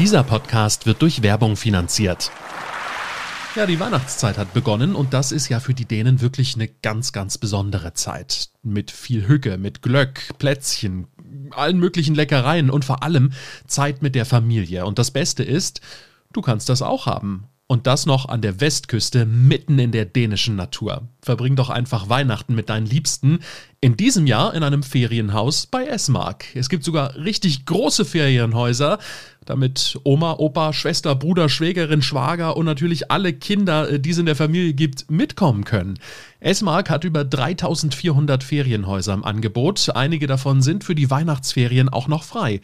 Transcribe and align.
Dieser 0.00 0.22
Podcast 0.22 0.86
wird 0.86 1.02
durch 1.02 1.22
Werbung 1.22 1.56
finanziert. 1.56 2.30
Ja, 3.54 3.66
die 3.66 3.78
Weihnachtszeit 3.78 4.38
hat 4.38 4.54
begonnen 4.54 4.94
und 4.94 5.12
das 5.12 5.30
ist 5.30 5.50
ja 5.50 5.60
für 5.60 5.74
die 5.74 5.84
Dänen 5.84 6.22
wirklich 6.22 6.54
eine 6.54 6.68
ganz, 6.68 7.12
ganz 7.12 7.36
besondere 7.36 7.92
Zeit. 7.92 8.48
Mit 8.62 8.90
viel 8.90 9.28
Hücke, 9.28 9.58
mit 9.58 9.82
Glöck, 9.82 10.30
Plätzchen, 10.38 11.06
allen 11.50 11.78
möglichen 11.78 12.14
Leckereien 12.14 12.70
und 12.70 12.86
vor 12.86 13.02
allem 13.02 13.32
Zeit 13.66 14.00
mit 14.00 14.14
der 14.14 14.24
Familie. 14.24 14.86
Und 14.86 14.98
das 14.98 15.10
Beste 15.10 15.42
ist, 15.44 15.82
du 16.32 16.40
kannst 16.40 16.70
das 16.70 16.80
auch 16.80 17.04
haben. 17.04 17.48
Und 17.66 17.86
das 17.86 18.06
noch 18.06 18.26
an 18.26 18.40
der 18.40 18.58
Westküste, 18.58 19.26
mitten 19.26 19.78
in 19.78 19.92
der 19.92 20.06
dänischen 20.06 20.56
Natur. 20.56 21.08
Verbring 21.20 21.56
doch 21.56 21.68
einfach 21.68 22.08
Weihnachten 22.08 22.54
mit 22.54 22.70
deinen 22.70 22.86
Liebsten. 22.86 23.40
In 23.82 23.96
diesem 23.96 24.26
Jahr 24.26 24.52
in 24.52 24.62
einem 24.62 24.82
Ferienhaus 24.82 25.66
bei 25.66 25.86
Esmark. 25.86 26.44
Es 26.54 26.68
gibt 26.68 26.84
sogar 26.84 27.16
richtig 27.16 27.64
große 27.64 28.04
Ferienhäuser, 28.04 28.98
damit 29.46 29.98
Oma, 30.04 30.34
Opa, 30.34 30.74
Schwester, 30.74 31.14
Bruder, 31.14 31.48
Schwägerin, 31.48 32.02
Schwager 32.02 32.58
und 32.58 32.66
natürlich 32.66 33.10
alle 33.10 33.32
Kinder, 33.32 33.88
äh, 33.88 33.98
die 33.98 34.10
es 34.10 34.18
in 34.18 34.26
der 34.26 34.36
Familie 34.36 34.74
gibt, 34.74 35.10
mitkommen 35.10 35.64
können. 35.64 35.98
Esmark 36.40 36.90
hat 36.90 37.04
über 37.04 37.24
3400 37.24 38.44
Ferienhäuser 38.44 39.14
im 39.14 39.24
Angebot. 39.24 39.88
Einige 39.94 40.26
davon 40.26 40.60
sind 40.60 40.84
für 40.84 40.94
die 40.94 41.10
Weihnachtsferien 41.10 41.88
auch 41.88 42.06
noch 42.06 42.24
frei. 42.24 42.60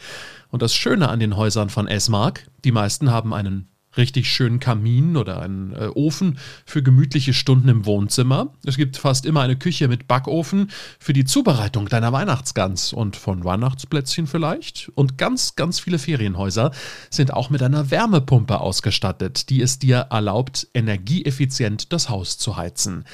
Und 0.51 0.61
das 0.61 0.75
Schöne 0.75 1.09
an 1.09 1.19
den 1.19 1.35
Häusern 1.35 1.71
von 1.71 1.89
Esmark, 1.89 2.47
die 2.63 2.73
meisten 2.73 3.11
haben 3.11 3.33
einen 3.33 3.69
richtig 3.97 4.31
schönen 4.31 4.61
Kamin 4.61 5.17
oder 5.17 5.41
einen 5.41 5.73
äh, 5.73 5.89
Ofen 5.95 6.39
für 6.65 6.83
gemütliche 6.83 7.35
Stunden 7.35 7.69
im 7.69 7.87
Wohnzimmer. 7.87 8.53
Es 8.65 8.77
gibt 8.77 8.97
fast 8.97 9.27
immer 9.27 9.43
eine 9.43 9.57
Küche 9.57 9.89
mit 9.89 10.09
Backofen 10.09 10.71
für 10.99 11.13
die 11.13 11.25
Zubereitung 11.25 11.89
deiner 11.89 12.13
Weihnachtsgans 12.13 12.93
und 12.93 13.17
von 13.17 13.45
Weihnachtsplätzchen 13.45 14.27
vielleicht. 14.27 14.91
Und 14.95 15.19
ganz, 15.19 15.57
ganz 15.57 15.81
viele 15.81 15.99
Ferienhäuser 15.99 16.71
sind 17.11 17.33
auch 17.33 17.51
mit 17.51 17.63
einer 17.63 17.91
Wärmepumpe 17.91 18.61
ausgestattet, 18.61 19.51
die 19.51 19.63
es 19.63 19.79
dir 19.79 20.09
erlaubt, 20.11 20.69
energieeffizient 20.75 21.93
das 21.93 22.09
Haus 22.09 22.39
zu 22.39 22.57
heizen. 22.57 23.05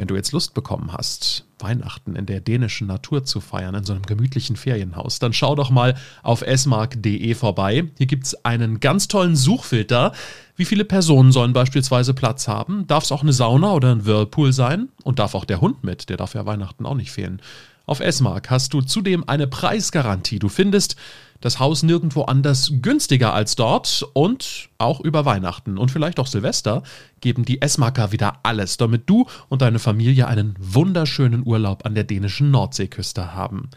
Wenn 0.00 0.06
du 0.06 0.16
jetzt 0.16 0.32
Lust 0.32 0.54
bekommen 0.54 0.94
hast, 0.94 1.44
Weihnachten 1.58 2.16
in 2.16 2.24
der 2.24 2.40
dänischen 2.40 2.86
Natur 2.86 3.24
zu 3.24 3.42
feiern, 3.42 3.74
in 3.74 3.84
so 3.84 3.92
einem 3.92 4.06
gemütlichen 4.06 4.56
Ferienhaus, 4.56 5.18
dann 5.18 5.34
schau 5.34 5.54
doch 5.54 5.68
mal 5.68 5.94
auf 6.22 6.40
esmark.de 6.40 7.34
vorbei. 7.34 7.84
Hier 7.98 8.06
gibt 8.06 8.24
es 8.24 8.46
einen 8.46 8.80
ganz 8.80 9.08
tollen 9.08 9.36
Suchfilter. 9.36 10.14
Wie 10.56 10.64
viele 10.64 10.86
Personen 10.86 11.32
sollen 11.32 11.52
beispielsweise 11.52 12.14
Platz 12.14 12.48
haben? 12.48 12.86
Darf 12.86 13.04
es 13.04 13.12
auch 13.12 13.20
eine 13.20 13.34
Sauna 13.34 13.74
oder 13.74 13.94
ein 13.94 14.06
Whirlpool 14.06 14.54
sein? 14.54 14.88
Und 15.04 15.18
darf 15.18 15.34
auch 15.34 15.44
der 15.44 15.60
Hund 15.60 15.84
mit? 15.84 16.08
Der 16.08 16.16
darf 16.16 16.32
ja 16.32 16.46
Weihnachten 16.46 16.86
auch 16.86 16.94
nicht 16.94 17.10
fehlen. 17.10 17.42
Auf 17.84 18.00
Esmark 18.00 18.48
hast 18.48 18.72
du 18.72 18.80
zudem 18.80 19.28
eine 19.28 19.48
Preisgarantie. 19.48 20.38
Du 20.38 20.48
findest 20.48 20.96
das 21.40 21.58
Haus 21.58 21.82
nirgendwo 21.82 22.22
anders 22.22 22.72
günstiger 22.82 23.32
als 23.34 23.56
dort 23.56 24.06
und 24.12 24.68
auch 24.78 25.00
über 25.00 25.24
Weihnachten 25.24 25.78
und 25.78 25.90
vielleicht 25.90 26.20
auch 26.20 26.26
Silvester 26.26 26.82
geben 27.20 27.44
die 27.44 27.62
Esmarker 27.62 28.12
wieder 28.12 28.40
alles, 28.42 28.76
damit 28.76 29.08
du 29.08 29.26
und 29.48 29.62
deine 29.62 29.78
Familie 29.78 30.28
einen 30.28 30.54
wunderschönen 30.58 31.46
Urlaub 31.46 31.86
an 31.86 31.94
der 31.94 32.04
dänischen 32.04 32.50
Nordseeküste 32.50 33.34
haben. 33.34 33.70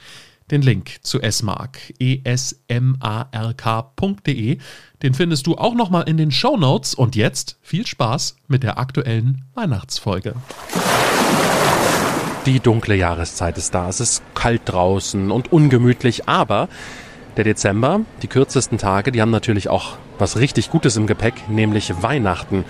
Den 0.51 0.61
Link 0.61 0.97
zu 1.03 1.21
Esmark, 1.21 1.79
esmark.de, 1.99 2.57
den 5.01 5.13
findest 5.13 5.47
du 5.47 5.55
auch 5.55 5.73
nochmal 5.73 6.03
in 6.07 6.17
den 6.17 6.31
Show 6.31 6.57
Notes. 6.57 6.93
Und 6.93 7.15
jetzt 7.15 7.57
viel 7.61 7.87
Spaß 7.87 8.35
mit 8.49 8.61
der 8.63 8.77
aktuellen 8.77 9.45
Weihnachtsfolge. 9.53 10.35
Die 12.45 12.59
dunkle 12.59 12.95
Jahreszeit 12.95 13.57
ist 13.57 13.73
da. 13.73 13.87
Es 13.87 14.01
ist 14.01 14.21
kalt 14.35 14.63
draußen 14.65 15.31
und 15.31 15.53
ungemütlich, 15.53 16.27
aber 16.27 16.67
der 17.37 17.43
Dezember, 17.43 18.01
die 18.21 18.27
kürzesten 18.27 18.77
Tage, 18.77 19.11
die 19.11 19.21
haben 19.21 19.31
natürlich 19.31 19.69
auch 19.69 19.97
was 20.19 20.37
richtig 20.37 20.69
Gutes 20.69 20.95
im 20.97 21.07
Gepäck, 21.07 21.49
nämlich 21.49 21.93
Weihnachten. 22.01 22.65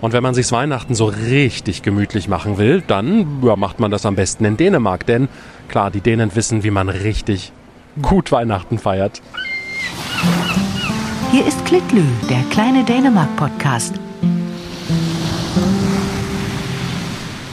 Und 0.00 0.12
wenn 0.12 0.22
man 0.22 0.34
sich 0.34 0.50
Weihnachten 0.52 0.94
so 0.94 1.06
richtig 1.06 1.82
gemütlich 1.82 2.28
machen 2.28 2.58
will, 2.58 2.82
dann 2.86 3.42
ja, 3.42 3.56
macht 3.56 3.80
man 3.80 3.90
das 3.90 4.06
am 4.06 4.14
besten 4.14 4.44
in 4.44 4.56
Dänemark. 4.56 5.06
Denn 5.06 5.28
klar, 5.68 5.90
die 5.90 6.00
Dänen 6.00 6.34
wissen, 6.34 6.64
wie 6.64 6.70
man 6.70 6.88
richtig 6.88 7.52
gut 8.02 8.32
Weihnachten 8.32 8.78
feiert. 8.78 9.22
Hier 11.32 11.46
ist 11.46 11.64
Klitlü, 11.64 12.02
der 12.30 12.42
kleine 12.50 12.84
Dänemark-Podcast. 12.84 13.94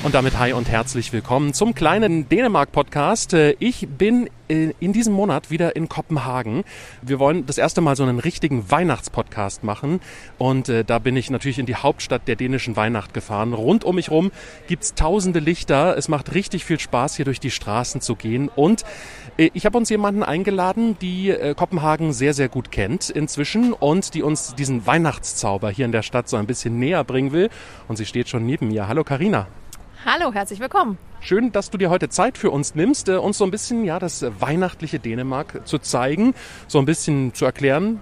Und 0.03 0.15
damit 0.15 0.37
hi 0.37 0.51
und 0.51 0.67
herzlich 0.67 1.13
willkommen 1.13 1.53
zum 1.53 1.73
kleinen 1.73 2.27
Dänemark-Podcast. 2.27 3.33
Äh, 3.35 3.55
ich 3.59 3.87
bin 3.87 4.29
äh, 4.49 4.73
in 4.81 4.91
diesem 4.91 5.13
Monat 5.13 5.49
wieder 5.49 5.77
in 5.77 5.87
Kopenhagen. 5.87 6.65
Wir 7.01 7.19
wollen 7.19 7.45
das 7.45 7.57
erste 7.57 7.79
Mal 7.79 7.95
so 7.95 8.03
einen 8.03 8.19
richtigen 8.19 8.69
Weihnachtspodcast 8.69 9.63
machen. 9.63 10.01
Und 10.37 10.67
äh, 10.67 10.83
da 10.83 10.99
bin 10.99 11.15
ich 11.15 11.29
natürlich 11.29 11.57
in 11.57 11.65
die 11.65 11.77
Hauptstadt 11.77 12.27
der 12.27 12.35
dänischen 12.35 12.75
Weihnacht 12.75 13.13
gefahren. 13.13 13.53
Rund 13.53 13.85
um 13.85 13.95
mich 13.95 14.11
rum 14.11 14.33
gibt's 14.67 14.93
tausende 14.93 15.39
Lichter. 15.39 15.95
Es 15.97 16.09
macht 16.09 16.35
richtig 16.35 16.65
viel 16.65 16.81
Spaß, 16.81 17.15
hier 17.15 17.23
durch 17.23 17.39
die 17.39 17.51
Straßen 17.51 18.01
zu 18.01 18.17
gehen. 18.17 18.49
Und 18.53 18.83
ich 19.37 19.65
habe 19.65 19.77
uns 19.77 19.89
jemanden 19.89 20.21
eingeladen, 20.21 20.97
die 20.99 21.33
Kopenhagen 21.55 22.11
sehr, 22.11 22.33
sehr 22.33 22.49
gut 22.49 22.71
kennt 22.71 23.09
inzwischen 23.09 23.71
und 23.71 24.13
die 24.13 24.21
uns 24.21 24.53
diesen 24.53 24.85
Weihnachtszauber 24.85 25.71
hier 25.71 25.85
in 25.85 25.91
der 25.93 26.03
Stadt 26.03 26.27
so 26.27 26.35
ein 26.35 26.45
bisschen 26.45 26.77
näher 26.77 27.05
bringen 27.05 27.31
will. 27.31 27.49
Und 27.87 27.95
sie 27.95 28.05
steht 28.05 28.27
schon 28.27 28.45
neben 28.45 28.67
mir. 28.67 28.89
Hallo 28.89 29.05
Karina. 29.05 29.47
Hallo, 30.05 30.33
herzlich 30.33 30.59
willkommen. 30.59 30.97
Schön, 31.21 31.53
dass 31.53 31.69
du 31.69 31.77
dir 31.77 31.89
heute 31.89 32.09
Zeit 32.09 32.37
für 32.37 32.51
uns 32.51 32.75
nimmst, 32.75 33.07
äh, 33.07 33.15
uns 33.15 33.37
so 33.37 33.45
ein 33.45 33.51
bisschen 33.51 33.85
ja 33.85 33.99
das 33.99 34.25
weihnachtliche 34.37 34.99
Dänemark 34.99 35.61
zu 35.65 35.79
zeigen, 35.79 36.33
so 36.67 36.79
ein 36.79 36.85
bisschen 36.85 37.33
zu 37.33 37.45
erklären, 37.45 38.01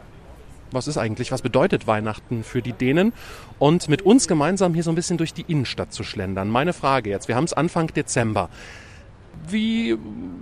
was 0.72 0.88
ist 0.88 0.98
eigentlich, 0.98 1.32
was 1.32 1.44
bedeutet 1.44 1.86
Weihnachten 1.86 2.44
für 2.44 2.64
die 2.64 2.74
Dänen 2.74 3.14
und 3.60 3.88
mit 3.88 4.02
uns 4.02 4.28
gemeinsam 4.28 4.74
hier 4.74 4.82
so 4.82 4.92
ein 4.92 4.96
bisschen 4.96 5.18
durch 5.18 5.36
die 5.36 5.44
Innenstadt 5.44 5.94
zu 5.94 6.04
schlendern. 6.04 6.50
Meine 6.50 6.74
Frage 6.74 7.12
jetzt, 7.12 7.28
wir 7.28 7.36
haben 7.36 7.44
es 7.44 7.54
Anfang 7.54 7.88
Dezember. 7.94 8.50
Wie 9.48 9.96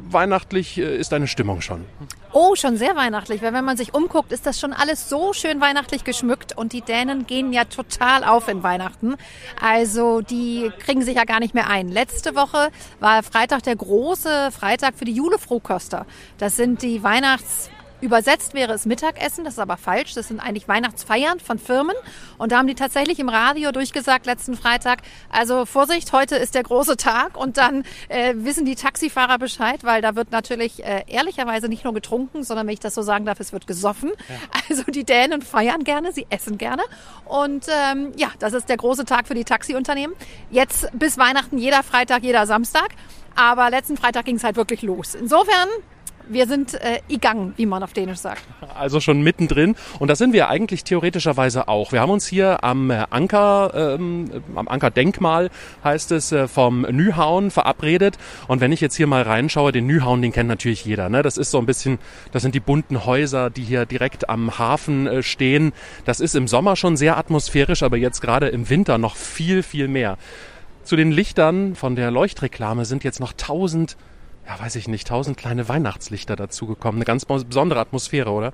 weihnachtlich 0.10 0.78
äh, 0.78 0.96
ist 0.96 1.12
deine 1.12 1.28
Stimmung 1.28 1.60
schon? 1.60 1.84
Oh, 2.32 2.54
schon 2.56 2.78
sehr 2.78 2.96
weihnachtlich, 2.96 3.42
weil 3.42 3.54
wenn 3.54 3.66
man 3.66 3.76
sich 3.76 3.96
umguckt, 3.96 4.32
ist 4.32 4.46
das 4.46 4.60
schon 4.60 4.72
alles 4.72 5.10
so 5.10 5.34
schön 5.34 5.60
weihnachtlich 5.62 6.04
geschmückt 6.04 6.56
und 6.56 6.74
die 6.74 6.82
Dänen 6.82 7.26
gehen 7.26 7.52
ja 7.54 7.66
total 7.66 8.24
auf 8.24 8.48
in 8.48 8.62
Weihnachten. 8.62 9.16
Also 9.60 10.22
die 10.22 10.72
kriegen 10.78 11.02
sich 11.02 11.16
ja 11.16 11.24
gar 11.24 11.40
nicht 11.40 11.56
mehr 11.56 11.70
ein. 11.70 11.90
Letzte 11.90 12.36
Woche 12.36 12.70
war 13.00 13.24
Freitag 13.24 13.64
der 13.64 13.76
große 13.76 14.52
Freitag 14.52 14.96
für 14.96 15.06
die 15.06 15.14
Julefrohkoster. 15.14 16.06
Das 16.38 16.56
sind 16.56 16.84
die 16.84 17.02
Weihnachts 17.02 17.72
Übersetzt 18.02 18.54
wäre 18.54 18.74
es 18.74 18.86
Mittagessen, 18.86 19.44
das 19.44 19.54
ist 19.56 19.60
aber 19.60 19.78
falsch. 19.78 20.14
Das 20.14 20.30
sind 20.30 20.40
eigentlich 20.40 20.68
Weihnachtsfeiern 20.68 21.40
von 21.40 21.60
Firmen. 21.60 21.96
Und 22.38 22.52
da 22.52 22.60
haben 22.60 22.68
die 22.68 22.76
tatsächlich 22.76 23.20
im 23.20 23.28
Radio 23.30 23.72
durchgesagt 23.72 24.26
letzten 24.26 24.56
Freitag, 24.56 25.02
also 25.30 25.66
Vorsicht, 25.66 26.14
heute 26.14 26.36
ist 26.36 26.56
der 26.56 26.64
große 26.64 26.98
Tag. 26.98 27.38
Und 27.38 27.58
dann 27.58 27.84
äh, 28.08 28.34
wissen 28.36 28.66
die 28.66 28.76
Taxifahrer 28.76 29.38
Bescheid, 29.38 29.84
weil 29.84 30.02
da 30.02 30.16
wird 30.16 30.32
natürlich 30.32 30.84
äh, 30.84 31.04
ehrlicherweise 31.08 31.68
nicht 31.68 31.84
nur 31.84 31.94
getrunken, 31.94 32.44
sondern 32.44 32.68
wenn 32.68 32.74
ich 32.74 32.80
das 32.80 32.96
so 32.96 33.02
sagen 33.02 33.26
darf, 33.26 33.40
es 33.40 33.52
wird 33.54 33.68
gesoffen. 33.68 34.12
Ja. 34.28 34.36
Also 34.70 34.84
die 34.84 35.04
Dänen 35.04 35.42
feiern 35.42 35.84
gerne, 35.84 36.12
sie 36.12 36.28
essen 36.30 36.60
gerne. 36.60 36.84
Und 37.26 37.66
ähm, 37.70 38.12
ja, 38.18 38.28
das 38.38 38.54
ist 38.54 38.70
der 38.70 38.78
große 38.78 39.04
Tag 39.04 39.28
für 39.28 39.34
die 39.34 39.44
Taxiunternehmen. 39.44 40.16
Jetzt 40.52 40.90
bis 40.94 41.18
Weihnachten 41.18 41.58
jeder 41.58 41.82
Freitag, 41.82 42.22
jeder 42.22 42.46
Samstag. 42.46 42.90
Aber 43.36 43.72
letzten 43.72 43.98
Freitag 43.98 44.26
ging 44.26 44.36
es 44.36 44.44
halt 44.44 44.58
wirklich 44.58 44.84
los. 44.84 45.16
Insofern 45.16 45.70
wir 46.30 46.48
sind 46.48 46.76
äh, 46.76 47.00
igang, 47.08 47.54
wie 47.58 47.66
man 47.66 47.84
auf 47.84 47.94
Dänisch 47.94 48.20
sagt. 48.20 48.44
Also 48.76 49.00
schon 49.00 49.22
mittendrin. 49.22 49.76
Und 50.00 50.08
da 50.10 50.16
sind 50.16 50.32
wir 50.32 50.50
eigentlich 50.50 50.84
theoretischerweise 50.84 51.68
auch. 51.68 51.92
Wir 51.92 52.02
haben 52.02 52.12
uns 52.12 52.28
hier 52.28 52.64
am 52.64 52.92
äh, 52.92 53.06
Anker, 53.10 53.72
ähm, 53.76 54.30
am 54.56 54.68
Ankerdenkmal, 54.68 55.50
heißt 55.84 56.12
es, 56.12 56.32
äh, 56.32 56.48
vom 56.48 56.82
Nyhauen 56.82 57.52
verabredet. 57.52 58.18
Und 58.48 58.62
wenn 58.62 58.72
ich 58.72 58.82
jetzt 58.82 58.96
hier 58.96 59.08
mal 59.08 59.24
reinschaue, 59.24 59.72
den 59.72 59.88
Nyhauen, 59.88 60.22
den 60.22 60.32
kennt 60.32 60.50
natürlich 60.50 60.86
jeder. 60.86 61.10
Ne? 61.10 61.24
Das 61.24 61.38
ist 61.38 61.52
so 61.52 61.58
ein 61.58 61.66
bisschen, 61.66 62.00
das 62.32 62.44
sind 62.44 62.56
die 62.56 62.60
bunten 62.60 63.06
Häuser, 63.06 63.50
die 63.50 63.64
hier 63.64 63.86
direkt 63.86 64.30
am 64.30 64.58
Hafen 64.58 65.08
äh, 65.08 65.24
stehen. 65.24 65.74
Das 66.06 66.20
ist 66.20 66.36
im 66.36 66.48
Sommer 66.48 66.76
schon 66.76 66.96
sehr 66.96 67.18
atmosphärisch, 67.18 67.84
aber 67.84 67.98
jetzt 67.98 68.22
gerade 68.22 68.48
im 68.50 68.70
Winter 68.70 68.98
noch 68.98 69.16
viel, 69.16 69.64
viel 69.64 69.88
mehr. 69.88 70.18
Zu 70.84 70.96
den 70.96 71.12
Lichtern 71.12 71.76
von 71.76 71.96
der 71.96 72.10
Leuchtreklame 72.10 72.86
sind 72.86 73.04
jetzt 73.04 73.20
noch 73.20 73.34
tausend 73.34 73.98
ja, 74.50 74.60
weiß 74.60 74.76
ich 74.78 74.88
nicht, 74.88 75.08
tausend 75.08 75.38
kleine 75.38 75.70
Weihnachtslichter 75.70 76.36
dazugekommen. 76.36 76.98
Eine 76.98 77.06
ganz 77.06 77.26
besondere 77.26 77.80
Atmosphäre, 77.80 78.32
oder? 78.32 78.52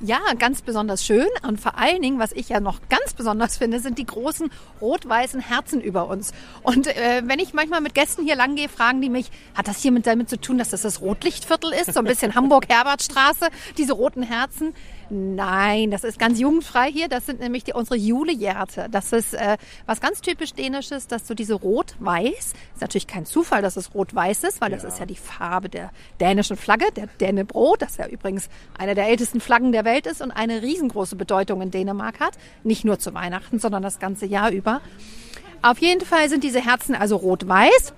Ja, 0.00 0.20
ganz 0.38 0.60
besonders 0.62 1.04
schön. 1.04 1.26
Und 1.42 1.58
vor 1.58 1.76
allen 1.76 2.02
Dingen, 2.02 2.20
was 2.20 2.32
ich 2.32 2.50
ja 2.50 2.60
noch 2.60 2.80
ganz 2.88 3.14
besonders 3.14 3.56
finde, 3.56 3.80
sind 3.80 3.98
die 3.98 4.04
großen 4.04 4.50
rot-weißen 4.80 5.40
Herzen 5.40 5.80
über 5.80 6.06
uns. 6.06 6.32
Und 6.62 6.86
äh, 6.86 7.22
wenn 7.24 7.38
ich 7.40 7.54
manchmal 7.54 7.80
mit 7.80 7.94
Gästen 7.94 8.24
hier 8.24 8.36
lang 8.36 8.54
gehe, 8.56 8.68
fragen 8.68 9.00
die 9.00 9.08
mich, 9.08 9.30
hat 9.54 9.66
das 9.66 9.80
hier 9.82 9.90
mit 9.90 10.06
damit 10.06 10.28
zu 10.28 10.38
tun, 10.38 10.58
dass 10.58 10.68
das 10.68 10.82
das 10.82 11.00
Rotlichtviertel 11.00 11.72
ist? 11.72 11.94
So 11.94 12.00
ein 12.00 12.04
bisschen 12.04 12.34
Hamburg-Herbertstraße, 12.36 13.48
diese 13.78 13.94
roten 13.94 14.22
Herzen. 14.22 14.74
Nein, 15.10 15.90
das 15.90 16.04
ist 16.04 16.18
ganz 16.18 16.38
jugendfrei 16.38 16.90
hier. 16.90 17.08
Das 17.08 17.24
sind 17.24 17.40
nämlich 17.40 17.64
die, 17.64 17.72
unsere 17.72 17.96
Julejärte. 17.96 18.88
Das 18.90 19.12
ist 19.12 19.34
äh, 19.34 19.56
was 19.86 20.00
ganz 20.00 20.20
typisch 20.20 20.52
Dänisches, 20.52 21.06
dass 21.06 21.26
so 21.26 21.34
diese 21.34 21.54
Rot-Weiß, 21.54 22.52
ist 22.74 22.80
natürlich 22.80 23.06
kein 23.06 23.24
Zufall, 23.24 23.62
dass 23.62 23.76
es 23.76 23.94
Rot-Weiß 23.94 24.44
ist, 24.44 24.60
weil 24.60 24.70
ja. 24.70 24.76
das 24.76 24.84
ist 24.84 24.98
ja 24.98 25.06
die 25.06 25.16
Farbe 25.16 25.68
der 25.68 25.90
dänischen 26.20 26.56
Flagge, 26.56 26.86
der 26.94 27.06
Dännebrot, 27.06 27.80
das 27.80 27.96
ja 27.96 28.06
übrigens 28.06 28.50
eine 28.76 28.94
der 28.94 29.08
ältesten 29.08 29.40
Flaggen 29.40 29.72
der 29.72 29.84
Welt 29.84 30.06
ist 30.06 30.20
und 30.20 30.30
eine 30.30 30.62
riesengroße 30.62 31.16
Bedeutung 31.16 31.62
in 31.62 31.70
Dänemark 31.70 32.20
hat. 32.20 32.34
Nicht 32.62 32.84
nur 32.84 32.98
zu 32.98 33.14
Weihnachten, 33.14 33.58
sondern 33.58 33.82
das 33.82 33.98
ganze 33.98 34.26
Jahr 34.26 34.50
über. 34.50 34.82
Auf 35.62 35.78
jeden 35.78 36.04
Fall 36.04 36.28
sind 36.28 36.44
diese 36.44 36.64
Herzen 36.64 36.94
also 36.94 37.16
rot-weiß. 37.16 37.94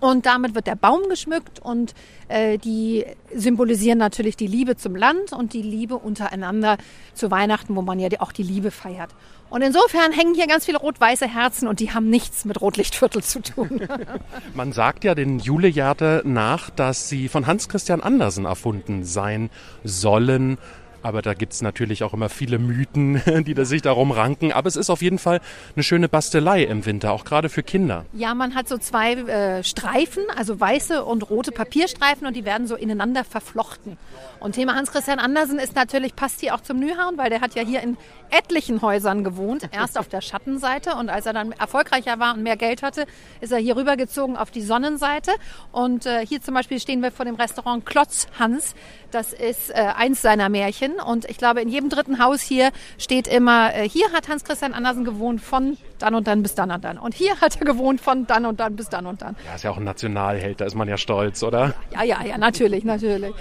Und 0.00 0.26
damit 0.26 0.54
wird 0.54 0.66
der 0.66 0.76
Baum 0.76 1.08
geschmückt 1.08 1.58
und 1.58 1.94
äh, 2.28 2.58
die 2.58 3.04
symbolisieren 3.34 3.98
natürlich 3.98 4.36
die 4.36 4.46
Liebe 4.46 4.76
zum 4.76 4.94
Land 4.94 5.32
und 5.32 5.52
die 5.54 5.62
Liebe 5.62 5.96
untereinander 5.96 6.78
zu 7.14 7.30
Weihnachten, 7.30 7.74
wo 7.74 7.82
man 7.82 7.98
ja 7.98 8.08
auch 8.20 8.30
die 8.30 8.44
Liebe 8.44 8.70
feiert. 8.70 9.10
Und 9.50 9.62
insofern 9.62 10.12
hängen 10.12 10.34
hier 10.34 10.46
ganz 10.46 10.66
viele 10.66 10.78
rot-weiße 10.78 11.26
Herzen 11.26 11.68
und 11.68 11.80
die 11.80 11.92
haben 11.92 12.10
nichts 12.10 12.44
mit 12.44 12.60
Rotlichtviertel 12.60 13.22
zu 13.22 13.40
tun. 13.40 13.88
Man 14.54 14.72
sagt 14.72 15.04
ja 15.04 15.14
den 15.14 15.38
Julejärte 15.38 16.22
nach, 16.24 16.70
dass 16.70 17.08
sie 17.08 17.28
von 17.28 17.46
Hans 17.46 17.68
Christian 17.68 18.02
Andersen 18.02 18.44
erfunden 18.44 19.04
sein 19.04 19.48
sollen. 19.84 20.58
Aber 21.02 21.22
da 21.22 21.34
gibt 21.34 21.52
es 21.52 21.62
natürlich 21.62 22.02
auch 22.02 22.12
immer 22.12 22.28
viele 22.28 22.58
Mythen, 22.58 23.22
die 23.44 23.54
da 23.54 23.64
sich 23.64 23.82
darum 23.82 24.10
ranken. 24.10 24.52
Aber 24.52 24.68
es 24.68 24.76
ist 24.76 24.90
auf 24.90 25.02
jeden 25.02 25.18
Fall 25.18 25.40
eine 25.74 25.82
schöne 25.82 26.08
Bastelei 26.08 26.64
im 26.64 26.86
Winter, 26.86 27.12
auch 27.12 27.24
gerade 27.24 27.48
für 27.48 27.62
Kinder. 27.62 28.04
Ja, 28.12 28.34
man 28.34 28.54
hat 28.54 28.68
so 28.68 28.78
zwei 28.78 29.14
äh, 29.14 29.64
Streifen, 29.64 30.24
also 30.36 30.58
weiße 30.58 31.04
und 31.04 31.28
rote 31.30 31.52
Papierstreifen 31.52 32.26
und 32.26 32.34
die 32.34 32.44
werden 32.44 32.66
so 32.66 32.74
ineinander 32.74 33.24
verflochten. 33.24 33.96
Und 34.40 34.52
Thema 34.52 34.74
Hans-Christian 34.74 35.18
Andersen 35.18 35.58
ist 35.58 35.74
natürlich, 35.74 36.14
passt 36.14 36.40
hier 36.40 36.54
auch 36.54 36.60
zum 36.60 36.78
Nühauen, 36.78 37.18
weil 37.18 37.30
der 37.30 37.40
hat 37.40 37.54
ja 37.54 37.62
hier 37.62 37.82
in 37.82 37.96
etlichen 38.30 38.82
Häusern 38.82 39.24
gewohnt. 39.24 39.68
Erst 39.72 39.98
auf 39.98 40.08
der 40.08 40.20
Schattenseite 40.20 40.94
und 40.94 41.08
als 41.08 41.26
er 41.26 41.32
dann 41.32 41.52
erfolgreicher 41.52 42.18
war 42.18 42.34
und 42.34 42.42
mehr 42.42 42.56
Geld 42.56 42.82
hatte, 42.82 43.06
ist 43.40 43.52
er 43.52 43.58
hier 43.58 43.76
rübergezogen 43.76 44.36
auf 44.36 44.50
die 44.50 44.62
Sonnenseite. 44.62 45.32
Und 45.72 46.06
äh, 46.06 46.24
hier 46.26 46.40
zum 46.40 46.54
Beispiel 46.54 46.78
stehen 46.80 47.02
wir 47.02 47.10
vor 47.10 47.24
dem 47.24 47.34
Restaurant 47.34 47.84
Klotz 47.86 48.26
Hans. 48.38 48.74
Das 49.10 49.32
ist 49.32 49.70
äh, 49.70 49.74
eins 49.96 50.22
seiner 50.22 50.48
Märchen. 50.48 50.97
Und 51.00 51.24
ich 51.28 51.38
glaube, 51.38 51.60
in 51.60 51.68
jedem 51.68 51.88
dritten 51.88 52.18
Haus 52.22 52.40
hier 52.40 52.70
steht 52.98 53.26
immer, 53.26 53.74
äh, 53.74 53.88
hier 53.88 54.12
hat 54.12 54.28
Hans-Christian 54.28 54.74
Andersen 54.74 55.04
gewohnt 55.04 55.40
von 55.40 55.76
dann 55.98 56.14
und 56.14 56.26
dann 56.26 56.42
bis 56.42 56.54
dann 56.54 56.70
und 56.70 56.84
dann. 56.84 56.98
Und 56.98 57.14
hier 57.14 57.40
hat 57.40 57.56
er 57.56 57.66
gewohnt 57.66 58.00
von 58.00 58.26
dann 58.26 58.46
und 58.46 58.60
dann 58.60 58.76
bis 58.76 58.88
dann 58.88 59.06
und 59.06 59.22
dann. 59.22 59.36
Ja, 59.46 59.54
ist 59.54 59.64
ja 59.64 59.70
auch 59.70 59.76
ein 59.76 59.84
Nationalheld, 59.84 60.60
da 60.60 60.64
ist 60.64 60.74
man 60.74 60.88
ja 60.88 60.96
stolz, 60.96 61.42
oder? 61.42 61.74
Ja, 61.92 62.02
ja, 62.02 62.22
ja, 62.24 62.38
natürlich, 62.38 62.84
natürlich. 62.84 63.34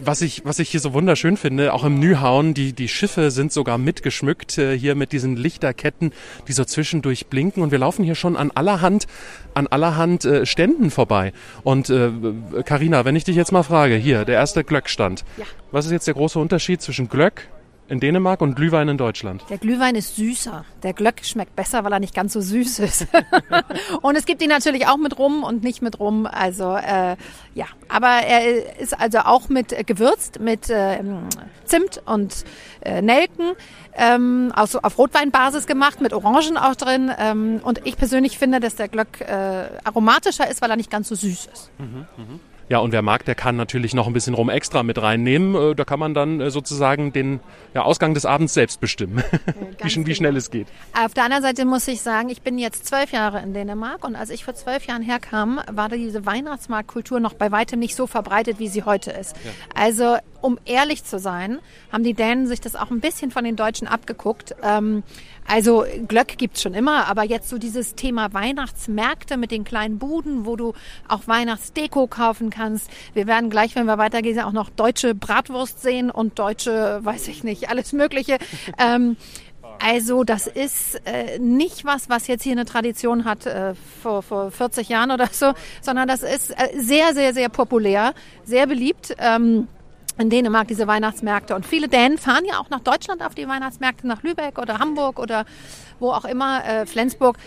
Was 0.00 0.22
ich, 0.22 0.44
was 0.44 0.60
ich 0.60 0.70
hier 0.70 0.78
so 0.78 0.92
wunderschön 0.94 1.36
finde, 1.36 1.74
auch 1.74 1.82
im 1.82 1.98
Nühauen, 1.98 2.54
die, 2.54 2.72
die 2.72 2.86
Schiffe 2.86 3.32
sind 3.32 3.52
sogar 3.52 3.78
mitgeschmückt, 3.78 4.56
äh, 4.56 4.78
hier 4.78 4.94
mit 4.94 5.10
diesen 5.10 5.36
Lichterketten, 5.36 6.12
die 6.46 6.52
so 6.52 6.64
zwischendurch 6.64 7.26
blinken. 7.26 7.64
Und 7.64 7.72
wir 7.72 7.78
laufen 7.78 8.04
hier 8.04 8.14
schon 8.14 8.36
an 8.36 8.52
allerhand, 8.52 9.08
an 9.54 9.66
allerhand 9.66 10.24
äh, 10.24 10.46
Ständen 10.46 10.92
vorbei. 10.92 11.32
Und 11.64 11.92
Karina, 12.64 13.00
äh, 13.00 13.04
wenn 13.04 13.16
ich 13.16 13.24
dich 13.24 13.34
jetzt 13.34 13.50
mal 13.50 13.64
frage, 13.64 13.96
hier, 13.96 14.24
der 14.24 14.36
erste 14.36 14.62
Glöckstand. 14.62 15.24
Ja. 15.36 15.44
Was 15.72 15.86
ist 15.86 15.90
jetzt 15.92 16.06
der 16.06 16.14
große 16.14 16.38
Unterschied 16.38 16.80
zwischen 16.80 17.08
Glöck 17.08 17.48
in 17.88 18.00
Dänemark 18.00 18.40
und 18.40 18.54
Glühwein 18.54 18.88
in 18.88 18.98
Deutschland? 18.98 19.44
Der 19.48 19.58
Glühwein 19.58 19.94
ist 19.94 20.16
süßer. 20.16 20.64
Der 20.82 20.92
Glöck 20.92 21.24
schmeckt 21.24 21.56
besser, 21.56 21.84
weil 21.84 21.92
er 21.92 22.00
nicht 22.00 22.14
ganz 22.14 22.32
so 22.32 22.40
süß 22.40 22.80
ist. 22.80 23.06
und 24.02 24.16
es 24.16 24.26
gibt 24.26 24.42
ihn 24.42 24.50
natürlich 24.50 24.86
auch 24.86 24.98
mit 24.98 25.18
Rum 25.18 25.42
und 25.42 25.62
nicht 25.62 25.82
mit 25.82 25.98
Rum. 25.98 26.26
Also 26.26 26.74
äh, 26.74 27.16
ja, 27.54 27.66
aber 27.88 28.08
er 28.08 28.78
ist 28.78 28.98
also 28.98 29.20
auch 29.20 29.48
mit 29.48 29.72
äh, 29.72 29.84
gewürzt 29.84 30.40
mit 30.40 30.68
äh, 30.70 31.02
Zimt 31.64 32.02
und 32.06 32.44
äh, 32.82 33.02
Nelken. 33.02 33.52
Ähm, 34.00 34.52
aus, 34.54 34.76
auf 34.76 34.96
Rotweinbasis 34.96 35.66
gemacht, 35.66 36.00
mit 36.00 36.12
Orangen 36.12 36.56
auch 36.56 36.76
drin. 36.76 37.10
Ähm, 37.18 37.60
und 37.64 37.80
ich 37.84 37.96
persönlich 37.96 38.38
finde, 38.38 38.60
dass 38.60 38.76
der 38.76 38.88
Glöck 38.88 39.20
äh, 39.20 39.68
aromatischer 39.82 40.48
ist, 40.48 40.62
weil 40.62 40.70
er 40.70 40.76
nicht 40.76 40.90
ganz 40.90 41.08
so 41.08 41.16
süß 41.16 41.48
ist. 41.52 41.70
Mhm, 41.78 42.06
mh. 42.16 42.38
Ja, 42.68 42.78
und 42.78 42.92
wer 42.92 43.02
mag, 43.02 43.24
der 43.24 43.34
kann 43.34 43.56
natürlich 43.56 43.94
noch 43.94 44.06
ein 44.06 44.12
bisschen 44.12 44.34
Rum 44.34 44.50
extra 44.50 44.82
mit 44.82 45.00
reinnehmen. 45.00 45.54
Äh, 45.54 45.74
da 45.74 45.84
kann 45.84 45.98
man 45.98 46.12
dann 46.12 46.40
äh, 46.40 46.50
sozusagen 46.50 47.12
den 47.12 47.40
ja, 47.74 47.82
Ausgang 47.82 48.12
des 48.12 48.26
Abends 48.26 48.54
selbst 48.54 48.80
bestimmen, 48.80 49.22
wie, 49.82 50.06
wie, 50.06 50.14
schnell 50.14 50.30
genau. 50.30 50.38
es 50.38 50.50
geht. 50.50 50.66
Auf 50.92 51.14
der 51.14 51.24
anderen 51.24 51.42
Seite 51.42 51.64
muss 51.64 51.88
ich 51.88 52.02
sagen, 52.02 52.28
ich 52.28 52.42
bin 52.42 52.58
jetzt 52.58 52.86
zwölf 52.86 53.12
Jahre 53.12 53.40
in 53.40 53.54
Dänemark 53.54 54.04
und 54.04 54.16
als 54.16 54.30
ich 54.30 54.44
vor 54.44 54.54
zwölf 54.54 54.86
Jahren 54.86 55.02
herkam, 55.02 55.60
war 55.72 55.88
diese 55.88 56.26
Weihnachtsmarktkultur 56.26 57.20
noch 57.20 57.34
bei 57.34 57.50
weitem 57.50 57.78
nicht 57.78 57.96
so 57.96 58.06
verbreitet, 58.06 58.58
wie 58.58 58.68
sie 58.68 58.82
heute 58.82 59.12
ist. 59.12 59.36
Ja. 59.36 59.50
Also 59.74 60.16
um 60.40 60.58
ehrlich 60.64 61.04
zu 61.04 61.18
sein, 61.18 61.58
haben 61.90 62.04
die 62.04 62.14
Dänen 62.14 62.46
sich 62.46 62.60
das 62.60 62.76
auch 62.76 62.90
ein 62.90 63.00
bisschen 63.00 63.30
von 63.30 63.44
den 63.44 63.56
Deutschen 63.56 63.88
abgeguckt. 63.88 64.54
Ähm, 64.62 65.02
also 65.48 65.84
Glöck 66.06 66.36
gibt's 66.36 66.62
schon 66.62 66.74
immer, 66.74 67.06
aber 67.06 67.24
jetzt 67.24 67.48
so 67.48 67.58
dieses 67.58 67.94
Thema 67.94 68.32
Weihnachtsmärkte 68.34 69.36
mit 69.36 69.50
den 69.50 69.64
kleinen 69.64 69.98
Buden, 69.98 70.44
wo 70.46 70.56
du 70.56 70.74
auch 71.08 71.26
Weihnachtsdeko 71.26 72.06
kaufen 72.06 72.50
kannst. 72.50 72.90
Wir 73.14 73.26
werden 73.26 73.48
gleich, 73.48 73.74
wenn 73.74 73.86
wir 73.86 73.98
weitergehen, 73.98 74.38
auch 74.40 74.52
noch 74.52 74.68
deutsche 74.68 75.14
Bratwurst 75.14 75.80
sehen 75.80 76.10
und 76.10 76.38
deutsche, 76.38 77.00
weiß 77.02 77.28
ich 77.28 77.44
nicht, 77.44 77.70
alles 77.70 77.92
Mögliche. 77.92 78.38
ähm, 78.78 79.16
also 79.80 80.24
das 80.24 80.46
ist 80.46 81.00
äh, 81.06 81.38
nicht 81.38 81.84
was, 81.84 82.08
was 82.08 82.26
jetzt 82.26 82.42
hier 82.42 82.52
eine 82.52 82.64
Tradition 82.64 83.24
hat 83.24 83.46
äh, 83.46 83.74
vor, 84.02 84.22
vor 84.22 84.50
40 84.50 84.88
Jahren 84.88 85.10
oder 85.10 85.28
so, 85.30 85.52
sondern 85.80 86.08
das 86.08 86.22
ist 86.22 86.50
äh, 86.50 86.68
sehr, 86.76 87.14
sehr, 87.14 87.32
sehr 87.32 87.48
populär, 87.48 88.12
sehr 88.44 88.66
beliebt. 88.66 89.14
Ähm, 89.18 89.68
in 90.18 90.30
Dänemark 90.30 90.68
diese 90.68 90.86
Weihnachtsmärkte. 90.86 91.54
Und 91.54 91.66
viele 91.66 91.88
Dänen 91.88 92.18
fahren 92.18 92.44
ja 92.44 92.58
auch 92.58 92.70
nach 92.70 92.80
Deutschland 92.80 93.22
auf 93.22 93.34
die 93.34 93.48
Weihnachtsmärkte, 93.48 94.06
nach 94.06 94.22
Lübeck 94.22 94.58
oder 94.58 94.78
Hamburg 94.78 95.18
oder 95.18 95.44
wo 96.00 96.10
auch 96.10 96.24
immer, 96.24 96.64
äh, 96.64 96.86
Flensburg 96.86 97.38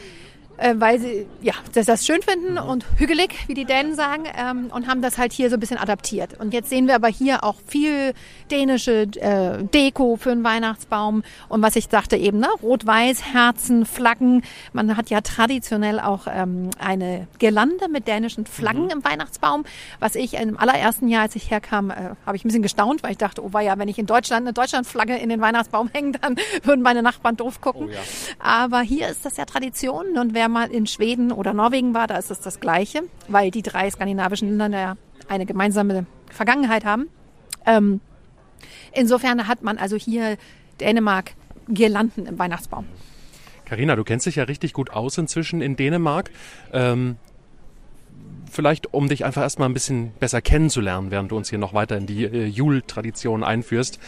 äh, 0.62 0.75
weil 0.77 1.00
sie 1.00 1.27
ja, 1.41 1.53
das, 1.73 1.88
das 1.88 2.06
schön 2.06 2.21
finden 2.21 2.57
und 2.57 2.85
hügelig, 2.97 3.47
wie 3.47 3.53
die 3.53 3.65
Dänen 3.65 3.95
sagen, 3.95 4.23
ähm, 4.38 4.71
und 4.73 4.88
haben 4.88 5.01
das 5.01 5.18
halt 5.18 5.33
hier 5.33 5.50
so 5.50 5.56
ein 5.56 5.59
bisschen 5.59 5.77
adaptiert. 5.77 6.39
Und 6.39 6.53
jetzt 6.53 6.69
sehen 6.69 6.88
wir 6.88 6.95
aber 6.95 7.07
hier 7.07 7.44
auch 7.44 7.56
viel 7.68 8.13
dänische 8.51 9.07
äh, 9.15 9.63
Deko 9.63 10.18
für 10.18 10.31
einen 10.31 10.44
Weihnachtsbaum. 10.44 11.24
Und 11.50 11.62
was 11.62 11.75
ich 11.75 11.88
sagte 11.89 12.18
eben, 12.18 12.39
ne, 12.39 12.48
Rot-Weiß, 12.62 13.33
Herzen, 13.33 13.86
Flaggen. 13.86 14.44
Man 14.74 14.98
hat 14.98 15.09
ja 15.09 15.21
traditionell 15.21 16.00
auch 16.00 16.27
ähm, 16.27 16.69
eine 16.77 17.27
Girlande 17.39 17.89
mit 17.89 18.07
dänischen 18.07 18.45
Flaggen 18.45 18.86
mhm. 18.86 18.92
im 18.92 19.03
Weihnachtsbaum. 19.03 19.63
Was 20.00 20.15
ich 20.15 20.36
im 20.36 20.57
allerersten 20.57 21.07
Jahr, 21.07 21.24
als 21.24 21.36
ich 21.36 21.50
herkam, 21.50 21.89
äh, 21.89 22.12
habe 22.25 22.36
ich 22.36 22.44
ein 22.44 22.48
bisschen 22.48 22.62
gestaunt, 22.62 23.03
weil 23.03 23.12
ich 23.12 23.18
dachte, 23.18 23.44
oh 23.44 23.53
war 23.53 23.62
ja, 23.62 23.77
wenn 23.77 23.88
ich 23.88 23.98
in 23.98 24.06
Deutschland 24.06 24.45
eine 24.45 24.53
Deutschlandflagge 24.53 25.15
in 25.15 25.30
den 25.30 25.42
Weihnachtsbaum 25.42 25.89
hänge, 25.94 26.13
dann 26.19 26.36
würden 26.63 26.81
meine 26.81 27.01
Nachbarn 27.01 27.38
doof 27.38 27.62
gucken. 27.62 27.88
Oh, 27.89 27.92
ja. 27.92 28.00
Aber 28.39 28.81
hier 28.81 29.07
ist 29.07 29.25
das 29.25 29.38
ja 29.38 29.45
Tradition 29.45 30.18
und 30.18 30.33
wer 30.33 30.50
mal 30.50 30.69
in 30.69 30.88
Schweden 30.88 31.31
oder 31.31 31.53
Norwegen 31.53 31.94
war, 31.94 32.07
da 32.07 32.18
ist 32.18 32.31
es 32.31 32.42
das 32.42 32.59
Gleiche, 32.59 33.03
weil 33.27 33.51
die 33.51 33.62
drei 33.62 33.89
skandinavischen 33.89 34.57
Länder 34.57 34.80
ja 34.80 34.98
eine 35.27 35.45
gemeinsame 35.45 36.06
Vergangenheit 36.30 36.86
haben. 36.86 37.07
Ähm, 37.65 38.01
insofern 38.93 39.47
hat 39.47 39.63
man 39.63 39.77
also 39.77 39.95
hier 39.95 40.37
Dänemark 40.79 41.33
Girlanden 41.67 42.25
im 42.25 42.39
Weihnachtsbaum. 42.39 42.86
Karina, 43.65 43.95
du 43.95 44.03
kennst 44.03 44.25
dich 44.25 44.36
ja 44.36 44.43
richtig 44.43 44.74
gut 44.74 44.89
aus 44.89 45.17
inzwischen 45.17 45.62
in 45.62 45.77
Dänemark. 45.77 46.29
Ähm, 46.74 47.15
vielleicht, 48.51 48.93
um 48.93 49.07
dich 49.07 49.24
einfach 49.24 49.41
erstmal 49.41 49.69
ein 49.69 49.74
bisschen 49.74 50.12
besser 50.19 50.41
kennenzulernen, 50.41 51.09
während 51.09 51.31
du 51.31 51.38
uns 51.38 51.50
hier 51.50 51.59
noch 51.59 51.74
weiter 51.74 51.97
in 51.97 52.05
die 52.05 52.25
äh, 52.25 52.45
Jule-Tradition 52.45 53.43
einführst. 53.43 54.00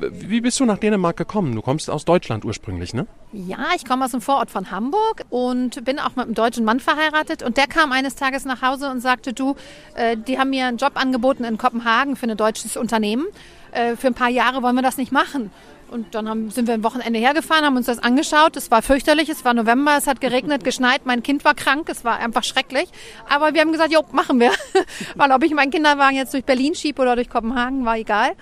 Wie 0.00 0.40
bist 0.40 0.60
du 0.60 0.64
nach 0.64 0.78
Dänemark 0.78 1.16
gekommen? 1.16 1.54
Du 1.54 1.62
kommst 1.62 1.90
aus 1.90 2.04
Deutschland 2.04 2.44
ursprünglich, 2.44 2.94
ne? 2.94 3.06
Ja, 3.32 3.68
ich 3.74 3.84
komme 3.84 4.04
aus 4.04 4.10
dem 4.12 4.20
Vorort 4.20 4.50
von 4.50 4.70
Hamburg 4.70 5.24
und 5.30 5.84
bin 5.84 5.98
auch 5.98 6.16
mit 6.16 6.26
einem 6.26 6.34
deutschen 6.34 6.64
Mann 6.64 6.80
verheiratet. 6.80 7.42
Und 7.42 7.56
der 7.56 7.66
kam 7.66 7.92
eines 7.92 8.14
Tages 8.16 8.44
nach 8.44 8.62
Hause 8.62 8.90
und 8.90 9.00
sagte, 9.00 9.32
du, 9.32 9.56
äh, 9.94 10.16
die 10.16 10.38
haben 10.38 10.50
mir 10.50 10.66
einen 10.66 10.78
Job 10.78 10.92
angeboten 10.94 11.44
in 11.44 11.58
Kopenhagen 11.58 12.16
für 12.16 12.26
ein 12.26 12.36
deutsches 12.36 12.76
Unternehmen. 12.76 13.26
Äh, 13.72 13.96
für 13.96 14.08
ein 14.08 14.14
paar 14.14 14.30
Jahre 14.30 14.62
wollen 14.62 14.74
wir 14.74 14.82
das 14.82 14.96
nicht 14.96 15.12
machen. 15.12 15.50
Und 15.88 16.14
dann 16.14 16.28
haben, 16.28 16.50
sind 16.50 16.66
wir 16.66 16.74
ein 16.74 16.82
Wochenende 16.82 17.18
hergefahren, 17.18 17.64
haben 17.64 17.76
uns 17.76 17.86
das 17.86 18.00
angeschaut. 18.00 18.56
Es 18.56 18.70
war 18.70 18.82
fürchterlich, 18.82 19.28
es 19.28 19.44
war 19.44 19.54
November, 19.54 19.96
es 19.96 20.06
hat 20.06 20.20
geregnet, 20.20 20.64
geschneit, 20.64 21.02
mein 21.04 21.22
Kind 21.22 21.44
war 21.44 21.54
krank, 21.54 21.88
es 21.88 22.04
war 22.04 22.18
einfach 22.18 22.42
schrecklich. 22.42 22.88
Aber 23.28 23.54
wir 23.54 23.60
haben 23.60 23.70
gesagt, 23.70 23.92
jo, 23.92 24.00
machen 24.10 24.40
wir. 24.40 24.50
Weil 25.14 25.30
ob 25.30 25.44
ich 25.44 25.52
meinen 25.54 25.70
Kinderwagen 25.70 26.16
jetzt 26.16 26.34
durch 26.34 26.44
Berlin 26.44 26.74
schiebe 26.74 27.00
oder 27.00 27.14
durch 27.14 27.30
Kopenhagen, 27.30 27.84
war 27.84 27.96
egal. 27.96 28.32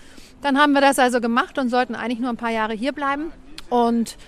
Dann 0.45 0.59
haben 0.59 0.73
wir 0.73 0.83
das 0.83 0.99
also 0.99 1.23
gemacht 1.23 1.57
und 1.57 1.71
sollten 1.71 1.95
eigentlich 1.95 2.21
nur 2.21 2.29
ein 2.29 2.37
paar 2.37 2.51
Jahre 2.51 2.75
hier 2.75 2.93
bleiben. 2.93 3.33
Und 3.71 4.19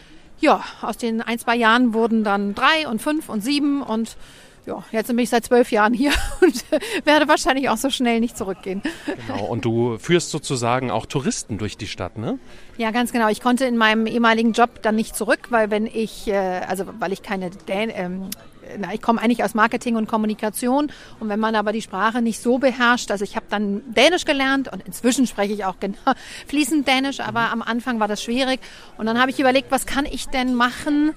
ja, 0.41 0.65
aus 0.81 0.97
den 0.97 1.21
ein, 1.21 1.39
zwei 1.39 1.57
Jahren 1.57 1.93
wurden 1.93 2.25
dann 2.25 2.55
drei 2.55 2.89
und 2.89 3.03
fünf 3.03 3.29
und 3.29 3.43
sieben 3.43 3.83
und 3.83 4.17
ja, 4.65 4.83
jetzt 4.93 5.09
bin 5.09 5.19
ich 5.19 5.29
seit 5.29 5.45
zwölf 5.45 5.71
Jahren 5.71 5.93
hier 5.93 6.13
und 6.41 6.65
werde 7.05 7.29
wahrscheinlich 7.29 7.69
auch 7.69 7.77
so 7.77 7.91
schnell 7.91 8.21
nicht 8.21 8.35
zurückgehen. 8.35 8.83
Genau, 9.27 9.45
und 9.45 9.67
du 9.67 9.99
führst 9.99 10.31
sozusagen 10.31 10.91
auch 10.91 11.05
Touristen 11.05 11.59
durch 11.59 11.77
die 11.77 11.87
Stadt, 11.87 12.17
ne? 12.17 12.39
Ja, 12.79 12.93
ganz 12.93 13.13
genau. 13.13 13.29
Ich 13.29 13.43
konnte 13.43 13.67
in 13.67 13.77
meinem 13.77 14.07
ehemaligen 14.07 14.53
Job 14.53 14.81
dann 14.81 14.97
nicht 14.97 15.15
zurück, 15.15 15.49
weil 15.51 15.71
wenn 15.71 15.85
ich, 15.85 16.29
äh, 16.29 16.63
also 16.67 16.85
weil 16.99 17.13
ich 17.13 17.23
keine 17.23 17.51
Dän 17.51 17.93
ähm, 17.95 18.31
na, 18.79 18.95
ich 18.95 19.03
komme 19.03 19.21
eigentlich 19.21 19.45
aus 19.45 19.55
Marketing 19.55 19.97
und 19.97 20.09
Kommunikation. 20.09 20.91
Und 21.21 21.29
wenn 21.29 21.41
man 21.41 21.55
aber 21.55 21.73
die 21.73 21.83
Sprache 21.83 22.23
nicht 22.23 22.41
so 22.41 22.59
beherrscht, 22.59 23.11
also 23.11 23.25
ich 23.25 23.37
habe 23.37 23.47
dann 23.49 23.83
Dänisch 23.95 24.25
gelernt 24.25 24.73
und 24.73 24.83
inzwischen 24.87 25.27
spreche 25.27 25.53
ich 25.53 25.65
auch 25.65 25.79
genau, 25.81 25.97
fließend 26.47 26.87
Dänisch, 26.87 27.21
aber 27.21 27.51
am 27.51 27.63
Anfang 27.63 28.01
war 28.01 28.09
das 28.09 28.23
schwierig. 28.23 28.61
Und 28.99 29.07
dann 29.07 29.21
habe 29.21 29.31
ich 29.31 29.41
überlegt, 29.41 29.71
was 29.71 29.87
kann 29.87 30.07
ich 30.07 30.27
denn 30.29 30.55
machen 30.55 31.15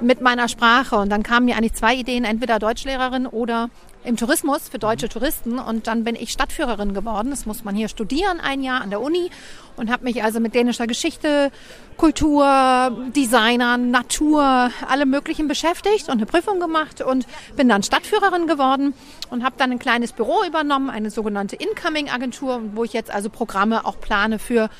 mit 0.00 0.20
meiner 0.20 0.48
Sprache? 0.48 0.96
Und 0.96 1.10
dann 1.10 1.22
kamen 1.22 1.46
mir 1.46 1.56
eigentlich 1.56 1.74
zwei 1.74 1.94
Ideen, 1.94 2.24
entweder 2.24 2.58
Deutschlehrerin 2.58 3.26
oder 3.26 3.70
im 4.04 4.16
Tourismus 4.16 4.68
für 4.68 4.78
deutsche 4.78 5.08
Touristen 5.08 5.58
und 5.58 5.86
dann 5.86 6.04
bin 6.04 6.14
ich 6.14 6.30
Stadtführerin 6.30 6.94
geworden. 6.94 7.30
Das 7.30 7.46
muss 7.46 7.64
man 7.64 7.74
hier 7.74 7.88
studieren, 7.88 8.40
ein 8.40 8.62
Jahr 8.62 8.80
an 8.80 8.90
der 8.90 9.00
Uni 9.00 9.30
und 9.76 9.90
habe 9.90 10.04
mich 10.04 10.22
also 10.22 10.40
mit 10.40 10.54
dänischer 10.54 10.86
Geschichte, 10.86 11.50
Kultur, 11.96 13.10
Designern, 13.14 13.90
Natur, 13.90 14.70
allem 14.88 15.10
Möglichen 15.10 15.48
beschäftigt 15.48 16.08
und 16.08 16.14
eine 16.14 16.26
Prüfung 16.26 16.60
gemacht 16.60 17.02
und 17.02 17.26
bin 17.56 17.68
dann 17.68 17.82
Stadtführerin 17.82 18.46
geworden 18.46 18.94
und 19.28 19.44
habe 19.44 19.56
dann 19.58 19.70
ein 19.70 19.78
kleines 19.78 20.12
Büro 20.12 20.44
übernommen, 20.46 20.88
eine 20.88 21.10
sogenannte 21.10 21.56
Incoming-Agentur, 21.56 22.62
wo 22.74 22.84
ich 22.84 22.94
jetzt 22.94 23.10
also 23.10 23.28
Programme 23.28 23.84
auch 23.84 24.00
plane 24.00 24.38
für 24.38 24.70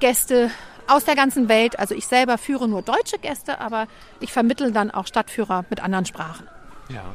Gäste 0.00 0.50
aus 0.88 1.04
der 1.04 1.14
ganzen 1.14 1.48
Welt. 1.48 1.78
Also 1.78 1.94
ich 1.94 2.06
selber 2.06 2.38
führe 2.38 2.68
nur 2.68 2.82
deutsche 2.82 3.18
Gäste, 3.18 3.60
aber 3.60 3.86
ich 4.20 4.32
vermittle 4.32 4.72
dann 4.72 4.90
auch 4.90 5.06
Stadtführer 5.06 5.64
mit 5.70 5.80
anderen 5.80 6.06
Sprachen. 6.06 6.48
Ja. 6.88 7.14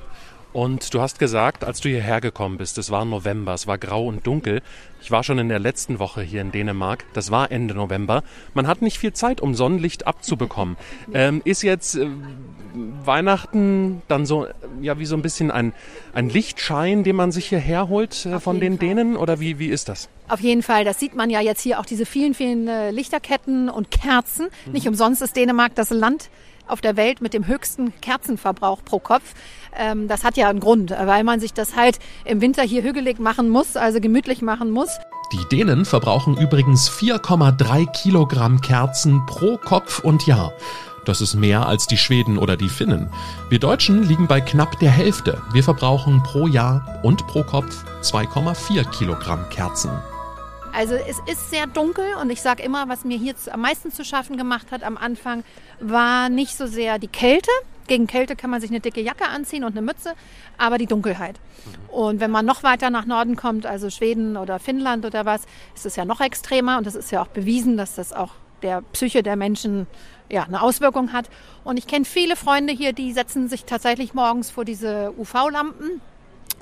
Und 0.52 0.94
du 0.94 1.02
hast 1.02 1.20
gesagt, 1.20 1.64
als 1.64 1.80
du 1.80 1.90
hierher 1.90 2.22
gekommen 2.22 2.58
bist, 2.58 2.78
es 2.80 2.90
war 2.90 3.06
November, 3.06 3.54
es 3.54 3.68
war 3.68 3.78
grau 3.78 4.08
und 4.08 4.26
dunkel. 4.26 4.62
Ich 5.02 5.12
war 5.12 5.24
schon 5.24 5.38
in 5.38 5.48
der 5.48 5.60
letzten 5.60 6.00
Woche 6.00 6.22
hier 6.22 6.42
in 6.42 6.52
Dänemark, 6.52 7.06
das 7.14 7.30
war 7.30 7.52
Ende 7.52 7.76
November. 7.76 8.24
Man 8.56 8.68
hat 8.68 8.82
nicht 8.82 8.98
viel 8.98 9.14
Zeit, 9.14 9.42
um 9.42 9.54
Sonnenlicht 9.54 10.08
abzubekommen. 10.08 10.76
Ähm, 11.14 11.42
ist 11.46 11.62
jetzt 11.62 11.96
äh, 11.96 12.08
Weihnachten 13.06 14.02
dann 14.08 14.26
so, 14.26 14.48
ja, 14.82 14.98
wie 14.98 15.06
so 15.06 15.16
ein 15.16 15.22
bisschen 15.22 15.52
ein, 15.52 15.74
ein 16.14 16.30
Lichtschein, 16.30 17.04
den 17.04 17.16
man 17.16 17.32
sich 17.32 17.48
hierher 17.48 17.88
holt 17.88 18.26
äh, 18.26 18.40
von 18.40 18.60
den 18.60 18.78
Fall. 18.78 18.88
Dänen? 18.88 19.18
Oder 19.18 19.40
wie, 19.40 19.60
wie 19.60 19.68
ist 19.68 19.88
das? 19.88 20.10
Auf 20.30 20.40
jeden 20.40 20.64
Fall, 20.64 20.84
das 20.84 21.00
sieht 21.00 21.16
man 21.16 21.30
ja 21.30 21.42
jetzt 21.42 21.62
hier 21.62 21.80
auch 21.80 21.86
diese 21.86 22.06
vielen, 22.06 22.34
vielen 22.34 22.68
äh, 22.68 22.90
Lichterketten 22.90 23.70
und 23.70 23.92
Kerzen. 23.92 24.50
Mhm. 24.66 24.72
Nicht 24.72 24.88
umsonst 24.88 25.22
ist 25.22 25.36
Dänemark 25.36 25.76
das 25.76 25.92
Land 25.92 26.30
auf 26.68 26.82
der 26.82 26.96
Welt 26.98 27.22
mit 27.22 27.34
dem 27.34 27.48
höchsten 27.48 27.94
Kerzenverbrauch 28.02 28.84
pro 28.84 29.00
Kopf. 29.00 29.34
Ähm, 29.78 30.08
das 30.08 30.24
hat 30.24 30.38
ja 30.38 30.50
einen 30.50 30.60
Grund, 30.60 30.92
weil 30.92 31.24
man 31.24 31.40
sich 31.40 31.54
das 31.54 31.76
halt 31.76 32.00
im 32.26 32.42
Winter 32.42 32.64
hier 32.64 32.84
hügelig 32.84 33.20
machen 33.20 33.50
muss, 33.50 33.76
also 33.76 34.00
gemütlich 34.00 34.42
machen 34.42 34.72
muss. 34.72 34.90
Die 35.32 35.46
Dänen 35.52 35.86
verbrauchen 35.86 36.38
übrigens 36.38 36.90
4,3 36.90 37.92
Kilogramm 37.92 38.62
Kerzen 38.62 39.26
pro 39.28 39.58
Kopf 39.58 40.00
und 40.00 40.26
Jahr. 40.26 40.54
Das 41.06 41.22
ist 41.22 41.36
mehr 41.36 41.66
als 41.66 41.88
die 41.88 41.98
Schweden 41.98 42.38
oder 42.38 42.58
die 42.58 42.70
Finnen. 42.70 43.10
Wir 43.50 43.60
Deutschen 43.60 44.04
liegen 44.04 44.28
bei 44.28 44.42
knapp 44.42 44.80
der 44.80 44.92
Hälfte. 44.92 45.42
Wir 45.54 45.64
verbrauchen 45.64 46.24
pro 46.24 46.48
Jahr 46.48 47.00
und 47.04 47.26
pro 47.28 47.44
Kopf 47.44 47.84
2,4 48.02 48.90
Kilogramm 48.92 49.48
Kerzen. 49.50 49.92
Also 50.74 50.96
es 50.96 51.18
ist 51.26 51.50
sehr 51.50 51.68
dunkel 51.68 52.06
und 52.22 52.30
ich 52.30 52.42
sage 52.42 52.64
immer, 52.64 52.88
was 52.90 53.06
mir 53.06 53.18
hier 53.18 53.34
am 53.52 53.62
meisten 53.62 53.92
zu 53.92 54.06
schaffen 54.06 54.38
gemacht 54.38 54.68
hat 54.72 54.84
am 54.84 54.98
Anfang, 54.98 55.44
war 55.80 56.30
nicht 56.30 56.56
so 56.56 56.68
sehr 56.68 57.00
die 57.00 57.08
Kälte. 57.08 57.50
Gegen 57.90 58.06
Kälte 58.06 58.36
kann 58.36 58.52
man 58.52 58.62
sich 58.62 58.70
eine 58.70 58.82
dicke 58.82 59.02
Jacke 59.02 59.28
anziehen 59.28 59.64
und 59.64 59.72
eine 59.72 59.82
Mütze, 59.82 60.14
aber 60.60 60.78
die 60.78 60.86
Dunkelheit. 60.86 61.40
Und 61.88 62.20
wenn 62.20 62.30
man 62.30 62.46
noch 62.46 62.62
weiter 62.62 62.92
nach 62.92 63.08
Norden 63.08 63.36
kommt, 63.36 63.66
also 63.66 63.90
Schweden 63.90 64.38
oder 64.38 64.60
Finnland 64.60 65.06
oder 65.06 65.26
was, 65.26 65.42
ist 65.74 65.88
es 65.88 65.96
ja 65.96 66.06
noch 66.06 66.22
extremer 66.22 66.78
und 66.78 66.86
das 66.86 66.94
ist 66.94 67.12
ja 67.12 67.20
auch 67.24 67.30
bewiesen, 67.30 67.78
dass 67.78 67.96
das 67.96 68.14
auch 68.14 68.30
der 68.62 68.84
Psyche 68.94 69.24
der 69.24 69.36
Menschen 69.36 69.88
ja, 70.30 70.44
eine 70.44 70.62
Auswirkung 70.62 71.14
hat. 71.14 71.32
Und 71.64 71.78
ich 71.78 71.88
kenne 71.88 72.06
viele 72.06 72.36
Freunde 72.36 72.74
hier, 72.74 72.94
die 72.94 73.12
setzen 73.12 73.50
sich 73.50 73.66
tatsächlich 73.66 74.14
morgens 74.14 74.52
vor 74.52 74.66
diese 74.66 75.12
UV-Lampen 75.18 76.00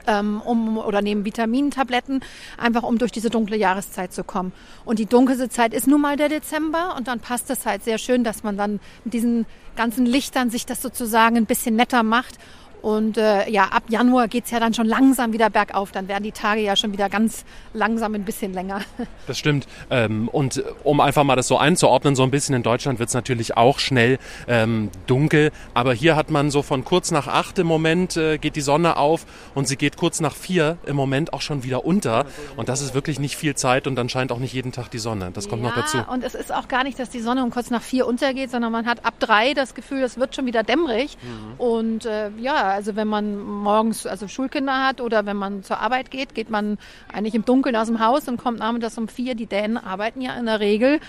ähm, 0.08 0.42
um, 0.42 0.78
oder 0.78 1.02
nehmen 1.02 1.26
Vitamintabletten, 1.26 2.22
einfach 2.58 2.84
um 2.84 2.98
durch 2.98 3.12
diese 3.12 3.30
dunkle 3.30 3.58
Jahreszeit 3.58 4.14
zu 4.14 4.24
kommen. 4.24 4.52
Und 4.86 5.00
die 5.00 5.06
dunkelste 5.06 5.50
Zeit 5.50 5.74
ist 5.74 5.88
nun 5.88 6.02
mal 6.02 6.18
der 6.18 6.30
Dezember 6.30 6.96
und 6.98 7.08
dann 7.08 7.20
passt 7.20 7.50
es 7.50 7.66
halt 7.66 7.84
sehr 7.84 7.98
schön, 7.98 8.24
dass 8.24 8.44
man 8.44 8.58
dann 8.58 8.80
mit 9.04 9.14
diesen 9.14 9.46
ganzen 9.76 10.06
Lichtern 10.06 10.50
sich 10.50 10.66
das 10.66 10.82
sozusagen 10.82 11.38
ein 11.38 11.46
bisschen 11.46 11.76
netter 11.76 12.04
macht 12.04 12.38
und 12.82 13.18
äh, 13.18 13.50
ja, 13.50 13.66
ab 13.66 13.84
Januar 13.90 14.28
geht 14.28 14.46
es 14.46 14.52
ja 14.52 14.60
dann 14.60 14.74
schon 14.74 14.88
langsam 14.88 15.34
wieder 15.34 15.50
bergauf. 15.50 15.92
Dann 15.92 16.08
werden 16.08 16.24
die 16.24 16.32
Tage 16.32 16.62
ja 16.62 16.76
schon 16.76 16.94
wieder 16.94 17.10
ganz 17.10 17.44
langsam 17.74 18.16
ein 18.16 18.24
bisschen 18.24 18.54
länger. 18.54 18.82
Das 19.26 19.38
stimmt. 19.38 19.68
Ähm, 19.90 20.30
und 20.30 20.64
um 20.86 21.02
einfach 21.02 21.26
mal 21.26 21.36
das 21.36 21.48
so 21.50 21.58
einzuordnen, 21.58 22.16
so 22.16 22.24
ein 22.24 22.32
bisschen 22.32 22.56
in 22.56 22.64
Deutschland 22.64 22.98
wird 23.00 23.10
es 23.10 23.16
natürlich 23.16 23.58
auch 23.58 23.80
schnell 23.80 24.20
ähm, 24.48 24.90
dunkel. 25.06 25.52
Aber 25.74 25.94
hier 25.94 26.16
hat 26.16 26.32
man 26.32 26.50
so 26.50 26.62
von 26.62 26.86
kurz 26.86 27.12
nach 27.12 27.28
acht 27.28 27.60
im 27.60 27.68
Moment 27.68 28.16
äh, 28.16 28.38
geht 28.38 28.56
die 28.56 28.62
Sonne 28.62 28.96
auf 28.96 29.26
und 29.54 29.68
sie 29.68 29.76
geht 29.76 29.98
kurz 29.98 30.22
nach 30.22 30.34
vier 30.34 30.78
im 30.86 30.96
Moment 30.96 31.34
auch 31.34 31.42
schon 31.42 31.64
wieder 31.64 31.84
unter. 31.84 32.26
Und 32.56 32.70
das 32.70 32.82
ist 32.82 32.94
wirklich 32.94 33.20
nicht 33.20 33.36
viel 33.36 33.56
Zeit 33.56 33.86
und 33.86 33.96
dann 33.96 34.08
scheint 34.08 34.32
auch 34.32 34.40
nicht 34.40 34.54
jeden 34.54 34.72
Tag 34.72 34.90
die 34.92 35.00
Sonne. 35.00 35.32
Das 35.34 35.50
kommt 35.50 35.62
ja, 35.62 35.70
noch 35.70 35.76
dazu. 35.76 35.98
Und 36.10 36.24
es 36.24 36.36
ist 36.36 36.54
auch 36.54 36.70
gar 36.70 36.86
nicht, 36.86 36.98
dass 36.98 37.10
die 37.10 37.20
Sonne 37.20 37.44
um 37.44 37.50
kurz 37.50 37.70
nach 37.70 37.82
vier 37.82 38.08
untergeht, 38.08 38.50
sondern 38.50 38.72
man 38.72 38.86
hat 38.86 39.06
ab 39.06 39.16
drei 39.20 39.54
das 39.54 39.76
Gefühl, 39.76 40.04
es 40.04 40.18
wird 40.18 40.36
schon 40.36 40.46
wieder 40.46 40.64
dämmerig. 40.64 41.18
Mhm. 41.22 41.60
Und 41.60 42.06
äh, 42.06 42.30
ja, 42.38 42.67
also 42.70 42.96
wenn 42.96 43.08
man 43.08 43.40
morgens 43.40 44.06
also 44.06 44.28
Schulkinder 44.28 44.86
hat 44.88 45.02
oder 45.02 45.26
wenn 45.26 45.38
man 45.38 45.64
zur 45.64 45.80
Arbeit 45.80 46.12
geht, 46.12 46.36
geht 46.36 46.50
man 46.50 46.78
eigentlich 47.12 47.36
im 47.36 47.46
Dunkeln 47.46 47.76
aus 47.76 47.88
dem 47.88 48.00
Haus 48.00 48.28
und 48.28 48.38
kommt 48.38 48.60
nachmittags 48.60 48.98
um 48.98 49.08
vier. 49.08 49.36
Die 49.36 49.46
Dänen 49.46 49.78
arbeiten 49.78 50.22
ja 50.22 50.34
in 50.36 50.46
der 50.46 50.60
Regel 50.60 51.00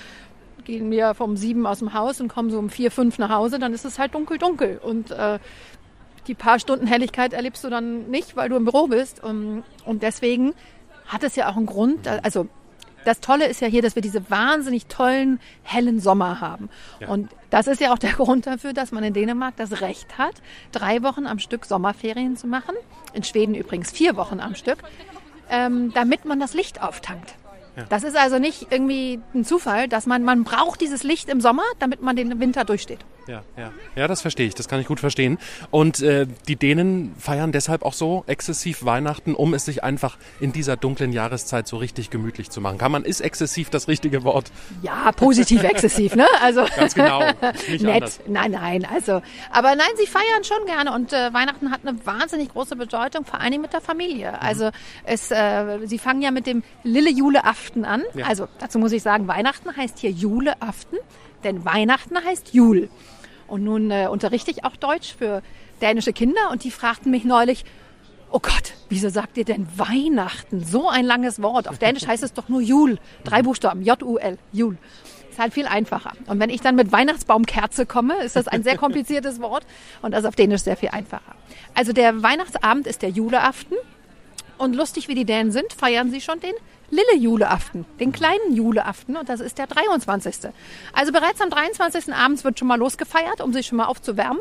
gehen 0.64 0.90
wir 0.90 1.14
vom 1.14 1.36
sieben 1.36 1.66
aus 1.66 1.78
dem 1.78 1.94
Haus 1.94 2.20
und 2.20 2.28
kommen 2.28 2.50
so 2.50 2.58
um 2.58 2.68
vier, 2.68 2.90
fünf 2.90 3.18
nach 3.18 3.30
Hause, 3.30 3.58
dann 3.58 3.72
ist 3.72 3.86
es 3.86 3.98
halt 3.98 4.14
dunkel, 4.14 4.36
dunkel. 4.36 4.78
Und 4.78 5.10
äh, 5.10 5.38
die 6.26 6.34
paar 6.34 6.58
Stunden 6.58 6.86
Helligkeit 6.86 7.32
erlebst 7.32 7.64
du 7.64 7.70
dann 7.70 8.10
nicht, 8.10 8.36
weil 8.36 8.50
du 8.50 8.56
im 8.56 8.64
Büro 8.64 8.86
bist. 8.86 9.24
Und, 9.24 9.64
und 9.86 10.02
deswegen 10.02 10.52
hat 11.06 11.22
es 11.22 11.36
ja 11.36 11.48
auch 11.48 11.56
einen 11.56 11.64
Grund, 11.64 12.06
also 12.06 12.48
das 13.04 13.20
Tolle 13.20 13.46
ist 13.46 13.60
ja 13.60 13.68
hier, 13.68 13.82
dass 13.82 13.94
wir 13.94 14.02
diese 14.02 14.30
wahnsinnig 14.30 14.86
tollen, 14.86 15.40
hellen 15.62 16.00
Sommer 16.00 16.40
haben. 16.40 16.68
Ja. 17.00 17.08
Und 17.08 17.30
das 17.50 17.66
ist 17.66 17.80
ja 17.80 17.92
auch 17.92 17.98
der 17.98 18.12
Grund 18.14 18.46
dafür, 18.46 18.72
dass 18.72 18.92
man 18.92 19.04
in 19.04 19.14
Dänemark 19.14 19.56
das 19.56 19.80
Recht 19.80 20.18
hat, 20.18 20.34
drei 20.72 21.02
Wochen 21.02 21.26
am 21.26 21.38
Stück 21.38 21.64
Sommerferien 21.64 22.36
zu 22.36 22.46
machen. 22.46 22.74
In 23.12 23.22
Schweden 23.22 23.54
übrigens 23.54 23.90
vier 23.90 24.16
Wochen 24.16 24.40
am 24.40 24.54
Stück, 24.54 24.78
ähm, 25.50 25.92
damit 25.94 26.24
man 26.24 26.40
das 26.40 26.54
Licht 26.54 26.82
auftankt. 26.82 27.34
Das 27.88 28.02
ist 28.02 28.16
also 28.16 28.38
nicht 28.38 28.66
irgendwie 28.70 29.20
ein 29.34 29.44
Zufall, 29.44 29.88
dass 29.88 30.06
man, 30.06 30.24
man 30.24 30.42
braucht 30.42 30.80
dieses 30.80 31.04
Licht 31.04 31.28
im 31.28 31.40
Sommer, 31.40 31.62
damit 31.78 32.02
man 32.02 32.16
den 32.16 32.40
Winter 32.40 32.64
durchsteht. 32.64 33.04
Ja, 33.28 33.42
ja. 33.56 33.72
ja 33.94 34.08
das 34.08 34.22
verstehe 34.22 34.46
ich, 34.46 34.54
das 34.54 34.68
kann 34.68 34.80
ich 34.80 34.86
gut 34.86 35.00
verstehen. 35.00 35.38
Und 35.70 36.00
äh, 36.00 36.26
die 36.48 36.56
Dänen 36.56 37.14
feiern 37.18 37.52
deshalb 37.52 37.82
auch 37.82 37.92
so 37.92 38.24
exzessiv 38.26 38.84
Weihnachten, 38.84 39.34
um 39.34 39.52
es 39.52 39.66
sich 39.66 39.84
einfach 39.84 40.16
in 40.40 40.52
dieser 40.52 40.76
dunklen 40.76 41.12
Jahreszeit 41.12 41.68
so 41.68 41.76
richtig 41.76 42.10
gemütlich 42.10 42.50
zu 42.50 42.60
machen. 42.60 42.78
Kann 42.78 42.90
man, 42.90 43.04
ist 43.04 43.20
exzessiv 43.20 43.68
das 43.68 43.86
richtige 43.86 44.24
Wort? 44.24 44.50
Ja, 44.82 45.12
positiv 45.12 45.62
exzessiv, 45.62 46.16
ne? 46.16 46.26
Also 46.40 46.64
Ganz 46.76 46.94
genau, 46.94 47.20
nicht 47.68 47.82
nett. 47.82 47.94
Anders. 47.94 48.20
Nein, 48.26 48.50
nein, 48.52 48.88
also, 48.90 49.20
aber 49.50 49.74
nein, 49.74 49.88
sie 49.98 50.06
feiern 50.06 50.44
schon 50.44 50.64
gerne 50.66 50.94
und 50.94 51.12
äh, 51.12 51.32
Weihnachten 51.32 51.70
hat 51.70 51.80
eine 51.86 52.04
wahnsinnig 52.06 52.50
große 52.50 52.76
Bedeutung, 52.76 53.24
vor 53.24 53.40
allem 53.40 53.60
mit 53.60 53.72
der 53.72 53.80
Familie. 53.80 54.30
Mhm. 54.32 54.38
Also 54.40 54.70
es, 55.04 55.30
äh, 55.30 55.80
sie 55.84 55.98
fangen 55.98 56.22
ja 56.22 56.30
mit 56.30 56.46
dem 56.46 56.62
Lille 56.82 57.10
Jule 57.10 57.44
Aften 57.44 57.84
an. 57.84 58.02
Ja. 58.14 58.26
Also 58.26 58.48
dazu 58.58 58.78
muss 58.78 58.92
ich 58.92 59.02
sagen, 59.02 59.28
Weihnachten 59.28 59.76
heißt 59.76 59.98
hier 59.98 60.10
Jule 60.10 60.60
Aften, 60.62 60.96
denn 61.44 61.64
Weihnachten 61.64 62.16
heißt 62.24 62.54
Jul. 62.54 62.88
Und 63.48 63.64
nun 63.64 63.90
äh, 63.90 64.06
unterrichte 64.08 64.50
ich 64.50 64.64
auch 64.64 64.76
Deutsch 64.76 65.14
für 65.14 65.42
dänische 65.80 66.12
Kinder 66.12 66.50
und 66.52 66.64
die 66.64 66.70
fragten 66.70 67.10
mich 67.10 67.24
neulich, 67.24 67.64
oh 68.30 68.40
Gott, 68.40 68.74
wieso 68.88 69.08
sagt 69.08 69.36
ihr 69.36 69.44
denn 69.44 69.66
Weihnachten? 69.76 70.64
So 70.64 70.88
ein 70.88 71.04
langes 71.04 71.42
Wort. 71.42 71.66
Auf 71.68 71.78
Dänisch 71.78 72.06
heißt 72.06 72.22
es 72.22 72.34
doch 72.34 72.48
nur 72.48 72.60
Jul. 72.60 72.98
Drei 73.24 73.42
Buchstaben, 73.42 73.82
J-U-L, 73.82 74.38
Jul. 74.52 74.76
Ist 75.30 75.38
halt 75.38 75.54
viel 75.54 75.66
einfacher. 75.66 76.12
Und 76.26 76.40
wenn 76.40 76.50
ich 76.50 76.60
dann 76.60 76.74
mit 76.74 76.92
Weihnachtsbaumkerze 76.92 77.86
komme, 77.86 78.22
ist 78.22 78.36
das 78.36 78.48
ein 78.48 78.62
sehr 78.62 78.76
kompliziertes 78.76 79.40
Wort 79.40 79.64
und 80.02 80.12
das 80.12 80.20
ist 80.20 80.26
auf 80.26 80.36
Dänisch 80.36 80.62
sehr 80.62 80.76
viel 80.76 80.90
einfacher. 80.90 81.34
Also 81.74 81.92
der 81.92 82.22
Weihnachtsabend 82.22 82.86
ist 82.86 83.02
der 83.02 83.10
Juleaften. 83.10 83.76
Und 84.58 84.74
lustig 84.74 85.08
wie 85.08 85.14
die 85.14 85.24
Dänen 85.24 85.52
sind, 85.52 85.72
feiern 85.72 86.10
sie 86.10 86.20
schon 86.20 86.40
den 86.40 86.54
Lille 86.90 87.16
Juleaften, 87.16 87.84
den 88.00 88.12
kleinen 88.12 88.54
Juleaften 88.54 89.16
und 89.18 89.28
das 89.28 89.40
ist 89.40 89.58
der 89.58 89.66
23. 89.66 90.50
Also 90.94 91.12
bereits 91.12 91.40
am 91.42 91.50
23. 91.50 92.14
abends 92.14 92.44
wird 92.44 92.58
schon 92.58 92.66
mal 92.66 92.78
losgefeiert, 92.78 93.42
um 93.42 93.52
sich 93.52 93.66
schon 93.66 93.76
mal 93.76 93.84
aufzuwärmen 93.84 94.40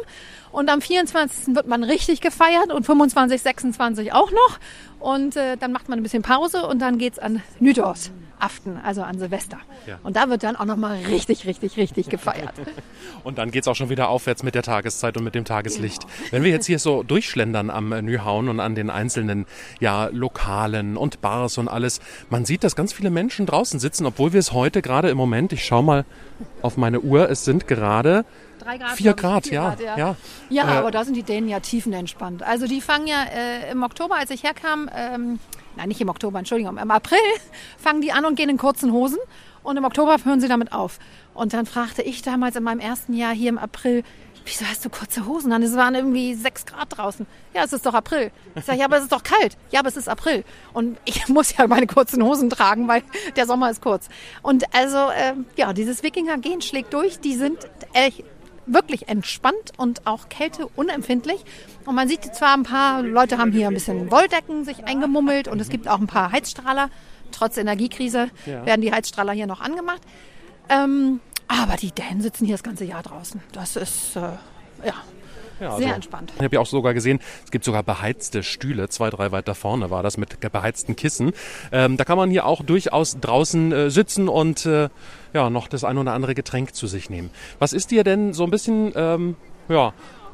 und 0.54 0.70
am 0.70 0.80
24. 0.80 1.56
wird 1.56 1.68
man 1.68 1.84
richtig 1.84 2.22
gefeiert 2.22 2.72
und 2.72 2.86
25, 2.86 3.42
26 3.42 4.14
auch 4.14 4.32
noch 4.32 4.60
und 5.00 5.36
äh, 5.36 5.58
dann 5.58 5.74
macht 5.74 5.90
man 5.90 6.00
ein 6.00 6.04
bisschen 6.04 6.24
Pause 6.24 6.66
und 6.66 6.80
dann 6.80 6.98
geht's 6.98 7.20
an 7.20 7.44
Nytårs. 7.60 8.12
Aften, 8.40 8.78
also 8.84 9.04
an 9.04 9.20
Silvester. 9.20 9.58
Ja. 9.86 10.00
Und 10.04 10.16
da 10.16 10.30
wird 10.30 10.44
dann 10.44 10.56
auch 10.56 10.66
nochmal 10.66 10.98
richtig, 11.10 11.46
richtig, 11.46 11.78
richtig 11.78 12.10
gefeiert. 12.10 12.54
und 13.24 13.38
dann 13.38 13.52
geht 13.52 13.64
es 13.64 13.68
auch 13.68 13.76
schon 13.76 13.90
wieder 13.90 14.10
aufwärts 14.10 14.44
mit 14.44 14.56
der 14.56 14.64
Tageszeit 14.64 15.18
und 15.18 15.24
mit 15.24 15.36
dem 15.36 15.46
Tageslicht. 15.46 16.02
Genau. 16.02 16.32
Wenn 16.32 16.44
wir 16.44 16.52
jetzt 16.52 16.66
hier 16.66 16.80
so 16.80 17.04
durchschlendern 17.04 17.70
am 17.70 17.90
Nyhauen 17.90 18.50
und 18.50 18.60
an 18.60 18.76
den 18.76 18.90
einzelnen 18.90 19.46
ja, 19.80 20.08
Lokalen 20.12 20.98
und 20.98 21.22
Bars 21.22 21.58
und 21.58 21.68
alles, 21.68 22.00
man 22.30 22.46
sieht, 22.46 22.64
dass 22.64 22.76
ganz 22.76 22.94
viele 22.94 23.10
Menschen 23.10 23.46
draußen 23.46 23.80
sitzen, 23.80 24.06
obwohl 24.06 24.34
wir 24.34 24.40
es 24.40 24.54
heute 24.54 24.82
gerade 24.82 25.10
im 25.10 25.18
Moment, 25.18 25.54
ich 25.54 25.66
schaue 25.66 25.84
mal 25.84 26.06
auf 26.62 26.78
meine 26.78 27.02
Uhr, 27.02 27.30
es 27.30 27.46
sind 27.46 27.68
gerade 27.68 28.26
Grad. 28.76 28.98
Vier 28.98 29.14
glaub 29.14 29.46
ich. 29.46 29.52
Grad, 29.52 29.80
ja, 29.80 29.96
ja. 29.98 30.16
Ja, 30.50 30.64
Äh, 30.64 30.78
aber 30.78 30.92
da 30.92 31.06
sind 31.06 31.16
die 31.16 31.24
Dänen 31.24 31.48
ja 31.48 31.60
tiefenentspannt. 31.60 32.44
Also 32.44 32.68
die 32.68 32.82
fangen 32.82 33.08
ja 33.08 33.24
äh, 33.24 33.72
im 33.72 33.84
Oktober, 33.84 34.16
als 34.16 34.30
ich 34.30 34.44
herkam, 34.44 34.90
ähm, 34.94 35.40
nein, 35.78 35.88
nicht 35.88 36.02
im 36.02 36.10
Oktober, 36.10 36.40
Entschuldigung, 36.40 36.78
im 36.78 36.92
April 36.92 37.20
fangen 37.78 38.02
die 38.02 38.12
an 38.12 38.26
und 38.26 38.36
gehen 38.36 38.50
in 38.50 38.58
kurzen 38.58 38.92
Hosen. 38.92 39.18
Und 39.64 39.76
im 39.76 39.84
Oktober 39.84 40.18
hören 40.24 40.40
sie 40.40 40.48
damit 40.48 40.72
auf. 40.72 41.00
Und 41.34 41.54
dann 41.54 41.66
fragte 41.66 42.02
ich 42.02 42.22
damals 42.22 42.56
in 42.56 42.64
meinem 42.64 42.80
ersten 42.80 43.14
Jahr 43.14 43.34
hier 43.34 43.50
im 43.50 43.58
April, 43.58 44.04
wieso 44.48 44.66
hast 44.66 44.86
du 44.86 44.90
kurze 44.90 45.26
Hosen 45.26 45.52
an? 45.52 45.62
Es 45.62 45.76
waren 45.76 45.94
irgendwie 45.94 46.34
sechs 46.34 46.66
Grad 46.66 46.98
draußen. 46.98 47.28
Ja, 47.54 47.64
es 47.64 47.74
ist 47.74 47.86
doch 47.86 47.94
April. 47.94 48.32
Ich 48.56 48.64
sage, 48.64 48.80
ja, 48.80 48.86
aber 48.86 48.98
es 48.98 49.04
ist 49.04 49.12
doch 49.12 49.24
kalt. 49.24 49.58
Ja, 49.72 49.82
aber 49.82 49.90
es 49.90 49.98
ist 49.98 50.08
April. 50.08 50.46
Und 50.74 50.98
ich 51.06 51.28
muss 51.28 51.56
ja 51.58 51.68
meine 51.68 51.88
kurzen 51.88 52.24
Hosen 52.24 52.50
tragen, 52.50 52.88
weil 52.88 53.04
der 53.36 53.46
Sommer 53.46 53.70
ist 53.70 53.82
kurz. 53.82 54.08
Und 54.42 54.74
also, 54.74 55.10
ähm, 55.16 55.46
ja, 55.58 55.74
dieses 55.74 56.02
Wikinger-Gen 56.02 56.62
schlägt 56.62 56.94
durch. 56.94 57.20
Die 57.20 57.36
sind 57.36 57.58
ehrlich, 57.94 58.24
wirklich 58.68 59.08
entspannt 59.10 59.72
und 59.78 60.06
auch 60.06 60.30
Kälte 60.30 60.68
unempfindlich. 60.76 61.44
Und 61.86 61.96
man 61.96 62.08
sieht 62.08 62.24
zwar 62.36 62.54
ein 62.54 62.64
paar 62.64 63.02
Leute 63.02 63.38
haben 63.38 63.52
hier 63.52 63.68
ein 63.68 63.74
bisschen 63.74 64.12
Wolldecken 64.12 64.66
sich 64.66 64.84
eingemummelt 64.86 65.48
und 65.48 65.60
es 65.60 65.70
gibt 65.70 65.88
auch 65.88 66.00
ein 66.00 66.08
paar 66.08 66.32
Heizstrahler. 66.32 66.90
Trotz 67.32 67.58
Energiekrise 67.58 68.30
Ja. 68.46 68.66
werden 68.66 68.82
die 68.82 68.92
Heizstrahler 68.92 69.34
hier 69.34 69.48
noch 69.48 69.62
angemacht. 69.62 70.02
Ähm, 70.70 71.20
aber 71.48 71.76
die 71.78 71.92
Dänen 71.92 72.22
sitzen 72.22 72.46
hier 72.46 72.56
das 72.56 72.64
ganze 72.64 72.84
Jahr 72.86 73.04
draußen. 73.04 73.42
Das 73.54 73.76
ist 73.76 74.16
äh, 74.16 74.22
ja, 74.86 74.94
Ja, 75.60 75.76
sehr 75.78 75.88
also- 75.88 75.96
entspannt. 75.96 76.34
Ich 76.36 76.44
habe 76.44 76.56
ja 76.56 76.62
auch 76.62 76.66
sogar 76.68 76.94
gesehen, 76.94 77.20
es 77.44 77.52
gibt 77.52 77.66
sogar 77.66 77.84
beheizte 77.84 78.44
Stühle, 78.44 78.90
zwei, 78.90 79.10
drei 79.10 79.32
weiter 79.32 79.56
vorne 79.56 79.90
war 79.90 80.04
das 80.04 80.18
mit 80.18 80.40
beheizten 80.40 80.96
Kissen. 80.96 81.34
Ähm, 81.72 81.98
da 81.98 82.04
kann 82.04 82.18
man 82.18 82.30
hier 82.30 82.46
auch 82.46 82.64
durchaus 82.64 83.20
draußen 83.20 83.72
äh, 83.72 83.90
sitzen 83.90 84.30
und 84.30 84.66
äh, 84.66 84.90
ja, 85.34 85.50
noch 85.50 85.68
das 85.68 85.84
ein 85.84 85.98
oder 85.98 86.14
andere 86.14 86.36
Getränk 86.36 86.76
zu 86.76 86.88
sich 86.88 87.10
nehmen. 87.10 87.30
Was 87.60 87.74
ist 87.74 87.92
dir 87.92 88.04
denn 88.04 88.34
so 88.34 88.44
ein 88.44 88.52
bisschen 88.52 88.92
ähm, 88.96 89.36
ja, 89.70 89.94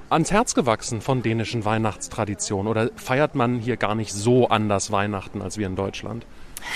ans 0.10 0.32
Herz 0.32 0.54
gewachsen 0.56 1.02
von 1.02 1.22
dänischen 1.22 1.66
Weihnachtstraditionen? 1.66 2.68
Oder 2.70 2.90
feiert 2.96 3.36
man 3.36 3.60
hier 3.60 3.78
gar 3.78 3.96
nicht 3.96 4.14
so 4.14 4.48
anders 4.48 4.92
Weihnachten 4.92 5.42
als 5.42 5.58
wir 5.58 5.68
in 5.68 5.76
Deutschland? 5.76 6.26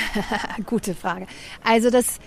Gute 0.66 0.96
Frage. 0.96 1.28
Also 1.64 1.90
das 1.90 2.20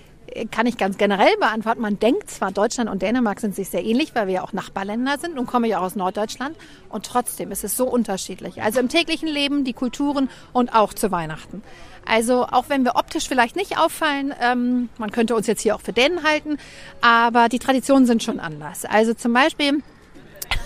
kann 0.51 0.67
ich 0.67 0.77
ganz 0.77 0.99
generell 0.99 1.37
beantworten. 1.39 1.81
Man 1.81 1.99
denkt 1.99 2.31
zwar, 2.31 2.53
Deutschland 2.53 2.91
und 2.91 3.03
Dänemark 3.03 3.41
sind 3.41 3.55
sich 3.55 3.69
sehr 3.69 3.85
ähnlich, 3.85 4.15
weil 4.15 4.27
wir 4.27 4.35
ja 4.35 4.43
auch 4.43 4.53
Nachbarländer 4.53 5.19
sind 5.19 5.39
und 5.39 5.47
komme 5.47 5.69
ja 5.69 5.79
auch 5.79 5.85
aus 5.85 5.97
Norddeutschland. 5.97 6.57
Und 6.89 7.07
trotzdem 7.07 7.51
ist 7.53 7.65
es 7.65 7.77
so 7.77 7.87
unterschiedlich. 7.87 8.63
Also 8.63 8.81
im 8.81 8.89
täglichen 8.89 9.29
Leben, 9.29 9.65
die 9.65 9.73
Kulturen 9.73 10.29
und 10.53 10.75
auch 10.75 10.95
zu 10.95 11.11
Weihnachten. 11.11 11.63
Also 12.07 12.47
auch 12.47 12.69
wenn 12.69 12.85
wir 12.85 12.97
optisch 12.97 13.29
vielleicht 13.29 13.57
nicht 13.57 13.79
auffallen, 13.79 14.35
ähm, 14.41 14.89
man 14.99 15.11
könnte 15.13 15.35
uns 15.35 15.47
jetzt 15.47 15.61
hier 15.61 15.77
auch 15.77 15.81
für 15.81 15.93
Dänen 15.93 16.25
halten, 16.25 16.57
aber 17.01 17.49
die 17.49 17.59
Traditionen 17.59 18.07
sind 18.07 18.23
schon 18.23 18.41
anders. 18.41 18.85
Also 18.85 19.15
zum 19.15 19.33
Beispiel 19.33 19.83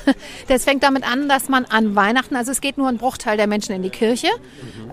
das 0.49 0.65
fängt 0.65 0.83
damit 0.83 1.11
an, 1.11 1.29
dass 1.29 1.49
man 1.49 1.65
an 1.65 1.95
Weihnachten, 1.95 2.37
also 2.37 2.53
es 2.53 2.61
geht 2.61 2.79
nur 2.79 2.89
ein 2.89 2.99
Bruchteil 2.99 3.37
der 3.37 3.47
Menschen 3.47 3.75
in 3.75 3.83
die 3.83 3.91
Kirche. 3.91 4.29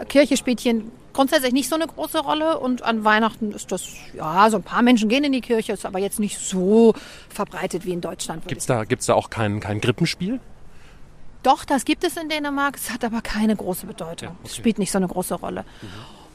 Kirche 0.07 0.37
spielt 0.37 0.59
hier 0.59 0.81
grundsätzlich 1.13 1.53
nicht 1.53 1.69
so 1.69 1.75
eine 1.75 1.87
große 1.87 2.19
Rolle 2.19 2.59
und 2.59 2.83
an 2.83 3.03
Weihnachten 3.03 3.51
ist 3.51 3.71
das, 3.71 3.87
ja, 4.13 4.49
so 4.49 4.57
ein 4.57 4.63
paar 4.63 4.81
Menschen 4.81 5.09
gehen 5.09 5.23
in 5.23 5.31
die 5.31 5.41
Kirche, 5.41 5.73
ist 5.73 5.85
aber 5.85 5.99
jetzt 5.99 6.19
nicht 6.19 6.37
so 6.39 6.93
verbreitet 7.29 7.85
wie 7.85 7.93
in 7.93 8.01
Deutschland. 8.01 8.43
würde 8.43 8.49
Gibt's 8.49 8.65
da, 8.65 8.83
gibt's 8.83 9.05
da 9.05 9.13
auch 9.13 9.29
kein, 9.29 9.59
kein 9.59 9.81
Grippenspiel? 9.81 10.39
Doch, 11.43 11.65
das 11.65 11.85
gibt 11.85 12.03
es 12.03 12.17
in 12.17 12.29
Dänemark. 12.29 12.75
Es 12.75 12.91
hat 12.91 13.03
aber 13.03 13.21
keine 13.21 13.55
große 13.55 13.87
Bedeutung. 13.87 14.29
Ja, 14.29 14.35
okay. 14.35 14.45
Es 14.45 14.55
spielt 14.55 14.77
nicht 14.77 14.91
so 14.91 14.99
eine 14.99 15.07
große 15.07 15.35
Rolle. 15.35 15.65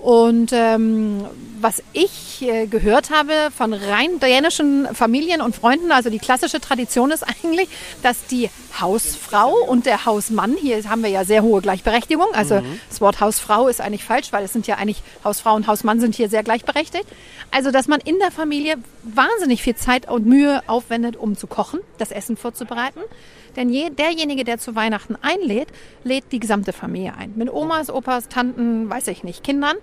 Und 0.06 0.52
ähm, 0.52 1.25
was 1.60 1.82
ich 1.92 2.40
äh, 2.40 2.68
gehört 2.68 3.10
habe 3.10 3.32
von 3.50 3.72
rein 3.72 4.20
dänischen 4.20 4.86
Familien 4.94 5.40
und 5.40 5.56
Freunden, 5.56 5.90
also 5.90 6.10
die 6.10 6.20
klassische 6.20 6.60
Tradition 6.60 7.10
ist 7.10 7.25
eigentlich, 7.42 7.68
dass 8.04 8.25
die 8.26 8.48
Hausfrau 8.80 9.52
und 9.66 9.84
der 9.84 10.06
Hausmann, 10.06 10.54
hier 10.56 10.80
haben 10.88 11.02
wir 11.02 11.10
ja 11.10 11.25
sehr 11.25 11.42
hohe 11.42 11.60
Gleichberechtigung, 11.60 12.28
also 12.34 12.62
das 12.88 13.00
Wort 13.00 13.18
Hausfrau 13.18 13.66
ist 13.66 13.80
eigentlich 13.80 14.04
falsch, 14.04 14.28
weil 14.30 14.44
es 14.44 14.52
sind 14.52 14.68
ja 14.68 14.76
eigentlich 14.76 15.02
Hausfrau 15.25 15.56
und 15.56 15.66
Hausmann 15.66 15.98
sind 15.98 16.14
hier 16.14 16.28
sehr 16.28 16.44
gleichberechtigt. 16.44 17.06
Also 17.50 17.72
dass 17.72 17.88
man 17.88 17.98
in 17.98 18.20
der 18.20 18.30
Familie 18.30 18.76
wahnsinnig 19.02 19.60
viel 19.60 19.75
Zeit 19.75 20.08
und 20.08 20.25
Mühe 20.25 20.62
aufwendet, 20.68 21.16
um 21.16 21.36
zu 21.36 21.48
kochen, 21.48 21.80
das 21.98 22.12
Essen 22.12 22.36
vorzubereiten. 22.36 23.00
Denn 23.56 23.70
je, 23.70 23.90
derjenige, 23.90 24.44
der 24.44 24.58
zu 24.58 24.75
Weihnachten 24.75 25.16
einlädt, 25.20 25.68
lädt 26.04 26.30
die 26.32 26.40
gesamte 26.40 26.72
Familie 26.72 27.14
ein. 27.16 27.32
Mit 27.36 27.52
Omas, 27.52 27.90
Opas, 27.90 28.28
Tanten, 28.28 28.88
weiß 28.88 29.08
ich 29.08 29.25
nicht, 29.25 29.42
Kindern. 29.42 29.76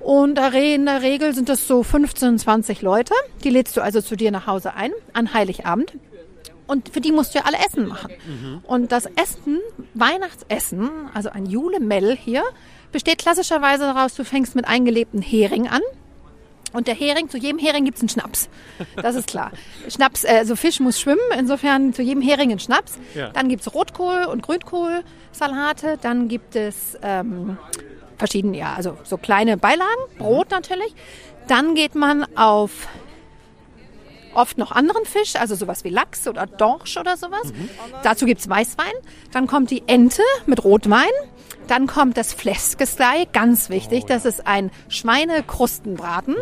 Und 0.00 0.38
in 0.38 0.86
der 0.86 1.02
Regel 1.02 1.34
sind 1.34 1.48
das 1.48 1.66
so 1.66 1.82
15, 1.82 2.38
20 2.38 2.82
Leute. 2.82 3.14
Die 3.44 3.50
lädst 3.50 3.76
du 3.76 3.82
also 3.82 4.00
zu 4.00 4.16
dir 4.16 4.30
nach 4.30 4.46
Hause 4.46 4.74
ein, 4.74 4.92
an 5.12 5.34
Heiligabend. 5.34 5.92
Und 6.66 6.90
für 6.90 7.00
die 7.00 7.12
musst 7.12 7.34
du 7.34 7.40
ja 7.40 7.44
alle 7.46 7.58
Essen 7.58 7.86
machen. 7.88 8.12
Und 8.62 8.92
das 8.92 9.06
Essen, 9.06 9.58
Weihnachtsessen, 9.94 10.88
also 11.12 11.30
ein 11.30 11.46
Julemell 11.46 12.16
hier, 12.16 12.44
besteht 12.92 13.18
klassischerweise 13.18 13.84
daraus, 13.84 14.14
du 14.14 14.24
fängst 14.24 14.54
mit 14.54 14.66
eingelebten 14.66 15.20
Hering 15.20 15.68
an. 15.68 15.82
Und 16.72 16.86
der 16.86 16.94
Hering, 16.94 17.28
zu 17.28 17.38
jedem 17.38 17.58
Hering 17.58 17.84
gibt's 17.84 18.00
einen 18.00 18.08
Schnaps. 18.08 18.48
Das 18.96 19.16
ist 19.16 19.26
klar. 19.28 19.50
Schnaps, 19.88 20.24
äh, 20.24 20.38
also 20.38 20.56
Fisch 20.56 20.80
muss 20.80 21.00
schwimmen, 21.00 21.20
insofern 21.38 21.92
zu 21.92 22.02
jedem 22.02 22.22
Hering 22.22 22.52
ein 22.52 22.60
Schnaps. 22.60 22.98
Ja. 23.14 23.30
Dann 23.30 23.48
gibt's 23.48 23.68
Rotkohl- 23.68 24.26
und 24.26 24.42
Grünkohlsalate. 24.42 25.98
Dann 26.00 26.28
gibt 26.28 26.56
es 26.56 26.96
ähm, 27.02 27.58
verschiedene, 28.18 28.56
ja, 28.58 28.74
also 28.74 28.96
so 29.04 29.16
kleine 29.16 29.56
Beilagen, 29.56 30.00
Brot 30.18 30.50
natürlich. 30.50 30.94
Dann 31.48 31.74
geht 31.74 31.94
man 31.94 32.24
auf 32.36 32.86
oft 34.34 34.58
noch 34.58 34.72
anderen 34.72 35.04
Fisch, 35.04 35.36
also 35.36 35.54
sowas 35.54 35.84
wie 35.84 35.90
Lachs 35.90 36.26
oder 36.28 36.46
Dorsch 36.46 36.96
oder 36.96 37.16
sowas. 37.16 37.52
Dazu 38.02 38.26
gibt's 38.26 38.48
Weißwein. 38.48 38.92
Dann 39.32 39.46
kommt 39.46 39.70
die 39.70 39.82
Ente 39.86 40.22
mit 40.46 40.64
Rotwein. 40.64 41.10
Dann 41.66 41.86
kommt 41.86 42.16
das 42.16 42.32
Fläskestei, 42.32 43.26
ganz 43.32 43.70
wichtig. 43.70 44.04
Das 44.06 44.24
ist 44.24 44.46
ein 44.46 44.70
Schweinekrustenbraten 44.88 46.36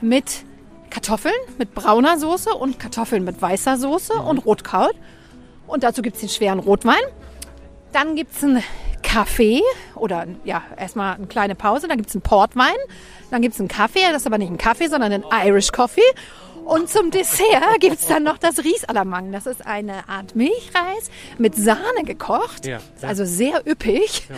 mit 0.00 0.44
Kartoffeln, 0.90 1.34
mit 1.58 1.74
brauner 1.74 2.18
Soße 2.18 2.52
und 2.52 2.78
Kartoffeln 2.78 3.24
mit 3.24 3.40
weißer 3.40 3.76
Soße 3.76 4.14
und 4.14 4.38
Rotkraut. 4.38 4.94
Und 5.66 5.84
dazu 5.84 6.02
gibt's 6.02 6.20
den 6.20 6.28
schweren 6.28 6.58
Rotwein. 6.58 7.00
Dann 7.92 8.16
gibt's 8.16 8.42
einen 8.42 8.62
Kaffee 9.02 9.62
oder 9.94 10.26
ja, 10.44 10.62
erstmal 10.76 11.14
eine 11.14 11.26
kleine 11.26 11.54
Pause. 11.54 11.88
Dann 11.88 11.96
gibt's 11.96 12.14
einen 12.14 12.22
Portwein. 12.22 12.74
Dann 13.30 13.42
gibt's 13.42 13.58
einen 13.58 13.68
Kaffee. 13.68 14.00
Das 14.10 14.22
ist 14.22 14.26
aber 14.26 14.38
nicht 14.38 14.50
ein 14.50 14.58
Kaffee, 14.58 14.88
sondern 14.88 15.12
ein 15.12 15.24
Irish 15.46 15.72
Coffee. 15.72 16.00
Und 16.64 16.88
zum 16.88 17.10
Dessert 17.10 17.80
gibt's 17.80 18.06
dann 18.06 18.22
noch 18.22 18.38
das 18.38 18.62
Riesalamang. 18.62 19.32
Das 19.32 19.46
ist 19.46 19.66
eine 19.66 20.08
Art 20.08 20.36
Milchreis 20.36 21.10
mit 21.38 21.54
Sahne 21.54 22.04
gekocht. 22.04 22.66
Ja. 22.66 22.78
Also 23.02 23.24
sehr 23.24 23.66
üppig. 23.66 24.28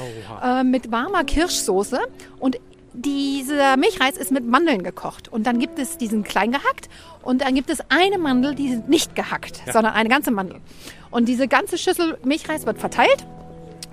Ja, 0.41 0.61
äh, 0.61 0.65
mit 0.65 0.91
warmer 0.91 1.25
Kirschsoße. 1.25 2.01
Und 2.39 2.59
dieser 2.95 3.77
Milchreis 3.77 4.17
ist 4.17 4.31
mit 4.31 4.47
Mandeln 4.47 4.83
gekocht. 4.83 5.29
Und 5.29 5.47
dann 5.47 5.59
gibt 5.59 5.79
es 5.79 5.99
diesen 5.99 6.23
klein 6.23 6.53
gehackt. 6.53 6.89
Und 7.23 7.43
dann 7.43 7.55
gibt 7.55 7.69
es 7.71 7.79
eine 7.89 8.19
Mandel, 8.19 8.55
die 8.55 8.69
ist 8.69 8.89
nicht 8.89 9.15
gehackt, 9.15 9.63
sondern 9.73 9.95
eine 9.95 10.09
ganze 10.09 10.31
Mandel. 10.31 10.61
Und 11.11 11.29
diese 11.29 11.49
ganze 11.49 11.77
Schüssel 11.77 12.19
Milchreis 12.25 12.67
wird 12.67 12.79
verteilt. 12.79 13.27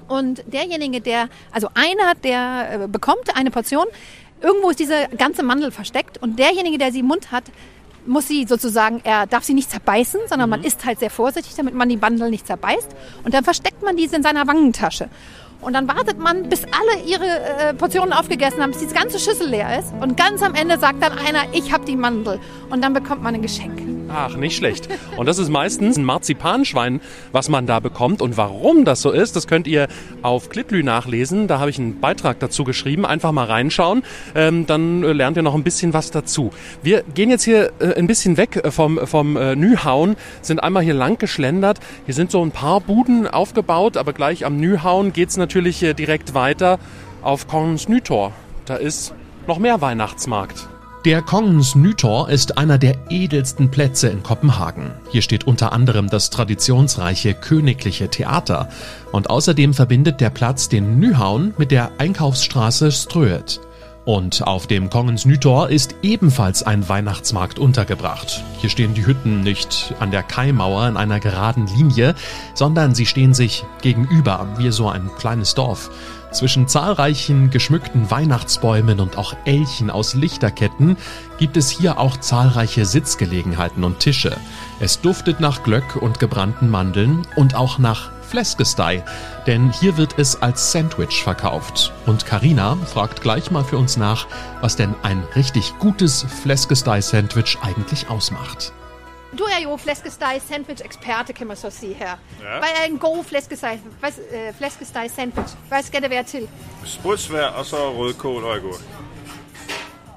Und 0.08 0.44
derjenige, 0.52 1.02
der, 1.02 1.30
also 1.52 1.70
einer, 1.74 2.16
der 2.16 2.84
äh, 2.84 2.88
bekommt 2.88 3.36
eine 3.36 3.50
Portion, 3.50 3.86
irgendwo 4.42 4.70
ist 4.70 4.80
diese 4.80 5.08
ganze 5.18 5.44
Mandel 5.44 5.72
versteckt 5.72 6.18
und 6.18 6.38
derjenige, 6.38 6.78
der 6.78 6.92
sie 6.92 7.00
im 7.00 7.06
Mund 7.08 7.32
hat, 7.32 7.46
muss 8.06 8.28
sie 8.28 8.46
sozusagen, 8.48 9.02
er 9.04 9.28
darf 9.28 9.44
sie 9.44 9.54
nicht 9.54 9.70
zerbeißen, 9.70 10.22
sondern 10.28 10.50
man 10.50 10.64
isst 10.64 10.86
halt 10.86 11.00
sehr 11.00 11.10
vorsichtig, 11.10 11.54
damit 11.56 11.74
man 11.74 11.90
die 11.90 11.98
Mandel 11.98 12.30
nicht 12.30 12.48
zerbeißt. 12.48 12.88
Und 13.24 13.34
dann 13.34 13.44
versteckt 13.44 13.84
man 13.84 13.98
diese 13.98 14.16
in 14.16 14.24
seiner 14.24 14.48
Wangentasche. 14.48 15.10
Und 15.62 15.74
dann 15.74 15.88
wartet 15.88 16.18
man, 16.18 16.50
bis 16.50 16.64
alle 16.64 17.04
ihre 17.06 17.26
äh, 17.26 17.74
Portionen 17.76 18.14
aufgegessen 18.14 18.62
haben, 18.62 18.72
bis 18.72 18.80
diese 18.80 18.96
ganze 18.96 19.20
Schüssel 19.20 19.48
leer 19.48 19.80
ist. 19.80 19.94
Und 20.02 20.18
ganz 20.18 20.42
am 20.42 20.56
Ende 20.56 20.80
sagt 20.80 21.04
dann 21.04 21.18
einer, 21.20 21.54
ich 21.54 21.72
habe 21.72 21.86
die 21.86 21.96
Mandel. 21.96 22.40
Und 22.72 22.84
dann 22.84 22.94
bekommt 22.94 23.22
man 23.22 23.36
ein 23.36 23.44
Geschenk. 23.44 24.01
Ach, 24.14 24.36
nicht 24.36 24.58
schlecht. 24.58 24.90
Und 25.18 25.26
das 25.26 25.38
ist 25.38 25.50
meistens 25.50 25.98
ein 25.98 26.04
Marzipanschwein, 26.04 27.00
was 27.32 27.48
man 27.48 27.66
da 27.66 27.80
bekommt. 27.80 28.22
Und 28.22 28.38
warum 28.38 28.84
das 28.84 29.02
so 29.02 29.12
ist, 29.12 29.36
das 29.36 29.48
könnt 29.48 29.68
ihr 29.68 29.88
auf 30.22 30.50
Klitlü 30.50 30.84
nachlesen. 30.84 31.48
Da 31.48 31.60
habe 31.60 31.70
ich 31.70 31.80
einen 31.80 32.00
Beitrag 32.00 32.40
dazu 32.40 32.64
geschrieben. 32.64 33.06
Einfach 33.06 33.32
mal 33.32 33.46
reinschauen. 33.46 34.04
Ähm, 34.36 34.66
dann 34.68 35.04
äh, 35.04 35.14
lernt 35.14 35.38
ihr 35.38 35.44
noch 35.44 35.56
ein 35.56 35.64
bisschen 35.64 35.94
was 35.94 36.12
dazu. 36.12 36.52
Wir 36.84 37.04
gehen 37.04 37.30
jetzt 37.30 37.44
hier 37.44 37.72
äh, 37.80 37.94
ein 37.96 38.08
bisschen 38.08 38.38
weg 38.38 38.58
äh, 38.58 38.72
vom, 38.72 39.00
vom 39.06 39.38
äh, 39.38 39.56
Nyhauen, 39.56 40.16
sind 40.42 40.62
einmal 40.62 40.84
hier 40.84 40.94
lang 40.94 41.18
geschlendert. 41.18 41.80
Hier 42.06 42.14
sind 42.14 42.32
so 42.32 42.44
ein 42.44 42.52
paar 42.52 42.82
Buden 42.82 43.28
aufgebaut, 43.28 43.98
aber 43.98 44.14
gleich 44.14 44.46
am 44.46 44.58
Nyhauen 44.58 45.14
geht's 45.14 45.38
natürlich 45.38 45.82
äh, 45.84 45.94
direkt 45.94 46.34
weiter 46.34 46.80
auf 47.22 47.48
Kongens 47.48 47.88
Nytor. 47.88 48.34
Da 48.66 48.76
ist 48.76 49.14
noch 49.48 49.60
mehr 49.60 49.82
Weihnachtsmarkt. 49.82 50.68
Der 51.04 51.24
Kongens 51.24 51.74
Nytor 51.74 52.30
ist 52.30 52.60
einer 52.60 52.78
der 52.78 52.96
edelsten 53.10 53.72
Plätze 53.72 54.10
in 54.10 54.22
Kopenhagen. 54.22 54.92
Hier 55.10 55.24
steht 55.24 55.48
unter 55.48 55.74
anderem 55.74 56.08
das 56.12 56.30
traditionsreiche 56.30 57.34
Königliche 57.34 58.10
Theater 58.10 58.70
und 59.12 59.28
außerdem 59.28 59.74
verbindet 59.74 60.22
der 60.22 60.30
Platz 60.30 60.70
den 60.70 61.00
Nyhavn 61.00 61.56
mit 61.58 61.72
der 61.72 61.90
Einkaufsstraße 61.98 62.92
Strøet. 62.92 63.60
Und 64.06 64.46
auf 64.46 64.68
dem 64.68 64.92
Kongens 64.92 65.26
Nytor 65.26 65.70
ist 65.70 65.96
ebenfalls 66.04 66.62
ein 66.62 66.88
Weihnachtsmarkt 66.88 67.58
untergebracht. 67.58 68.44
Hier 68.60 68.70
stehen 68.70 68.94
die 68.94 69.06
Hütten 69.06 69.42
nicht 69.42 69.96
an 70.00 70.12
der 70.12 70.22
Kaimauer 70.22 70.88
in 70.88 70.98
einer 70.98 71.20
geraden 71.20 71.66
Linie, 71.66 72.14
sondern 72.54 72.94
sie 72.94 73.08
stehen 73.08 73.34
sich 73.34 73.64
gegenüber, 73.82 74.48
wie 74.58 74.70
so 74.72 74.88
ein 74.88 75.10
kleines 75.18 75.56
Dorf. 75.56 75.90
Zwischen 76.32 76.68
zahlreichen 76.68 77.50
geschmückten 77.50 78.10
Weihnachtsbäumen 78.10 79.02
und 79.02 79.18
auch 79.18 79.36
Elchen 79.46 79.90
aus 79.90 80.14
Lichterketten 80.14 80.96
gibt 81.38 81.58
es 81.58 81.70
hier 81.70 82.00
auch 82.00 82.18
zahlreiche 82.18 82.86
Sitzgelegenheiten 82.86 83.84
und 83.84 84.00
Tische. 84.00 84.38
Es 84.80 85.02
duftet 85.02 85.42
nach 85.42 85.64
Glöck 85.64 85.98
und 85.98 86.20
gebrannten 86.20 86.70
Mandeln 86.70 87.28
und 87.36 87.56
auch 87.56 87.80
nach 87.80 88.12
Fleskestei, 88.22 89.04
denn 89.46 89.74
hier 89.74 89.98
wird 89.98 90.18
es 90.18 90.42
als 90.42 90.72
Sandwich 90.72 91.22
verkauft. 91.22 91.92
Und 92.06 92.26
Karina 92.26 92.78
fragt 92.78 93.22
gleich 93.22 93.52
mal 93.52 93.66
für 93.66 93.78
uns 93.78 93.98
nach, 93.98 94.26
was 94.62 94.78
denn 94.78 94.96
ein 95.04 95.22
richtig 95.36 95.74
gutes 95.80 96.26
Fleskestei-Sandwich 96.42 97.58
eigentlich 97.62 98.10
ausmacht. 98.10 98.72
Du 99.38 99.44
er 99.44 99.64
jo 99.64 99.78
flæskesteg-sandwich-eksperte, 99.78 101.34
kan 101.34 101.48
man 101.48 101.58
så 101.58 101.70
sige 101.70 101.94
her. 101.94 102.08
Ja. 102.08 102.60
Hvad 102.60 102.70
er 102.82 102.86
en 102.90 102.98
god 102.98 103.24
flæskesteg, 103.24 103.80
hvad, 104.00 104.12
øh, 104.32 104.54
flæskesteg-sandwich? 104.58 105.56
Hvad 105.68 105.84
skal 105.84 106.02
det 106.02 106.10
være 106.10 106.24
til? 106.24 106.50
Sprudsvær 106.86 107.46
og 107.46 107.66
så 107.66 107.94
rødkål 107.94 108.44
og 108.44 108.56
agurk. 108.56 108.82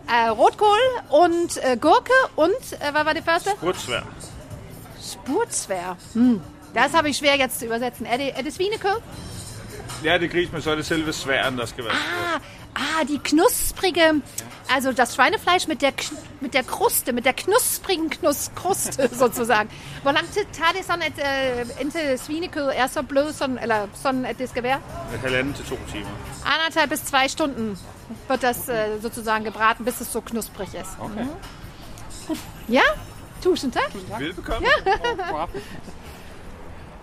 Äh, 0.08 0.30
Rotkohl 0.30 0.84
und 1.10 1.50
äh, 1.56 1.76
Gurke 1.80 2.12
und, 2.36 2.72
äh, 2.72 2.94
was 2.94 3.04
war 3.06 3.14
die 3.14 3.22
erste? 3.26 3.50
Sprudsvær. 3.56 4.02
Spurzwer. 5.12 5.96
Hm. 6.14 6.40
Das 6.74 6.92
habe 6.92 7.08
ich 7.08 7.16
schwer 7.16 7.36
jetzt 7.36 7.58
zu 7.58 7.66
übersetzen. 7.66 8.06
Er 8.06 8.16
det, 8.16 8.30
er 8.38 8.42
det 8.42 8.54
svinekød? 8.54 8.96
Ja, 10.04 10.18
det 10.18 10.30
gris, 10.30 10.52
men 10.52 10.62
så 10.62 10.70
er 10.70 10.74
det 10.74 10.86
selve 10.86 11.12
sværen, 11.12 11.58
der 11.58 11.66
skal 11.66 11.84
være. 11.84 11.92
Ah, 11.92 12.40
ah, 12.74 13.04
die 13.04 13.18
knusprige, 13.18 14.22
also 14.68 14.92
das 14.92 15.14
Schweinefleisch 15.14 15.66
mit 15.66 15.82
der, 15.82 15.92
mit 16.40 16.54
der 16.54 16.62
Kruste, 16.62 17.12
mit 17.12 17.24
der 17.24 17.32
knusprigen 17.32 18.10
Knuss 18.10 18.50
Kruste 18.54 19.08
sozusagen. 19.12 19.68
Tager 20.04 20.72
det 20.76 20.84
sådan, 20.84 21.02
at 21.02 21.60
øh, 21.60 21.80
indtil 21.80 22.18
svinekød 22.18 22.70
er 22.74 22.86
så 22.86 23.02
blød, 23.02 23.32
sådan, 23.32 23.58
eller 23.58 23.88
sådan, 23.94 24.24
at 24.24 24.38
det 24.38 24.48
skal 24.48 24.62
være? 24.62 24.80
Halvanden 25.22 25.54
til 25.54 25.64
to 25.64 25.76
timer. 25.92 26.10
Anderthalb 26.44 26.90
bis 26.90 27.00
zwei 27.00 27.28
Stunden 27.28 27.78
wird 28.28 28.42
das 28.42 28.68
äh, 28.68 29.00
sozusagen 29.00 29.44
gebraten, 29.44 29.84
bis 29.84 30.00
es 30.00 30.12
so 30.12 30.20
knusprig 30.20 30.68
ist. 30.74 30.98
Okay. 31.00 31.26
Ja? 32.68 32.82
Tusind 33.42 33.72
tak. 33.72 33.94
Velbekomme. 34.18 34.66
Ja, 34.66 35.46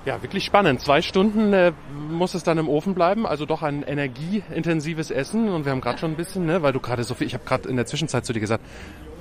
wirklich 0.06 0.46
spannend. 0.46 0.82
Zwei 0.82 1.02
Stunden 1.02 1.54
äh, 1.54 1.74
muss 2.10 2.34
es 2.34 2.44
dann 2.44 2.58
im 2.58 2.68
Ofen 2.68 2.96
bleiben, 2.96 3.26
also 3.26 3.46
doch 3.46 3.62
ein 3.62 3.84
energieintensives 3.84 5.12
Essen. 5.12 5.50
Und 5.50 5.66
wir 5.66 5.72
haben 5.72 5.82
gerade 5.82 6.00
schon 6.00 6.12
ein 6.12 6.18
bisschen, 6.18 6.46
ne, 6.46 6.62
weil 6.62 6.74
du 6.74 6.80
gerade 6.80 7.04
so 7.04 7.14
viel, 7.14 7.28
ich 7.28 7.34
habe 7.34 7.46
gerade 7.46 7.70
in 7.70 7.76
der 7.76 7.86
Zwischenzeit 7.86 8.26
zu 8.26 8.34
dir 8.34 8.40
gesagt, 8.40 8.64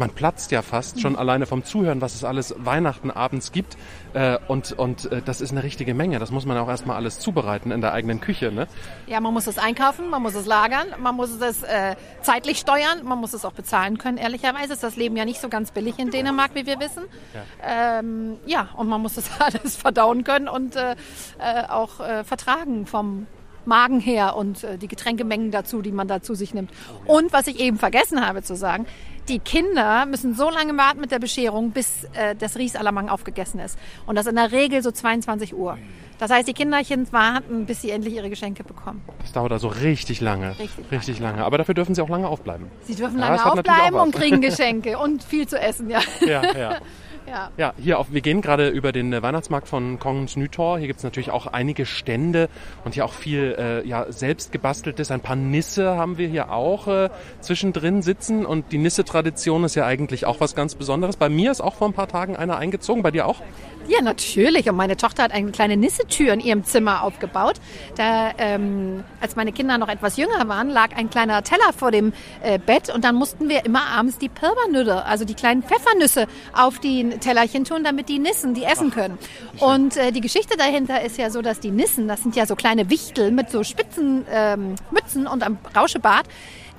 man 0.00 0.10
platzt 0.10 0.50
ja 0.50 0.62
fast 0.62 1.00
schon 1.00 1.14
alleine 1.14 1.46
vom 1.46 1.62
Zuhören, 1.62 2.00
was 2.00 2.14
es 2.14 2.24
alles 2.24 2.54
Weihnachten 2.58 3.12
abends 3.12 3.52
gibt. 3.52 3.76
Äh, 4.14 4.38
und 4.48 4.72
und 4.72 5.12
äh, 5.12 5.22
das 5.22 5.40
ist 5.40 5.52
eine 5.52 5.62
richtige 5.62 5.94
Menge. 5.94 6.18
Das 6.18 6.32
muss 6.32 6.46
man 6.46 6.56
auch 6.56 6.68
erstmal 6.68 6.96
alles 6.96 7.20
zubereiten 7.20 7.70
in 7.70 7.80
der 7.80 7.92
eigenen 7.92 8.20
Küche. 8.20 8.50
Ne? 8.50 8.66
Ja, 9.06 9.20
man 9.20 9.32
muss 9.32 9.46
es 9.46 9.58
einkaufen, 9.58 10.10
man 10.10 10.22
muss 10.22 10.34
es 10.34 10.46
lagern, 10.46 10.88
man 10.98 11.14
muss 11.14 11.30
es 11.30 11.62
äh, 11.62 11.94
zeitlich 12.22 12.58
steuern, 12.58 13.04
man 13.04 13.18
muss 13.18 13.34
es 13.34 13.44
auch 13.44 13.52
bezahlen 13.52 13.98
können. 13.98 14.16
Ehrlicherweise 14.16 14.72
ist 14.72 14.82
das 14.82 14.96
Leben 14.96 15.16
ja 15.16 15.24
nicht 15.24 15.40
so 15.40 15.48
ganz 15.48 15.70
billig 15.70 15.98
in 15.98 16.10
Dänemark, 16.10 16.54
wie 16.54 16.66
wir 16.66 16.80
wissen. 16.80 17.04
Ja, 17.34 17.98
ähm, 17.98 18.38
ja 18.46 18.70
und 18.76 18.88
man 18.88 19.00
muss 19.00 19.14
das 19.14 19.30
alles 19.38 19.76
verdauen 19.76 20.24
können 20.24 20.48
und 20.48 20.74
äh, 20.74 20.92
äh, 21.38 21.68
auch 21.68 22.00
äh, 22.00 22.24
vertragen 22.24 22.86
vom 22.86 23.26
Magen 23.66 24.00
her 24.00 24.36
und 24.36 24.64
äh, 24.64 24.78
die 24.78 24.88
Getränkemengen 24.88 25.50
dazu, 25.50 25.82
die 25.82 25.92
man 25.92 26.08
da 26.08 26.22
zu 26.22 26.34
sich 26.34 26.54
nimmt. 26.54 26.70
Und 27.06 27.32
was 27.32 27.46
ich 27.46 27.60
eben 27.60 27.78
vergessen 27.78 28.26
habe 28.26 28.42
zu 28.42 28.56
sagen, 28.56 28.86
die 29.28 29.38
Kinder 29.38 30.06
müssen 30.06 30.34
so 30.34 30.50
lange 30.50 30.76
warten 30.76 31.00
mit 31.00 31.10
der 31.10 31.18
Bescherung, 31.18 31.70
bis 31.70 32.04
äh, 32.14 32.34
das 32.34 32.56
Riesalamang 32.56 33.08
aufgegessen 33.08 33.60
ist. 33.60 33.78
Und 34.06 34.16
das 34.16 34.26
in 34.26 34.36
der 34.36 34.50
Regel 34.50 34.82
so 34.82 34.90
22 34.90 35.54
Uhr. 35.54 35.78
Das 36.18 36.30
heißt, 36.30 36.46
die 36.46 36.52
Kinderchen 36.52 37.10
warten, 37.12 37.64
bis 37.64 37.80
sie 37.80 37.90
endlich 37.90 38.14
ihre 38.14 38.28
Geschenke 38.28 38.62
bekommen. 38.62 39.00
Das 39.22 39.32
dauert 39.32 39.52
also 39.52 39.68
richtig 39.68 40.20
lange. 40.20 40.54
Richtig 40.92 41.18
lange. 41.18 41.44
Aber 41.44 41.56
dafür 41.56 41.74
dürfen 41.74 41.94
sie 41.94 42.02
auch 42.02 42.10
lange 42.10 42.28
aufbleiben. 42.28 42.66
Sie 42.82 42.94
dürfen 42.94 43.18
Ja, 43.18 43.28
lange 43.28 43.46
aufbleiben 43.52 43.98
und 43.98 44.14
kriegen 44.14 44.40
Geschenke 44.42 44.98
und 44.98 45.24
viel 45.24 45.48
zu 45.48 45.58
essen, 45.58 45.88
ja. 45.88 46.00
Ja, 46.20 46.42
ja. 46.56 46.78
ja. 47.30 47.50
Ja, 47.56 47.74
hier 47.78 47.98
auf, 47.98 48.08
wir 48.10 48.20
gehen 48.20 48.42
gerade 48.42 48.68
über 48.68 48.92
den 48.92 49.12
äh, 49.12 49.22
Weihnachtsmarkt 49.22 49.68
von 49.68 49.98
Kongens 49.98 50.36
Nytor. 50.36 50.78
Hier 50.78 50.86
gibt's 50.86 51.02
natürlich 51.02 51.30
auch 51.30 51.46
einige 51.46 51.86
Stände 51.86 52.48
und 52.84 52.94
hier 52.94 53.04
auch 53.04 53.12
viel 53.12 53.54
äh, 53.58 53.86
ja, 53.86 54.06
selbst 54.10 54.52
gebasteltes. 54.52 55.10
Ein 55.10 55.20
paar 55.20 55.36
Nisse 55.36 55.96
haben 55.96 56.18
wir 56.18 56.28
hier 56.28 56.50
auch 56.50 56.88
äh, 56.88 57.10
zwischendrin 57.40 58.02
sitzen. 58.02 58.44
Und 58.44 58.72
die 58.72 58.78
Nisse-Tradition 58.78 59.64
ist 59.64 59.74
ja 59.74 59.86
eigentlich 59.86 60.26
auch 60.26 60.40
was 60.40 60.54
ganz 60.54 60.74
Besonderes. 60.74 61.16
Bei 61.16 61.28
mir 61.28 61.50
ist 61.50 61.60
auch 61.60 61.74
vor 61.74 61.88
ein 61.88 61.94
paar 61.94 62.08
Tagen 62.08 62.36
einer 62.36 62.56
eingezogen. 62.56 63.02
Bei 63.02 63.10
dir 63.10 63.26
auch? 63.26 63.40
Ja, 63.88 64.02
natürlich. 64.02 64.68
Und 64.68 64.76
meine 64.76 64.96
Tochter 64.96 65.24
hat 65.24 65.32
eine 65.32 65.50
kleine 65.50 65.76
Nissetür 65.76 66.32
in 66.32 66.40
ihrem 66.40 66.64
Zimmer 66.64 67.02
aufgebaut. 67.02 67.56
Da, 67.96 68.30
ähm, 68.38 69.02
als 69.20 69.36
meine 69.36 69.52
Kinder 69.52 69.78
noch 69.78 69.88
etwas 69.88 70.16
jünger 70.16 70.46
waren, 70.46 70.68
lag 70.68 70.96
ein 70.96 71.10
kleiner 71.10 71.42
Teller 71.42 71.72
vor 71.76 71.90
dem 71.90 72.12
äh, 72.42 72.58
Bett 72.58 72.94
und 72.94 73.04
dann 73.04 73.16
mussten 73.16 73.48
wir 73.48 73.64
immer 73.64 73.86
abends 73.86 74.18
die 74.18 74.28
Pilbernüsse, 74.28 75.04
also 75.04 75.24
die 75.24 75.34
kleinen 75.34 75.62
Pfeffernüsse, 75.62 76.26
auf 76.52 76.78
die 76.78 77.18
Tellerchen 77.20 77.64
tun, 77.64 77.84
damit 77.84 78.08
die 78.08 78.18
Nissen 78.18 78.54
die 78.54 78.64
essen 78.64 78.90
können. 78.90 79.18
Und 79.58 79.96
äh, 79.96 80.12
die 80.12 80.20
Geschichte 80.20 80.56
dahinter 80.56 81.02
ist 81.02 81.18
ja 81.18 81.30
so, 81.30 81.42
dass 81.42 81.60
die 81.60 81.70
Nissen, 81.70 82.08
das 82.08 82.22
sind 82.22 82.36
ja 82.36 82.46
so 82.46 82.56
kleine 82.56 82.90
Wichtel 82.90 83.30
mit 83.30 83.50
so 83.50 83.62
spitzen 83.62 84.24
ähm, 84.30 84.74
Mützen 84.90 85.26
und 85.26 85.42
einem 85.42 85.58
Rauschebart, 85.76 86.26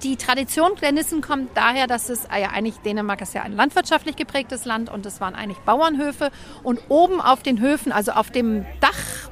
die 0.03 0.15
Tradition 0.15 0.71
der 0.81 0.91
Nissen 0.91 1.21
kommt 1.21 1.55
daher, 1.55 1.85
dass 1.85 2.09
es 2.09 2.27
ah 2.29 2.37
ja 2.37 2.49
eigentlich 2.49 2.77
Dänemark 2.77 3.21
ist 3.21 3.35
ja 3.35 3.43
ein 3.43 3.55
landwirtschaftlich 3.55 4.15
geprägtes 4.15 4.65
Land 4.65 4.89
und 4.89 5.05
es 5.05 5.21
waren 5.21 5.35
eigentlich 5.35 5.59
Bauernhöfe. 5.59 6.31
Und 6.63 6.79
oben 6.89 7.21
auf 7.21 7.43
den 7.43 7.59
Höfen, 7.59 7.91
also 7.91 8.13
auf 8.13 8.31
dem 8.31 8.65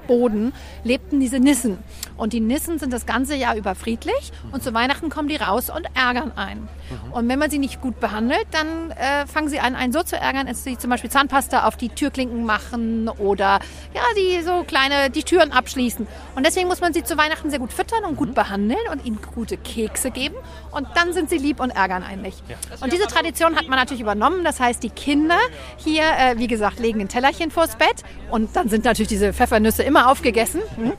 Dachboden, 0.10 0.54
lebten 0.84 1.20
diese 1.20 1.40
Nissen. 1.40 1.78
Und 2.18 2.34
die 2.34 2.40
Nissen 2.40 2.80
sind 2.80 2.92
das 2.92 3.06
ganze 3.06 3.36
Jahr 3.36 3.56
über 3.56 3.76
friedlich 3.76 4.32
und 4.52 4.64
zu 4.64 4.74
Weihnachten 4.74 5.10
kommen 5.10 5.30
die 5.30 5.36
raus 5.38 5.70
und 5.70 5.88
ärgern 5.96 6.32
einen. 6.36 6.68
Und 7.12 7.30
wenn 7.30 7.40
man 7.40 7.50
sie 7.50 7.60
nicht 7.60 7.82
gut 7.82 8.00
behandelt, 8.00 8.48
dann 8.52 8.92
äh, 8.92 9.28
fangen 9.28 9.48
sie 9.48 9.60
an, 9.60 9.76
einen 9.76 9.94
so 9.94 10.02
zu 10.04 10.18
ärgern, 10.18 10.48
dass 10.48 10.64
sie 10.64 10.78
zum 10.78 10.90
Beispiel 10.90 11.10
Zahnpasta 11.10 11.66
auf 11.66 11.78
die 11.78 11.90
Türklinken 11.90 12.46
machen 12.46 13.08
oder 13.08 13.60
ja, 13.94 14.02
die 14.18 14.42
so 14.44 14.64
kleine 14.64 15.10
die 15.10 15.24
Türen 15.24 15.52
abschließen. 15.52 16.08
Und 16.36 16.46
deswegen 16.46 16.68
muss 16.68 16.82
man 16.82 16.94
sie 16.94 17.04
zu 17.04 17.18
Weihnachten 17.18 17.50
sehr 17.50 17.60
gut 17.60 17.72
füttern 17.72 18.04
und 18.06 18.16
gut 18.16 18.34
behandeln 18.34 18.80
und 18.92 19.06
ihnen 19.06 19.20
gute 19.34 19.58
Kekse 19.58 20.12
geben. 20.12 20.36
Und 20.72 20.88
dann 20.96 21.14
sind 21.14 21.30
sie 21.30 21.38
lieb 21.38 21.60
und 21.60 21.70
ärgern 21.70 22.04
einen 22.04 22.22
nicht. 22.22 22.44
Und 22.82 22.92
diese 22.92 23.08
Tradition 23.08 23.56
hat 23.56 23.68
man 23.68 23.78
natürlich 23.78 24.02
übernommen. 24.02 24.44
Das 24.44 24.60
heißt, 24.60 24.82
die 24.82 24.90
Kinder 24.90 25.40
hier, 25.78 26.04
äh, 26.04 26.38
wie 26.38 26.48
gesagt, 26.48 26.80
legen 26.80 27.02
ein 27.02 27.08
Tellerchen 27.08 27.52
vors 27.52 27.76
Bett 27.76 28.04
und 28.32 28.56
dann 28.56 28.70
sind 28.70 28.86
natürlich 28.86 29.10
diese 29.10 29.34
Pfeffernüsse 29.34 29.84
immer 29.84 29.99
aufgegessen. 30.08 30.62
Hm. 30.76 30.94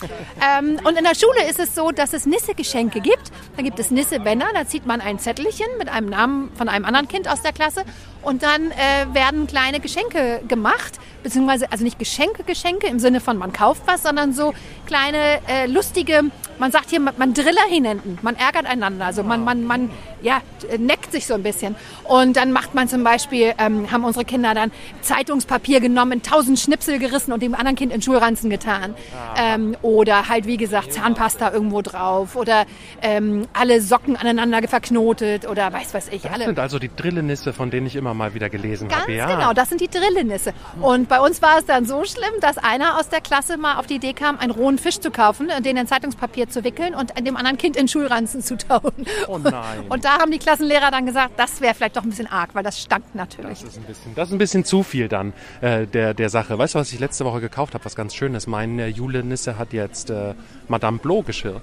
Ähm, 0.58 0.80
und 0.84 0.96
in 0.96 1.04
der 1.04 1.14
Schule 1.14 1.48
ist 1.48 1.58
es 1.58 1.74
so, 1.74 1.90
dass 1.90 2.12
es 2.12 2.26
Nisse-Geschenke 2.26 3.00
gibt. 3.00 3.30
Da 3.56 3.62
gibt 3.62 3.78
es 3.78 3.90
Nisse-Bänder, 3.90 4.46
da 4.54 4.66
zieht 4.66 4.86
man 4.86 5.00
ein 5.00 5.18
Zettelchen 5.18 5.66
mit 5.78 5.88
einem 5.88 6.08
Namen 6.08 6.52
von 6.56 6.68
einem 6.68 6.84
anderen 6.84 7.08
Kind 7.08 7.28
aus 7.28 7.42
der 7.42 7.52
Klasse 7.52 7.84
und 8.22 8.42
dann 8.42 8.70
äh, 8.70 9.14
werden 9.14 9.46
kleine 9.46 9.80
Geschenke 9.80 10.42
gemacht, 10.46 10.98
beziehungsweise 11.22 11.70
also 11.70 11.84
nicht 11.84 11.98
Geschenke, 11.98 12.44
Geschenke 12.44 12.86
im 12.86 12.98
Sinne 12.98 13.20
von 13.20 13.36
man 13.36 13.52
kauft 13.52 13.82
was, 13.86 14.02
sondern 14.02 14.32
so 14.32 14.52
kleine 14.86 15.40
äh, 15.48 15.66
lustige, 15.66 16.24
man 16.58 16.72
sagt 16.72 16.90
hier, 16.90 17.00
man, 17.00 17.14
man 17.16 17.34
Driller 17.34 17.66
hinenten, 17.68 18.18
man 18.22 18.36
ärgert 18.36 18.66
einander, 18.66 19.06
also 19.06 19.22
man, 19.22 19.44
man, 19.44 19.64
man 19.64 19.90
ja, 20.22 20.40
neckt 20.78 21.12
sich 21.12 21.26
so 21.26 21.34
ein 21.34 21.42
bisschen. 21.42 21.74
Und 22.04 22.36
dann 22.36 22.52
macht 22.52 22.74
man 22.74 22.88
zum 22.88 23.04
Beispiel, 23.04 23.54
ähm, 23.58 23.90
haben 23.90 24.04
unsere 24.04 24.24
Kinder 24.24 24.54
dann 24.54 24.70
Zeitungspapier 25.00 25.80
genommen, 25.80 26.22
tausend 26.22 26.58
Schnipsel 26.58 26.98
gerissen 26.98 27.32
und 27.32 27.42
dem 27.42 27.54
anderen 27.54 27.76
Kind 27.76 27.92
in 27.92 28.02
Schulranzen 28.02 28.50
getan. 28.50 28.94
Ähm, 29.36 29.76
oder 29.82 30.28
halt, 30.28 30.46
wie 30.46 30.56
gesagt, 30.56 30.92
Zahnpasta 30.92 31.52
irgendwo 31.52 31.82
drauf 31.82 32.36
oder 32.36 32.66
ähm, 33.02 33.46
alle 33.52 33.80
Socken 33.80 34.16
aneinander 34.16 34.60
verknotet 34.68 35.48
oder 35.48 35.72
weiß 35.72 35.94
was 35.94 36.08
ich. 36.08 36.22
Das 36.22 36.32
alle. 36.32 36.44
sind 36.46 36.58
also 36.58 36.78
die 36.78 36.90
Drillenisse, 36.94 37.52
von 37.52 37.70
denen 37.70 37.86
ich 37.86 37.96
immer 37.96 38.09
mal 38.14 38.34
wieder 38.34 38.48
gelesen 38.50 38.88
Ganz 38.88 39.02
habe. 39.02 39.12
Ja. 39.14 39.26
genau, 39.34 39.52
das 39.52 39.68
sind 39.68 39.80
die 39.80 39.88
Drillenisse. 39.88 40.52
Und 40.80 41.08
bei 41.08 41.20
uns 41.20 41.42
war 41.42 41.58
es 41.58 41.66
dann 41.66 41.86
so 41.86 42.04
schlimm, 42.04 42.40
dass 42.40 42.58
einer 42.58 42.98
aus 42.98 43.08
der 43.08 43.20
Klasse 43.20 43.56
mal 43.56 43.76
auf 43.78 43.86
die 43.86 43.94
Idee 43.96 44.12
kam, 44.12 44.38
einen 44.38 44.50
rohen 44.50 44.78
Fisch 44.78 44.98
zu 45.00 45.10
kaufen, 45.10 45.48
den 45.64 45.76
in 45.76 45.86
Zeitungspapier 45.86 46.48
zu 46.48 46.64
wickeln 46.64 46.94
und 46.94 47.12
dem 47.18 47.36
anderen 47.36 47.58
Kind 47.58 47.76
in 47.76 47.88
Schulranzen 47.88 48.42
zu 48.42 48.56
tauen. 48.56 48.92
Oh 49.28 49.38
nein. 49.42 49.84
Und 49.88 50.04
da 50.04 50.18
haben 50.18 50.30
die 50.30 50.38
Klassenlehrer 50.38 50.90
dann 50.90 51.06
gesagt, 51.06 51.32
das 51.38 51.60
wäre 51.60 51.74
vielleicht 51.74 51.96
doch 51.96 52.02
ein 52.02 52.10
bisschen 52.10 52.26
arg, 52.30 52.50
weil 52.54 52.62
das 52.62 52.80
stank 52.80 53.04
natürlich. 53.14 53.60
Das 53.60 53.70
ist 53.70 53.76
ein 53.78 53.84
bisschen, 53.84 54.14
das 54.14 54.28
ist 54.28 54.32
ein 54.34 54.38
bisschen 54.38 54.64
zu 54.64 54.82
viel 54.82 55.08
dann 55.08 55.32
äh, 55.60 55.86
der, 55.86 56.14
der 56.14 56.28
Sache. 56.30 56.58
Weißt 56.58 56.74
du, 56.74 56.78
was 56.78 56.92
ich 56.92 56.98
letzte 57.00 57.24
Woche 57.24 57.40
gekauft 57.40 57.74
habe? 57.74 57.84
Was 57.84 57.94
ganz 57.96 58.14
Schönes. 58.14 58.46
Mein 58.46 58.78
äh, 58.78 58.86
Jule 58.88 59.22
Nisse 59.24 59.58
hat 59.58 59.72
jetzt 59.72 60.10
äh, 60.10 60.34
Madame 60.68 60.98
Blo 60.98 61.22
Geschirr. 61.22 61.60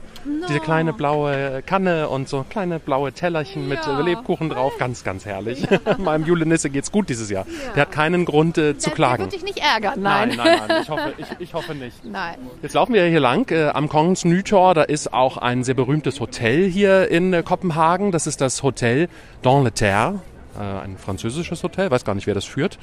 Diese 0.47 0.59
kleine 0.59 0.93
blaue 0.93 1.61
Kanne 1.65 2.09
und 2.09 2.27
so 2.29 2.45
kleine 2.49 2.79
blaue 2.79 3.11
Tellerchen 3.13 3.67
mit 3.67 3.79
Ja. 3.85 3.99
äh, 3.99 4.03
Lebkuchen 4.03 4.49
drauf. 4.49 4.73
Ganz, 4.77 5.03
ganz 5.03 5.25
herrlich. 5.25 5.67
Meinem 5.97 6.25
Jule 6.25 6.36
Nisse 6.45 6.69
geht's 6.69 6.91
gut 6.91 7.09
dieses 7.09 7.29
Jahr. 7.29 7.45
Der 7.75 7.81
hat 7.83 7.91
keinen 7.91 8.25
Grund 8.25 8.57
äh, 8.57 8.77
zu 8.77 8.89
Der- 8.89 8.95
klagen. 8.95 9.23
Der 9.23 9.31
wird 9.31 9.33
dich 9.33 9.43
nicht 9.55 9.59
ärgern, 9.65 10.01
Nein, 10.01 10.29
nein. 10.29 10.37
nein, 10.37 10.59
nein. 10.67 10.81
Ich 10.83 10.89
hoffe, 10.89 11.13
ich, 11.17 11.25
ich 11.39 11.53
hoffe 11.53 11.75
nicht. 11.75 12.05
Nein. 12.05 12.35
Jetzt 12.61 12.73
laufen 12.73 12.93
wir 12.93 13.05
hier 13.05 13.19
lang 13.19 13.49
äh, 13.51 13.69
am 13.69 13.89
Kongens 13.89 14.25
Nytorv. 14.25 14.73
Da 14.75 14.83
ist 14.83 15.13
auch 15.13 15.37
ein 15.37 15.63
sehr 15.63 15.75
berühmtes 15.75 16.19
Hotel 16.19 16.69
hier 16.69 17.09
in 17.09 17.33
äh, 17.33 17.43
Kopenhagen. 17.43 18.11
Das 18.11 18.27
ist 18.27 18.41
das 18.41 18.63
Hotel 18.63 19.09
Dans 19.41 19.63
le 19.63 19.71
Terre. 19.71 20.19
Äh, 20.59 20.61
ein 20.61 20.97
französisches 20.97 21.63
Hotel. 21.63 21.91
Weiß 21.91 22.03
gar 22.05 22.15
nicht, 22.15 22.27
wer 22.27 22.33
das 22.33 22.45
führt. 22.45 22.77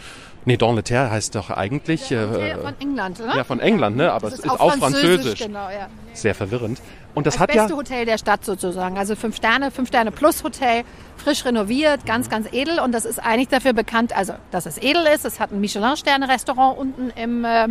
Nee, 0.46 0.56
Dans 0.56 0.74
le 0.74 0.82
Terre 0.82 1.10
heißt 1.10 1.34
doch 1.34 1.50
eigentlich... 1.50 2.10
Äh, 2.10 2.56
von 2.56 2.74
England, 2.78 3.20
oder? 3.20 3.36
ja, 3.36 3.44
von 3.44 3.60
England, 3.60 3.96
ne? 3.96 4.12
Aber 4.12 4.28
Das 4.28 4.40
es 4.40 4.44
ist 4.44 4.50
auch 4.50 4.74
Französisch. 4.74 5.40
Genau, 5.40 5.68
ja. 5.70 5.88
Sehr 6.12 6.34
verwirrend. 6.34 6.80
Und 7.14 7.26
das 7.26 7.34
Das 7.34 7.40
hat 7.40 7.54
ja... 7.54 7.62
beste 7.62 7.76
Hotel 7.76 8.04
der 8.04 8.18
Stadt 8.18 8.44
sozusagen. 8.44 8.98
Also 8.98 9.16
fünf 9.16 9.36
Sterne, 9.36 9.70
fünf 9.70 9.88
Sterne 9.88 10.10
plus 10.10 10.44
Hotel, 10.44 10.82
frisch 11.16 11.44
renoviert, 11.44 12.04
ganz, 12.04 12.28
ganz 12.28 12.52
edel. 12.52 12.78
Und 12.80 12.92
das 12.92 13.04
ist 13.04 13.18
eigentlich 13.18 13.48
dafür 13.48 13.72
bekannt, 13.72 14.14
also 14.16 14.34
dass 14.50 14.66
es 14.66 14.76
edel 14.78 15.06
ist. 15.14 15.24
Es 15.24 15.40
hat 15.40 15.50
ein 15.50 15.60
Michelin-Sterne-Restaurant 15.60 16.76
unten 16.78 17.10
im, 17.10 17.44
äh, 17.44 17.68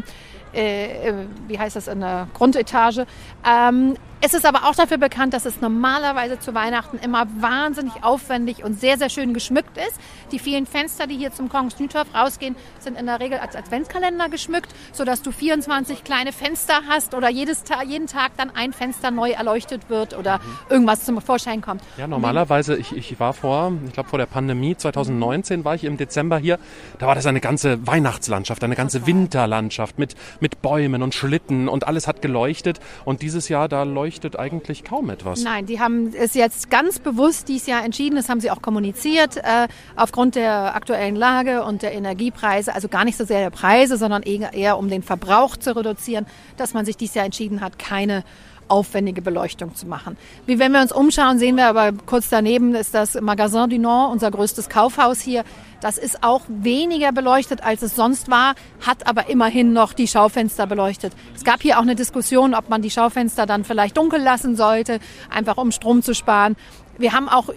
äh, 0.54 1.14
wie 1.48 1.60
heißt 1.60 1.76
das, 1.76 1.88
in 1.88 2.00
der 2.00 2.28
Grundetage. 2.34 3.06
Ähm, 3.48 3.96
es 4.26 4.34
ist 4.34 4.46
aber 4.46 4.70
auch 4.70 4.74
dafür 4.74 4.98
bekannt, 4.98 5.34
dass 5.34 5.46
es 5.46 5.60
normalerweise 5.60 6.40
zu 6.40 6.56
Weihnachten 6.56 6.98
immer 6.98 7.28
wahnsinnig 7.42 8.06
aufwendig 8.06 8.64
und 8.64 8.80
sehr, 8.80 8.98
sehr 8.98 9.10
schön 9.10 9.34
geschmückt 9.34 9.78
ist. 9.78 10.00
Die 10.32 10.40
vielen 10.40 10.66
Fenster, 10.66 11.08
die 11.08 11.18
hier 11.18 11.34
zum 11.34 11.50
Kongens 11.50 11.78
Nytorv 11.78 12.08
rausgehen, 12.16 12.56
sind 12.80 12.98
in 12.98 13.06
der 13.06 13.20
Regel 13.20 13.40
als 13.40 13.54
Adventskalender 13.58 14.30
geschmückt, 14.30 14.74
sodass 14.94 15.24
du 15.24 15.34
24 15.34 16.06
kleine 16.06 16.32
Fenster 16.32 16.84
hast 16.88 17.16
oder 17.16 17.30
jedes 17.30 17.66
Ta 17.66 17.84
jeden 17.84 18.08
Tag 18.08 18.32
dann 18.38 18.50
ein 18.50 18.72
Fenster 18.72 19.12
neu 19.12 19.32
erleuchtet 19.32 19.90
wird 19.90 20.18
oder 20.18 20.40
irgendwas 20.70 21.04
zum 21.04 21.20
Vorschein 21.20 21.62
kommt. 21.62 21.82
Ja, 21.98 22.08
normalerweise, 22.08 22.78
ich, 22.78 22.96
ich 22.96 23.20
war 23.20 23.34
vor, 23.34 23.74
ich 23.86 23.92
glaube 23.92 24.08
vor 24.08 24.20
der 24.20 24.26
Pandemie 24.26 24.78
2019 24.78 25.66
war 25.66 25.76
ich 25.76 25.84
im 25.84 25.98
Dezember 25.98 26.38
hier, 26.38 26.60
da 26.98 27.08
war 27.08 27.16
das 27.16 27.26
eine 27.26 27.42
ganze 27.42 27.86
Weihnachtslandschaft, 27.86 28.64
eine 28.64 28.76
ganze 28.76 29.06
Winterlandschaft 29.06 30.00
mit, 30.00 30.16
mit 30.40 30.62
Bäumen 30.62 31.04
und 31.04 31.14
Schlitten 31.14 31.68
und 31.68 31.86
alles 31.86 32.08
hat 32.08 32.22
geleuchtet 32.22 32.80
und 33.04 33.22
dieses 33.22 33.50
Jahr, 33.50 33.68
da 33.68 33.84
leuchtet 33.84 34.13
eigentlich 34.38 34.84
kaum 34.84 35.10
etwas. 35.10 35.44
Nein, 35.44 35.66
die 35.66 35.80
haben 35.80 36.14
es 36.14 36.34
jetzt 36.34 36.70
ganz 36.70 37.00
bewusst 37.00 37.48
dieses 37.48 37.68
Jahr 37.68 37.84
entschieden, 37.84 38.16
das 38.16 38.30
haben 38.30 38.40
sie 38.40 38.52
auch 38.52 38.62
kommuniziert, 38.62 39.38
äh, 39.38 39.68
aufgrund 39.96 40.36
der 40.36 40.76
aktuellen 40.76 41.16
Lage 41.16 41.64
und 41.64 41.82
der 41.82 41.94
Energiepreise, 41.94 42.74
also 42.74 42.88
gar 42.88 43.06
nicht 43.06 43.18
so 43.18 43.26
sehr 43.26 43.40
der 43.40 43.50
Preise, 43.50 43.98
sondern 43.98 44.24
eher, 44.24 44.54
eher 44.54 44.78
um 44.78 44.90
den 44.90 45.04
Verbrauch 45.04 45.58
zu 45.58 45.76
reduzieren, 45.76 46.26
dass 46.58 46.74
man 46.74 46.86
sich 46.86 46.98
dieses 46.98 47.16
Jahr 47.16 47.26
entschieden 47.26 47.62
hat, 47.62 47.80
keine 47.80 48.24
aufwendige 48.68 49.22
Beleuchtung 49.22 49.76
zu 49.76 49.88
machen. 49.88 50.18
Wie 50.46 50.60
wenn 50.60 50.72
wir 50.72 50.82
uns 50.82 50.92
umschauen, 50.92 51.40
sehen 51.40 51.58
wir 51.58 51.68
aber 51.68 51.92
kurz 52.06 52.30
daneben 52.30 52.76
ist 52.76 52.94
das 52.94 53.20
Magasin 53.20 53.70
du 53.70 53.78
Nord, 53.80 54.12
unser 54.12 54.32
größtes 54.32 54.70
Kaufhaus 54.70 55.22
hier. 55.22 55.44
Das 55.82 55.98
ist 55.98 56.24
auch 56.24 56.42
weniger 56.48 57.12
beleuchtet, 57.12 57.64
als 57.64 57.82
es 57.82 57.96
sonst 57.96 58.32
war, 58.32 58.56
hat 58.86 59.06
aber 59.06 59.30
immerhin 59.30 59.74
noch 59.74 59.94
die 59.94 60.08
Schaufenster 60.08 60.66
beleuchtet. 60.66 61.14
Es 61.36 61.44
gab 61.44 61.62
hier 61.62 61.78
auch 61.78 61.82
eine 61.82 61.96
Diskussion, 61.96 62.54
ob 62.54 62.70
man 62.70 62.82
die 62.82 62.90
Schaufenster 62.90 63.46
dann 63.46 63.66
vielleicht 63.66 63.98
dunkel 63.98 64.22
lassen 64.22 64.56
sollte, 64.56 65.00
einfach 65.30 65.58
um 65.58 65.72
Strom 65.72 66.02
zu 66.02 66.16
sparen. 66.16 66.56
Wir 66.98 67.12
haben 67.12 67.28
auch 67.28 67.50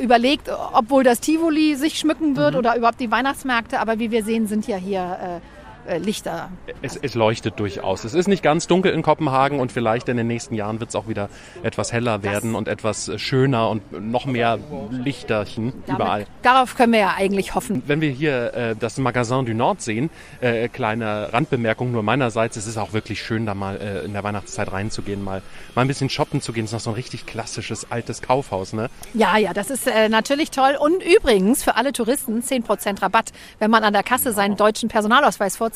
überlegt, 0.00 0.48
ob 0.72 0.90
wohl 0.90 1.04
das 1.04 1.20
Tivoli 1.20 1.76
sich 1.76 1.98
schmücken 1.98 2.36
wird 2.36 2.56
oder 2.56 2.76
überhaupt 2.76 3.00
die 3.00 3.10
Weihnachtsmärkte, 3.10 3.78
aber 3.78 3.98
wie 3.98 4.10
wir 4.10 4.24
sehen, 4.24 4.46
sind 4.46 4.66
ja 4.66 4.76
hier 4.76 5.40
äh, 5.86 5.92
äh, 5.92 5.98
Lichter 5.98 6.50
Es, 6.80 6.96
es 6.96 7.14
leuchtet 7.14 7.58
durchaus. 7.58 8.04
Es 8.04 8.14
ist 8.14 8.28
nicht 8.28 8.42
ganz 8.42 8.66
dunkel 8.66 8.92
in 8.92 9.02
Kopenhagen 9.02 9.60
und 9.60 9.72
vielleicht 9.72 10.08
in 10.08 10.16
den 10.16 10.26
nächsten 10.26 10.54
Jahren 10.54 10.80
wird 10.80 10.90
es 10.90 10.96
auch 10.96 11.08
wieder 11.08 11.28
etwas 11.62 11.92
heller 11.92 12.22
werden 12.22 12.54
und 12.54 12.68
etwas 12.68 13.08
äh, 13.08 13.18
schöner 13.18 13.68
und 13.68 13.92
noch 13.92 14.26
mehr 14.26 14.58
Lichterchen 14.90 15.72
überall. 15.86 16.26
Darauf 16.42 16.76
können 16.76 16.92
wir 16.92 17.00
ja 17.00 17.14
eigentlich 17.16 17.54
hoffen. 17.54 17.82
Wenn 17.86 18.00
wir 18.00 18.10
hier 18.10 18.54
äh, 18.54 18.76
das 18.78 18.98
Magasin 18.98 19.44
du 19.44 19.54
Nord 19.54 19.82
sehen, 19.82 20.10
äh, 20.40 20.68
kleine 20.68 21.32
Randbemerkung 21.32 21.92
nur 21.92 22.02
meinerseits, 22.02 22.56
es 22.56 22.66
ist 22.66 22.78
auch 22.78 22.92
wirklich 22.92 23.22
schön, 23.22 23.46
da 23.46 23.54
mal 23.54 23.76
äh, 23.76 24.04
in 24.04 24.12
der 24.12 24.24
Weihnachtszeit 24.24 24.72
reinzugehen, 24.72 25.22
mal, 25.22 25.42
mal 25.74 25.82
ein 25.82 25.88
bisschen 25.88 26.08
shoppen 26.08 26.40
zu 26.40 26.52
gehen. 26.52 26.64
Es 26.64 26.70
ist 26.70 26.74
noch 26.74 26.80
so 26.80 26.90
ein 26.90 26.94
richtig 26.94 27.26
klassisches 27.26 27.90
altes 27.90 28.22
Kaufhaus, 28.22 28.72
ne? 28.72 28.88
Ja, 29.14 29.36
ja, 29.36 29.52
das 29.52 29.70
ist 29.70 29.86
äh, 29.86 30.08
natürlich 30.08 30.50
toll. 30.50 30.76
Und 30.78 31.02
übrigens 31.02 31.62
für 31.62 31.76
alle 31.76 31.92
Touristen 31.92 32.40
10% 32.40 33.02
Rabatt. 33.02 33.32
Wenn 33.58 33.70
man 33.70 33.84
an 33.84 33.92
der 33.92 34.02
Kasse 34.02 34.32
seinen 34.32 34.56
deutschen 34.56 34.88
Personalausweis 34.88 35.56
vorzeigt, 35.56 35.71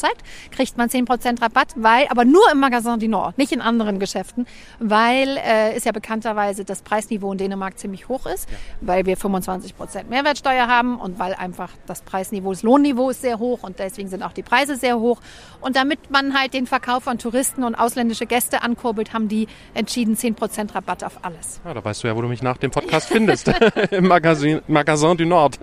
kriegt 0.50 0.76
man 0.76 0.88
10% 0.88 1.42
Rabatt, 1.42 1.68
weil, 1.76 2.06
aber 2.08 2.24
nur 2.24 2.42
im 2.52 2.60
Magasin 2.60 2.98
du 2.98 3.08
Nord, 3.08 3.38
nicht 3.38 3.52
in 3.52 3.60
anderen 3.60 3.98
Geschäften, 3.98 4.46
weil 4.78 5.36
äh, 5.38 5.76
ist 5.76 5.86
ja 5.86 5.92
bekannterweise 5.92 6.64
das 6.64 6.82
Preisniveau 6.82 7.32
in 7.32 7.38
Dänemark 7.38 7.78
ziemlich 7.78 8.08
hoch 8.08 8.26
ist, 8.26 8.48
weil 8.80 9.06
wir 9.06 9.16
25% 9.16 10.04
Mehrwertsteuer 10.08 10.66
haben 10.68 10.98
und 10.98 11.18
weil 11.18 11.34
einfach 11.34 11.70
das 11.86 12.02
Preisniveau, 12.02 12.52
das 12.52 12.62
Lohnniveau 12.62 13.10
ist 13.10 13.22
sehr 13.22 13.38
hoch 13.38 13.62
und 13.62 13.78
deswegen 13.78 14.08
sind 14.08 14.22
auch 14.22 14.32
die 14.32 14.42
Preise 14.42 14.76
sehr 14.76 14.98
hoch. 14.98 15.20
Und 15.60 15.76
damit 15.76 16.10
man 16.10 16.38
halt 16.38 16.54
den 16.54 16.66
Verkauf 16.66 17.08
an 17.08 17.18
Touristen 17.18 17.64
und 17.64 17.74
ausländische 17.74 18.26
Gäste 18.26 18.62
ankurbelt, 18.62 19.12
haben 19.12 19.28
die 19.28 19.48
entschieden 19.74 20.16
10% 20.16 20.74
Rabatt 20.74 21.04
auf 21.04 21.24
alles. 21.24 21.60
Ja, 21.64 21.74
da 21.74 21.84
weißt 21.84 22.04
du 22.04 22.08
ja, 22.08 22.16
wo 22.16 22.22
du 22.22 22.28
mich 22.28 22.42
nach 22.42 22.56
dem 22.56 22.70
Podcast 22.70 23.08
findest. 23.12 23.48
Im 23.90 24.08
Magasin, 24.08 24.60
Magasin 24.66 25.16
du 25.16 25.24
Nord. 25.26 25.58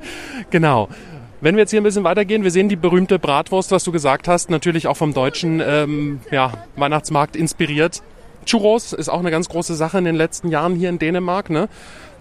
genau. 0.50 0.88
Wenn 1.40 1.54
wir 1.54 1.62
jetzt 1.62 1.70
hier 1.70 1.80
ein 1.80 1.84
bisschen 1.84 2.02
weitergehen, 2.02 2.42
wir 2.42 2.50
sehen 2.50 2.68
die 2.68 2.74
berühmte 2.74 3.20
Bratwurst, 3.20 3.70
was 3.70 3.84
du 3.84 3.92
gesagt 3.92 4.26
hast, 4.26 4.50
natürlich 4.50 4.88
auch 4.88 4.96
vom 4.96 5.14
deutschen 5.14 5.62
ähm, 5.64 6.20
ja, 6.32 6.52
Weihnachtsmarkt 6.74 7.36
inspiriert. 7.36 8.02
Churros 8.44 8.92
ist 8.92 9.08
auch 9.08 9.20
eine 9.20 9.30
ganz 9.30 9.48
große 9.48 9.76
Sache 9.76 9.98
in 9.98 10.04
den 10.04 10.16
letzten 10.16 10.48
Jahren 10.48 10.74
hier 10.74 10.88
in 10.88 10.98
Dänemark. 10.98 11.48
Ne? 11.48 11.68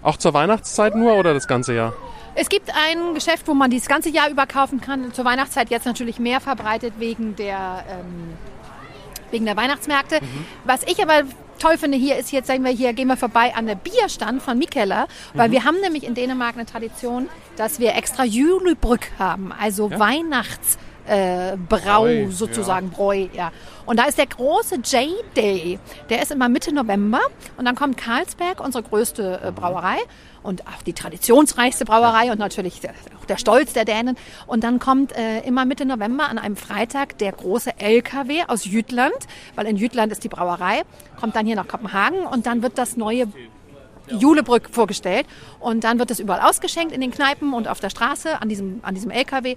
Auch 0.03 0.17
zur 0.17 0.36
Weihnachtszeit 0.36 0.95
nur 0.95 1.15
oder 1.15 1.34
das 1.34 1.47
ganze 1.47 1.73
Jahr? 1.73 1.93
Es 2.36 2.49
gibt 2.49 2.69
ein 2.69 3.15
Geschäft, 3.15 3.47
wo 3.47 3.56
man 3.56 3.71
dieses 3.71 3.88
ganze 3.88 4.10
Jahr 4.10 4.30
über 4.30 4.45
kaufen 4.45 4.82
kann. 4.82 5.12
Zur 5.13 5.25
Weihnachtszeit 5.25 5.71
jetzt 5.71 5.86
natürlich 5.86 6.19
mehr 6.19 6.39
verbreitet 6.39 6.93
wegen 6.99 7.36
der, 7.36 7.84
ähm, 7.89 8.34
wegen 9.32 9.45
der 9.45 9.58
Weihnachtsmärkte. 9.58 10.19
Was 10.63 10.84
ich 10.84 11.01
aber 11.01 11.23
toll 11.58 11.78
finde 11.78 11.98
hier 11.98 12.17
ist, 12.17 12.32
jetzt 12.32 12.48
sagen 12.48 12.63
wir 12.63 12.72
hier, 12.72 12.93
gehen 12.93 13.08
wir 13.08 13.17
vorbei 13.17 13.54
an 13.56 13.65
der 13.65 13.76
Bierstand 13.76 14.41
von 14.41 14.58
Mikkeller, 14.58 15.08
weil 15.34 15.52
wir 15.52 15.63
haben 15.63 15.80
nämlich 15.82 16.04
in 16.04 16.13
Dänemark 16.13 16.56
eine 16.56 16.65
Tradition, 16.65 17.30
dass 17.56 17.80
wir 17.80 17.96
extra 17.96 18.24
Julebrück 18.24 19.12
haben, 19.20 19.52
also 19.52 19.91
Weihnachts 19.91 20.78
äh, 21.08 21.56
Brau 21.70 22.04
Bräu, 22.04 22.30
sozusagen, 22.32 22.89
Bräu, 22.89 23.28
ja. 23.34 23.52
Und 23.88 23.97
da 23.97 24.04
ist 24.04 24.17
der 24.17 24.28
große 24.28 24.76
J-Day, 24.76 25.80
der 26.10 26.21
ist 26.21 26.34
immer 26.34 26.50
Mitte 26.50 26.73
November 26.73 27.21
und 27.56 27.63
dann 27.63 27.76
kommt 27.76 27.95
Carlsberg, 27.95 28.60
unsere 28.60 28.84
größte 28.84 29.39
äh, 29.41 29.52
Brauerei 29.54 29.95
und 30.43 30.67
auch 30.67 30.82
die 30.86 30.91
traditionsreichste 30.91 31.86
Brauerei 31.86 32.30
und 32.30 32.38
natürlich 32.38 32.82
auch 33.17 33.26
der 33.26 33.38
Stolz 33.38 33.71
der 33.71 33.86
Dänen. 33.86 34.17
Und 34.45 34.65
dann 34.65 34.80
kommt 34.80 35.13
äh, 35.13 35.39
immer 35.47 35.63
Mitte 35.63 35.86
November 35.86 36.28
an 36.28 36.38
einem 36.38 36.58
Freitag 36.58 37.17
der 37.19 37.32
große 37.32 37.80
LKW 37.80 38.43
aus 38.50 38.65
Jütland, 38.65 39.15
weil 39.56 39.67
in 39.67 39.78
Jütland 39.78 40.12
ist 40.12 40.21
die 40.26 40.30
Brauerei, 40.30 40.82
kommt 41.17 41.38
dann 41.38 41.45
hier 41.45 41.56
nach 41.56 41.69
Kopenhagen 41.69 42.26
und 42.26 42.45
dann 42.45 42.62
wird 42.62 42.78
das 42.78 42.97
neue 42.97 43.28
Julebrück 44.10 44.69
vorgestellt 44.71 45.26
und 45.60 45.84
dann 45.84 46.00
wird 46.00 46.12
es 46.12 46.19
überall 46.19 46.41
ausgeschenkt 46.41 46.93
in 46.93 47.02
den 47.02 47.12
Kneipen 47.12 47.54
und 47.54 47.67
auf 47.67 47.80
der 47.80 47.89
Straße 47.89 48.41
an 48.41 48.50
diesem, 48.50 48.80
an 48.84 48.95
diesem 48.95 49.12
LKW. 49.12 49.56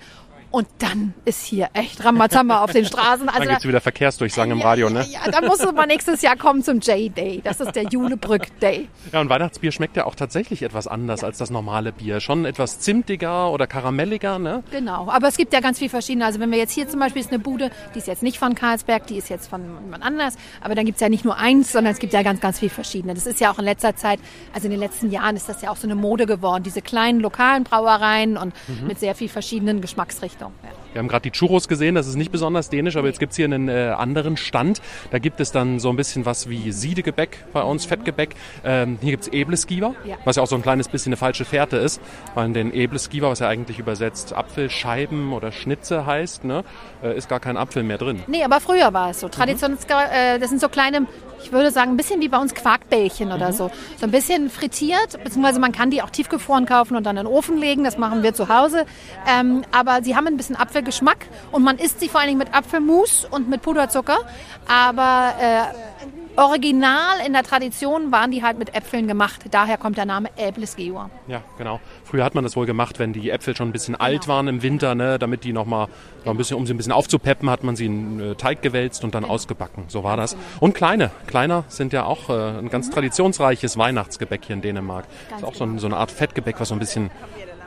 Und 0.51 0.67
dann 0.79 1.15
ist 1.25 1.45
hier 1.45 1.69
echt 1.75 2.05
Ramazamba 2.05 2.65
auf 2.65 2.73
den 2.73 2.85
Straßen. 2.85 3.27
Dann 3.27 3.37
Also 3.37 3.49
gibt's 3.49 3.69
wieder 3.69 3.81
Verkehrsdurchsagen 3.81 4.51
im 4.53 4.61
Radio, 4.61 4.91
ne? 4.91 5.07
ja, 5.09 5.21
ja, 5.25 5.31
da 5.31 5.47
muss 5.47 5.61
man 5.73 5.87
nächstes 5.87 6.23
Jahr 6.23 6.37
kommen 6.37 6.65
zum 6.65 6.81
J-Day. 6.81 7.41
Das 7.45 7.61
ist 7.61 7.77
der 7.77 7.85
Julebrück-Day. 7.85 8.89
Ja, 9.13 9.21
und 9.21 9.29
Weihnachtsbier 9.29 9.71
schmeckt 9.71 9.97
ja 9.97 10.07
auch 10.07 10.17
tatsächlich 10.17 10.63
etwas 10.63 10.89
anders 10.89 11.23
als 11.23 11.39
das 11.39 11.51
normale 11.51 11.93
Bier. 11.93 12.19
Schon 12.19 12.45
etwas 12.45 12.81
zimtiger 12.81 13.53
oder 13.53 13.69
karamelliger, 13.69 14.41
ne? 14.41 14.65
Genau, 14.73 15.09
aber 15.09 15.29
es 15.29 15.37
gibt 15.37 15.53
ja 15.53 15.61
ganz 15.61 15.79
viel 15.79 15.89
verschiedene. 15.89 16.25
Also 16.25 16.41
wenn 16.41 16.51
wir 16.51 16.59
jetzt 16.59 16.73
hier 16.73 16.89
zum 16.89 16.99
Beispiel 16.99 17.23
ist 17.23 17.31
eine 17.31 17.39
Bude, 17.39 17.71
die 17.95 17.99
ist 17.99 18.09
jetzt 18.09 18.25
nicht 18.25 18.39
von 18.39 18.57
Karlsberg, 18.57 19.07
die 19.07 19.19
ist 19.19 19.29
jetzt 19.31 19.49
von 19.49 19.63
jemand 19.85 20.03
anders. 20.03 20.35
Aber 20.63 20.75
dann 20.75 20.85
gibt 20.85 20.97
es 20.97 21.01
ja 21.01 21.09
nicht 21.09 21.25
nur 21.25 21.37
eins, 21.37 21.71
sondern 21.71 21.93
es 21.93 22.01
gibt 22.01 22.13
ja 22.13 22.23
ganz, 22.23 22.41
ganz 22.41 22.59
viel 22.59 22.71
verschiedene. 22.71 23.15
Das 23.15 23.27
ist 23.27 23.39
ja 23.39 23.53
auch 23.53 23.59
in 23.61 23.65
letzter 23.67 23.95
Zeit, 23.95 24.19
also 24.53 24.67
in 24.67 24.73
den 24.73 24.81
letzten 24.81 25.13
Jahren 25.13 25.37
ist 25.37 25.49
das 25.49 25.63
ja 25.63 25.71
auch 25.71 25.77
so 25.77 25.87
eine 25.87 25.95
Mode 25.95 26.27
geworden. 26.27 26.65
Diese 26.65 26.83
kleinen 26.83 27.21
lokalen 27.21 27.63
Brauereien 27.63 28.37
und 28.37 28.53
mit 28.85 28.99
sehr 28.99 29.15
viel 29.15 29.29
verschiedenen 29.29 29.81
Geschmacksrichtungen. 29.81 30.39
Ja. 30.40 30.80
Wir 30.92 30.98
haben 30.98 31.09
gerade 31.09 31.22
die 31.22 31.31
Churros 31.31 31.68
gesehen, 31.68 31.94
das 31.94 32.07
ist 32.07 32.16
nicht 32.16 32.33
besonders 32.33 32.68
dänisch, 32.68 32.96
aber 32.96 33.07
jetzt 33.07 33.20
gibt's 33.20 33.37
hier 33.37 33.44
einen 33.44 33.68
äh, 33.68 33.94
anderen 33.96 34.37
Stand. 34.37 34.81
Da 35.11 35.18
gibt 35.18 35.40
es 35.40 35.53
dann 35.53 35.79
so 35.79 35.88
ein 35.90 35.96
bisschen 35.96 36.26
was 36.26 36.48
wie 36.48 36.72
Siedegebäck 36.72 37.44
bei 37.53 37.62
uns, 37.62 37.85
Fettgebäck. 37.85 38.35
Ähm, 38.64 38.98
hier 39.00 39.12
gibt's 39.12 39.29
Eblesgiver, 39.29 39.94
Ja. 40.05 40.16
was 40.24 40.37
ja 40.37 40.42
auch 40.42 40.48
so 40.48 40.57
ein 40.57 40.62
kleines 40.62 40.88
bisschen 40.88 41.11
eine 41.11 41.16
falsche 41.16 41.44
Fährte 41.44 41.76
ist, 41.76 42.00
weil 42.35 42.50
den 42.53 42.72
Eblesgiver, 42.74 43.31
was 43.31 43.38
ja 43.38 43.48
eigentlich 43.48 43.79
übersetzt 43.79 44.33
Apfelscheiben 44.35 45.33
oder 45.33 45.53
Schnitze 45.53 46.07
heißt, 46.07 46.44
ne, 46.44 46.64
äh, 47.03 47.16
ist 47.16 47.29
gar 47.29 47.40
kein 47.40 47.57
Apfel 47.57 47.83
mehr 47.83 47.98
drin. 47.98 48.22
Nee, 48.26 48.42
aber 48.44 48.61
früher 48.61 48.92
war 48.92 49.11
es 49.11 49.20
so. 49.20 49.29
Tradition, 49.29 49.76
äh, 50.12 50.38
das 50.38 50.50
sind 50.50 50.61
so 50.61 50.68
kleine, 50.68 51.07
ich 51.42 51.53
würde 51.53 51.70
sagen, 51.70 51.92
ein 51.92 51.96
bisschen 51.96 52.20
wie 52.20 52.29
bei 52.29 52.38
uns 52.38 52.55
Quarkbällchen 52.55 53.33
oder 53.33 53.53
so. 53.53 53.70
So 53.98 54.05
ein 54.07 54.11
bisschen 54.11 54.50
frittiert, 54.50 55.22
beziehungsweise 55.22 55.61
man 55.61 55.72
kann 55.72 55.90
die 55.90 56.03
auch 56.03 56.11
tiefgefroren 56.11 56.66
kaufen 56.66 56.96
und 56.96 57.05
dann 57.07 57.16
in 57.16 57.24
den 57.26 57.33
Ofen 57.33 57.59
legen. 57.59 57.85
Das 57.85 57.96
machen 57.96 58.22
wir 58.22 58.35
zu 58.35 58.48
Hause. 58.48 58.85
Ähm, 59.29 59.62
aber 59.72 60.03
sie 60.03 60.16
haben 60.16 60.26
ein 60.26 60.37
bisschen 60.37 60.57
Apfelgeschmack 60.81 61.27
und 61.53 61.62
man 61.62 61.79
isst 61.79 62.01
sie 62.01 62.09
vor 62.09 62.21
allen 62.21 62.29
Dingen 62.29 62.38
mit 62.38 62.55
Apfelmus 62.55 63.27
und 63.31 63.49
mit 63.49 63.62
Puderzucker. 63.62 64.19
Aber 64.66 65.35
äh, 65.40 66.40
original 66.40 67.21
in 67.27 67.33
der 67.33 67.43
Tradition 67.43 68.12
waren 68.12 68.31
die 68.31 68.43
halt 68.43 68.59
mit 68.59 68.75
Äpfeln 68.75 69.07
gemacht. 69.07 69.43
Daher 69.51 69.77
kommt 69.77 69.99
der 69.99 70.07
Name 70.07 70.29
Äblesgeor. 70.37 71.11
Ja, 71.27 71.43
genau. 71.59 71.81
Früher 72.05 72.25
hat 72.25 72.35
man 72.35 72.45
das 72.45 72.57
wohl 72.57 72.66
gemacht, 72.66 72.99
wenn 72.99 73.12
die 73.12 73.31
Äpfel 73.31 73.55
schon 73.57 73.69
ein 73.69 73.73
bisschen 73.73 73.95
alt 73.95 74.27
waren 74.29 74.49
im 74.49 74.62
Winter, 74.62 74.95
ne, 74.95 75.19
damit 75.19 75.45
die 75.45 75.53
noch 75.53 75.66
mal 75.66 75.88
noch 76.25 76.33
ein 76.33 76.37
bisschen, 76.37 76.57
um 76.57 76.66
sie 76.66 76.75
ein 76.75 76.77
bisschen 76.77 76.93
aufzupeppen, 76.93 77.51
hat 77.51 77.64
man 77.64 77.77
sie 77.77 77.87
in 77.87 78.21
äh, 78.21 78.35
Teig 78.35 78.62
gewälzt 78.62 79.05
und 79.05 79.14
dann 79.14 79.25
ausgebacken. 79.25 79.85
So 79.88 80.05
war 80.05 80.16
das. 80.16 80.37
Und 80.61 80.75
kleine, 80.75 81.11
kleiner 81.27 81.64
sind 81.69 81.93
ja 81.93 82.05
auch 82.05 82.29
äh, 82.31 82.59
ein 82.59 82.71
ganz 82.71 82.90
traditionsreiches 82.90 83.77
Weihnachtsgebäck 83.77 84.45
hier 84.47 84.57
in 84.57 84.62
Dänemark. 84.62 85.07
ist 85.37 85.45
auch 85.45 85.55
so, 85.55 85.64
ein, 85.64 85.79
so 85.79 85.87
eine 85.87 85.97
Art 85.97 86.11
Fettgebäck, 86.11 86.61
was 86.61 86.69
so 86.69 86.75
ein 86.75 86.79
bisschen 86.79 87.11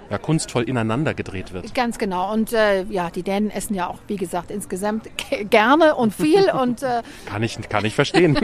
ja, 0.09 0.17
kunstvoll 0.17 0.63
ineinander 0.63 1.13
gedreht 1.13 1.53
wird. 1.53 1.73
Ganz 1.73 1.97
genau. 1.97 2.31
Und 2.31 2.53
äh, 2.53 2.83
ja, 2.83 3.09
die 3.09 3.23
Dänen 3.23 3.49
essen 3.49 3.73
ja 3.73 3.87
auch, 3.87 3.99
wie 4.07 4.15
gesagt, 4.15 4.51
insgesamt 4.51 5.09
gerne 5.49 5.95
und 5.95 6.13
viel. 6.13 6.51
und 6.51 6.83
äh, 6.83 7.01
Kann 7.25 7.43
ich, 7.43 7.57
kann 7.69 7.85
ich 7.85 7.95
verstehen. 7.95 8.35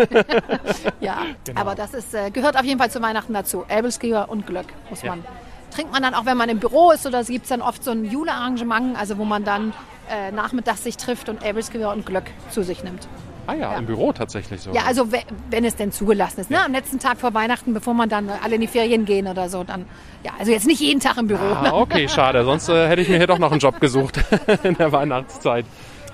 ja, 1.00 1.19
aber 1.56 1.76
das 1.76 1.93
ist, 1.93 2.13
äh, 2.13 2.32
gehört 2.32 2.58
auf 2.58 2.65
jeden 2.65 2.80
Fall 2.80 2.91
zu 2.91 3.02
Weihnachten 3.02 3.34
dazu. 3.34 3.65
Elbelsgeber 3.67 4.30
und 4.30 4.48
Glöck 4.48 4.67
muss 4.89 5.04
man. 5.04 5.24
Trinkt 5.72 5.91
man 5.91 6.02
dann 6.02 6.15
auch, 6.15 6.26
wenn 6.26 6.38
man 6.38 6.50
im 6.50 6.60
Büro 6.60 6.91
ist 6.91 7.06
oder 7.06 7.24
gibt 7.24 7.43
es 7.43 7.50
dann 7.50 7.62
oft 7.62 7.84
so 7.84 7.91
ein 7.91 8.04
Julearrangement, 8.04 8.98
also 8.98 9.19
wo 9.19 9.24
man 9.26 9.43
dann 9.43 9.72
äh, 10.10 10.32
nachmittags 10.32 10.84
sich 10.84 10.98
trifft 10.98 11.30
und 11.30 11.43
Elbelsgeber 11.43 11.93
und 11.93 12.06
Glöck 12.06 12.26
zu 12.50 12.63
sich 12.63 12.84
nimmt. 12.84 13.08
Ah 13.49 13.53
ja, 13.55 13.77
im 13.77 13.85
Büro 13.85 14.13
tatsächlich 14.13 14.62
so. 14.62 14.71
Ja, 14.71 14.83
also 14.85 15.12
we- 15.12 15.23
wenn 15.49 15.65
es 15.65 15.75
denn 15.75 15.91
zugelassen 15.91 16.41
ist. 16.41 16.49
Ne? 16.49 16.63
Am 16.63 16.71
letzten 16.71 16.99
Tag 16.99 17.17
vor 17.19 17.33
Weihnachten, 17.33 17.73
bevor 17.73 17.93
man 17.93 18.09
dann 18.09 18.29
alle 18.43 18.55
in 18.55 18.62
die 18.62 18.67
Ferien 18.67 19.05
gehen 19.05 19.27
oder 19.27 19.49
so, 19.49 19.63
dann, 19.63 19.85
ja, 20.23 20.31
also 20.39 20.51
jetzt 20.51 20.67
nicht 20.67 20.79
jeden 20.81 20.99
Tag 20.99 21.17
im 21.17 21.27
Büro. 21.27 21.39
Ah, 21.43 21.71
okay, 21.73 22.07
schade. 22.07 22.43
Sonst 22.43 22.69
äh, 22.69 22.88
hätte 22.88 23.01
ich 23.01 23.09
mir 23.09 23.17
hier 23.17 23.27
doch 23.27 23.39
noch 23.39 23.51
einen 23.51 23.59
Job 23.59 23.79
gesucht 23.79 24.19
in 24.63 24.75
der 24.75 24.91
Weihnachtszeit. 24.91 25.65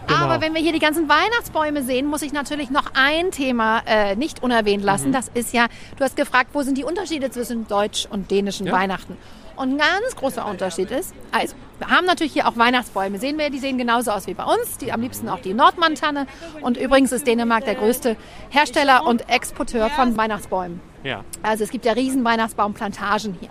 Genau. 0.08 0.20
Aber 0.20 0.40
wenn 0.40 0.54
wir 0.54 0.62
hier 0.62 0.72
die 0.72 0.78
ganzen 0.80 1.10
Weihnachtsbäume 1.10 1.82
sehen, 1.82 2.06
muss 2.06 2.22
ich 2.22 2.32
natürlich 2.32 2.70
noch 2.70 2.92
ein 2.94 3.32
Thema 3.32 3.82
äh, 3.88 4.16
nicht 4.16 4.44
unerwähnt 4.44 4.84
lassen. 4.84 5.12
Das 5.12 5.30
ist 5.34 5.52
ja, 5.52 5.66
du 5.98 6.04
hast 6.04 6.16
gefragt, 6.16 6.52
wo 6.54 6.62
sind 6.62 6.78
die 6.78 6.84
Unterschiede 6.84 7.32
zwischen 7.32 7.68
deutsch 7.68 8.06
und 8.12 8.30
dänischen 8.30 8.68
Ja. 8.68 8.74
Weihnachten? 8.74 9.18
Und 9.56 9.74
ein 9.74 9.78
ganz 9.78 10.16
großer 10.16 10.46
Unterschied 10.46 10.92
ist, 10.92 11.14
also 11.32 11.56
wir 11.80 11.88
haben 11.90 12.06
natürlich 12.06 12.34
hier 12.34 12.48
auch 12.48 12.58
Weihnachtsbäume. 12.58 13.20
Sehen 13.20 13.38
wir, 13.38 13.50
die 13.50 13.60
sehen 13.60 13.78
genauso 13.78 14.12
aus 14.12 14.28
wie 14.28 14.34
bei 14.34 14.44
uns. 14.44 14.78
Die 14.78 14.92
am 14.92 15.02
liebsten 15.02 15.28
auch 15.30 15.40
die 15.40 15.54
Nordmantanne. 15.54 16.28
Und 16.62 16.78
übrigens 16.78 17.12
ist 17.12 17.28
Dänemark 17.28 17.66
der 17.66 17.76
größte 17.76 18.16
Hersteller 18.50 19.06
und 19.06 19.30
Exporteur 19.30 19.90
von 19.90 20.16
Weihnachtsbäumen. 20.18 20.80
Ja. 21.04 21.24
Also 21.44 21.64
es 21.64 21.70
gibt 21.70 21.86
ja 21.86 21.94
riesen 21.94 22.24
Weihnachtsbaumplantagen 22.24 23.38
hier. 23.40 23.50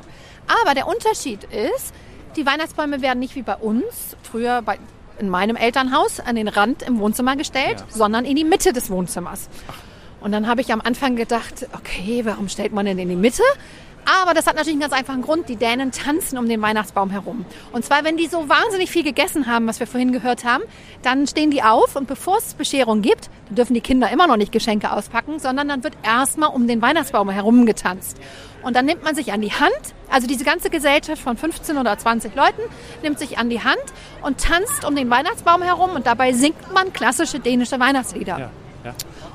Aber 0.63 0.75
der 0.75 0.87
Unterschied 0.87 1.45
ist, 1.45 1.95
die 2.37 2.45
Weihnachtsbäume 2.47 3.01
werden 3.03 3.19
nicht 3.21 3.35
wie 3.37 3.43
bei 3.43 3.57
uns, 3.57 4.17
früher 4.23 4.61
bei, 4.63 4.79
in 5.19 5.29
meinem 5.29 5.57
Elternhaus, 5.57 6.21
an 6.21 6.35
den 6.37 6.49
Rand 6.49 6.83
im 6.83 6.99
Wohnzimmer 6.99 7.37
gestellt, 7.37 7.81
Ja. 7.81 7.87
sondern 7.89 8.25
in 8.25 8.37
die 8.37 8.45
Mitte 8.45 8.73
des 8.73 8.91
Wohnzimmers. 8.91 9.49
Und 10.21 10.33
dann 10.33 10.47
habe 10.49 10.63
ich 10.63 10.73
am 10.73 10.81
Anfang 10.81 11.17
gedacht, 11.17 11.67
okay, 11.75 12.23
warum 12.25 12.49
stellt 12.49 12.73
man 12.73 12.87
denn 12.87 12.99
in 12.99 13.09
die 13.11 13.17
Mitte? 13.17 13.43
Aber 14.05 14.35
das 14.35 14.47
hat 14.47 14.57
natürlich 14.57 14.75
einen 14.75 14.81
ganz 14.81 14.93
einfachen 14.93 15.23
Grund. 15.23 15.49
Die 15.49 15.57
Dänen 15.57 15.91
tanzen 15.93 16.39
um 16.39 16.49
den 16.49 16.61
Weihnachtsbaum 16.61 17.11
herum. 17.11 17.45
Und 17.73 17.85
zwar, 17.85 18.05
wenn 18.05 18.17
die 18.17 18.27
so 18.27 18.49
wahnsinnig 18.49 18.91
viel 18.91 19.03
gegessen 19.03 19.47
haben, 19.47 19.67
was 19.67 19.81
wir 19.81 19.87
vorhin 19.87 20.13
gehört 20.13 20.45
haben, 20.45 20.65
dann 21.03 21.27
stehen 21.27 21.51
die 21.51 21.63
auf 21.63 21.97
und 21.97 22.07
bevor 22.07 22.39
es 22.39 22.55
Bescherung 22.55 23.03
gibt, 23.03 23.31
dann 23.47 23.57
dürfen 23.57 23.75
die 23.75 23.81
Kinder 23.81 24.11
immer 24.11 24.27
noch 24.27 24.37
nicht 24.37 24.53
Geschenke 24.53 24.93
auspacken, 24.93 25.39
sondern 25.39 25.69
dann 25.69 25.85
wird 25.85 25.95
erstmal 26.03 26.51
um 26.51 26.67
den 26.67 26.83
Weihnachtsbaum 26.83 27.31
herum 27.31 27.67
getanzt. 27.67 28.19
Und 28.63 28.77
dann 28.77 28.87
nimmt 28.87 29.05
man 29.05 29.15
sich 29.15 29.33
an 29.33 29.43
die 29.43 29.53
Hand, 29.53 29.95
also 30.11 30.27
diese 30.27 30.45
ganze 30.45 30.71
Gesellschaft 30.71 31.21
von 31.21 31.37
15 31.37 31.77
oder 31.77 31.99
20 31.99 32.35
Leuten 32.35 32.63
nimmt 33.03 33.19
sich 33.19 33.37
an 33.37 33.51
die 33.51 33.63
Hand 33.63 33.83
und 34.23 34.41
tanzt 34.41 34.87
um 34.87 34.97
den 34.97 35.11
Weihnachtsbaum 35.11 35.63
herum 35.63 35.91
und 35.91 36.07
dabei 36.07 36.33
singt 36.33 36.73
man 36.73 36.93
klassische 36.93 37.41
dänische 37.41 37.79
Weihnachtslieder. 37.79 38.39
Ja. 38.39 38.51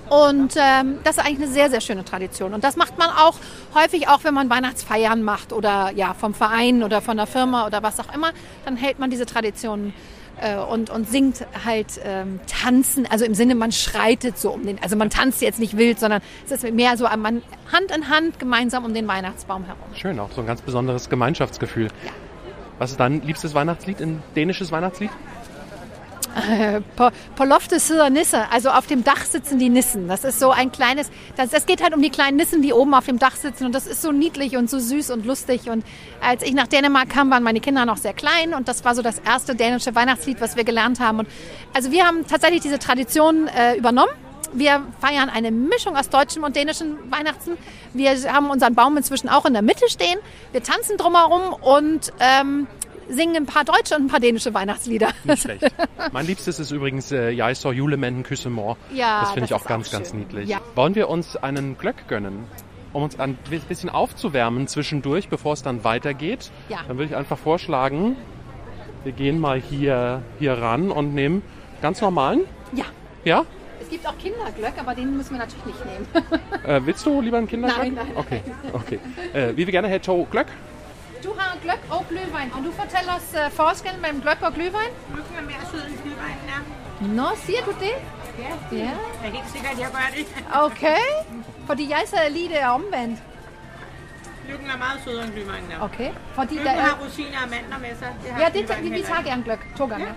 Und 0.09 0.55
ähm, 0.57 0.99
das 1.03 1.17
ist 1.17 1.25
eigentlich 1.25 1.43
eine 1.43 1.47
sehr, 1.47 1.69
sehr 1.69 1.81
schöne 1.81 2.03
Tradition. 2.03 2.53
Und 2.53 2.63
das 2.63 2.75
macht 2.75 2.97
man 2.97 3.09
auch 3.09 3.35
häufig 3.75 4.07
auch, 4.07 4.23
wenn 4.23 4.33
man 4.33 4.49
Weihnachtsfeiern 4.49 5.21
macht 5.21 5.53
oder 5.53 5.91
ja 5.95 6.13
vom 6.13 6.33
Verein 6.33 6.83
oder 6.83 7.01
von 7.01 7.17
der 7.17 7.27
Firma 7.27 7.67
oder 7.67 7.83
was 7.83 7.99
auch 7.99 8.13
immer. 8.13 8.31
Dann 8.65 8.75
hält 8.75 8.99
man 8.99 9.09
diese 9.09 9.25
Tradition 9.25 9.93
äh, 10.41 10.57
und, 10.57 10.89
und 10.89 11.09
singt 11.09 11.45
halt 11.65 11.99
ähm, 12.03 12.39
tanzen. 12.47 13.07
Also 13.09 13.25
im 13.25 13.35
Sinne, 13.35 13.55
man 13.55 13.71
schreitet 13.71 14.37
so 14.37 14.51
um 14.51 14.65
den. 14.65 14.81
Also 14.81 14.95
man 14.95 15.09
tanzt 15.09 15.41
jetzt 15.41 15.59
nicht 15.59 15.77
wild, 15.77 15.99
sondern 15.99 16.21
es 16.45 16.51
ist 16.51 16.73
mehr 16.73 16.97
so 16.97 17.05
man 17.17 17.41
Hand 17.71 17.95
in 17.95 18.09
Hand 18.09 18.39
gemeinsam 18.39 18.85
um 18.85 18.93
den 18.93 19.07
Weihnachtsbaum 19.07 19.65
herum. 19.65 19.83
Schön, 19.93 20.19
auch 20.19 20.31
so 20.31 20.41
ein 20.41 20.47
ganz 20.47 20.61
besonderes 20.61 21.09
Gemeinschaftsgefühl. 21.09 21.89
Was 22.79 22.91
ist 22.91 22.99
dein 22.99 23.21
liebstes 23.21 23.53
Weihnachtslied, 23.53 24.01
ein 24.01 24.23
dänisches 24.35 24.71
Weihnachtslied? 24.71 25.11
Po- 26.95 27.09
Polofte 27.35 27.79
sidder 27.79 28.09
Nisse, 28.09 28.49
also 28.51 28.69
auf 28.69 28.87
dem 28.87 29.03
Dach 29.03 29.25
sitzen 29.25 29.59
die 29.59 29.69
Nissen. 29.69 30.07
Das 30.07 30.23
ist 30.23 30.39
so 30.39 30.51
ein 30.51 30.71
kleines, 30.71 31.09
das, 31.35 31.49
das 31.49 31.65
geht 31.65 31.81
halt 31.83 31.93
um 31.95 32.01
die 32.01 32.09
kleinen 32.09 32.37
Nissen, 32.37 32.61
die 32.61 32.73
oben 32.73 32.93
auf 32.93 33.05
dem 33.05 33.19
Dach 33.19 33.35
sitzen 33.35 33.65
und 33.65 33.73
das 33.73 33.87
ist 33.87 34.01
so 34.01 34.11
niedlich 34.11 34.55
und 34.57 34.69
so 34.69 34.79
süß 34.79 35.09
und 35.11 35.25
lustig. 35.25 35.69
Und 35.69 35.83
als 36.21 36.43
ich 36.43 36.53
nach 36.53 36.67
Dänemark 36.67 37.09
kam, 37.09 37.29
waren 37.31 37.43
meine 37.43 37.59
Kinder 37.59 37.85
noch 37.85 37.97
sehr 37.97 38.13
klein 38.13 38.53
und 38.53 38.67
das 38.67 38.85
war 38.85 38.95
so 38.95 39.01
das 39.01 39.19
erste 39.19 39.55
dänische 39.55 39.95
Weihnachtslied, 39.95 40.39
was 40.41 40.55
wir 40.55 40.63
gelernt 40.63 40.99
haben. 40.99 41.19
Und 41.19 41.27
also 41.73 41.91
wir 41.91 42.05
haben 42.05 42.25
tatsächlich 42.27 42.61
diese 42.61 42.79
Tradition 42.79 43.47
äh, 43.47 43.75
übernommen. 43.75 44.11
Wir 44.51 44.81
feiern 44.99 45.29
eine 45.29 45.51
Mischung 45.51 45.95
aus 45.95 46.09
deutschem 46.09 46.43
und 46.43 46.55
dänischem 46.55 46.97
Weihnachten. 47.11 47.51
Wir 47.93 48.11
haben 48.33 48.49
unseren 48.49 48.73
Baum 48.73 48.97
inzwischen 48.97 49.29
auch 49.29 49.45
in 49.45 49.53
der 49.53 49.61
Mitte 49.61 49.87
stehen. 49.89 50.17
Wir 50.51 50.63
tanzen 50.63 50.97
drumherum 50.97 51.53
und 51.61 52.11
ähm, 52.19 52.65
singen 53.09 53.35
ein 53.35 53.45
paar 53.45 53.63
deutsche 53.63 53.95
und 53.95 54.03
ein 54.03 54.07
paar 54.07 54.19
dänische 54.19 54.53
Weihnachtslieder. 54.53 55.09
Nicht 55.23 55.41
schlecht. 55.41 55.63
mein 56.11 56.25
liebstes 56.25 56.59
ist 56.59 56.71
übrigens 56.71 57.11
äh, 57.11 57.31
Jeg 57.31 57.55
så 57.55 57.71
julemanden 57.71 58.23
kysse 58.23 58.49
mor. 58.49 58.77
Ja, 58.93 59.21
das 59.21 59.31
finde 59.31 59.45
ich 59.45 59.53
auch 59.53 59.65
ganz, 59.65 59.87
auch 59.87 59.91
ganz 59.91 60.13
niedlich. 60.13 60.49
Ja. 60.49 60.59
Wollen 60.75 60.95
wir 60.95 61.09
uns 61.09 61.35
einen 61.35 61.77
Glöck 61.77 62.07
gönnen? 62.07 62.45
Um 62.91 63.03
uns 63.03 63.19
ein 63.19 63.37
bisschen 63.67 63.89
aufzuwärmen 63.89 64.67
zwischendurch, 64.67 65.29
bevor 65.29 65.53
es 65.53 65.61
dann 65.61 65.83
weitergeht. 65.83 66.51
Ja. 66.69 66.79
Dann 66.87 66.97
würde 66.97 67.11
ich 67.11 67.15
einfach 67.15 67.37
vorschlagen, 67.37 68.15
wir 69.03 69.11
gehen 69.11 69.39
mal 69.39 69.61
hier, 69.61 70.23
hier 70.39 70.53
ran 70.53 70.89
und 70.91 71.13
nehmen 71.13 71.43
ganz 71.81 72.01
normalen. 72.01 72.41
Ja. 72.73 72.85
Ja? 73.25 73.45
Es 73.81 73.89
gibt 73.89 74.07
auch 74.07 74.17
Kinderglöck, 74.17 74.73
aber 74.77 74.93
den 74.95 75.15
müssen 75.15 75.31
wir 75.31 75.39
natürlich 75.39 75.65
nicht 75.65 75.85
nehmen. 75.85 76.07
Äh, 76.65 76.81
willst 76.85 77.05
du 77.05 77.21
lieber 77.21 77.37
einen 77.37 77.47
Kinderglöck? 77.47 77.93
Nein, 77.93 77.93
nein, 77.95 78.11
Okay, 78.15 78.41
okay. 78.73 78.99
Äh, 79.33 79.55
wie 79.55 79.65
wir 79.65 79.71
gerne 79.71 79.87
Herr 79.87 79.99
Joe 79.99 80.25
Glöck? 80.29 80.47
Du 81.29 81.33
har 81.37 81.57
gløk 81.63 81.83
og 81.91 82.05
glühwein, 82.11 82.49
og 82.57 82.63
du 82.65 82.71
fortæller 82.71 83.13
os 83.19 83.29
uh, 83.45 83.51
forskellen 83.51 84.01
mellem 84.01 84.21
gløk 84.21 84.41
og 84.41 84.51
glühwein. 84.57 84.93
Lykken 85.17 85.35
er 85.41 85.45
mere 85.51 85.63
sød 85.71 85.81
end 85.89 85.97
glühweinen 86.03 86.47
er. 86.55 86.61
Nå, 87.19 87.27
siger 87.45 87.61
du 87.65 87.71
det? 87.85 87.95
Ja, 88.39 88.77
Ja. 88.77 88.77
jeg 88.77 88.93
er 89.25 89.29
helt 89.37 89.49
sikker, 89.53 89.69
at 89.69 89.79
jeg 89.79 89.87
gør 89.97 90.07
det. 90.17 90.25
Okay. 90.65 91.01
Fordi 91.67 91.89
jeg 91.89 92.03
sagde 92.05 92.29
lige 92.33 92.49
det 92.49 92.61
er 92.61 92.67
omvendt. 92.69 93.19
Lykken 94.49 94.67
er 94.69 94.77
meget 94.77 94.99
sødere 95.05 95.23
end 95.25 95.33
glühweinen 95.33 95.69
er. 95.75 95.83
Okay. 95.83 96.09
Fordi 96.33 96.55
der 96.55 96.61
Lykken 96.61 96.77
er... 96.77 96.81
har 96.81 96.97
rosiner 97.05 97.39
og 97.43 97.49
mandler 97.49 97.77
med 97.79 97.93
sig. 97.99 98.11
Det 98.23 98.29
Ja, 98.41 98.47
det, 98.55 98.83
vi, 98.83 98.89
vi 98.89 99.01
tager 99.01 99.17
ikke. 99.19 99.29
gern 99.29 99.43
Glöck. 99.43 99.77
To 99.77 99.85
gange. 99.85 100.07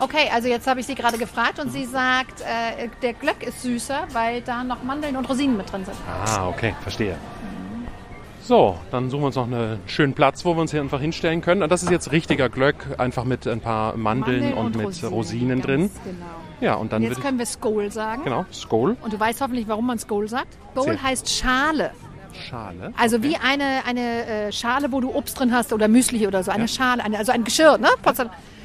Okay, 0.00 0.26
also 0.34 0.48
jetzt 0.48 0.66
habe 0.70 0.80
ich 0.80 0.86
sie 0.86 0.94
gerade 1.02 1.18
gefragt 1.18 1.58
und 1.58 1.70
sie 1.72 1.84
sagt, 1.84 2.40
äh, 2.40 2.88
der 3.02 3.12
Glöck 3.22 3.42
ist 3.42 3.62
süßer, 3.62 4.00
weil 4.12 4.40
da 4.42 4.62
noch 4.64 4.82
Mandeln 4.84 5.16
und 5.16 5.28
Rosinen 5.30 5.56
mit 5.56 5.72
drin 5.72 5.84
sind. 5.84 5.96
Ah, 6.26 6.48
okay, 6.48 6.74
verstehe. 6.82 7.16
So, 8.48 8.78
dann 8.90 9.10
suchen 9.10 9.20
wir 9.20 9.26
uns 9.26 9.36
noch 9.36 9.44
einen 9.44 9.78
schönen 9.84 10.14
Platz, 10.14 10.42
wo 10.46 10.54
wir 10.54 10.62
uns 10.62 10.70
hier 10.70 10.80
einfach 10.80 11.02
hinstellen 11.02 11.42
können. 11.42 11.62
Und 11.62 11.70
das 11.70 11.82
ist 11.82 11.90
jetzt 11.90 12.12
richtiger 12.12 12.48
Glöck, 12.48 12.76
einfach 12.96 13.24
mit 13.24 13.46
ein 13.46 13.60
paar 13.60 13.94
Mandeln, 13.94 14.54
und, 14.54 14.74
mit 14.74 15.04
Rosinen, 15.04 15.60
drin. 15.60 15.80
ganz 15.82 15.92
Genau. 16.02 16.24
Ja, 16.62 16.76
und 16.76 16.90
dann 16.90 17.02
Jetzt 17.02 17.10
würde 17.10 17.20
ich, 17.20 17.26
können 17.26 17.38
wir 17.38 17.44
Skol 17.44 17.92
sagen. 17.92 18.24
genau, 18.24 18.46
Skol, 18.50 18.96
Und 19.02 19.12
du 19.12 19.20
weißt 19.20 19.42
hoffentlich, 19.42 19.68
warum 19.68 19.86
man 19.86 19.98
Skol 19.98 20.28
sagt. 20.28 20.56
Skol 20.74 20.98
heißt 20.98 21.28
Schale. 21.28 21.90
Schale. 22.48 22.94
Also 22.96 23.22
wie 23.22 23.36
eine, 23.36 23.84
eine 23.86 24.24
äh, 24.24 24.50
Schale, 24.52 24.92
wo 24.92 25.02
du 25.02 25.14
Obst 25.14 25.38
drin 25.38 25.52
hast 25.52 25.74
oder 25.74 25.86
Müsli 25.86 26.26
oder 26.26 26.42
so. 26.42 26.50
Eine 26.50 26.62
Ja. 26.62 26.68
Schale, 26.68 27.04
eine, 27.04 27.18
also 27.18 27.32
ein 27.32 27.44
Geschirr, 27.44 27.76
ne? 27.76 27.88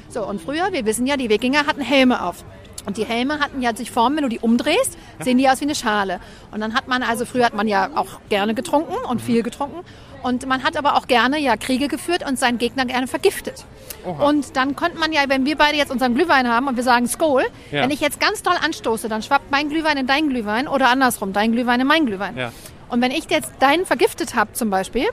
So, 0.08 0.26
und 0.26 0.40
früher, 0.40 0.72
wir 0.72 0.86
wissen 0.86 1.06
ja, 1.08 1.18
die 1.18 1.28
Wikinger 1.30 1.68
hatten 1.68 1.82
Helme 1.82 2.24
auf. 2.24 2.46
Und 2.86 2.98
die 2.98 3.06
Helme 3.06 3.40
hatten 3.40 3.62
ja 3.62 3.76
sich 3.76 3.92
Formen, 3.92 4.18
wenn 4.18 4.24
du 4.24 4.30
die 4.30 4.40
umdrehst, 4.40 4.98
sehen 5.20 5.38
die 5.38 5.50
aus 5.50 5.62
wie 5.62 5.66
eine 5.66 5.76
Schale. 5.76 6.20
Und 6.52 6.60
dann 6.60 6.74
hat 6.74 6.88
man, 6.88 7.02
also 7.04 7.26
früher 7.26 7.46
hat 7.46 7.54
man 7.54 7.68
ja 7.68 7.90
auch 7.96 8.20
gerne 8.30 8.54
getrunken 8.54 8.96
und 9.10 9.22
viel 9.22 9.42
getrunken. 9.44 9.80
Und 10.22 10.46
man 10.48 10.64
hat 10.64 10.78
aber 10.78 10.96
auch 10.96 11.08
gerne 11.08 11.38
ja 11.40 11.58
Kriege 11.58 11.88
geführt 11.88 12.26
und 12.28 12.40
seinen 12.40 12.58
Gegner 12.58 12.86
gerne 12.86 13.08
vergiftet. 13.08 13.66
Und 14.06 14.56
dann 14.58 14.76
konnte 14.76 14.98
man 14.98 15.12
ja, 15.14 15.22
wenn 15.28 15.46
wir 15.46 15.58
beide 15.58 15.78
jetzt 15.78 15.92
unseren 15.92 16.14
Glühwein 16.16 16.48
haben 16.50 16.68
und 16.68 16.76
wir 16.76 16.84
sagen 16.84 17.08
Skol, 17.08 17.44
Ja. 17.72 17.84
wenn 17.84 17.92
ich 17.92 18.02
jetzt 18.02 18.20
ganz 18.20 18.44
doll 18.44 18.56
anstoße, 18.62 19.08
dann 19.10 19.22
schwappt 19.22 19.50
mein 19.52 19.70
Glühwein 19.70 19.98
in 19.98 20.08
dein 20.08 20.30
Glühwein 20.30 20.68
oder 20.68 20.90
andersrum, 20.90 21.32
dein 21.34 21.52
Glühwein 21.54 21.80
in 21.80 21.88
mein 21.88 22.06
Glühwein. 22.06 22.38
Ja. 22.38 22.52
Und 22.90 23.02
wenn 23.02 23.12
ich 23.12 23.30
jetzt 23.30 23.52
deinen 23.60 23.86
vergiftet 23.86 24.36
habe 24.36 24.54
zum 24.54 24.70
Beispiel 24.70 25.06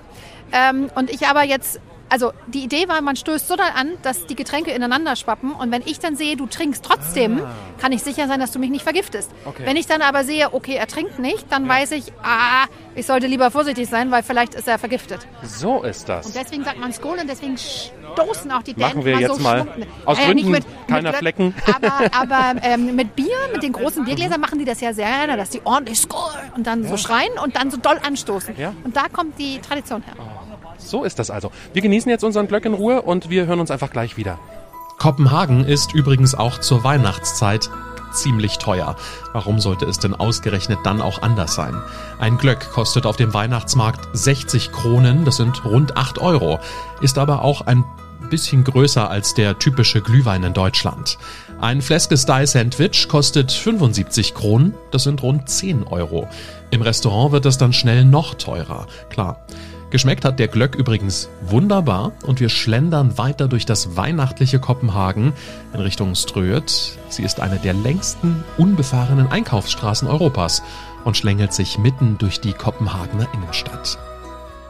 ähm, 0.52 0.90
und 0.96 1.10
ich 1.10 1.26
aber 1.28 1.44
jetzt, 1.44 1.80
also 2.10 2.32
die 2.48 2.64
Idee 2.64 2.88
war, 2.88 3.00
man 3.00 3.16
stößt 3.16 3.48
so 3.48 3.56
doll 3.56 3.70
an, 3.74 3.92
dass 4.02 4.26
die 4.26 4.34
Getränke 4.34 4.72
ineinander 4.72 5.16
schwappen 5.16 5.52
und 5.52 5.70
wenn 5.70 5.82
ich 5.82 6.00
dann 6.00 6.16
sehe, 6.16 6.36
du 6.36 6.46
trinkst 6.46 6.84
trotzdem, 6.84 7.40
kann 7.78 7.92
ich 7.92 8.02
sicher 8.02 8.26
sein, 8.26 8.40
dass 8.40 8.50
du 8.50 8.58
mich 8.58 8.70
nicht 8.70 8.82
vergiftest. 8.82 9.30
Ah. 9.44 9.48
Okay. 9.50 9.62
Wenn 9.64 9.76
ich 9.76 9.86
dann 9.86 10.02
aber 10.02 10.24
sehe, 10.24 10.52
okay, 10.52 10.74
er 10.74 10.86
trinkt 10.86 11.18
nicht, 11.18 11.46
dann 11.50 11.68
weiß 11.68 11.92
ich, 11.92 12.12
ah, 12.22 12.66
ich 12.94 13.06
sollte 13.06 13.26
lieber 13.26 13.50
vorsichtig 13.50 13.88
sein, 13.88 14.10
weil 14.10 14.22
vielleicht 14.22 14.54
ist 14.54 14.66
er 14.66 14.78
vergiftet. 14.78 15.26
So 15.42 15.82
ist 15.82 16.08
das. 16.08 16.26
Und 16.26 16.34
deswegen 16.34 16.64
sagt 16.64 16.78
man 16.78 16.92
Skol 16.92 17.18
und 17.18 17.28
deswegen 17.28 17.56
stoßen 17.56 18.50
auch 18.50 18.62
die 18.62 18.74
Dänen 18.74 18.88
Machen 18.88 19.04
wir 19.04 19.12
immer 19.12 19.20
jetzt 19.20 19.36
so 19.36 19.42
mal. 19.42 19.66
Aus 20.04 20.18
Naja, 20.18 20.32
Gründen 20.32 20.64
keiner 20.88 21.10
Glöck, 21.10 21.20
Flecken. 21.20 21.54
Aber, 21.72 22.14
aber 22.14 22.60
ähm, 22.62 22.96
mit 22.96 23.14
Bier, 23.14 23.36
mit 23.52 23.62
den 23.62 23.72
großen 23.72 24.04
Biergläsern 24.04 24.40
machen 24.40 24.58
die 24.58 24.64
das 24.64 24.80
ja 24.80 24.92
sehr 24.92 25.06
gerne, 25.06 25.36
dass 25.36 25.50
die 25.50 25.60
ordentlich 25.64 25.98
Skol 26.00 26.32
und 26.56 26.66
dann 26.66 26.86
so 26.86 26.96
schreien 26.96 27.32
und 27.42 27.56
dann 27.56 27.70
so 27.70 27.76
doll 27.76 27.98
anstoßen. 28.04 28.56
Ja. 28.58 28.74
Und 28.84 28.96
da 28.96 29.08
kommt 29.12 29.38
die 29.38 29.60
Tradition 29.60 30.02
her. 30.02 30.14
So 30.84 31.04
ist 31.04 31.18
das 31.18 31.30
also. 31.30 31.50
Wir 31.72 31.82
genießen 31.82 32.10
jetzt 32.10 32.24
unseren 32.24 32.48
Glöck 32.48 32.64
in 32.64 32.74
Ruhe 32.74 33.02
und 33.02 33.30
wir 33.30 33.46
hören 33.46 33.60
uns 33.60 33.70
einfach 33.70 33.90
gleich 33.90 34.16
wieder. 34.16 34.38
Kopenhagen 34.98 35.64
ist 35.64 35.94
übrigens 35.94 36.34
auch 36.34 36.58
zur 36.58 36.84
Weihnachtszeit 36.84 37.70
ziemlich 38.12 38.58
teuer. 38.58 38.96
Warum 39.32 39.60
sollte 39.60 39.86
es 39.86 39.98
denn 39.98 40.14
ausgerechnet 40.14 40.80
dann 40.84 41.00
auch 41.00 41.22
anders 41.22 41.54
sein? 41.54 41.74
Ein 42.18 42.38
Glöck 42.38 42.70
kostet 42.72 43.06
auf 43.06 43.16
dem 43.16 43.32
Weihnachtsmarkt 43.32 44.08
60 44.12 44.72
Kronen, 44.72 45.24
das 45.24 45.36
sind 45.36 45.64
rund 45.64 45.96
8 45.96 46.18
Euro, 46.18 46.58
ist 47.00 47.18
aber 47.18 47.42
auch 47.42 47.62
ein 47.62 47.84
bisschen 48.28 48.64
größer 48.64 49.08
als 49.10 49.34
der 49.34 49.58
typische 49.58 50.02
Glühwein 50.02 50.44
in 50.44 50.52
Deutschland. 50.52 51.18
Ein 51.60 51.82
Fleskes 51.82 52.26
Dye 52.26 52.46
Sandwich 52.46 53.08
kostet 53.08 53.52
75 53.52 54.34
Kronen, 54.34 54.74
das 54.90 55.04
sind 55.04 55.22
rund 55.22 55.48
10 55.48 55.84
Euro. 55.84 56.28
Im 56.70 56.82
Restaurant 56.82 57.32
wird 57.32 57.46
es 57.46 57.58
dann 57.58 57.72
schnell 57.72 58.04
noch 58.04 58.34
teurer, 58.34 58.86
klar. 59.08 59.44
Geschmeckt 59.90 60.24
hat 60.24 60.38
der 60.38 60.46
Glöck 60.46 60.76
übrigens 60.76 61.28
wunderbar 61.42 62.12
und 62.24 62.38
wir 62.38 62.48
schlendern 62.48 63.18
weiter 63.18 63.48
durch 63.48 63.66
das 63.66 63.96
weihnachtliche 63.96 64.60
Kopenhagen 64.60 65.32
in 65.74 65.80
Richtung 65.80 66.14
Strøet. 66.14 66.96
Sie 67.08 67.24
ist 67.24 67.40
eine 67.40 67.58
der 67.58 67.74
längsten 67.74 68.44
unbefahrenen 68.56 69.26
Einkaufsstraßen 69.26 70.06
Europas 70.06 70.62
und 71.04 71.16
schlängelt 71.16 71.52
sich 71.52 71.76
mitten 71.76 72.18
durch 72.18 72.40
die 72.40 72.52
Kopenhagener 72.52 73.26
Innenstadt. 73.34 73.98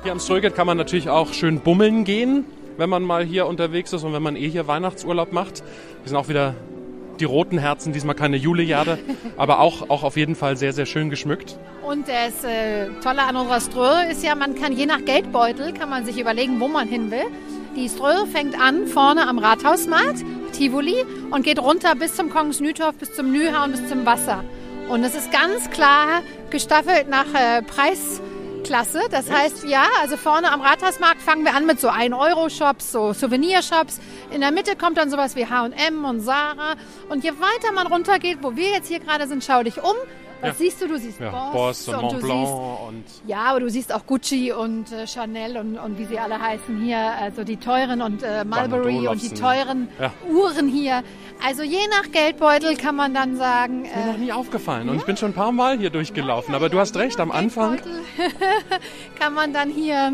Hier 0.04 0.12
am 0.12 0.20
Ströget 0.20 0.54
kann 0.54 0.66
man 0.66 0.78
natürlich 0.78 1.10
auch 1.10 1.34
schön 1.34 1.60
bummeln 1.60 2.04
gehen, 2.04 2.46
wenn 2.78 2.88
man 2.88 3.02
mal 3.02 3.22
hier 3.22 3.46
unterwegs 3.46 3.92
ist 3.92 4.04
und 4.04 4.14
wenn 4.14 4.22
man 4.22 4.36
eh 4.36 4.48
hier 4.48 4.68
Weihnachtsurlaub 4.68 5.34
macht. 5.34 5.62
Wir 6.02 6.08
sind 6.08 6.16
auch 6.16 6.28
wieder 6.28 6.54
die 7.20 7.24
roten 7.24 7.58
Herzen, 7.58 7.92
diesmal 7.92 8.14
keine 8.14 8.36
Julejade, 8.36 8.98
aber 9.36 9.60
auch, 9.60 9.88
auch 9.90 10.02
auf 10.02 10.16
jeden 10.16 10.34
Fall 10.34 10.56
sehr, 10.56 10.72
sehr 10.72 10.86
schön 10.86 11.10
geschmückt. 11.10 11.56
Und 11.86 12.08
das 12.08 12.44
äh, 12.44 12.88
Tolle 13.02 13.22
an 13.22 13.36
unserer 13.36 13.60
Ströhe 13.60 14.10
ist 14.10 14.24
ja, 14.24 14.34
man 14.34 14.54
kann 14.54 14.72
je 14.72 14.86
nach 14.86 15.04
Geldbeutel, 15.04 15.72
kann 15.72 15.90
man 15.90 16.04
sich 16.04 16.18
überlegen, 16.18 16.60
wo 16.60 16.68
man 16.68 16.88
hin 16.88 17.10
will. 17.10 17.24
Die 17.76 17.88
Ströhe 17.88 18.26
fängt 18.26 18.60
an 18.60 18.86
vorne 18.86 19.28
am 19.28 19.38
Rathausmarkt, 19.38 20.24
Tivoli, 20.52 21.04
und 21.30 21.44
geht 21.44 21.60
runter 21.60 21.94
bis 21.94 22.16
zum 22.16 22.30
Kongens 22.30 22.60
Nytorv, 22.60 22.96
bis 22.96 23.14
zum 23.14 23.30
Nyhavn, 23.30 23.72
bis 23.72 23.88
zum 23.88 24.04
Wasser. 24.06 24.42
Und 24.88 25.04
es 25.04 25.14
ist 25.14 25.30
ganz 25.30 25.70
klar 25.70 26.22
gestaffelt 26.50 27.08
nach 27.08 27.26
äh, 27.32 27.62
Preisklasse. 28.64 29.00
Das 29.10 29.30
heißt, 29.30 29.64
ja, 29.68 29.84
also 30.00 30.16
vorne 30.16 30.50
am 30.52 30.60
Rathausmarkt 30.60 31.20
fangen 31.22 31.44
wir 31.44 31.54
an 31.54 31.66
mit 31.66 31.80
so 31.80 31.88
1-Euro-Shops, 31.88 32.92
so 32.92 33.12
Souvenirshops. 33.12 34.00
In 34.30 34.40
der 34.40 34.52
Mitte 34.52 34.76
kommt 34.76 34.98
dann 34.98 35.10
sowas 35.10 35.36
wie 35.36 35.46
H&M 35.46 36.04
und 36.04 36.20
Sarah. 36.20 36.74
Und 37.08 37.24
je 37.24 37.30
weiter 37.32 37.72
man 37.74 37.86
runtergeht, 37.86 38.38
wo 38.42 38.56
wir 38.56 38.70
jetzt 38.70 38.88
hier 38.88 39.00
gerade 39.00 39.26
sind, 39.26 39.44
schau 39.44 39.62
dich 39.62 39.78
um. 39.82 39.94
Was 40.42 40.48
Ja. 40.48 40.54
siehst 40.54 40.80
du? 40.80 40.88
Du 40.88 40.96
siehst 40.98 41.20
Ja, 41.20 41.30
Boss, 41.50 41.84
Boss 41.84 41.88
und 41.88 41.94
und 41.96 42.02
Mont 42.02 42.20
Blanc 42.22 42.46
siehst 42.46 42.52
und 42.88 43.28
ja, 43.28 43.38
aber 43.42 43.60
du 43.60 43.68
siehst 43.68 43.92
auch 43.94 44.06
Gucci 44.06 44.52
und 44.52 44.90
äh, 44.90 45.06
Chanel 45.06 45.58
und, 45.58 45.76
und 45.78 45.98
wie 45.98 46.06
sie 46.06 46.18
alle 46.18 46.40
heißen 46.40 46.80
hier, 46.80 46.96
also 46.98 47.44
die 47.44 47.58
teuren 47.58 48.00
und 48.00 48.22
äh, 48.22 48.42
Mulberry 48.46 49.06
und 49.06 49.20
die 49.20 49.34
teuren 49.34 49.88
Ja. 50.00 50.10
Uhren 50.32 50.66
hier. 50.66 51.02
Also 51.44 51.62
je 51.62 51.80
nach 51.88 52.12
Geldbeutel 52.12 52.76
kann 52.76 52.96
man 52.96 53.14
dann 53.14 53.36
sagen, 53.36 53.82
mir 53.82 53.92
äh, 53.92 54.06
noch 54.06 54.18
nie 54.18 54.32
aufgefallen. 54.32 54.88
Und 54.88 54.96
ich 54.96 55.04
bin 55.04 55.16
schon 55.16 55.30
ein 55.30 55.34
paar 55.34 55.52
Mal 55.52 55.78
hier 55.78 55.90
durchgelaufen. 55.90 56.54
Aber 56.54 56.68
du 56.68 56.78
hast 56.78 56.96
recht, 56.96 57.18
am 57.18 57.32
Anfang. 57.32 57.80
Kann 59.18 59.34
man 59.34 59.52
dann 59.52 59.70
hier 59.70 60.12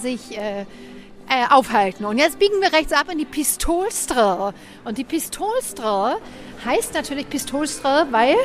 sich 0.00 0.36
äh, 0.36 0.62
äh, 0.62 1.46
aufhalten. 1.50 2.04
Und 2.04 2.18
jetzt 2.18 2.38
biegen 2.38 2.60
wir 2.60 2.72
rechts 2.72 2.92
ab 2.92 3.06
in 3.12 3.18
die 3.18 3.24
Pistolstre. 3.24 4.54
Und 4.84 4.98
die 4.98 5.04
Pistolstre 5.04 6.16
heißt 6.64 6.94
natürlich 6.94 7.28
Pistolstre, 7.28 8.08
weil 8.10 8.36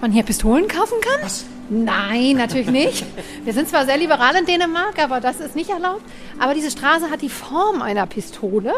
man 0.00 0.12
hier 0.12 0.22
Pistolen 0.22 0.68
kaufen 0.68 1.00
kann? 1.00 1.20
Was? 1.22 1.46
Nein, 1.68 2.36
natürlich 2.36 2.68
nicht. 2.68 3.04
Wir 3.44 3.52
sind 3.52 3.68
zwar 3.68 3.86
sehr 3.86 3.96
liberal 3.96 4.36
in 4.36 4.46
Dänemark, 4.46 5.02
aber 5.02 5.20
das 5.20 5.40
ist 5.40 5.56
nicht 5.56 5.70
erlaubt. 5.70 6.02
Aber 6.38 6.54
diese 6.54 6.70
Straße 6.70 7.10
hat 7.10 7.22
die 7.22 7.28
Form 7.28 7.82
einer 7.82 8.06
Pistole. 8.06 8.74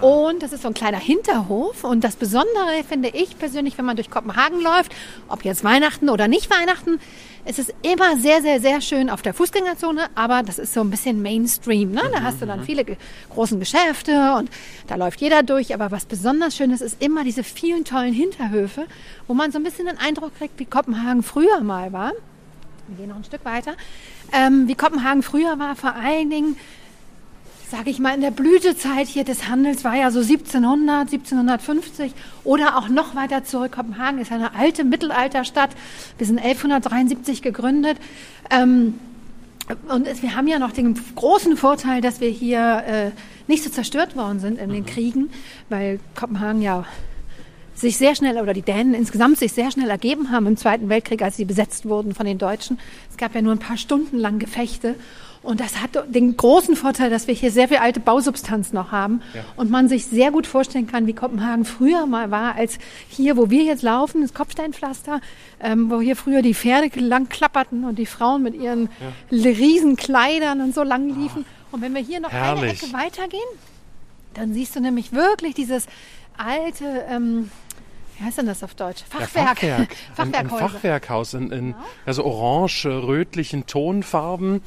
Und 0.00 0.44
das 0.44 0.52
ist 0.52 0.62
so 0.62 0.68
ein 0.68 0.74
kleiner 0.74 0.98
Hinterhof. 0.98 1.82
Und 1.82 2.04
das 2.04 2.14
Besondere 2.14 2.84
finde 2.88 3.08
ich 3.08 3.36
persönlich, 3.36 3.76
wenn 3.78 3.84
man 3.84 3.96
durch 3.96 4.10
Kopenhagen 4.10 4.60
läuft, 4.60 4.94
ob 5.28 5.44
jetzt 5.44 5.64
Weihnachten 5.64 6.08
oder 6.08 6.28
nicht 6.28 6.50
Weihnachten, 6.50 7.00
es 7.44 7.58
ist 7.58 7.74
immer 7.82 8.16
sehr, 8.16 8.42
sehr, 8.42 8.60
sehr 8.60 8.80
schön 8.80 9.10
auf 9.10 9.22
der 9.22 9.32
Fußgängerzone, 9.32 10.08
aber 10.14 10.42
das 10.42 10.58
ist 10.58 10.74
so 10.74 10.82
ein 10.82 10.90
bisschen 10.90 11.22
Mainstream. 11.22 11.92
Ne? 11.92 12.02
Da 12.12 12.22
hast 12.22 12.42
du 12.42 12.46
dann 12.46 12.62
viele 12.62 12.84
ge 12.84 12.96
großen 13.30 13.58
Geschäfte 13.58 14.34
und 14.34 14.50
da 14.86 14.96
läuft 14.96 15.20
jeder 15.20 15.42
durch. 15.42 15.74
Aber 15.74 15.90
was 15.90 16.04
besonders 16.04 16.54
schön 16.54 16.70
ist, 16.70 16.82
ist 16.82 17.02
immer 17.02 17.24
diese 17.24 17.42
vielen 17.42 17.84
tollen 17.84 18.12
Hinterhöfe, 18.12 18.86
wo 19.26 19.34
man 19.34 19.50
so 19.50 19.58
ein 19.58 19.64
bisschen 19.64 19.86
den 19.86 19.98
Eindruck 19.98 20.36
kriegt, 20.36 20.58
wie 20.58 20.66
Kopenhagen 20.66 21.22
früher 21.22 21.60
mal 21.60 21.92
war. 21.92 22.12
Wir 22.86 22.98
gehen 22.98 23.08
noch 23.08 23.16
ein 23.16 23.24
Stück 23.24 23.44
weiter. 23.44 23.74
Ähm, 24.32 24.68
wie 24.68 24.74
Kopenhagen 24.74 25.22
früher 25.22 25.58
war, 25.58 25.74
vor 25.74 25.94
allen 25.94 26.30
Dingen 26.30 26.56
sage 27.70 27.90
ich 27.90 27.98
mal, 27.98 28.14
in 28.14 28.22
der 28.22 28.30
Blütezeit 28.30 29.08
hier 29.08 29.24
des 29.24 29.48
Handels 29.48 29.84
war 29.84 29.94
ja 29.94 30.10
so 30.10 30.20
1700, 30.20 31.12
1750 31.12 32.12
oder 32.44 32.78
auch 32.78 32.88
noch 32.88 33.14
weiter 33.14 33.44
zurück. 33.44 33.72
Kopenhagen 33.72 34.18
ist 34.20 34.32
eine 34.32 34.54
alte 34.54 34.84
Mittelalterstadt. 34.84 35.70
Wir 36.16 36.26
sind 36.26 36.38
1173 36.38 37.42
gegründet. 37.42 37.98
Ähm, 38.50 38.94
und 39.88 40.06
es, 40.06 40.22
wir 40.22 40.34
haben 40.34 40.48
ja 40.48 40.58
noch 40.58 40.72
den 40.72 40.98
großen 41.14 41.58
Vorteil, 41.58 42.00
dass 42.00 42.20
wir 42.22 42.30
hier 42.30 42.82
äh, 42.86 43.10
nicht 43.48 43.62
so 43.62 43.68
zerstört 43.68 44.16
worden 44.16 44.40
sind 44.40 44.58
in 44.58 44.70
den 44.70 44.86
Kriegen, 44.86 45.28
weil 45.68 46.00
Kopenhagen 46.18 46.62
ja 46.62 46.86
sich 47.74 47.96
sehr 47.96 48.16
schnell, 48.16 48.38
oder 48.38 48.54
die 48.54 48.62
Dänen 48.62 48.94
insgesamt 48.94 49.38
sich 49.38 49.52
sehr 49.52 49.70
schnell 49.70 49.90
ergeben 49.90 50.30
haben 50.30 50.46
im 50.46 50.56
Zweiten 50.56 50.88
Weltkrieg, 50.88 51.22
als 51.22 51.36
sie 51.36 51.44
besetzt 51.44 51.86
wurden 51.86 52.14
von 52.14 52.26
den 52.26 52.38
Deutschen. 52.38 52.78
Es 53.10 53.18
gab 53.18 53.34
ja 53.34 53.42
nur 53.42 53.52
ein 53.52 53.58
paar 53.58 53.76
Stunden 53.76 54.18
lang 54.18 54.38
Gefechte. 54.38 54.94
Und 55.48 55.60
das 55.60 55.80
hat 55.80 55.92
den 56.14 56.36
großen 56.36 56.76
Vorteil, 56.76 57.08
dass 57.08 57.26
wir 57.26 57.32
hier 57.32 57.50
sehr 57.50 57.68
viel 57.68 57.78
alte 57.78 58.00
Bausubstanz 58.00 58.74
noch 58.74 58.92
haben 58.92 59.22
und 59.56 59.70
man 59.70 59.88
sich 59.88 60.04
sehr 60.04 60.30
gut 60.30 60.46
vorstellen 60.46 60.86
kann, 60.86 61.06
wie 61.06 61.14
Kopenhagen 61.14 61.64
früher 61.64 62.04
mal 62.04 62.30
war, 62.30 62.56
als 62.56 62.78
hier, 63.08 63.38
wo 63.38 63.48
wir 63.48 63.62
jetzt 63.62 63.82
laufen, 63.82 64.20
das 64.20 64.34
Kopfsteinpflaster, 64.34 65.22
ähm, 65.62 65.90
wo 65.90 66.02
hier 66.02 66.16
früher 66.16 66.42
die 66.42 66.52
Pferde 66.52 66.90
lang 67.00 67.30
klapperten 67.30 67.86
und 67.86 67.98
die 67.98 68.04
Frauen 68.04 68.42
mit 68.42 68.56
ihren 68.56 68.90
riesen 69.32 69.96
Kleidern 69.96 70.60
und 70.60 70.74
so 70.74 70.82
lang 70.82 71.18
liefen. 71.18 71.46
Und 71.72 71.80
wenn 71.80 71.94
wir 71.94 72.02
hier 72.02 72.20
noch 72.20 72.28
eine 72.28 72.38
Herrlich. 72.38 72.82
Ecke 72.82 72.92
weitergehen, 72.92 73.40
dann 74.34 74.52
siehst 74.52 74.76
du 74.76 74.80
nämlich 74.80 75.12
wirklich 75.12 75.54
dieses 75.54 75.86
alte, 76.36 77.06
ähm, 77.08 77.50
wie 78.18 78.24
heißt 78.26 78.36
denn 78.36 78.44
das 78.44 78.62
auf 78.62 78.74
Deutsch? 78.74 79.02
Ja, 79.14 79.20
Fachwerk. 79.20 79.48
Fachwerk. 79.48 79.96
Ein, 80.18 80.34
ein. 80.34 80.50
Fachwerkhaus 80.50 81.32
in, 81.32 81.50
in 81.52 81.74
also 82.04 82.26
orange-rötlichen 82.26 83.64
Tonfarben. 83.64 84.60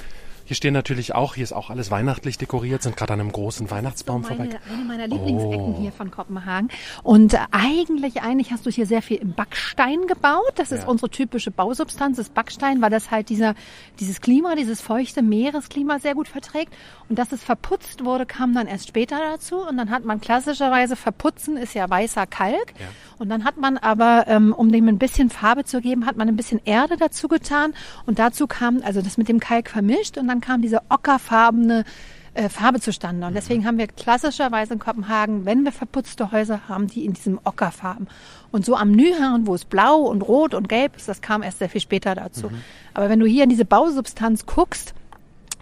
Hier 0.52 0.58
stehen 0.58 0.74
natürlich 0.74 1.16
auch, 1.16 1.36
hier 1.36 1.46
ist 1.46 1.54
auch 1.54 1.70
alles 1.70 1.92
weihnachtlich 1.92 2.38
dekoriert, 2.38 2.84
sind 2.84 2.98
gerade 2.98 3.14
an 3.14 3.22
einem 3.22 3.32
großen 3.32 3.72
Weihnachtsbaum 3.72 4.24
meine, 4.24 4.36
vorbei. 4.36 4.60
eine 4.70 4.84
meiner 4.84 5.08
Lieblingsecken 5.08 5.76
Oh. 5.76 5.80
hier 5.80 5.94
von 5.94 6.12
Kopenhagen. 6.12 6.68
Und 7.04 7.38
eigentlich, 7.52 8.22
eigentlich 8.22 8.52
hast 8.52 8.66
du 8.66 8.70
hier 8.70 8.86
sehr 8.86 9.02
viel 9.02 9.16
im 9.16 9.32
Backstein 9.32 10.08
gebaut. 10.08 10.52
Das 10.56 10.74
ist 10.74 10.82
Ja. 10.84 10.90
unsere 10.90 11.10
typische 11.10 11.52
Bausubstanz, 11.52 12.18
das 12.18 12.28
Backstein, 12.28 12.82
weil 12.82 12.90
das 12.90 13.12
halt 13.12 13.30
dieser, 13.30 13.56
dieses 14.02 14.20
Klima, 14.20 14.56
dieses 14.56 14.82
feuchte 14.82 15.22
Meeresklima 15.22 16.00
sehr 16.00 16.16
gut 16.16 16.28
verträgt. 16.28 16.74
Und 17.08 17.18
dass 17.18 17.32
es 17.32 17.42
verputzt 17.42 18.04
wurde, 18.04 18.26
kam 18.26 18.54
dann 18.54 18.68
erst 18.68 18.90
später 18.90 19.20
dazu. 19.20 19.56
Und 19.66 19.78
dann 19.78 19.90
hat 19.90 20.04
man 20.04 20.20
klassischerweise 20.20 20.98
verputzen, 20.98 21.56
ist 21.56 21.76
ja 21.76 21.90
weißer 21.90 22.28
Kalk. 22.28 22.74
Ja. 22.78 22.88
Und 23.20 23.30
dann 23.30 23.46
hat 23.46 23.56
man 23.56 23.78
aber, 23.78 24.26
ähm, 24.28 24.52
um 24.54 24.70
dem 24.70 24.90
ein 24.90 24.98
bisschen 24.98 25.30
Farbe 25.30 25.64
zu 25.64 25.80
geben, 25.80 26.06
hat 26.06 26.18
man 26.18 26.28
ein 26.28 26.36
bisschen 26.36 26.60
Erde 26.66 26.98
dazu 26.98 27.30
getan. 27.30 27.74
Und 28.06 28.20
dazu 28.20 28.48
kam, 28.48 28.82
also 28.84 29.02
das 29.02 29.16
mit 29.18 29.30
dem 29.30 29.40
Kalk 29.40 29.70
vermischt 29.70 30.18
und 30.18 30.28
dann 30.28 30.41
kam 30.42 30.62
diese 30.62 30.82
ockerfarbene 30.90 31.86
äh, 32.34 32.50
Farbe 32.50 32.80
zustande. 32.80 33.28
Und 33.28 33.34
deswegen 33.34 33.66
haben 33.66 33.78
wir 33.78 33.88
klassischerweise 33.88 34.74
in 34.74 34.80
Kopenhagen, 34.80 35.46
wenn 35.46 35.64
wir 35.64 35.72
verputzte 35.72 36.32
Häuser 36.32 36.62
haben, 36.70 36.88
die 36.88 37.06
in 37.06 37.14
diesem 37.14 37.40
Ockerfarben. 37.44 38.08
Und 38.52 38.66
so 38.66 38.76
am 38.76 38.92
Nyhavn, 38.92 39.48
wo 39.48 39.56
es 39.56 39.66
blau 39.66 39.98
und 39.98 40.22
rot 40.22 40.54
und 40.54 40.70
gelb 40.70 40.96
ist, 40.96 41.08
das 41.08 41.22
kam 41.22 41.44
erst 41.44 41.60
sehr 41.60 41.70
viel 41.70 41.82
später 41.82 42.16
dazu. 42.16 42.50
Aber 42.94 43.10
wenn 43.10 43.20
du 43.20 43.26
hier 43.26 43.44
in 43.44 43.50
diese 43.50 43.66
Bausubstanz 43.66 44.46
guckst, 44.46 44.94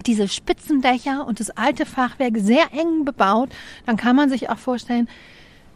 diese 0.06 0.28
Spitzendächer 0.28 1.26
und 1.28 1.40
das 1.40 1.50
alte 1.50 1.86
Fachwerk 1.86 2.38
sehr 2.38 2.72
eng 2.72 3.04
bebaut, 3.04 3.50
dann 3.86 3.98
kann 3.98 4.16
man 4.16 4.30
sich 4.30 4.50
auch 4.50 4.58
vorstellen, 4.58 5.10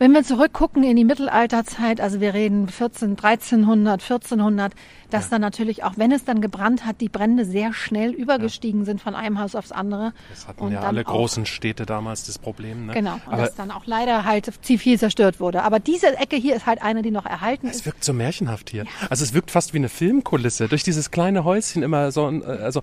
wenn 0.04 0.12
wir 0.12 0.24
zurückgucken 0.24 0.84
in 0.84 0.98
die 0.98 1.06
Mittelalterzeit, 1.06 2.02
also 2.02 2.20
wir 2.20 2.34
reden 2.34 2.68
14, 2.68 3.12
1300, 3.12 4.02
1400, 4.02 4.74
dass 5.10 5.30
dann 5.30 5.40
natürlich 5.40 5.86
auch, 5.86 5.94
wenn 5.96 6.12
es 6.12 6.26
dann 6.26 6.42
gebrannt 6.42 6.86
hat, 6.86 7.00
die 7.00 7.08
Brände 7.08 7.46
sehr 7.46 7.74
schnell 7.74 8.12
übergestiegen 8.12 8.84
sind 8.84 9.00
von 9.00 9.16
einem 9.16 9.40
Haus 9.40 9.56
aufs 9.56 9.72
andere. 9.72 10.12
Das 10.30 10.46
hatten 10.46 10.62
Und 10.62 10.72
ja 10.74 10.82
alle 10.82 11.06
großen 11.06 11.46
Städte 11.46 11.86
damals 11.86 12.26
das 12.26 12.38
Problem. 12.38 12.88
Ne? 12.88 12.94
Genau, 12.94 13.14
und 13.14 13.22
Aber 13.28 13.44
dass 13.44 13.56
dann 13.56 13.72
auch 13.72 13.86
leider 13.86 14.26
halt 14.26 14.52
viel 14.62 15.00
zerstört 15.00 15.40
wurde. 15.40 15.64
Aber 15.64 15.80
diese 15.80 16.18
Ecke 16.18 16.36
hier 16.36 16.58
ist 16.58 16.66
halt 16.66 16.82
eine, 16.82 17.02
die 17.02 17.12
noch 17.12 17.26
erhalten 17.26 17.68
es 17.68 17.78
ist. 17.78 17.86
wirkt 17.86 18.04
so 18.04 18.12
märchenhaft 18.12 18.72
hier. 18.72 18.84
Also 19.10 19.24
es 19.24 19.34
wirkt 19.34 19.52
fast 19.52 19.74
wie 19.74 19.78
eine 19.78 19.88
Filmkulisse. 19.88 20.68
Durch 20.68 20.84
dieses 20.84 21.12
kleine 21.12 21.46
Häuschen 21.46 21.82
immer 21.82 22.12
so, 22.12 22.26
ein, 22.26 22.42
äh, 22.42 22.46
also 22.48 22.82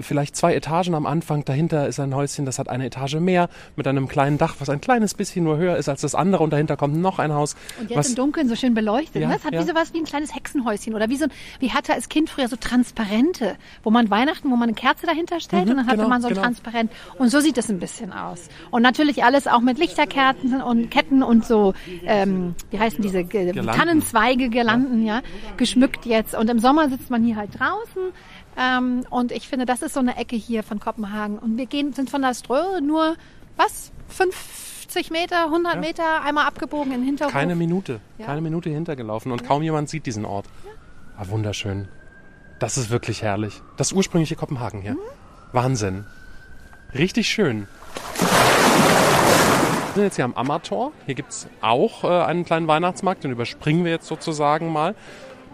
vielleicht 0.00 0.36
zwei 0.36 0.54
Etagen 0.54 0.94
am 0.94 1.06
Anfang. 1.06 1.44
Dahinter 1.44 1.86
ist 1.86 2.00
ein 2.00 2.14
Häuschen, 2.14 2.44
das 2.44 2.58
hat 2.58 2.68
eine 2.68 2.86
Etage 2.86 3.16
mehr 3.16 3.48
mit 3.76 3.86
einem 3.86 4.08
kleinen 4.08 4.38
Dach, 4.38 4.56
was 4.58 4.68
ein 4.68 4.80
kleines 4.80 5.14
bisschen 5.14 5.44
nur 5.44 5.58
höher 5.58 5.76
ist 5.76 5.88
als 5.88 6.00
das 6.00 6.14
andere. 6.14 6.42
Und 6.42 6.52
dahinter 6.52 6.76
kommt 6.76 6.96
noch 6.96 7.18
ein 7.18 7.32
Haus. 7.32 7.54
Und 7.78 7.90
jetzt 7.90 7.98
was, 7.98 8.08
im 8.10 8.16
Dunkeln 8.16 8.48
so 8.48 8.56
schön 8.56 8.74
beleuchtet. 8.74 9.22
Ja, 9.22 9.28
ne? 9.28 9.36
Es 9.36 9.44
hat 9.44 9.54
ja. 9.54 9.60
wie 9.60 9.66
sowas 9.66 9.92
wie 9.94 9.98
ein 9.98 10.04
kleines 10.04 10.34
Hexenhäuschen 10.34 10.94
oder 10.94 11.08
wie 11.08 11.16
so 11.16 11.24
ein, 11.24 11.32
wie 11.60 11.70
hatte 11.70 11.94
als 11.94 12.08
Kind 12.08 12.30
früher 12.30 12.48
so 12.48 12.56
Transparente, 12.56 13.56
wo 13.82 13.90
man 13.90 14.10
Weihnachten, 14.10 14.50
wo 14.50 14.56
man 14.56 14.68
eine 14.68 14.74
Kerze 14.74 15.06
dahinter 15.06 15.40
stellt 15.40 15.68
Mhm, 15.68 15.70
und 15.70 15.76
dann 15.78 15.86
hatte 15.86 15.96
genau, 15.98 16.08
man 16.08 16.20
so 16.20 16.28
ein 16.28 16.34
genau. 16.34 16.44
Transparent. 16.44 16.90
Und 17.18 17.28
so 17.28 17.40
sieht 17.40 17.58
es 17.58 17.68
ein 17.70 17.78
bisschen 17.78 18.12
aus. 18.12 18.48
Und 18.70 18.82
natürlich 18.82 19.24
alles 19.24 19.46
auch 19.46 19.60
mit 19.60 19.78
Lichterkerzen 19.78 20.60
und 20.62 20.90
Ketten 20.90 21.22
und 21.22 21.44
so, 21.44 21.74
ähm, 22.04 22.54
wie 22.70 22.78
heißen 22.78 23.02
diese 23.02 23.24
Girlanden. 23.24 23.66
Tannenzweige, 23.66 24.48
Girlanden, 24.48 25.04
ja, 25.04 25.22
geschmückt 25.56 26.06
jetzt. 26.06 26.34
Und 26.34 26.50
im 26.50 26.58
Sommer 26.58 26.88
sitzt 26.88 27.10
man 27.10 27.24
hier 27.24 27.36
halt 27.36 27.58
draußen. 27.58 28.12
Ähm, 28.58 29.04
und 29.10 29.30
ich 29.32 29.46
finde, 29.48 29.66
das 29.66 29.82
ist 29.82 29.94
so 29.94 30.00
eine 30.00 30.16
Ecke 30.16 30.36
hier 30.36 30.62
von 30.62 30.80
Kopenhagen. 30.80 31.38
Und 31.38 31.56
wir 31.56 31.66
gehen, 31.66 31.92
sind 31.92 32.10
von 32.10 32.22
der 32.22 32.34
Ströhe 32.34 32.80
nur, 32.82 33.14
was, 33.56 33.92
50 34.08 35.10
Meter, 35.10 35.44
100 35.44 35.78
Meter 35.80 36.22
einmal 36.22 36.46
abgebogen 36.46 36.92
in 36.92 37.02
Hinterhof. 37.04 37.32
keine 37.32 37.54
Minute, 37.54 38.00
Ja. 38.18 38.26
keine 38.26 38.40
Minute 38.40 38.70
hintergelaufen 38.70 39.30
und 39.32 39.44
kaum 39.46 39.62
jemand 39.62 39.88
sieht 39.88 40.06
diesen 40.06 40.24
Ort. 40.24 40.46
Ah, 41.16 41.24
wunderschön. 41.28 41.88
Das 42.58 42.76
ist 42.78 42.90
wirklich 42.90 43.22
herrlich. 43.22 43.62
Das 43.76 43.92
ursprüngliche 43.92 44.34
Kopenhagen 44.34 44.80
hier. 44.80 44.96
Wahnsinn. 45.52 46.04
Richtig 46.94 47.28
schön. 47.28 47.68
Wir 48.18 49.94
sind 49.94 50.02
jetzt 50.04 50.16
hier 50.16 50.24
am 50.24 50.34
Ammertor. 50.34 50.92
Hier 51.06 51.14
gibt's 51.14 51.48
auch 51.60 52.04
äh, 52.04 52.08
einen 52.24 52.44
kleinen 52.44 52.66
Weihnachtsmarkt, 52.68 53.24
den 53.24 53.32
überspringen 53.32 53.84
wir 53.84 53.90
jetzt 53.92 54.06
sozusagen 54.06 54.72
mal. 54.72 54.94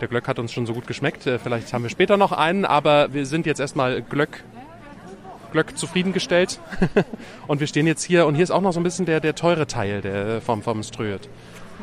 Der 0.01 0.09
Glöck 0.09 0.27
hat 0.29 0.39
uns 0.39 0.53
schon 0.53 0.67
so 0.67 0.75
gut 0.75 0.87
geschmeckt. 0.87 1.27
Äh, 1.27 1.39
vielleicht 1.39 1.73
haben 1.73 1.83
wir 1.83 1.91
später 1.91 2.17
noch 2.17 2.33
einen, 2.33 2.65
aber 2.65 3.13
wir 3.13 3.27
sind 3.27 3.47
jetzt 3.47 3.61
erstmal 3.61 4.03
Glöck, 4.03 4.43
Glöck 5.53 5.79
zufriedengestellt. 5.79 6.61
und 7.47 7.61
wir 7.61 7.67
stehen 7.67 7.87
jetzt 7.87 8.03
hier 8.03 8.27
und 8.27 8.35
hier 8.35 8.45
ist 8.45 8.51
auch 8.51 8.61
noch 8.61 8.73
so 8.73 8.81
ein 8.81 8.85
bisschen 8.85 9.07
der, 9.07 9.21
der 9.21 9.35
teure 9.35 9.67
Teil 9.67 10.01
der, 10.01 10.41
vom, 10.41 10.63
vom 10.63 10.83
Ströet. 10.83 11.29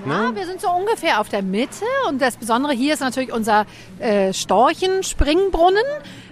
Ja, 0.05 0.33
wir 0.33 0.45
sind 0.45 0.59
so 0.59 0.69
ungefähr 0.71 1.19
auf 1.19 1.29
der 1.29 1.43
Mitte 1.43 1.85
und 2.07 2.21
das 2.21 2.37
Besondere 2.37 2.73
hier 2.73 2.93
ist 2.93 3.01
natürlich 3.01 3.31
unser 3.31 3.65
äh, 3.99 4.33
Storchenspringbrunnen, 4.33 5.83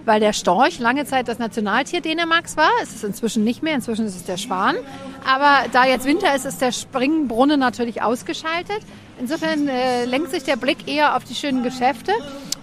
weil 0.05 0.19
der 0.19 0.33
Storch 0.33 0.79
lange 0.79 1.05
Zeit 1.05 1.27
das 1.27 1.37
Nationaltier 1.37 2.01
Dänemarks 2.01 2.57
war. 2.57 2.71
Es 2.81 2.95
ist 2.95 3.03
inzwischen 3.03 3.43
nicht 3.43 3.61
mehr, 3.61 3.75
inzwischen 3.75 4.05
ist 4.05 4.15
es 4.15 4.23
der 4.23 4.37
Schwan. 4.37 4.75
Aber 5.25 5.67
da 5.71 5.85
jetzt 5.85 6.05
Winter 6.05 6.33
ist, 6.35 6.45
ist 6.45 6.61
der 6.61 6.71
Springbrunnen 6.71 7.59
natürlich 7.59 8.01
ausgeschaltet. 8.01 8.79
Insofern 9.19 9.67
äh, 9.67 10.05
lenkt 10.05 10.31
sich 10.31 10.43
der 10.43 10.55
Blick 10.55 10.87
eher 10.87 11.17
auf 11.17 11.25
die 11.25 11.35
schönen 11.35 11.61
Geschäfte. 11.61 12.13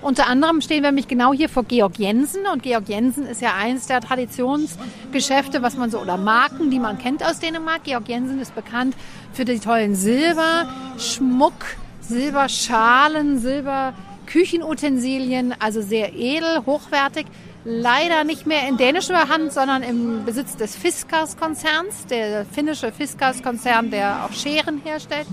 Unter 0.00 0.26
anderem 0.26 0.60
stehen 0.60 0.82
wir 0.82 0.90
nämlich 0.90 1.08
genau 1.08 1.32
hier 1.32 1.48
vor 1.48 1.64
Georg 1.64 1.98
Jensen 1.98 2.46
und 2.52 2.62
Georg 2.62 2.88
Jensen 2.88 3.26
ist 3.26 3.42
ja 3.42 3.54
eines 3.54 3.86
der 3.86 4.00
Traditionsgeschäfte, 4.00 5.62
was 5.62 5.76
man 5.76 5.90
so 5.90 5.98
oder 5.98 6.16
Marken, 6.16 6.70
die 6.70 6.78
man 6.78 6.98
kennt 6.98 7.24
aus 7.24 7.40
Dänemark. 7.40 7.84
Georg 7.84 8.08
Jensen 8.08 8.40
ist 8.40 8.54
bekannt 8.54 8.94
für 9.32 9.44
die 9.44 9.58
tollen 9.58 9.94
Silber, 9.94 10.68
Schmuck, 10.98 11.76
Silberschalen, 12.00 13.38
Silberküchenutensilien, 13.38 15.54
also 15.58 15.82
sehr 15.82 16.14
edel, 16.14 16.64
hochwertig. 16.64 17.26
Leider 17.68 18.22
nicht 18.22 18.46
mehr 18.46 18.68
in 18.68 18.76
dänischer 18.76 19.28
Hand, 19.28 19.52
sondern 19.52 19.82
im 19.82 20.24
Besitz 20.24 20.56
des 20.56 20.76
Fiskars-Konzerns, 20.76 22.06
der 22.06 22.46
finnische 22.46 22.92
Fiskars-Konzern, 22.92 23.90
der 23.90 24.24
auch 24.24 24.32
Scheren 24.32 24.80
herstellt. 24.84 25.26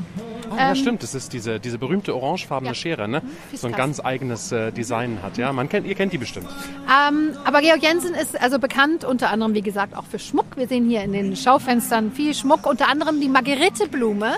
Oh, 0.49 0.55
ja, 0.57 0.73
stimmt. 0.73 1.03
Das 1.03 1.13
ist 1.13 1.31
diese, 1.31 1.59
diese 1.59 1.77
berühmte 1.77 2.15
orangefarbene 2.15 2.71
ja. 2.71 2.73
Schere, 2.73 3.07
ne? 3.07 3.21
So 3.53 3.67
ein 3.67 3.73
ganz 3.73 3.99
eigenes 3.99 4.51
äh, 4.51 4.71
Design 4.71 5.19
hat. 5.21 5.38
Ja, 5.38 5.53
man 5.53 5.69
kennt, 5.69 5.86
ihr 5.86 5.93
kennt 5.93 6.11
die 6.11 6.17
bestimmt. 6.17 6.47
Ähm, 6.88 7.38
aber 7.45 7.61
Georg 7.61 7.84
Jensen 7.84 8.15
ist 8.15 8.41
also 8.41 8.57
bekannt 8.57 9.05
unter 9.05 9.29
anderem, 9.29 9.53
wie 9.53 9.61
gesagt, 9.61 9.95
auch 9.95 10.05
für 10.05 10.17
Schmuck. 10.17 10.57
Wir 10.57 10.67
sehen 10.67 10.89
hier 10.89 11.03
in 11.03 11.13
den 11.13 11.36
Schaufenstern 11.36 12.11
viel 12.11 12.34
Schmuck, 12.34 12.65
unter 12.65 12.89
anderem 12.89 13.21
die 13.21 13.29
Margeriteblume, 13.29 14.34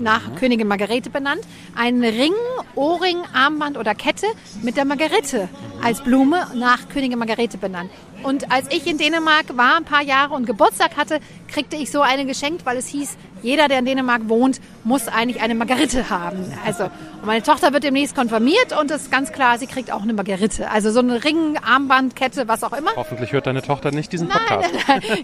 nach 0.00 0.34
Königin 0.36 0.68
Margarete 0.68 1.10
benannt. 1.10 1.42
Ein 1.74 2.02
Ring, 2.02 2.34
Ohrring, 2.74 3.18
Armband 3.32 3.76
oder 3.76 3.94
Kette 3.94 4.26
mit 4.62 4.76
der 4.76 4.84
Margarete 4.84 5.48
als 5.82 6.02
Blume 6.02 6.46
nach 6.54 6.88
Königin 6.88 7.18
Margarete 7.18 7.58
benannt. 7.58 7.90
Und 8.22 8.52
als 8.52 8.68
ich 8.70 8.86
in 8.86 8.98
Dänemark 8.98 9.56
war, 9.56 9.76
ein 9.76 9.84
paar 9.84 10.02
Jahre 10.02 10.34
und 10.34 10.46
Geburtstag 10.46 10.96
hatte, 10.96 11.18
kriegte 11.48 11.76
ich 11.76 11.90
so 11.90 12.02
eine 12.02 12.24
geschenkt, 12.24 12.64
weil 12.64 12.76
es 12.76 12.86
hieß, 12.86 13.16
jeder, 13.42 13.68
der 13.68 13.80
in 13.80 13.84
Dänemark 13.84 14.28
wohnt, 14.28 14.60
muss 14.84 15.08
eigentlich 15.08 15.42
eine 15.42 15.54
Margarite 15.54 16.10
haben. 16.10 16.44
Also, 16.64 16.84
und 16.84 17.26
meine 17.26 17.42
Tochter 17.42 17.72
wird 17.72 17.84
demnächst 17.84 18.14
konfirmiert 18.14 18.76
und 18.78 18.90
es 18.90 19.02
ist 19.02 19.10
ganz 19.10 19.32
klar, 19.32 19.58
sie 19.58 19.66
kriegt 19.66 19.92
auch 19.92 20.02
eine 20.02 20.12
Margarite. 20.12 20.70
Also 20.70 20.90
so 20.90 21.00
eine 21.00 21.22
Ring, 21.24 21.58
Armband, 21.58 22.16
Kette, 22.16 22.48
was 22.48 22.64
auch 22.64 22.72
immer. 22.72 22.90
Hoffentlich 22.96 23.32
hört 23.32 23.46
deine 23.46 23.62
Tochter 23.62 23.90
nicht 23.90 24.12
diesen 24.12 24.28
Podcast. 24.28 24.70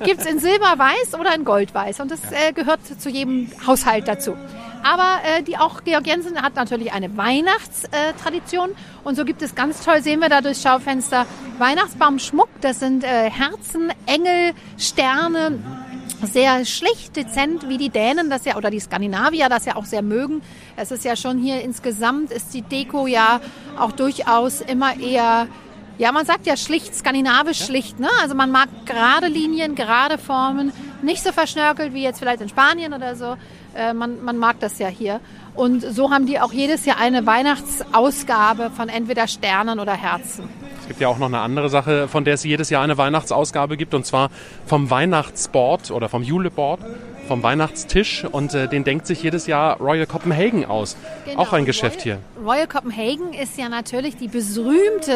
Gibt 0.05 0.21
es 0.21 0.27
in 0.27 0.39
Silberweiß 0.39 1.14
oder 1.19 1.35
in 1.35 1.45
Goldweiß. 1.45 2.01
Und 2.01 2.11
das 2.11 2.21
äh, 2.31 2.53
gehört 2.53 2.81
zu 2.99 3.09
jedem 3.09 3.51
Haushalt 3.66 4.07
dazu. 4.07 4.35
Aber 4.83 5.19
äh, 5.25 5.43
die 5.43 5.57
auch 5.57 5.83
Georg 5.85 6.07
Jensen 6.07 6.41
hat 6.41 6.55
natürlich 6.55 6.93
eine 6.93 7.16
Weihnachtstradition. 7.16 8.71
Und 9.05 9.16
so 9.16 9.25
gibt 9.25 9.43
es 9.43 9.55
ganz 9.55 9.85
toll, 9.85 10.03
sehen 10.03 10.21
wir 10.21 10.29
da 10.29 10.41
durchs 10.41 10.62
Schaufenster, 10.62 11.27
Weihnachtsbaumschmuck. 11.59 12.49
Das 12.61 12.81
sind 12.81 13.05
äh, 13.05 13.31
Herzen, 13.31 13.93
Engel, 14.07 14.53
Sterne. 14.77 15.59
Sehr 16.23 16.64
schlicht, 16.64 17.14
dezent, 17.14 17.69
wie 17.69 17.79
die 17.79 17.91
Dänen 17.91 18.29
das 18.29 18.45
ja, 18.45 18.57
oder 18.57 18.71
die 18.71 18.81
Skandinavier 18.81 19.49
das 19.49 19.64
ja 19.66 19.77
auch 19.77 19.85
sehr 19.85 20.03
mögen. 20.03 20.43
Es 20.77 20.91
ist 20.91 21.05
ja 21.05 21.14
schon 21.14 21.39
hier 21.39 21.62
insgesamt, 21.62 22.33
ist 22.33 22.53
die 22.55 22.62
Deko 22.62 23.07
ja 23.07 23.41
auch 23.79 23.93
durchaus 23.93 24.61
immer 24.61 24.99
eher 24.99 25.47
ja, 25.99 26.12
man 26.12 26.25
sagt 26.25 26.47
ja 26.47 26.57
schlicht, 26.57 26.95
skandinavisch 26.95 27.64
schlicht. 27.64 27.99
Ne? 27.99 28.09
Also 28.23 28.37
man 28.37 28.53
mag 28.53 28.69
gerade 28.87 29.27
Linien, 29.27 29.75
gerade 29.75 30.16
Formen, 30.16 30.73
nicht 31.03 31.25
so 31.25 31.33
verschnörkelt 31.33 31.93
wie 31.93 32.05
jetzt 32.05 32.21
vielleicht 32.21 32.41
in 32.41 32.49
Spanien 32.49 32.95
oder 32.95 33.16
so. 33.16 33.37
Äh, 33.75 33.93
man, 33.95 34.23
man 34.23 34.39
mag 34.39 34.61
das 34.61 34.79
ja 34.79 34.87
hier. 34.87 35.21
Und 35.55 35.83
so 35.83 36.12
haben 36.12 36.27
die 36.27 36.39
auch 36.39 36.53
jedes 36.53 36.87
Jahr 36.87 36.99
eine 36.99 37.27
Weihnachtsausgabe 37.27 38.71
von 38.71 38.89
entweder 38.89 39.27
Sternen 39.27 39.81
oder 39.81 39.95
Herzen. 39.95 40.49
Es 40.89 40.93
gibt 40.93 41.03
ja 41.03 41.09
auch 41.09 41.18
noch 41.18 41.26
eine 41.26 41.41
andere 41.41 41.68
Sache, 41.68 42.09
von 42.09 42.24
der 42.24 42.32
es 42.32 42.45
jedes 42.45 42.70
Jahr 42.70 42.82
eine 42.82 42.97
Weihnachtsausgabe 42.97 43.76
gibt, 43.76 43.93
und 43.93 44.07
zwar 44.07 44.30
vom 44.64 44.89
Weihnachtsboard 44.89 45.91
oder 45.91 46.09
vom 46.09 46.22
Juleboard, 46.22 46.80
vom 47.26 47.43
Weihnachtstisch. 47.43 48.24
Und 48.24 48.55
äh, 48.55 48.68
den 48.68 48.84
denkt 48.84 49.07
sich 49.07 49.22
jedes 49.22 49.47
Jahr 49.47 49.76
Royal 49.82 50.07
Copenhagen 50.07 50.64
aus. 50.64 50.97
Genau. 51.26 51.41
Auch 51.41 51.53
ein 51.53 51.66
Geschäft 51.66 52.01
hier. 52.01 52.20
Royal, 52.43 52.66
Copenhagen 52.66 53.34
ist 53.34 53.59
ja 53.59 53.68
natürlich 53.68 54.16
die 54.16 54.28
berühmte 54.28 55.12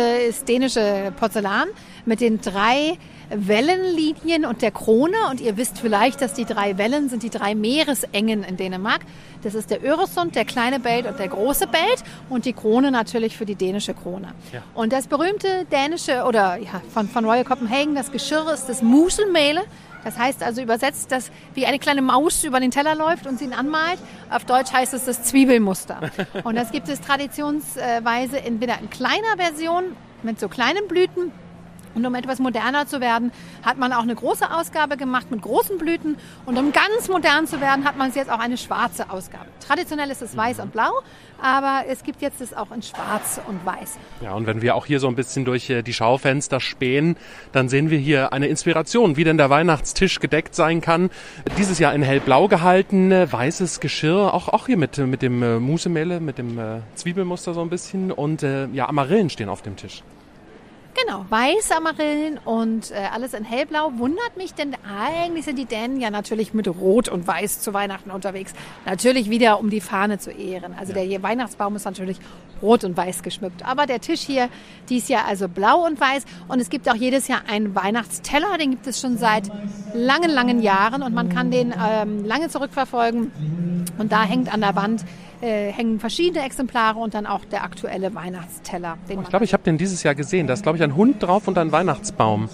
dänische 0.46 1.10
Porzellan 1.18 1.68
mit 2.04 2.20
den 2.20 2.42
drei 2.42 2.98
Wellenlinien 3.34 4.44
und 4.44 4.62
der 4.62 4.70
Krone. 4.70 5.16
Und 5.30 5.40
ihr 5.40 5.56
wisst 5.56 5.78
vielleicht, 5.78 6.20
dass 6.20 6.34
die 6.34 6.44
drei 6.44 6.78
Wellen 6.78 7.08
sind 7.08 7.22
die 7.22 7.30
drei 7.30 7.54
Meeresengen 7.54 8.44
in 8.44 8.56
Dänemark. 8.56 9.02
Das 9.42 9.54
ist 9.54 9.70
der 9.70 9.84
Öresund, 9.84 10.36
der 10.36 10.44
kleine 10.44 10.80
Belt 10.80 11.06
und 11.06 11.18
der 11.18 11.28
große 11.28 11.66
Belt. 11.66 12.04
Und 12.28 12.44
die 12.44 12.52
Krone 12.52 12.90
natürlich 12.90 13.36
für 13.36 13.46
die 13.46 13.54
dänische 13.54 13.94
Krone. 13.94 14.28
Ja. 14.52 14.62
Und 14.74 14.92
das 14.92 15.06
berühmte 15.06 15.66
dänische 15.70 16.24
oder 16.24 16.56
ja, 16.56 16.80
von, 16.92 17.08
von 17.08 17.24
Royal 17.24 17.44
Copenhagen, 17.44 17.94
das 17.94 18.12
Geschirr 18.12 18.52
ist 18.52 18.66
das 18.68 18.82
Muselmehle. 18.82 19.62
Das 20.04 20.18
heißt 20.18 20.42
also 20.42 20.62
übersetzt, 20.62 21.12
dass 21.12 21.30
wie 21.54 21.66
eine 21.66 21.78
kleine 21.78 22.02
Maus 22.02 22.44
über 22.44 22.60
den 22.60 22.70
Teller 22.70 22.94
läuft 22.94 23.26
und 23.26 23.38
sie 23.38 23.44
ihn 23.44 23.52
anmalt. 23.52 23.98
Auf 24.30 24.44
Deutsch 24.44 24.72
heißt 24.72 24.94
es 24.94 25.04
das 25.04 25.22
Zwiebelmuster. 25.24 26.10
Und 26.44 26.56
das 26.56 26.72
gibt 26.72 26.88
es 26.88 27.00
traditionsweise 27.00 28.42
entweder 28.42 28.78
in 28.80 28.90
kleiner 28.90 29.36
Version 29.36 29.84
mit 30.22 30.40
so 30.40 30.48
kleinen 30.48 30.88
Blüten 30.88 31.32
und 31.94 32.06
um 32.06 32.14
etwas 32.14 32.38
moderner 32.38 32.86
zu 32.86 33.00
werden, 33.00 33.32
hat 33.62 33.78
man 33.78 33.92
auch 33.92 34.02
eine 34.02 34.14
große 34.14 34.50
Ausgabe 34.50 34.96
gemacht 34.96 35.30
mit 35.30 35.42
großen 35.42 35.78
Blüten. 35.78 36.16
Und 36.46 36.58
um 36.58 36.72
ganz 36.72 37.08
modern 37.08 37.46
zu 37.46 37.60
werden, 37.60 37.84
hat 37.84 37.96
man 37.96 38.12
jetzt 38.12 38.30
auch 38.30 38.38
eine 38.38 38.56
schwarze 38.56 39.10
Ausgabe. 39.10 39.46
Traditionell 39.66 40.10
ist 40.10 40.22
es 40.22 40.36
weiß 40.36 40.60
und 40.60 40.72
blau, 40.72 40.90
aber 41.40 41.84
es 41.88 42.02
gibt 42.04 42.22
jetzt 42.22 42.40
es 42.40 42.54
auch 42.54 42.70
in 42.70 42.82
schwarz 42.82 43.40
und 43.46 43.64
weiß. 43.66 43.98
Ja, 44.20 44.34
und 44.34 44.46
wenn 44.46 44.62
wir 44.62 44.76
auch 44.76 44.86
hier 44.86 45.00
so 45.00 45.08
ein 45.08 45.16
bisschen 45.16 45.44
durch 45.44 45.68
äh, 45.70 45.82
die 45.82 45.92
Schaufenster 45.92 46.60
spähen, 46.60 47.16
dann 47.52 47.68
sehen 47.68 47.90
wir 47.90 47.98
hier 47.98 48.32
eine 48.32 48.46
Inspiration, 48.46 49.16
wie 49.16 49.24
denn 49.24 49.38
der 49.38 49.50
Weihnachtstisch 49.50 50.20
gedeckt 50.20 50.54
sein 50.54 50.80
kann. 50.80 51.10
Dieses 51.58 51.78
Jahr 51.78 51.94
in 51.94 52.02
hellblau 52.02 52.48
gehalten, 52.48 53.10
äh, 53.10 53.30
weißes 53.30 53.80
Geschirr, 53.80 54.32
auch, 54.32 54.48
auch 54.48 54.66
hier 54.66 54.76
mit, 54.76 54.98
äh, 54.98 55.06
mit 55.06 55.22
dem 55.22 55.62
Musemehle, 55.62 56.20
mit 56.20 56.38
dem 56.38 56.58
Zwiebelmuster 56.94 57.54
so 57.54 57.60
ein 57.60 57.70
bisschen. 57.70 58.12
Und 58.12 58.42
ja, 58.42 58.88
Amaryllen 58.88 59.30
stehen 59.30 59.48
auf 59.48 59.62
dem 59.62 59.76
Tisch. 59.76 60.02
Genau, 60.94 61.24
weiße 61.30 61.74
Amarillen 61.74 62.38
und 62.44 62.90
äh, 62.90 62.96
alles 63.12 63.32
in 63.32 63.44
hellblau. 63.44 63.92
Wundert 63.96 64.36
mich, 64.36 64.52
denn 64.52 64.76
eigentlich 64.84 65.46
sind 65.46 65.58
die 65.58 65.64
Dänen 65.64 66.00
ja 66.00 66.10
natürlich 66.10 66.52
mit 66.52 66.68
Rot 66.68 67.08
und 67.08 67.26
Weiß 67.26 67.60
zu 67.60 67.72
Weihnachten 67.72 68.10
unterwegs. 68.10 68.52
Natürlich 68.84 69.30
wieder, 69.30 69.58
um 69.58 69.70
die 69.70 69.80
Fahne 69.80 70.18
zu 70.18 70.30
ehren. 70.30 70.74
Also 70.78 70.92
der 70.92 71.04
hier 71.04 71.22
Weihnachtsbaum 71.22 71.76
ist 71.76 71.86
natürlich 71.86 72.18
rot 72.60 72.84
und 72.84 72.94
weiß 72.94 73.22
geschmückt. 73.22 73.66
Aber 73.66 73.86
der 73.86 74.00
Tisch 74.00 74.20
hier, 74.20 74.50
dies 74.90 75.08
Jahr 75.08 75.26
also 75.26 75.48
blau 75.48 75.86
und 75.86 75.98
weiß. 75.98 76.24
Und 76.48 76.60
es 76.60 76.68
gibt 76.68 76.88
auch 76.90 76.94
jedes 76.94 77.26
Jahr 77.26 77.42
einen 77.48 77.74
Weihnachtsteller. 77.74 78.58
Den 78.58 78.72
gibt 78.72 78.86
es 78.86 79.00
schon 79.00 79.16
seit 79.16 79.44
langen, 79.94 80.30
langen 80.30 80.60
Jahren. 80.60 81.02
Und 81.02 81.14
man 81.14 81.30
kann 81.30 81.50
den 81.50 81.72
ähm, 81.72 82.24
lange 82.24 82.50
zurückverfolgen. 82.50 83.32
Und 83.98 84.12
da 84.12 84.24
hängt 84.24 84.52
an 84.52 84.60
der 84.60 84.76
Wand 84.76 85.04
äh, 85.42 85.72
hängen 85.72 86.00
verschiedene 86.00 86.44
Exemplare 86.44 86.98
und 86.98 87.14
dann 87.14 87.26
auch 87.26 87.44
der 87.44 87.64
aktuelle 87.64 88.14
Weihnachtsteller. 88.14 88.96
Ich 89.08 89.28
glaube, 89.28 89.44
ich 89.44 89.52
habe 89.52 89.62
den 89.64 89.76
dieses 89.76 90.02
Jahr 90.02 90.14
gesehen. 90.14 90.46
Da 90.46 90.54
ist, 90.54 90.62
glaube 90.62 90.78
ich, 90.78 90.84
ein 90.84 90.94
Hund 90.94 91.22
drauf 91.22 91.48
und 91.48 91.58
ein 91.58 91.72
Weihnachtsbaum. 91.72 92.48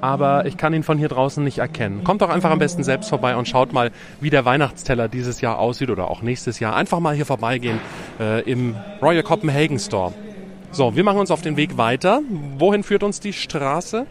Aber 0.00 0.46
ich 0.46 0.56
kann 0.56 0.74
ihn 0.74 0.82
von 0.82 0.98
hier 0.98 1.08
draußen 1.08 1.44
nicht 1.44 1.58
erkennen. 1.58 2.02
Kommt 2.02 2.22
doch 2.22 2.30
einfach 2.30 2.50
am 2.50 2.58
besten 2.58 2.82
selbst 2.82 3.08
vorbei 3.08 3.36
und 3.36 3.46
schaut 3.46 3.72
mal, 3.72 3.92
wie 4.20 4.30
der 4.30 4.44
Weihnachtsteller 4.44 5.08
dieses 5.08 5.40
Jahr 5.40 5.58
aussieht 5.58 5.90
oder 5.90 6.10
auch 6.10 6.22
nächstes 6.22 6.58
Jahr. 6.58 6.74
Einfach 6.74 6.98
mal 6.98 7.14
hier 7.14 7.26
vorbeigehen 7.26 7.78
äh, 8.18 8.40
im 8.50 8.74
Royal 9.00 9.22
Copenhagen 9.22 9.78
Store. 9.78 10.12
So, 10.72 10.96
wir 10.96 11.04
machen 11.04 11.18
uns 11.18 11.30
auf 11.30 11.42
den 11.42 11.56
Weg 11.56 11.76
weiter. 11.76 12.22
Wohin 12.58 12.82
führt 12.82 13.02
uns 13.02 13.20
die 13.20 13.32
Straße? 13.32 14.06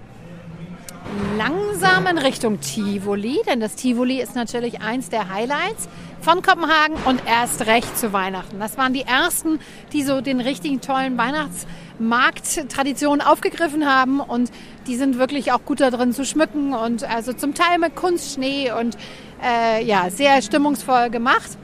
langsam 1.37 2.07
in 2.07 2.17
Richtung 2.17 2.59
Tivoli, 2.61 3.39
denn 3.47 3.59
das 3.59 3.75
Tivoli 3.75 4.21
ist 4.21 4.35
natürlich 4.35 4.81
eins 4.81 5.09
der 5.09 5.29
Highlights 5.29 5.89
von 6.21 6.41
Kopenhagen 6.41 6.95
und 7.05 7.21
erst 7.25 7.65
recht 7.65 7.97
zu 7.97 8.13
Weihnachten. 8.13 8.59
Das 8.59 8.77
waren 8.77 8.93
die 8.93 9.01
ersten, 9.01 9.59
die 9.91 10.03
so 10.03 10.21
den 10.21 10.39
richtigen 10.39 10.79
tollen 10.79 11.17
Weihnachtsmarkt-Traditionen 11.17 13.21
aufgegriffen 13.21 13.87
haben 13.87 14.19
und 14.19 14.51
die 14.87 14.95
sind 14.95 15.17
wirklich 15.17 15.51
auch 15.51 15.65
gut 15.65 15.81
da 15.81 15.89
drin 15.89 16.13
zu 16.13 16.25
schmücken 16.25 16.73
und 16.73 17.03
also 17.03 17.33
zum 17.33 17.55
Teil 17.55 17.79
mit 17.79 17.95
Kunstschnee 17.95 18.71
und 18.71 18.97
äh, 19.43 19.83
ja, 19.83 20.09
sehr 20.09 20.41
stimmungsvoll 20.41 21.09
gemacht. 21.09 21.57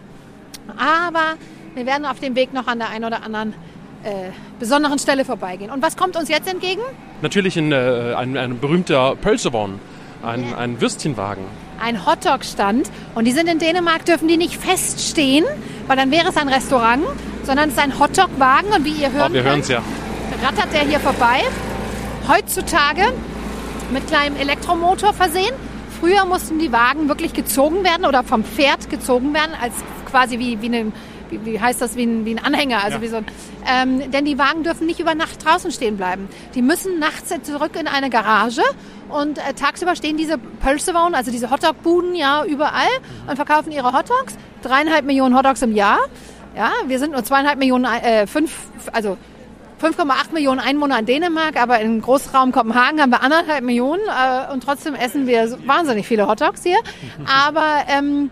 Aber 0.78 1.36
wir 1.76 1.86
werden 1.86 2.06
auf 2.06 2.20
dem 2.20 2.36
Weg 2.36 2.54
noch 2.54 2.68
an 2.68 2.80
der 2.80 2.90
einen 2.90 3.06
oder 3.06 3.24
anderen 3.24 3.54
äh, 4.04 4.32
besonderen 4.60 5.00
Stelle 5.00 5.26
vorbeigehen. 5.26 5.72
Und 5.72 5.84
was 5.84 5.96
kommt 5.96 6.18
uns 6.18 6.30
jetzt 6.30 6.52
entgegen? 6.52 6.82
Natürlich 7.22 7.58
ein, 7.58 7.72
äh, 7.72 8.14
ein, 8.16 8.38
ein 8.38 8.60
berühmter 8.60 9.16
Pölsevon, 9.16 9.80
ein, 10.24 10.54
ein 10.56 10.82
Würstchenwagen. 10.82 11.46
Ein 11.80 12.06
Hotdog-Stand. 12.06 12.90
Und 13.16 13.26
die 13.26 13.32
sind 13.32 13.48
in 13.48 13.60
Dänemark, 13.60 14.06
dürfen 14.06 14.28
die 14.28 14.38
nicht 14.38 14.56
feststehen, 14.56 15.46
weil 15.88 15.98
dann 15.98 16.12
wäre 16.12 16.30
es 16.30 16.38
ein 16.38 16.50
Restaurant, 16.50 17.04
sondern 17.44 17.70
es 17.70 17.76
ist 17.76 17.82
ein 17.82 18.00
Hotdog-Wagen. 18.00 18.74
Und 18.74 18.86
wie 18.86 18.92
ihr 18.92 19.12
hören 19.12 19.32
Oh, 19.32 19.34
wir 19.34 19.44
könnt, 19.44 19.68
ja. 19.70 19.82
rattert 20.44 20.74
der 20.74 20.82
hier 20.82 21.00
vorbei. 21.00 21.42
Heutzutage 22.28 23.14
mit 23.92 24.08
kleinem 24.08 24.36
Elektromotor 24.38 25.14
versehen. 25.14 25.54
Früher 26.00 26.26
mussten 26.26 26.60
die 26.60 26.72
Wagen 26.72 27.08
wirklich 27.08 27.34
gezogen 27.34 27.84
werden 27.84 28.06
oder 28.06 28.24
vom 28.24 28.44
Pferd 28.44 28.90
gezogen 28.90 29.34
werden, 29.34 29.52
als 29.60 29.74
quasi 30.10 30.38
wie, 30.38 30.62
wie 30.62 30.68
eine 30.68 30.92
wie, 31.30 31.46
wie 31.46 31.60
heißt 31.60 31.82
das, 31.82 31.96
wie 31.96 32.04
ein, 32.06 32.26
wie 32.26 32.36
ein 32.36 32.44
Anhänger, 32.44 32.84
also 32.84 32.98
Ja. 32.98 33.02
wie 33.02 33.08
so 33.08 33.18
ein, 33.18 33.26
ähm, 33.68 34.12
denn 34.12 34.26
die 34.26 34.38
Wagen 34.38 34.64
dürfen 34.64 34.86
nicht 34.88 35.00
über 35.00 35.16
Nacht 35.16 35.44
draußen 35.46 35.72
stehen 35.72 35.98
bleiben. 35.98 36.28
Die 36.56 36.62
müssen 36.62 37.00
nachts 37.00 37.34
zurück 37.44 37.72
in 37.80 37.88
eine 37.88 38.10
Garage 38.10 38.62
und 39.10 39.38
äh, 39.38 39.54
tagsüber 39.54 39.96
stehen 39.96 40.18
diese 40.18 40.38
Pölsewagen, 40.38 41.16
also 41.16 41.32
diese 41.32 41.50
Hotdog-Buden 41.52 42.16
ja 42.16 42.44
überall 42.46 42.88
und 43.28 43.36
verkaufen 43.36 43.72
ihre 43.72 43.94
Hotdogs. 43.94 44.36
Dreieinhalb 44.62 45.06
Millionen 45.06 45.36
Hotdogs 45.38 45.62
im 45.62 45.74
Jahr. 45.76 46.00
Ja, 46.56 46.72
wir 46.88 46.98
sind 47.00 47.12
nur 47.12 47.24
zweieinhalb 47.24 47.60
Millionen, 47.60 47.86
äh, 47.86 48.26
fünf, 48.26 48.52
also 48.92 49.18
5,8 49.80 50.34
Millionen 50.34 50.60
Einwohner 50.60 50.98
in 50.98 51.06
Dänemark, 51.06 51.62
aber 51.62 51.80
im 51.82 52.02
Großraum 52.02 52.52
Kopenhagen 52.52 53.00
haben 53.00 53.12
wir 53.12 53.22
anderthalb 53.22 53.64
Millionen 53.64 54.02
äh, 54.08 54.52
und 54.52 54.64
trotzdem 54.64 54.96
essen 54.96 55.28
wir 55.28 55.56
wahnsinnig 55.68 56.08
viele 56.08 56.28
Hotdogs 56.28 56.64
hier. 56.64 56.78
Aber 57.28 57.84
ähm, 57.88 58.32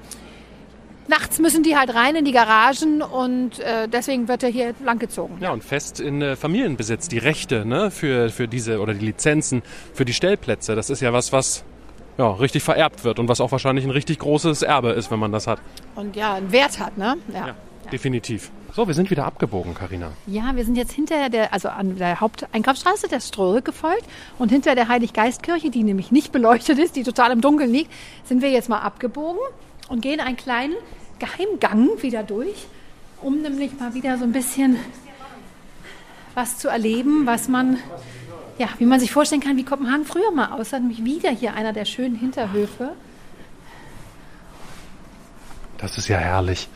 nachts 1.07 1.39
müssen 1.39 1.63
die 1.63 1.75
halt 1.75 1.93
rein 1.93 2.15
in 2.15 2.25
die 2.25 2.31
Garagen 2.31 3.01
und 3.01 3.59
äh, 3.59 3.87
deswegen 3.87 4.27
wird 4.27 4.43
er 4.43 4.49
hier 4.49 4.73
langgezogen. 4.83 5.37
Ja, 5.39 5.51
und 5.51 5.63
fest 5.63 5.99
in 5.99 6.21
äh, 6.21 6.35
Familienbesitz, 6.35 7.07
die 7.07 7.17
Rechte 7.17 7.65
ne, 7.65 7.91
für, 7.91 8.29
für 8.29 8.47
diese 8.47 8.79
oder 8.79 8.93
die 8.93 9.05
Lizenzen 9.05 9.63
für 9.93 10.05
die 10.05 10.13
Stellplätze. 10.13 10.75
Das 10.75 10.89
ist 10.89 11.01
ja 11.01 11.13
was, 11.13 11.31
was 11.31 11.63
ja, 12.17 12.29
richtig 12.31 12.63
vererbt 12.63 13.03
wird 13.03 13.19
und 13.19 13.27
was 13.27 13.41
auch 13.41 13.51
wahrscheinlich 13.51 13.85
ein 13.85 13.91
richtig 13.91 14.19
großes 14.19 14.61
Erbe 14.61 14.91
ist, 14.91 15.11
wenn 15.11 15.19
man 15.19 15.31
das 15.31 15.47
hat. 15.47 15.59
Und 15.95 16.15
ja, 16.15 16.35
einen 16.35 16.51
Wert 16.51 16.79
hat, 16.79 16.97
ne? 16.97 17.17
Ja. 17.33 17.47
Ja, 17.47 17.55
definitiv. 17.91 18.51
So, 18.73 18.87
wir 18.87 18.93
sind 18.93 19.09
wieder 19.09 19.25
abgebogen, 19.25 19.73
Karina. 19.73 20.11
Ja, 20.27 20.53
wir 20.53 20.65
sind 20.65 20.75
jetzt 20.75 20.91
hinter 20.91 21.29
der, 21.29 21.53
also 21.53 21.69
an 21.69 21.97
der 21.97 22.19
Haupteinkaufsstraße 22.19 23.07
der 23.07 23.21
Ströhe 23.21 23.61
gefolgt 23.61 24.03
und 24.37 24.49
hinter 24.49 24.75
der 24.75 24.89
Heiliggeistkirche, 24.89 25.69
die 25.69 25.83
nämlich 25.83 26.11
nicht 26.11 26.33
beleuchtet 26.33 26.77
ist, 26.77 26.97
die 26.97 27.03
total 27.03 27.31
im 27.31 27.39
Dunkeln 27.39 27.71
liegt, 27.71 27.91
sind 28.25 28.41
wir 28.41 28.49
jetzt 28.49 28.67
mal 28.67 28.79
abgebogen 28.79 29.39
und 29.87 30.01
gehen 30.01 30.19
einen 30.19 30.37
kleinen 30.37 30.75
Geheimgang 31.19 32.01
wieder 32.01 32.23
durch, 32.23 32.67
um 33.21 33.41
nämlich 33.41 33.79
mal 33.79 33.93
wieder 33.93 34.17
so 34.17 34.23
ein 34.23 34.31
bisschen 34.31 34.77
was 36.33 36.57
zu 36.57 36.67
erleben, 36.67 37.25
was 37.25 37.47
man, 37.47 37.77
ja, 38.57 38.67
wie 38.77 38.85
man 38.85 38.99
sich 38.99 39.11
vorstellen 39.11 39.41
kann, 39.41 39.57
wie 39.57 39.63
Kopenhagen 39.63 40.05
früher 40.05 40.31
mal 40.31 40.51
aussah, 40.51 40.79
nämlich 40.79 41.03
wieder 41.03 41.29
hier 41.29 41.53
einer 41.53 41.73
der 41.73 41.85
schönen 41.85 42.15
Hinterhöfe. 42.15 42.91
Das 45.77 45.97
ist 45.97 46.07
ja 46.07 46.17
herrlich. 46.17 46.67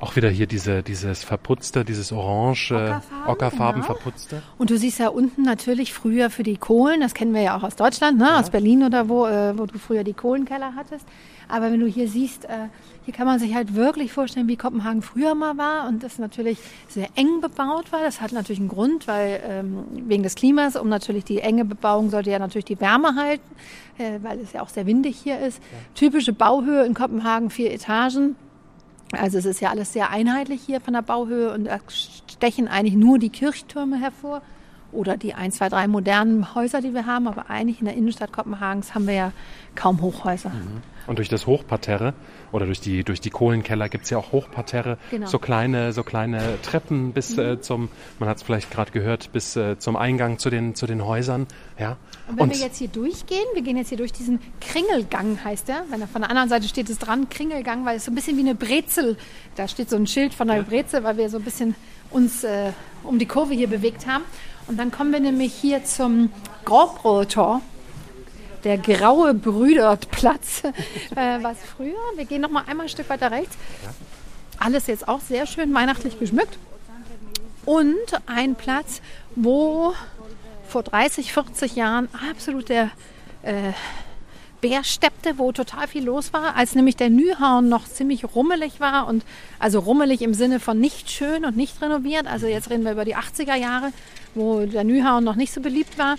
Auch 0.00 0.16
wieder 0.16 0.30
hier 0.30 0.46
diese, 0.46 0.82
dieses 0.82 1.24
verputzte, 1.24 1.84
dieses 1.84 2.10
orange, 2.10 2.72
Ockerfarben, 2.72 3.28
Ockerfarben 3.28 3.82
genau. 3.82 3.94
verputzte. 3.94 4.42
Und 4.56 4.70
du 4.70 4.78
siehst 4.78 4.98
ja 4.98 5.08
unten 5.08 5.42
natürlich 5.42 5.92
früher 5.92 6.30
für 6.30 6.42
die 6.42 6.56
Kohlen, 6.56 7.00
das 7.00 7.12
kennen 7.12 7.34
wir 7.34 7.42
ja 7.42 7.56
auch 7.56 7.62
aus 7.62 7.76
Deutschland, 7.76 8.18
ne? 8.18 8.38
aus 8.38 8.48
Berlin 8.48 8.82
oder 8.82 9.10
wo, 9.10 9.26
äh, 9.26 9.58
wo 9.58 9.66
du 9.66 9.78
früher 9.78 10.02
die 10.02 10.14
Kohlenkeller 10.14 10.74
hattest. 10.74 11.04
Aber 11.50 11.72
wenn 11.72 11.80
du 11.80 11.86
hier 11.86 12.08
siehst, 12.08 12.44
äh, 12.44 12.68
hier 13.04 13.14
kann 13.14 13.26
man 13.26 13.38
sich 13.38 13.54
halt 13.54 13.74
wirklich 13.74 14.12
vorstellen, 14.12 14.48
wie 14.48 14.56
Kopenhagen 14.56 15.02
früher 15.02 15.34
mal 15.34 15.56
war 15.58 15.88
und 15.88 16.02
das 16.02 16.18
natürlich 16.18 16.58
sehr 16.88 17.08
eng 17.16 17.40
bebaut 17.40 17.92
war. 17.92 18.00
Das 18.00 18.20
hat 18.20 18.32
natürlich 18.32 18.60
einen 18.60 18.68
Grund, 18.68 19.08
weil 19.08 19.40
ähm, 19.46 19.84
wegen 19.92 20.22
des 20.22 20.34
Klimas, 20.34 20.76
um 20.76 20.88
natürlich 20.88 21.24
die 21.24 21.40
enge 21.40 21.64
Bebauung 21.64 22.10
sollte 22.10 22.30
ja 22.30 22.38
natürlich 22.38 22.66
die 22.66 22.80
Wärme 22.80 23.14
halten, 23.16 23.56
äh, 23.98 24.18
weil 24.22 24.38
es 24.40 24.52
ja 24.52 24.62
auch 24.62 24.68
sehr 24.68 24.86
windig 24.86 25.16
hier 25.16 25.40
ist. 25.40 25.62
Typische 25.94 26.32
Bauhöhe 26.32 26.84
in 26.84 26.94
Kopenhagen, 26.94 27.50
vier 27.50 27.72
Etagen. 27.72 28.36
Also 29.12 29.38
es 29.38 29.44
ist 29.44 29.60
ja 29.60 29.70
alles 29.70 29.92
sehr 29.92 30.10
einheitlich 30.10 30.62
hier 30.64 30.80
von 30.80 30.94
der 30.94 31.02
Bauhöhe 31.02 31.52
und 31.52 31.64
da 31.64 31.80
stechen 31.88 32.68
eigentlich 32.68 32.94
nur 32.94 33.18
die 33.18 33.30
Kirchtürme 33.30 33.98
hervor 33.98 34.42
oder 34.92 35.16
die 35.16 35.34
ein, 35.34 35.52
zwei, 35.52 35.68
drei 35.68 35.88
modernen 35.88 36.54
Häuser, 36.54 36.80
die 36.80 36.94
wir 36.94 37.06
haben. 37.06 37.26
Aber 37.26 37.50
eigentlich 37.50 37.80
in 37.80 37.86
der 37.86 37.94
Innenstadt 37.94 38.32
Kopenhagens 38.32 38.94
haben 38.94 39.06
wir 39.06 39.14
ja 39.14 39.32
kaum 39.74 40.00
Hochhäuser. 40.00 40.52
Und 41.06 41.18
durch 41.18 41.28
das 41.28 41.46
Hochparterre 41.46 42.14
oder 42.52 42.66
durch 42.66 42.80
die, 42.80 43.04
durch 43.04 43.20
die 43.20 43.30
Kohlenkeller 43.30 43.88
gibt's 43.88 44.10
ja 44.10 44.18
auch 44.18 44.32
Hochparterre, 44.32 44.98
Genau. 45.10 45.26
so 45.26 45.38
kleine, 45.38 45.92
so 45.92 46.02
kleine 46.02 46.60
Treppen 46.62 47.12
bis 47.12 47.36
äh, 47.38 47.60
zum, 47.60 47.88
man 48.18 48.28
hat 48.28 48.36
es 48.38 48.42
vielleicht 48.42 48.70
gerade 48.70 48.90
gehört, 48.92 49.32
bis 49.32 49.56
äh, 49.56 49.78
zum 49.78 49.96
Eingang 49.96 50.38
zu 50.38 50.50
den, 50.50 50.74
zu 50.74 50.86
den 50.86 51.04
Häusern. 51.04 51.46
Ja. 51.78 51.96
Und 52.28 52.38
wenn 52.38 52.50
wir 52.50 52.56
jetzt 52.58 52.78
hier 52.78 52.88
durchgehen, 52.88 53.44
wir 53.54 53.62
gehen 53.62 53.76
jetzt 53.76 53.88
hier 53.88 53.98
durch 53.98 54.12
diesen 54.12 54.40
Kringelgang, 54.60 55.42
heißt 55.42 55.68
der. 55.68 55.84
Wenn 55.90 56.00
er 56.00 56.08
von 56.08 56.20
der 56.22 56.30
anderen 56.30 56.48
Seite 56.48 56.68
steht 56.68 56.88
es 56.90 56.98
dran, 56.98 57.28
Kringelgang, 57.28 57.84
weil 57.84 57.96
es 57.96 58.04
so 58.04 58.12
ein 58.12 58.14
bisschen 58.14 58.36
wie 58.36 58.40
eine 58.42 58.54
Brezel. 58.54 59.16
Da 59.56 59.66
steht 59.68 59.90
so 59.90 59.96
ein 59.96 60.06
Schild 60.06 60.34
von 60.34 60.48
der 60.48 60.62
Brezel, 60.62 61.02
weil 61.04 61.16
wir 61.16 61.28
so 61.28 61.38
ein 61.38 61.44
bisschen 61.44 61.74
uns 62.10 62.44
äh, 62.44 62.72
um 63.02 63.18
die 63.18 63.26
Kurve 63.26 63.54
hier 63.54 63.68
bewegt 63.68 64.06
haben. 64.06 64.24
Und 64.66 64.78
dann 64.78 64.90
kommen 64.92 65.12
wir 65.12 65.20
nämlich 65.20 65.52
hier 65.52 65.84
zum 65.84 66.30
Grobrotor. 66.64 67.60
Der 68.64 68.78
graue 68.78 69.32
Brüderplatz, 69.34 70.62
äh, 71.16 71.38
was 71.42 71.56
früher. 71.76 71.96
Wir 72.16 72.24
gehen 72.24 72.42
noch 72.42 72.50
mal 72.50 72.64
einmal 72.66 72.86
ein 72.86 72.90
Stück 72.90 73.08
weiter 73.08 73.30
rechts. 73.30 73.56
Alles 74.58 74.86
jetzt 74.86 75.08
auch 75.08 75.20
sehr 75.20 75.46
schön 75.46 75.72
weihnachtlich 75.72 76.18
geschmückt. 76.18 76.58
Und 77.64 77.96
ein 78.26 78.54
Platz, 78.54 79.00
wo 79.34 79.94
vor 80.68 80.82
30, 80.82 81.32
40 81.32 81.76
Jahren 81.76 82.08
absolut 82.30 82.68
der 82.68 82.90
äh, 83.42 83.72
Bär 84.60 84.84
steppte, 84.84 85.38
wo 85.38 85.52
total 85.52 85.88
viel 85.88 86.04
los 86.04 86.32
war, 86.32 86.56
als 86.56 86.74
nämlich 86.74 86.96
der 86.96 87.10
Nyhavn 87.10 87.68
noch 87.68 87.86
ziemlich 87.86 88.24
rummelig 88.34 88.80
war 88.80 89.06
und 89.06 89.24
also 89.58 89.78
rummelig 89.78 90.22
im 90.22 90.34
Sinne 90.34 90.60
von 90.60 90.78
nicht 90.78 91.10
schön 91.10 91.44
und 91.44 91.56
nicht 91.56 91.80
renoviert. 91.80 92.26
Also 92.26 92.46
jetzt 92.46 92.70
reden 92.70 92.84
wir 92.84 92.92
über 92.92 93.04
die 93.04 93.16
80er 93.16 93.54
Jahre, 93.54 93.92
wo 94.34 94.66
der 94.66 94.84
Nyhavn 94.84 95.24
noch 95.24 95.36
nicht 95.36 95.52
so 95.52 95.60
beliebt 95.60 95.98
war. 95.98 96.16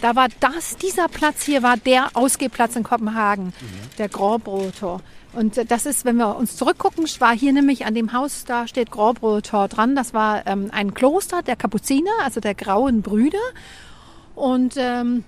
Da 0.00 0.16
war 0.16 0.28
das, 0.40 0.76
dieser 0.76 1.08
Platz 1.08 1.44
hier 1.44 1.62
war 1.62 1.76
der 1.76 2.08
Ausgehplatz 2.14 2.74
in 2.76 2.82
Kopenhagen, 2.82 3.52
der 3.98 4.08
Gråbrotor. 4.08 5.00
Und 5.32 5.56
äh, 5.58 5.64
das 5.64 5.86
ist, 5.86 6.04
wenn 6.04 6.16
wir 6.16 6.36
uns 6.36 6.56
zurückgucken, 6.56 7.06
war 7.18 7.34
hier 7.34 7.52
nämlich 7.52 7.86
an 7.86 7.94
dem 7.94 8.12
Haus, 8.12 8.44
da 8.44 8.66
steht 8.66 8.90
Gråbrotor 8.90 9.68
dran. 9.68 9.96
Das 9.96 10.12
war 10.14 10.46
ähm, 10.46 10.70
ein 10.72 10.94
Kloster 10.94 11.42
der 11.42 11.56
Kapuziner, 11.56 12.10
also 12.22 12.40
der 12.40 12.54
Grauen 12.54 13.02
Brüder. 13.02 13.38
Und 14.34 14.74
ähm, 14.76 15.24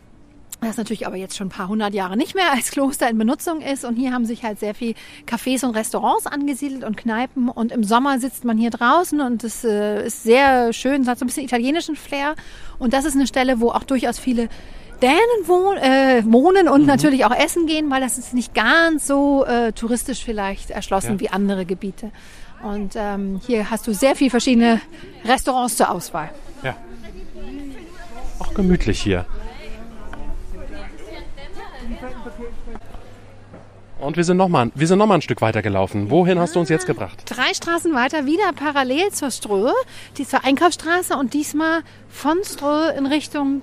das 0.64 0.76
natürlich 0.76 1.06
aber 1.06 1.16
jetzt 1.16 1.36
schon 1.36 1.46
ein 1.48 1.50
paar 1.50 1.68
hundert 1.68 1.94
Jahre 1.94 2.16
nicht 2.16 2.34
mehr 2.34 2.52
als 2.52 2.70
Kloster 2.70 3.08
in 3.08 3.18
Benutzung 3.18 3.60
ist. 3.60 3.84
Und 3.84 3.96
hier 3.96 4.12
haben 4.12 4.24
sich 4.24 4.42
halt 4.44 4.58
sehr 4.60 4.74
viel 4.74 4.94
Cafés 5.26 5.64
und 5.64 5.76
Restaurants 5.76 6.26
angesiedelt 6.26 6.84
und 6.84 6.96
Kneipen. 6.96 7.48
Und 7.48 7.72
im 7.72 7.84
Sommer 7.84 8.18
sitzt 8.18 8.44
man 8.44 8.58
hier 8.58 8.70
draußen 8.70 9.20
und 9.20 9.44
es 9.44 9.64
äh, 9.64 10.06
ist 10.06 10.22
sehr 10.22 10.72
schön, 10.72 11.02
es 11.02 11.08
hat 11.08 11.18
so 11.18 11.24
ein 11.24 11.28
bisschen 11.28 11.44
italienischen 11.44 11.96
Flair. 11.96 12.34
Und 12.78 12.92
das 12.92 13.04
ist 13.04 13.14
eine 13.14 13.26
Stelle, 13.26 13.60
wo 13.60 13.70
auch 13.70 13.84
durchaus 13.84 14.18
viele 14.18 14.48
Dänen 15.02 15.18
wohn, 15.46 15.76
äh, 15.76 16.22
wohnen 16.24 16.68
und 16.68 16.86
natürlich 16.86 17.24
auch 17.24 17.34
essen 17.34 17.66
gehen, 17.66 17.90
weil 17.90 18.00
das 18.00 18.16
ist 18.16 18.32
nicht 18.32 18.54
ganz 18.54 19.06
so 19.06 19.44
äh, 19.44 19.72
touristisch 19.72 20.24
vielleicht 20.24 20.70
erschlossen 20.70 21.14
Ja. 21.14 21.20
wie 21.20 21.28
andere 21.30 21.66
Gebiete. 21.66 22.10
Und 22.62 22.94
ähm, 22.96 23.40
hier 23.46 23.70
hast 23.70 23.86
du 23.86 23.92
sehr 23.92 24.14
viel 24.16 24.30
verschiedene 24.30 24.80
Restaurants 25.24 25.76
zur 25.76 25.90
Auswahl. 25.90 26.30
Ja. 26.62 26.76
Auch 28.38 28.54
gemütlich 28.54 29.00
hier. 29.02 29.26
Und 34.04 34.18
wir 34.18 34.24
sind 34.24 34.36
nochmal 34.36 34.70
wir 34.74 34.86
sind 34.86 34.98
noch 34.98 35.06
mal 35.06 35.14
ein 35.14 35.22
Stück 35.22 35.40
weiter 35.40 35.62
gelaufen. 35.62 36.10
Wohin 36.10 36.38
hast 36.38 36.54
du 36.54 36.60
uns 36.60 36.68
jetzt 36.68 36.84
gebracht? 36.84 37.22
drei 37.24 37.54
Straßen 37.54 37.94
weiter 37.94 38.26
wieder 38.26 38.52
parallel 38.52 39.10
zur 39.12 39.30
Ströhe, 39.30 39.72
die 40.18 40.26
zur 40.26 40.44
Einkaufsstraße 40.44 41.16
und 41.16 41.32
diesmal 41.32 41.82
von 42.10 42.36
Ströhe 42.44 42.90
in 42.98 43.06
Richtung 43.06 43.62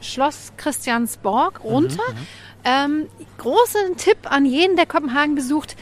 Schloss 0.00 0.52
Christiansborg 0.56 1.64
runter. 1.64 2.02
Ähm, 2.64 3.08
großen 3.38 3.96
Tipp 3.96 4.18
an 4.30 4.46
jeden, 4.46 4.76
der 4.76 4.86
Kopenhagen 4.86 5.34
besucht. 5.34 5.74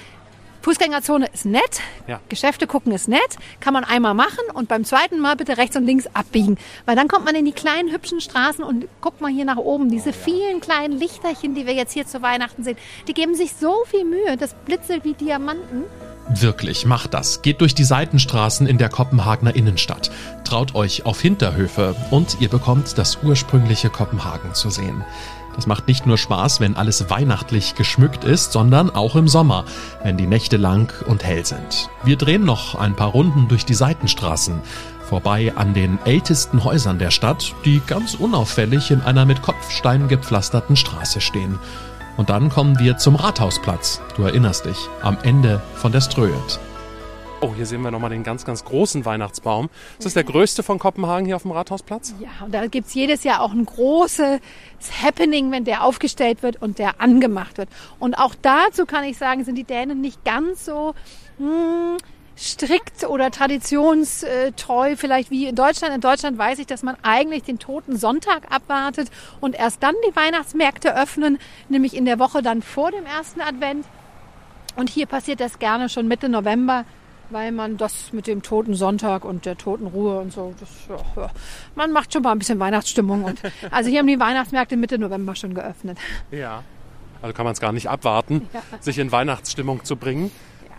Fußgängerzone 0.62 1.26
ist 1.32 1.46
nett, 1.46 1.80
Ja. 2.06 2.20
Geschäfte 2.28 2.66
gucken 2.66 2.92
ist 2.92 3.08
nett, 3.08 3.38
kann 3.60 3.72
man 3.72 3.84
einmal 3.84 4.14
machen 4.14 4.44
und 4.52 4.68
beim 4.68 4.84
zweiten 4.84 5.18
Mal 5.20 5.36
bitte 5.36 5.56
rechts 5.56 5.76
und 5.76 5.84
links 5.86 6.06
abbiegen, 6.12 6.58
weil 6.86 6.96
dann 6.96 7.08
kommt 7.08 7.24
man 7.24 7.34
in 7.34 7.44
die 7.44 7.52
kleinen 7.52 7.90
hübschen 7.90 8.20
Straßen 8.20 8.62
und 8.64 8.86
guckt 9.00 9.20
mal 9.20 9.30
hier 9.30 9.44
nach 9.44 9.56
oben, 9.56 9.90
diese 9.90 10.12
vielen 10.12 10.60
kleinen 10.60 10.98
Lichterchen, 10.98 11.54
die 11.54 11.66
wir 11.66 11.74
jetzt 11.74 11.92
hier 11.92 12.06
zu 12.06 12.22
Weihnachten 12.22 12.62
sehen, 12.62 12.76
die 13.08 13.14
geben 13.14 13.34
sich 13.34 13.52
so 13.54 13.74
viel 13.86 14.04
Mühe, 14.04 14.36
das 14.38 14.54
blitzelt 14.66 15.04
wie 15.04 15.14
Diamanten. 15.14 15.84
Wirklich, 16.32 16.86
macht 16.86 17.12
das. 17.14 17.42
Geht 17.42 17.60
durch 17.60 17.74
die 17.74 17.82
Seitenstraßen 17.82 18.68
in 18.68 18.78
der 18.78 18.88
Kopenhagener 18.88 19.56
Innenstadt. 19.56 20.12
Traut 20.44 20.76
euch 20.76 21.04
auf 21.04 21.20
Hinterhöfe 21.20 21.96
und 22.12 22.40
ihr 22.40 22.48
bekommt 22.48 22.96
das 22.98 23.18
ursprüngliche 23.24 23.90
Kopenhagen 23.90 24.54
zu 24.54 24.70
sehen. 24.70 25.04
Das 25.56 25.66
macht 25.66 25.88
nicht 25.88 26.06
nur 26.06 26.16
Spaß, 26.16 26.60
wenn 26.60 26.76
alles 26.76 27.10
weihnachtlich 27.10 27.74
geschmückt 27.74 28.24
ist, 28.24 28.52
sondern 28.52 28.90
auch 28.90 29.16
im 29.16 29.28
Sommer, 29.28 29.64
wenn 30.02 30.16
die 30.16 30.26
Nächte 30.26 30.56
lang 30.56 30.92
und 31.06 31.24
hell 31.24 31.44
sind. 31.44 31.88
Wir 32.04 32.16
drehen 32.16 32.44
noch 32.44 32.74
ein 32.74 32.94
paar 32.94 33.08
Runden 33.08 33.48
durch 33.48 33.64
die 33.64 33.74
Seitenstraßen, 33.74 34.60
vorbei 35.08 35.52
an 35.56 35.74
den 35.74 35.98
ältesten 36.04 36.62
Häusern 36.64 36.98
der 36.98 37.10
Stadt, 37.10 37.54
die 37.64 37.82
ganz 37.86 38.14
unauffällig 38.14 38.90
in 38.90 39.00
einer 39.00 39.24
mit 39.24 39.42
Kopfsteinen 39.42 40.08
gepflasterten 40.08 40.76
Straße 40.76 41.20
stehen. 41.20 41.58
Und 42.16 42.30
dann 42.30 42.48
kommen 42.48 42.78
wir 42.78 42.96
zum 42.96 43.16
Rathausplatz. 43.16 44.00
Du 44.16 44.22
erinnerst 44.22 44.66
dich, 44.66 44.78
am 45.02 45.18
Ende 45.22 45.60
von 45.74 45.90
der 45.90 46.00
Ströet. 46.00 46.60
Oh, 47.42 47.54
hier 47.56 47.64
sehen 47.64 47.80
wir 47.80 47.90
nochmal 47.90 48.10
den 48.10 48.22
ganz, 48.22 48.44
ganz 48.44 48.66
großen 48.66 49.06
Weihnachtsbaum. 49.06 49.70
Ist 49.98 50.04
das 50.04 50.12
der 50.12 50.24
größte 50.24 50.62
von 50.62 50.78
Kopenhagen 50.78 51.24
hier 51.24 51.36
auf 51.36 51.42
dem 51.42 51.52
Rathausplatz? 51.52 52.14
Ja, 52.20 52.28
und 52.44 52.52
da 52.52 52.66
gibt's 52.66 52.92
jedes 52.92 53.24
Jahr 53.24 53.40
auch 53.40 53.52
ein 53.52 53.64
großes 53.64 54.40
Happening, 55.02 55.50
wenn 55.50 55.64
der 55.64 55.82
aufgestellt 55.84 56.42
wird 56.42 56.60
und 56.60 56.78
der 56.78 57.00
angemacht 57.00 57.56
wird. 57.56 57.70
Und 57.98 58.12
auch 58.14 58.34
dazu 58.42 58.84
kann 58.84 59.04
ich 59.04 59.16
sagen, 59.16 59.44
sind 59.44 59.54
die 59.54 59.64
Dänen 59.64 60.02
nicht 60.02 60.22
ganz 60.22 60.66
so 60.66 60.92
hm, 61.38 61.96
strikt 62.36 63.04
oder 63.04 63.30
traditionstreu 63.30 64.96
vielleicht 64.96 65.30
wie 65.30 65.46
in 65.46 65.56
Deutschland. 65.56 65.94
In 65.94 66.02
Deutschland 66.02 66.36
weiß 66.36 66.58
ich, 66.58 66.66
dass 66.66 66.82
man 66.82 66.98
eigentlich 67.02 67.44
den 67.44 67.58
Toten 67.58 67.96
Sonntag 67.96 68.52
abwartet 68.52 69.08
und 69.40 69.54
erst 69.54 69.82
dann 69.82 69.94
die 70.06 70.14
Weihnachtsmärkte 70.14 70.94
öffnen, 70.94 71.38
nämlich 71.70 71.96
in 71.96 72.04
der 72.04 72.18
Woche 72.18 72.42
dann 72.42 72.60
vor 72.60 72.90
dem 72.90 73.06
ersten 73.06 73.40
Advent. 73.40 73.86
Und 74.76 74.90
hier 74.90 75.06
passiert 75.06 75.40
das 75.40 75.58
gerne 75.58 75.88
schon 75.88 76.06
Mitte 76.06 76.28
November, 76.28 76.84
weil 77.30 77.52
man 77.52 77.76
das 77.76 78.12
mit 78.12 78.26
dem 78.26 78.42
Toten 78.42 78.74
Sonntag 78.74 79.24
und 79.24 79.46
der 79.46 79.56
Toten 79.56 79.86
Ruhe 79.86 80.18
und 80.18 80.32
so, 80.32 80.54
das, 80.58 80.68
ja, 80.88 81.22
ja. 81.22 81.30
man 81.74 81.92
macht 81.92 82.12
schon 82.12 82.22
mal 82.22 82.32
ein 82.32 82.38
bisschen 82.38 82.58
Weihnachtsstimmung. 82.58 83.24
Und, 83.24 83.40
also 83.70 83.90
hier 83.90 84.00
haben 84.00 84.06
die 84.06 84.20
Weihnachtsmärkte 84.20 84.76
Mitte 84.76 84.98
November 84.98 85.34
schon 85.34 85.54
geöffnet. 85.54 85.98
Ja. 86.30 86.62
Also 87.22 87.34
kann 87.34 87.44
man 87.44 87.52
es 87.52 87.60
gar 87.60 87.72
nicht 87.72 87.88
abwarten, 87.88 88.48
sich 88.80 88.98
in 88.98 89.12
Weihnachtsstimmung 89.12 89.84
zu 89.84 89.96
bringen. 89.96 90.30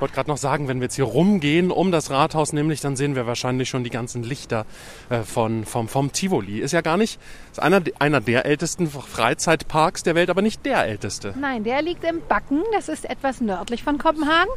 Ich 0.01 0.03
wollte 0.03 0.15
gerade 0.15 0.31
noch 0.31 0.37
sagen, 0.37 0.67
wenn 0.67 0.79
wir 0.79 0.85
jetzt 0.85 0.95
hier 0.95 1.05
rumgehen 1.05 1.69
um 1.69 1.91
das 1.91 2.09
Rathaus, 2.09 2.53
nämlich, 2.53 2.81
dann 2.81 2.95
sehen 2.95 3.15
wir 3.15 3.27
wahrscheinlich 3.27 3.69
schon 3.69 3.83
die 3.83 3.91
ganzen 3.91 4.23
Lichter 4.23 4.65
äh, 5.11 5.21
von, 5.21 5.63
vom, 5.63 5.87
vom 5.87 6.11
Tivoli. 6.11 6.57
Ist 6.57 6.71
ja 6.71 6.81
gar 6.81 6.97
nicht, 6.97 7.19
ist 7.51 7.61
einer, 7.61 7.83
einer 7.99 8.19
der 8.19 8.47
ältesten 8.47 8.89
Freizeitparks 8.89 10.01
der 10.01 10.15
Welt, 10.15 10.31
aber 10.31 10.41
nicht 10.41 10.65
der 10.65 10.85
älteste. 10.85 11.35
Nein, 11.39 11.63
der 11.63 11.83
liegt 11.83 12.03
im 12.03 12.19
Backen. 12.27 12.63
Das 12.73 12.89
ist 12.89 13.07
etwas 13.07 13.41
nördlich 13.41 13.83
von 13.83 13.99
Kopenhagen. 13.99 14.49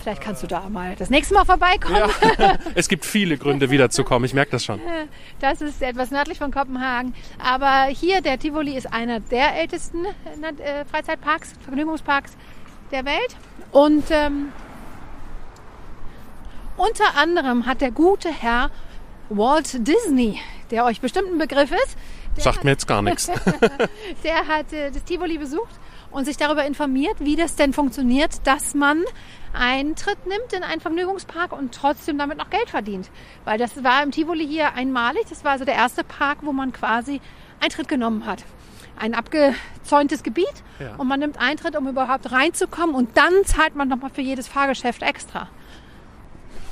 Vielleicht 0.00 0.20
kannst 0.20 0.42
du 0.42 0.48
da 0.48 0.68
mal 0.68 0.96
das 0.96 1.10
nächste 1.10 1.34
Mal 1.34 1.44
vorbeikommen. 1.44 2.02
Es 2.74 2.88
gibt 2.88 3.04
viele 3.04 3.38
Gründe, 3.38 3.70
wiederzukommen. 3.70 4.24
Ich 4.24 4.34
merke 4.34 4.50
das 4.50 4.64
schon. 4.64 4.80
Das 5.40 5.60
ist 5.60 5.80
etwas 5.80 6.10
nördlich 6.10 6.38
von 6.38 6.50
Kopenhagen. 6.50 7.14
Aber 7.38 7.84
hier, 7.84 8.20
der 8.20 8.40
Tivoli 8.40 8.76
ist 8.76 8.92
einer 8.92 9.20
der 9.20 9.60
ältesten 9.60 10.04
äh, 10.04 10.84
Freizeitparks, 10.86 11.54
Vergnügungsparks 11.62 12.32
der 12.90 13.04
Welt. 13.04 13.36
Und 13.70 14.04
ähm, 14.10 14.48
unter 16.78 17.16
anderem 17.16 17.66
hat 17.66 17.80
der 17.80 17.90
gute 17.90 18.30
Herr 18.30 18.70
Walt 19.28 19.86
Disney, 19.86 20.40
der 20.70 20.84
euch 20.84 21.00
bestimmt 21.00 21.30
ein 21.30 21.38
Begriff 21.38 21.70
ist, 21.70 21.96
der 22.36 22.44
Sagt 22.44 22.58
hat, 22.58 22.64
mir 22.64 22.70
jetzt 22.70 22.86
gar 22.86 23.02
nichts. 23.02 23.26
der 24.24 24.46
hat 24.46 24.72
äh, 24.72 24.90
das 24.90 25.04
Tivoli 25.04 25.38
besucht 25.38 25.74
und 26.10 26.24
sich 26.24 26.36
darüber 26.36 26.64
informiert, 26.64 27.16
wie 27.18 27.36
das 27.36 27.56
denn 27.56 27.72
funktioniert, 27.72 28.46
dass 28.46 28.74
man 28.74 29.02
Eintritt 29.52 30.24
nimmt 30.26 30.52
in 30.52 30.62
einen 30.62 30.80
Vergnügungspark 30.80 31.52
und 31.52 31.74
trotzdem 31.74 32.16
damit 32.16 32.38
noch 32.38 32.50
Geld 32.50 32.70
verdient. 32.70 33.10
Weil 33.44 33.58
das 33.58 33.82
war 33.82 34.02
im 34.02 34.10
Tivoli 34.12 34.46
hier 34.46 34.74
einmalig. 34.74 35.24
Das 35.28 35.44
war 35.44 35.52
also 35.52 35.64
der 35.64 35.74
erste 35.74 36.04
Park, 36.04 36.38
wo 36.42 36.52
man 36.52 36.72
quasi 36.72 37.20
Eintritt 37.60 37.88
genommen 37.88 38.24
hat. 38.24 38.44
Ein 38.98 39.14
abgezäuntes 39.14 40.22
Gebiet 40.22 40.46
Ja. 40.78 40.94
und 40.96 41.08
man 41.08 41.20
nimmt 41.20 41.38
Eintritt, 41.38 41.76
um 41.76 41.88
überhaupt 41.88 42.30
reinzukommen 42.30 42.94
und 42.94 43.16
dann 43.16 43.32
zahlt 43.44 43.74
man 43.74 43.88
nochmal 43.88 44.10
für 44.10 44.22
jedes 44.22 44.48
Fahrgeschäft 44.48 45.02
extra. 45.02 45.48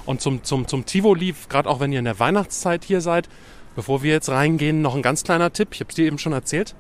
Und 0.06 0.20
zum, 0.20 0.42
zum, 0.44 0.66
zum 0.68 0.86
Tivoli, 0.86 1.34
gerade 1.48 1.68
auch 1.68 1.80
wenn 1.80 1.92
ihr 1.92 1.98
in 1.98 2.04
der 2.04 2.18
Weihnachtszeit 2.18 2.84
hier 2.84 3.00
seid, 3.00 3.28
bevor 3.74 4.02
wir 4.02 4.12
jetzt 4.12 4.28
reingehen, 4.30 4.80
noch 4.82 4.94
ein 4.94 5.02
ganz 5.02 5.24
kleiner 5.24 5.52
Tipp. 5.52 5.68
Ich 5.72 5.80
habe 5.80 5.88
es 5.90 5.96
dir 5.96 6.06
eben 6.06 6.18
schon 6.18 6.32
erzählt. 6.32 6.74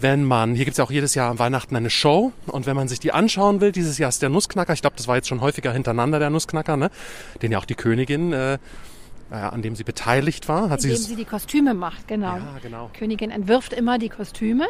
Wenn 0.00 0.24
man, 0.24 0.54
hier 0.54 0.64
gibt 0.64 0.72
es 0.74 0.78
ja 0.78 0.84
auch 0.84 0.90
jedes 0.90 1.14
Jahr 1.14 1.30
an 1.30 1.38
Weihnachten 1.38 1.74
eine 1.76 1.88
Show 1.88 2.32
und 2.48 2.66
wenn 2.66 2.76
man 2.76 2.88
sich 2.88 3.00
die 3.00 3.12
anschauen 3.12 3.60
will, 3.60 3.72
dieses 3.72 3.96
Jahr 3.96 4.08
ist 4.08 4.20
der 4.22 4.28
Nussknacker, 4.28 4.72
ich 4.72 4.80
glaube, 4.82 4.96
das 4.96 5.08
war 5.08 5.16
jetzt 5.16 5.28
schon 5.28 5.40
häufiger 5.40 5.72
hintereinander 5.72 6.18
der 6.18 6.30
Nussknacker, 6.30 6.76
ne? 6.76 6.90
den 7.42 7.52
ja 7.52 7.58
auch 7.58 7.64
die 7.64 7.76
Königin, 7.76 8.32
äh, 8.32 8.54
äh, 8.54 8.58
an 9.34 9.62
dem 9.62 9.76
sie 9.76 9.84
beteiligt 9.84 10.48
war, 10.48 10.68
hat 10.68 10.80
sie 10.82 10.88
Indem 10.88 11.00
es- 11.00 11.06
sie 11.06 11.16
die 11.16 11.24
Kostüme 11.24 11.74
macht, 11.74 12.08
genau. 12.08 12.36
Ja, 12.36 12.56
genau. 12.60 12.90
Die 12.92 12.98
Königin 12.98 13.30
entwirft 13.30 13.72
immer 13.72 13.98
die 13.98 14.08
Kostüme. 14.10 14.66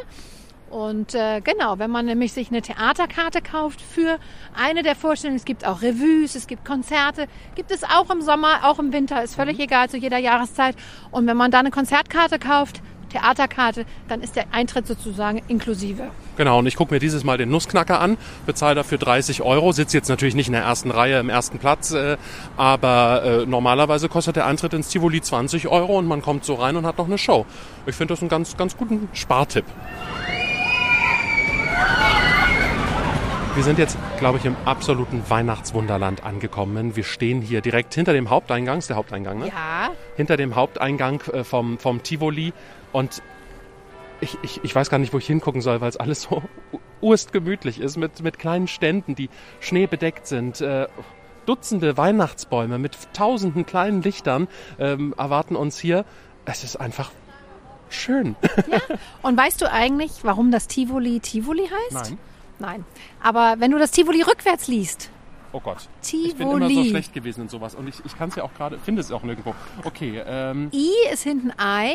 Und 0.75 1.15
äh, 1.15 1.41
genau, 1.41 1.79
wenn 1.79 1.93
man 1.93 2.05
nämlich 2.05 2.33
sich 2.33 2.49
eine 2.49 2.61
Theaterkarte 2.61 3.41
kauft 3.41 3.81
für 3.81 4.19
eine 4.57 4.83
der 4.83 4.97
Vorstellungen, 4.97 5.37
es 5.37 5.45
gibt 5.45 5.65
auch 5.65 5.83
Revues, 5.83 6.35
es 6.35 6.49
gibt 6.49 6.65
Konzerte, 6.65 7.29
gibt 7.55 7.71
es 7.71 7.85
auch 7.85 8.11
im 8.11 8.23
Sommer, 8.23 8.65
auch 8.65 8.81
im 8.81 8.93
Winter, 8.93 9.23
ist 9.23 9.37
völlig 9.37 9.61
egal 9.61 9.89
zu 9.89 9.99
jeder 9.99 10.19
Jahreszeit. 10.19 10.75
Und 11.13 11.29
wenn 11.29 11.37
man 11.37 11.53
da 11.53 11.61
eine 11.61 11.71
Konzertkarte 11.71 12.41
kauft, 12.41 12.83
Theaterkarte, 13.09 13.87
dann 14.09 14.21
ist 14.21 14.35
der 14.35 14.47
Eintritt 14.51 14.89
sozusagen 14.89 15.41
inklusive. 15.47 16.11
Genau, 16.37 16.59
und 16.59 16.67
ich 16.67 16.75
gucke 16.75 16.93
mir 16.93 16.99
dieses 16.99 17.23
Mal 17.23 17.39
den 17.39 17.51
Nussknacker 17.51 18.01
an, 18.01 18.19
bezahle 18.45 18.75
dafür 18.75 18.99
30 18.99 19.43
Euro, 19.43 19.71
sitze 19.71 19.97
jetzt 19.97 20.09
natürlich 20.09 20.35
nicht 20.35 20.49
in 20.49 20.55
der 20.55 20.63
ersten 20.63 20.91
Reihe 20.91 21.21
im 21.21 21.29
ersten 21.29 21.61
Platz, 21.61 21.93
äh, 21.93 22.17
aber 22.57 23.23
äh, 23.25 23.47
normalerweise 23.47 24.09
kostet 24.09 24.35
der 24.35 24.47
Eintritt 24.47 24.75
ins 24.75 24.89
Tivoli 24.89 25.23
20 25.23 25.69
Euro 25.69 25.97
und 25.97 26.09
man 26.09 26.21
kommt 26.21 26.45
so 26.45 26.55
rein 26.55 26.75
und 26.75 26.85
hat 26.85 26.99
noch 26.99 27.07
eine 27.07 27.19
Show. 27.19 27.47
Ich 27.87 27.95
finde 27.95 28.15
das 28.15 28.23
einen 28.23 28.29
ganz, 28.29 28.57
ganz 28.57 28.77
guten 28.77 29.09
Spartipp. 29.13 29.67
Wir 33.55 33.63
sind 33.63 33.79
jetzt, 33.79 33.97
glaube 34.19 34.39
ich, 34.39 34.45
im 34.47 34.57
absoluten 34.65 35.23
Weihnachtswunderland 35.29 36.25
angekommen. 36.25 36.97
Wir 36.97 37.05
stehen 37.05 37.41
hier 37.41 37.61
direkt 37.61 37.95
hinter 37.95 38.13
dem 38.13 38.29
Haupteingang, 38.29 38.79
ist 38.79 38.91
der 38.91 38.97
Haupteingang, 38.97 39.39
ne? 39.39 39.47
Ja, 39.47 39.93
hinter 40.17 40.37
dem 40.37 40.57
Haupteingang 40.57 41.21
äh, 41.33 41.45
vom, 41.45 41.79
vom 41.79 42.03
Tivoli 42.03 42.53
und 42.93 43.23
ich, 44.21 44.37
ich, 44.43 44.65
ich 44.65 44.75
weiß 44.75 44.91
gar 44.91 44.99
nicht, 44.99 45.13
wo 45.13 45.19
ich 45.19 45.27
hingucken 45.29 45.61
soll, 45.61 45.81
weil 45.81 45.89
es 45.89 45.97
alles 45.97 46.23
so 46.23 46.43
urstgemütlich 47.01 47.81
ist 47.81 47.97
mit, 47.97 48.25
mit 48.25 48.41
kleinen 48.41 48.67
Ständen, 48.67 49.15
die 49.15 49.31
schneebedeckt 49.61 50.27
sind. 50.27 50.61
Äh, 50.61 50.89
Dutzende 51.47 51.97
Weihnachtsbäume 51.97 52.79
mit 52.79 52.97
tausenden 53.13 53.67
kleinen 53.67 54.03
Lichtern 54.03 54.49
ähm, 54.81 55.15
erwarten 55.17 55.55
uns 55.55 55.79
hier. 55.79 56.07
Es 56.45 56.65
ist 56.65 56.77
einfach 56.77 57.13
schön. 57.89 58.35
und 59.23 59.37
weißt 59.37 59.61
du 59.61 59.71
eigentlich, 59.71 60.11
warum 60.23 60.51
das 60.51 60.67
Tivoli 60.67 61.21
Tivoli 61.21 61.69
heißt? 61.69 62.11
Nein. 62.11 62.19
Nein. 62.59 62.85
Aber 63.23 63.57
wenn 63.59 63.71
du 63.71 63.79
das 63.79 63.91
Tivoli 63.91 64.23
rückwärts 64.23 64.69
liest, 64.69 65.11
Oh 65.55 65.61
Gott. 65.61 65.89
Tivoli. 66.03 66.29
Ich 66.31 66.35
bin 66.37 66.51
immer 66.51 66.69
so 66.69 66.85
schlecht 66.85 67.13
gewesen 67.15 67.43
in 67.43 67.49
sowas 67.49 67.77
und 67.77 67.87
ich, 67.89 67.95
ich 68.05 68.19
kann 68.19 68.29
es 68.29 68.35
ja 68.35 68.43
auch 68.43 68.53
gerade, 68.55 68.77
finde 68.77 69.01
es 69.01 69.13
auch 69.13 69.23
nirgendwo. 69.23 69.55
Okay, 69.85 70.21
ähm, 70.27 70.69
I 70.73 70.91
ist 71.13 71.23
hinten 71.23 71.53
I, 71.61 71.95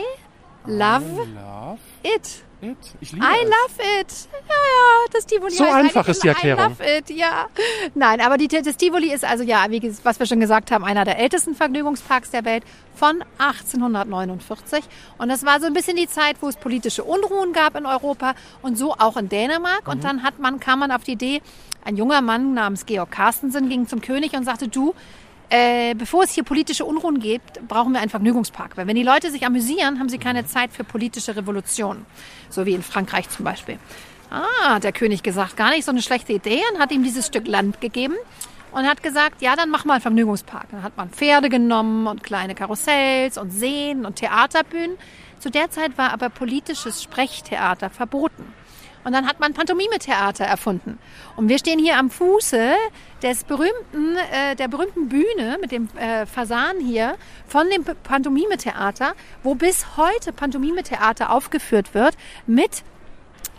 love 0.66 1.04
Love. 1.36 1.78
it. 2.04 2.46
Ich 3.00 3.14
liebe 3.14 3.26
I 3.26 3.30
es. 3.42 3.46
love 3.46 4.02
it. 4.02 4.28
Ja, 4.34 4.56
ja, 4.56 5.08
das 5.14 5.26
Tivoli 5.26 5.52
So 5.54 5.64
einfach 5.64 6.08
ist 6.10 6.24
die 6.24 6.28
I 6.28 6.32
Erklärung. 6.32 6.64
love 6.78 6.98
it, 6.98 7.10
ja. 7.10 7.48
Nein, 7.96 8.20
aber 8.20 8.38
die, 8.38 8.50
das 8.50 8.76
Tivoli 8.76 9.14
ist 9.14 9.24
also 9.24 9.44
ja, 9.46 9.66
wie, 9.70 9.82
was 10.04 10.20
wir 10.20 10.26
schon 10.26 10.42
gesagt 10.42 10.70
haben, 10.72 10.84
einer 10.84 11.06
der 11.06 11.20
ältesten 11.20 11.56
Vergnügungsparks 11.56 12.32
der 12.32 12.44
Welt 12.44 12.64
von 12.96 13.24
1849. 13.38 14.84
Und 15.18 15.30
das 15.30 15.46
war 15.46 15.60
so 15.62 15.68
ein 15.68 15.74
bisschen 15.74 15.96
die 15.96 16.08
Zeit, 16.10 16.36
wo 16.42 16.50
es 16.50 16.58
politische 16.58 17.04
Unruhen 17.06 17.54
gab 17.54 17.76
in 17.78 17.86
Europa 17.86 18.34
und 18.62 18.78
so 18.78 18.94
auch 18.94 19.16
in 19.16 19.30
Dänemark. 19.30 19.86
Mhm. 19.88 19.94
Und 19.94 20.04
dann 20.04 20.24
hat 20.24 20.40
man, 20.40 20.60
kam 20.60 20.80
man 20.80 20.92
auf 20.92 21.04
die 21.04 21.14
Idee, 21.14 21.42
ein 21.86 21.96
junger 21.96 22.22
Mann 22.22 22.54
namens 22.54 22.86
Georg 22.86 23.10
Carstensen 23.12 23.70
ging 23.70 23.88
zum 23.88 24.02
König 24.02 24.34
und 24.34 24.44
sagte, 24.44 24.68
du, 24.68 24.94
äh, 25.50 25.96
bevor 25.96 26.24
es 26.24 26.32
hier 26.32 26.44
politische 26.44 26.86
Unruhen 26.86 27.20
gibt, 27.20 27.68
brauchen 27.68 27.94
wir 27.94 28.00
einen 28.00 28.10
Vergnügungspark. 28.10 28.78
Weil 28.78 28.88
wenn 28.88 28.96
die 28.96 29.04
Leute 29.04 29.32
sich 29.32 29.46
amüsieren, 29.46 30.00
haben 30.00 30.10
sie 30.10 30.18
keine 30.18 30.46
Zeit 30.46 30.72
für 30.72 30.84
politische 30.84 31.36
Revolutionen. 31.36 32.06
So 32.50 32.66
wie 32.66 32.74
in 32.74 32.84
Frankreich 32.84 33.30
zum 33.30 33.46
Beispiel. 33.46 33.80
Ah, 34.30 34.76
hat 34.76 34.84
der 34.84 34.92
König 34.92 35.24
gesagt, 35.24 35.58
gar 35.58 35.72
nicht 35.72 35.86
so 35.86 35.92
eine 35.92 36.04
schlechte 36.04 36.34
Idee 36.34 36.62
und 36.72 36.80
hat 36.80 36.92
ihm 36.92 37.04
dieses 37.04 37.26
Stück 37.26 37.48
Land 37.48 37.82
gegeben 37.82 38.16
und 38.72 38.88
hat 38.88 39.02
gesagt, 39.02 39.42
ja, 39.42 39.56
dann 39.56 39.72
mach 39.72 39.86
mal 39.86 39.94
einen 39.96 40.02
Vergnügungspark. 40.02 40.68
Dann 40.70 40.84
hat 40.84 40.96
man 40.98 41.10
Pferde 41.10 41.50
genommen 41.50 42.06
und 42.06 42.24
kleine 42.24 42.54
Karussells 42.54 43.38
und 43.38 43.52
Seen 43.52 44.06
und 44.06 44.18
Theaterbühnen. 44.18 44.98
Zu 45.40 45.50
der 45.50 45.72
Zeit 45.72 45.98
war 45.98 46.12
aber 46.12 46.30
politisches 46.30 47.02
Sprechtheater 47.02 47.90
verboten. 47.90 48.54
Und 49.04 49.14
dann 49.14 49.28
hat 49.28 49.40
man 49.40 49.54
Pantomime-Theater 49.54 50.46
erfunden. 50.46 51.00
Und 51.36 51.50
wir 51.50 51.58
stehen 51.58 51.80
hier 51.80 51.98
am 51.98 52.10
Fuße 52.10 52.74
des 53.24 53.44
berühmten, 53.44 54.18
äh, 54.32 54.56
der 54.56 54.68
berühmten 54.68 55.10
Bühne 55.10 55.58
mit 55.62 55.72
dem 55.72 55.88
äh, 55.98 56.26
Fasan 56.26 56.80
hier 56.80 57.16
von 57.48 57.70
dem 57.70 57.84
Pantomime-Theater, 57.84 59.14
wo 59.44 59.56
bis 59.56 59.98
heute 59.98 60.34
Pantomime-Theater 60.34 61.32
aufgeführt 61.32 61.94
wird 61.94 62.16
mit 62.46 62.84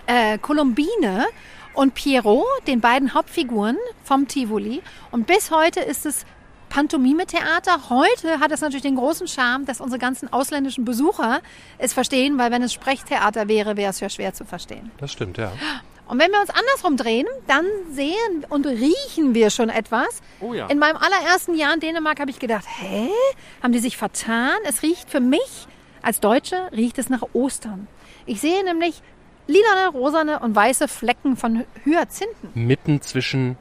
äh, 0.07 0.39
Columbine 0.39 1.27
und 1.75 1.95
Pierrot, 1.95 2.45
den 2.67 2.81
beiden 2.81 3.15
Hauptfiguren 3.15 3.77
vom 4.05 4.29
Tivoli. 4.29 4.83
Und 5.11 5.27
bis 5.27 5.51
heute 5.51 5.81
ist 5.81 6.05
es 6.05 6.27
Pantomime-Theater. 6.71 7.91
Heute 7.91 8.41
hat 8.41 8.51
es 8.53 8.63
natürlich 8.63 8.83
den 8.83 8.97
großen 8.97 9.29
Charme, 9.29 9.67
dass 9.67 9.81
unsere 9.81 9.99
ganzen 9.99 10.33
ausländischen 10.33 10.87
Besucher 10.87 11.41
es 11.77 11.93
verstehen, 11.93 12.39
weil 12.39 12.51
wenn 12.51 12.63
es 12.63 12.73
Sprechtheater 12.73 13.49
wäre, 13.49 13.77
wäre 13.77 13.91
es 13.91 14.01
ja 14.01 14.09
schwer 14.09 14.33
zu 14.33 14.47
verstehen. 14.47 14.91
Das 14.99 15.13
stimmt, 15.13 15.37
ja. 15.37 15.53
Und 16.09 16.19
wenn 16.19 16.33
wir 16.33 16.41
uns 16.41 16.51
andersrum 16.51 16.97
drehen, 16.97 17.27
dann 17.47 17.67
sehen 17.93 18.47
und 18.49 18.67
riechen 18.67 19.35
wir 19.35 19.51
schon 19.51 19.69
etwas. 19.69 20.23
Oh 20.41 20.55
ja. 20.55 20.67
In 20.67 20.79
meinem 20.79 20.97
allerersten 20.97 21.55
Jahr 21.55 21.73
in 21.75 21.81
Dänemark 21.81 22.19
habe 22.19 22.31
ich 22.31 22.41
gedacht, 22.41 22.65
hä? 22.81 23.11
Haben 23.63 23.73
die 23.73 23.79
sich 23.79 23.97
vertan? 23.97 24.59
Es 24.65 24.83
riecht 24.83 25.09
für 25.09 25.21
mich, 25.21 25.69
als 26.03 26.19
Deutsche, 26.19 26.57
riecht 26.73 26.99
es 26.99 27.11
nach 27.11 27.23
Ostern. 27.33 27.87
Ich 28.27 28.41
sehe 28.41 28.65
nämlich 28.65 29.03
lilane, 29.47 29.91
rosane 29.93 30.41
und 30.41 30.57
weiße 30.57 30.89
Flecken 30.89 31.37
von 31.37 31.65
Hyazinthen. 31.85 32.51
Mitten 32.55 33.01
zwischen 33.03 33.57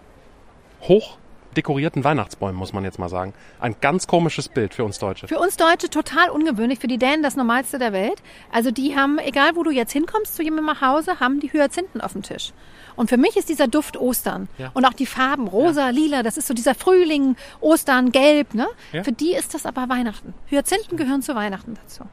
hoch 0.82 1.19
dekorierten 1.56 2.04
Weihnachtsbäumen, 2.04 2.56
muss 2.56 2.74
man 2.74 2.84
jetzt 2.84 3.00
mal 3.00 3.10
sagen. 3.10 3.34
Ein 3.60 3.76
ganz 3.82 4.08
komisches 4.08 4.50
Bild 4.50 4.74
für 4.74 4.84
uns 4.84 5.00
Deutsche. 5.00 5.28
Für 5.28 5.40
uns 5.40 5.58
Deutsche 5.58 5.90
total 5.90 6.30
ungewöhnlich, 6.30 6.80
für 6.80 6.88
die 6.88 6.98
Dänen 6.98 7.24
das 7.24 7.36
Normalste 7.36 7.80
der 7.80 7.94
Welt. 7.94 8.22
Also 8.52 8.72
die 8.72 8.96
haben, 8.96 9.18
egal 9.20 9.56
wo 9.56 9.64
du 9.64 9.72
jetzt 9.72 9.92
hinkommst 9.92 10.36
zu 10.36 10.44
jemandem 10.44 10.68
nach 10.68 10.82
Hause, 10.82 11.20
haben 11.20 11.40
die 11.40 11.52
Hyazinthen 11.52 12.02
auf 12.02 12.14
dem 12.14 12.24
Tisch. 12.24 12.54
Und 12.96 13.10
für 13.10 13.18
mich 13.18 13.38
ist 13.38 13.50
dieser 13.50 13.68
Duft 13.68 13.98
Ostern. 13.98 14.50
Ja. 14.58 14.72
Und 14.74 14.86
auch 14.86 14.94
die 14.94 15.06
Farben, 15.06 15.48
rosa, 15.48 15.90
lila, 15.90 16.22
das 16.22 16.38
ist 16.38 16.48
so 16.48 16.54
dieser 16.54 16.76
Frühling, 16.76 17.38
Ostern, 17.62 18.12
gelb. 18.12 18.54
Ne? 18.54 18.68
Ja. 18.92 19.04
Für 19.04 19.14
die 19.14 19.34
ist 19.34 19.54
das 19.54 19.66
aber 19.66 19.88
Weihnachten. 19.88 20.34
Hyazinthen 20.48 20.98
gehören 20.98 21.22
zu 21.22 21.34
Weihnachten 21.34 21.76
dazu. 21.76 22.04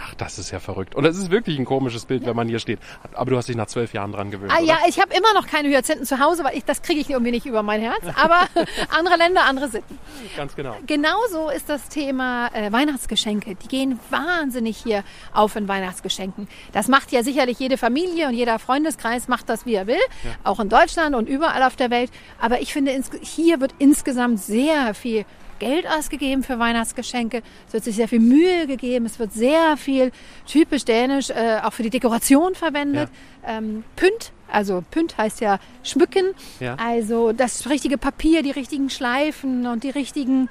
Ach, 0.00 0.14
das 0.14 0.38
ist 0.38 0.52
ja 0.52 0.60
verrückt. 0.60 0.94
Und 0.94 1.04
es 1.04 1.18
ist 1.18 1.32
wirklich 1.32 1.58
ein 1.58 1.64
komisches 1.64 2.04
Bild, 2.04 2.24
wenn 2.24 2.36
man 2.36 2.46
hier 2.46 2.60
steht. 2.60 2.78
Aber 3.14 3.32
du 3.32 3.36
hast 3.36 3.48
dich 3.48 3.56
nach 3.56 3.66
zwölf 3.66 3.92
Jahren 3.92 4.12
dran 4.12 4.30
gewöhnt. 4.30 4.52
Ah, 4.52 4.58
oder? 4.58 4.64
ja, 4.64 4.78
ich 4.86 5.00
habe 5.00 5.12
immer 5.12 5.34
noch 5.34 5.48
keine 5.48 5.68
Hyazinthen 5.68 6.06
zu 6.06 6.20
Hause, 6.20 6.44
weil 6.44 6.56
ich, 6.56 6.64
das 6.64 6.82
kriege 6.82 7.00
ich 7.00 7.10
irgendwie 7.10 7.32
nicht 7.32 7.46
über 7.46 7.64
mein 7.64 7.80
Herz. 7.80 8.04
Aber 8.14 8.42
andere 8.96 9.16
Länder, 9.16 9.44
andere 9.46 9.68
Sitten. 9.68 9.98
Ganz 10.36 10.54
genau. 10.54 10.76
Genauso 10.86 11.50
ist 11.50 11.68
das 11.68 11.88
Thema 11.88 12.46
äh, 12.54 12.70
Weihnachtsgeschenke. 12.70 13.56
Die 13.56 13.66
gehen 13.66 13.98
wahnsinnig 14.10 14.76
hier 14.76 15.02
auf 15.34 15.56
in 15.56 15.66
Weihnachtsgeschenken. 15.66 16.46
Das 16.72 16.86
macht 16.86 17.10
ja 17.10 17.24
sicherlich 17.24 17.58
jede 17.58 17.76
Familie 17.76 18.28
und 18.28 18.34
jeder 18.34 18.60
Freundeskreis 18.60 19.26
macht 19.26 19.48
das, 19.48 19.66
wie 19.66 19.74
er 19.74 19.88
will. 19.88 19.96
Auch 20.44 20.60
in 20.60 20.68
Deutschland 20.68 21.16
und 21.16 21.28
überall 21.28 21.64
auf 21.64 21.74
der 21.74 21.90
Welt. 21.90 22.12
Aber 22.40 22.60
ich 22.60 22.72
finde, 22.72 22.92
hier 23.22 23.60
wird 23.60 23.74
insgesamt 23.78 24.38
sehr 24.38 24.94
viel 24.94 25.24
Geld 25.58 25.86
ausgegeben 25.86 26.42
für 26.42 26.58
Weihnachtsgeschenke. 26.58 27.42
Es 27.66 27.72
wird 27.72 27.84
sich 27.84 27.96
sehr 27.96 28.08
viel 28.08 28.20
Mühe 28.20 28.66
gegeben. 28.66 29.06
Es 29.06 29.18
wird 29.18 29.32
sehr 29.32 29.76
viel 29.76 30.12
typisch 30.46 30.84
dänisch 30.84 31.30
äh, 31.30 31.60
auch 31.62 31.72
für 31.72 31.82
die 31.82 31.90
Dekoration 31.90 32.54
verwendet. 32.54 33.10
Ähm, 33.46 33.84
Pynt, 33.96 34.32
also 34.50 34.84
Pynt 34.90 35.16
heißt 35.18 35.40
ja 35.40 35.58
schmücken. 35.82 36.34
Ja. 36.60 36.76
Also 36.76 37.32
das 37.32 37.68
richtige 37.68 37.98
Papier, 37.98 38.42
die 38.42 38.50
richtigen 38.50 38.90
Schleifen 38.90 39.66
und 39.66 39.84
die 39.84 39.90
richtigen 39.90 40.48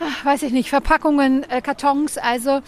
ach, 0.00 0.24
weiß 0.24 0.42
ich 0.42 0.52
nicht, 0.52 0.68
Verpackungen, 0.68 1.48
äh, 1.48 1.60
Kartons. 1.60 2.18
Also 2.18 2.60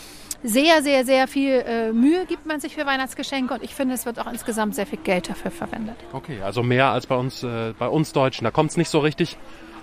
sehr, 0.43 0.83
sehr, 0.83 1.05
sehr 1.05 1.29
viel 1.29 1.65
äh, 1.67 1.93
Mühe 1.93 2.27
gibt 2.27 2.47
man 2.47 2.61
sich 2.61 2.75
für 2.75 2.85
Weihnachtsgeschenke 2.87 3.55
und 3.55 3.63
ich 3.63 3.75
finde, 3.75 3.95
es 3.95 4.07
wird 4.07 4.19
auch 4.19 4.31
insgesamt 4.31 4.75
sehr 4.75 4.87
viel 4.87 4.99
Geld 4.99 5.29
dafür 5.29 5.51
verwendet. 5.51 5.97
Okay, 6.13 6.43
also 6.43 6.63
mehr 6.63 6.91
als 6.91 7.07
bei 7.07 7.17
uns, 7.17 7.43
äh, 7.43 7.75
bei 7.79 7.89
uns 7.89 8.13
Deutschen. 8.13 8.45
Da 8.45 8.51
kommt 8.51 8.71
es 8.71 8.77
nicht 8.77 8.89
so 8.89 8.99
richtig. 8.99 9.37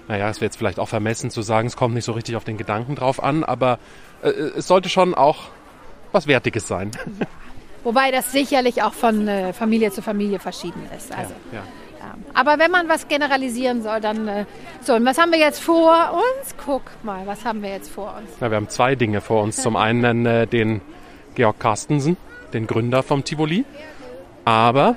Naja, 0.10 0.28
es 0.28 0.38
wäre 0.42 0.48
jetzt 0.48 0.58
vielleicht 0.58 0.80
auch 0.80 0.90
vermessen 0.90 1.30
zu 1.30 1.44
sagen, 1.44 1.68
es 1.68 1.78
kommt 1.78 1.94
nicht 1.94 2.04
so 2.04 2.14
richtig 2.14 2.36
auf 2.36 2.44
den 2.44 2.58
Gedanken 2.58 2.96
drauf 2.96 3.22
an, 3.22 3.44
aber 3.44 3.78
äh, 4.24 4.30
es 4.30 4.66
sollte 4.66 4.90
schon 4.90 5.14
auch 5.14 5.50
was 6.12 6.26
Wertiges 6.26 6.68
sein. 6.68 6.90
Wobei 7.84 8.10
das 8.10 8.32
sicherlich 8.32 8.82
auch 8.82 8.94
von 8.94 9.28
äh, 9.28 9.54
Familie 9.54 9.92
zu 9.92 10.02
Familie 10.02 10.40
verschieden 10.40 10.82
ist. 10.98 11.16
Also, 11.16 11.36
ja. 11.52 11.60
ja. 11.60 12.16
Aber 12.34 12.58
wenn 12.58 12.72
man 12.72 12.90
was 12.90 13.08
generalisieren 13.08 13.84
soll, 13.84 14.02
dann 14.02 14.28
äh, 14.28 14.46
so. 14.82 14.96
Und 14.96 15.06
was 15.06 15.20
haben 15.20 15.32
wir 15.32 15.38
jetzt 15.38 15.62
vor 15.62 16.12
uns? 16.14 16.56
Guck 16.66 16.82
mal, 17.04 17.28
was 17.28 17.46
haben 17.46 17.62
wir 17.62 17.70
jetzt 17.70 17.92
vor 17.92 18.16
uns? 18.18 18.32
Na, 18.40 18.50
wir 18.50 18.58
haben 18.58 18.68
zwei 18.68 18.96
Dinge 18.96 19.22
vor 19.22 19.44
uns. 19.44 19.58
Zum 19.58 19.76
einen 19.76 20.26
äh, 20.26 20.48
den 20.48 20.82
Georg 21.36 21.60
Carstensen, 21.60 22.18
den 22.52 22.66
Gründer 22.66 23.04
vom 23.04 23.24
Tivoli. 23.24 23.64
Aber, 24.44 24.82
ja, 24.88 24.96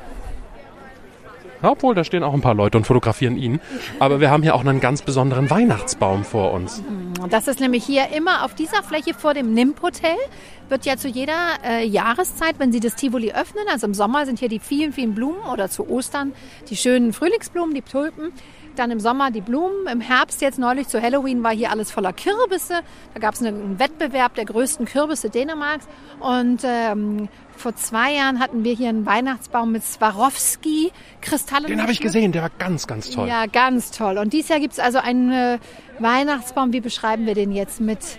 obwohl, 1.71 1.95
da 1.95 2.05
stehen 2.05 2.23
auch 2.23 2.35
ein 2.35 2.41
paar 2.41 2.55
Leute 2.55 2.79
und 2.79 2.87
fotografieren 2.87 3.37
ihn. 3.37 3.61
Aber 3.99 4.21
wir 4.21 4.31
haben 4.31 4.43
hier 4.43 4.55
auch 4.55 4.61
einen 4.61 4.81
ganz 4.81 5.03
besonderen 5.03 5.51
Weihnachtsbaum 5.51 6.25
vor 6.25 6.53
uns. 6.53 6.83
Das 7.31 7.49
ist 7.49 7.61
nämlich 7.61 7.85
hier 7.85 8.09
immer 8.09 8.45
auf 8.45 8.55
dieser 8.55 8.83
Fläche 8.83 9.15
vor 9.15 9.35
dem 9.35 9.55
NIMP 9.55 9.83
Hotel, 9.83 10.17
wird 10.69 10.87
ja 10.87 10.97
zu 10.97 11.09
jeder 11.09 11.35
äh, 11.65 11.87
Jahreszeit, 11.87 12.59
wenn 12.59 12.73
sie 12.73 12.81
das 12.81 12.95
Tivoli 12.95 13.33
öffnen, 13.33 13.65
also 13.71 13.87
im 13.87 13.95
Sommer 13.95 14.27
sind 14.27 14.39
hier 14.39 14.49
die 14.49 14.59
vielen, 14.59 14.93
vielen 14.93 15.15
Blumen 15.15 15.43
oder 15.53 15.69
zu 15.69 15.89
Ostern 15.89 16.33
die 16.71 16.77
schönen 16.77 17.13
Frühlingsblumen, 17.13 17.75
die 17.75 17.83
Tulpen. 17.83 18.33
Dann 18.77 18.91
im 18.91 19.01
Sommer 19.01 19.31
die 19.31 19.43
Blumen. 19.43 19.87
Im 19.87 20.01
Herbst 20.01 20.41
jetzt 20.41 20.59
neulich 20.59 20.89
zu 20.89 21.01
Halloween 21.01 21.43
war 21.43 21.53
hier 21.53 21.71
alles 21.71 21.91
voller 21.91 22.15
Kürbisse. 22.15 22.81
Da 23.13 23.21
gab 23.21 23.35
es 23.35 23.43
einen 23.43 23.79
Wettbewerb 23.79 24.35
der 24.35 24.47
größten 24.47 24.87
Kürbisse 24.87 25.29
Dänemarks. 25.29 25.87
Und 26.21 26.63
ähm, 26.65 27.29
vor 27.57 27.75
zwei 27.77 28.15
Jahren 28.15 28.41
hatten 28.41 28.65
wir 28.65 28.75
hier 28.75 28.89
einen 28.89 29.07
Weihnachtsbaum 29.07 29.73
mit 29.73 29.85
Swarovski-Kristallen. 29.85 31.67
Den 31.67 31.83
habe 31.83 31.93
ich 31.93 32.01
gesehen, 32.01 32.33
der 32.33 32.43
war 32.43 32.51
ganz, 32.59 32.87
ganz 32.87 33.11
toll. 33.11 33.29
Ja, 33.29 33.47
ganz 33.47 33.91
toll. 33.91 34.19
Und 34.19 34.33
dieses 34.33 34.49
Jahr 34.49 34.61
gibt 34.61 34.73
es 34.73 34.79
also 34.79 34.99
einen 34.99 35.33
äh, 35.33 35.59
Weihnachtsbaum. 35.99 36.73
Wie 36.73 36.81
beschreiben 36.81 37.27
wir 37.27 37.35
den 37.35 37.53
jetzt? 37.53 37.81
Mit 37.81 38.19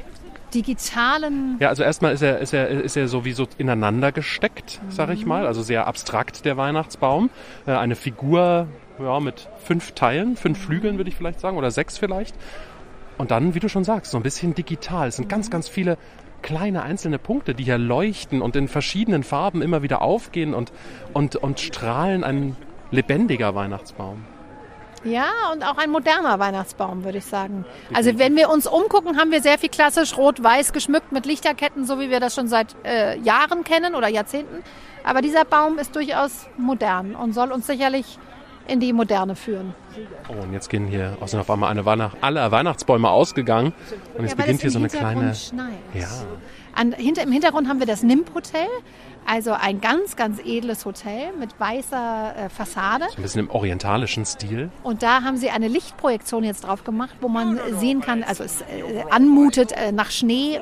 digitalen. 0.54 1.58
Ja, 1.60 1.70
also 1.70 1.84
erstmal 1.84 2.14
ist 2.14 2.22
er, 2.22 2.40
ist 2.40 2.54
er, 2.54 2.70
ist 2.70 2.96
er 2.96 3.08
so 3.08 3.26
wie 3.26 3.34
so 3.34 3.48
ineinander 3.58 4.12
gesteckt, 4.12 4.80
sag 4.90 5.10
ich 5.10 5.26
mal. 5.26 5.48
Also 5.48 5.62
sehr 5.62 5.88
abstrakt, 5.88 6.46
der 6.46 6.58
Weihnachtsbaum. 6.58 7.30
Äh, 7.66 7.72
eine 7.72 7.96
Figur 7.96 8.68
ja, 9.00 9.20
mit 9.20 9.50
fünf 9.64 9.94
Teilen, 9.94 10.36
fünf 10.36 10.60
Flügeln 10.60 10.98
würde 10.98 11.10
ich 11.10 11.16
vielleicht 11.16 11.40
sagen, 11.40 11.58
oder 11.58 11.72
sechs 11.72 11.98
vielleicht. 11.98 12.36
Und 13.18 13.32
dann, 13.32 13.54
wie 13.54 13.60
du 13.60 13.70
schon 13.70 13.84
sagst, 13.84 14.12
so 14.12 14.18
ein 14.18 14.24
bisschen 14.24 14.56
digital. 14.56 15.08
Es 15.08 15.18
sind 15.18 15.30
ganz, 15.30 15.50
ganz 15.50 15.68
viele 15.68 15.98
kleine 16.44 16.84
einzelne 16.84 17.18
Punkte, 17.18 17.56
die 17.56 17.64
hier 17.64 17.80
leuchten 17.80 18.44
und 18.44 18.56
in 18.56 18.68
verschiedenen 18.68 19.24
Farben 19.24 19.64
immer 19.64 19.82
wieder 19.82 20.04
aufgehen 20.04 20.54
und, 20.54 20.72
und, 21.14 21.36
und 21.36 21.60
strahlen. 21.60 22.24
Ein 22.24 22.56
lebendiger 22.92 23.56
Weihnachtsbaum. 23.56 24.24
Ja, 25.04 25.26
und 25.52 25.64
auch 25.64 25.78
ein 25.78 25.90
moderner 25.90 26.40
Weihnachtsbaum, 26.40 27.04
würde 27.04 27.18
ich 27.18 27.26
sagen. 27.26 27.66
Also 27.94 28.18
wenn 28.18 28.38
wir 28.38 28.50
uns 28.50 28.68
umgucken, 28.68 29.18
haben 29.18 29.32
wir 29.32 29.42
sehr 29.42 29.58
viel 29.58 29.70
klassisch 29.70 30.16
rot-weiß 30.16 30.72
geschmückt 30.72 31.12
mit 31.12 31.26
Lichterketten, 31.26 31.86
so 31.86 32.00
wie 32.00 32.10
wir 32.10 32.22
das 32.22 32.36
schon 32.36 32.48
seit 32.48 32.76
äh, 32.86 33.18
Jahren 33.20 33.66
kennen 33.66 33.96
oder 33.96 34.08
Jahrzehnten. 34.08 34.64
Aber 35.04 35.22
dieser 35.22 35.44
Baum 35.44 35.78
ist 35.78 35.96
durchaus 35.96 36.48
modern 36.58 37.16
und 37.16 37.34
soll 37.34 37.52
uns 37.52 37.68
sicherlich 37.68 38.18
in 38.68 38.80
die 38.80 38.94
Moderne 38.94 39.36
führen. 39.36 39.74
Oh, 40.30 40.42
und 40.44 40.54
jetzt 40.54 40.70
gehen 40.70 40.88
hier, 40.88 41.18
sind 41.26 41.40
auf 41.40 41.50
einmal 41.50 41.70
eine 41.70 41.86
Weihnacht, 41.86 42.18
alle 42.22 42.52
Weihnachtsbäume 42.52 43.10
ausgegangen. 43.10 43.74
Und 44.16 44.24
jetzt 44.24 44.32
Ja, 44.32 44.36
beginnt 44.38 44.62
hier 44.62 44.72
so 44.72 44.80
eine 44.80 44.88
kleine. 44.90 45.36
Schneit. 45.36 45.74
Ja. 45.94 46.08
An, 46.76 46.92
hinter, 46.94 47.22
Im 47.24 47.32
Hintergrund 47.32 47.68
haben 47.68 47.80
wir 47.80 47.86
das 47.86 48.02
NIMP 48.02 48.34
Hotel, 48.34 48.68
also 49.28 49.52
ein 49.54 49.80
ganz, 49.80 50.16
ganz 50.16 50.40
edles 50.44 50.86
Hotel 50.86 51.32
mit 51.40 51.58
weißer 51.60 52.36
äh, 52.36 52.50
Fassade. 52.50 53.06
Ein 53.16 53.22
bisschen 53.22 53.42
im 53.42 53.50
orientalischen 53.52 54.26
Stil. 54.26 54.72
Und 54.82 55.04
da 55.04 55.22
haben 55.22 55.38
sie 55.38 55.52
eine 55.52 55.68
Lichtprojektion 55.68 56.44
jetzt 56.44 56.66
drauf 56.66 56.84
gemacht, 56.84 57.16
wo 57.22 57.28
man 57.30 57.60
sehen 57.80 58.02
kann, 58.02 58.24
also 58.24 58.44
es 58.44 58.62
äh, 58.62 58.66
anmutet 59.12 59.72
äh, 59.74 59.92
nach 59.92 60.10
Schnee 60.10 60.60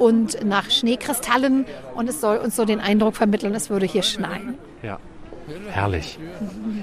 und 0.00 0.44
nach 0.44 0.68
Schneekristallen 0.70 1.64
und 1.94 2.08
es 2.08 2.20
soll 2.20 2.38
uns 2.38 2.56
so 2.56 2.64
den 2.64 2.80
Eindruck 2.80 3.14
vermitteln, 3.16 3.54
es 3.54 3.70
würde 3.70 3.86
hier 3.86 4.02
schneien. 4.02 4.58
Ja. 4.82 4.98
Herrlich. 5.70 6.18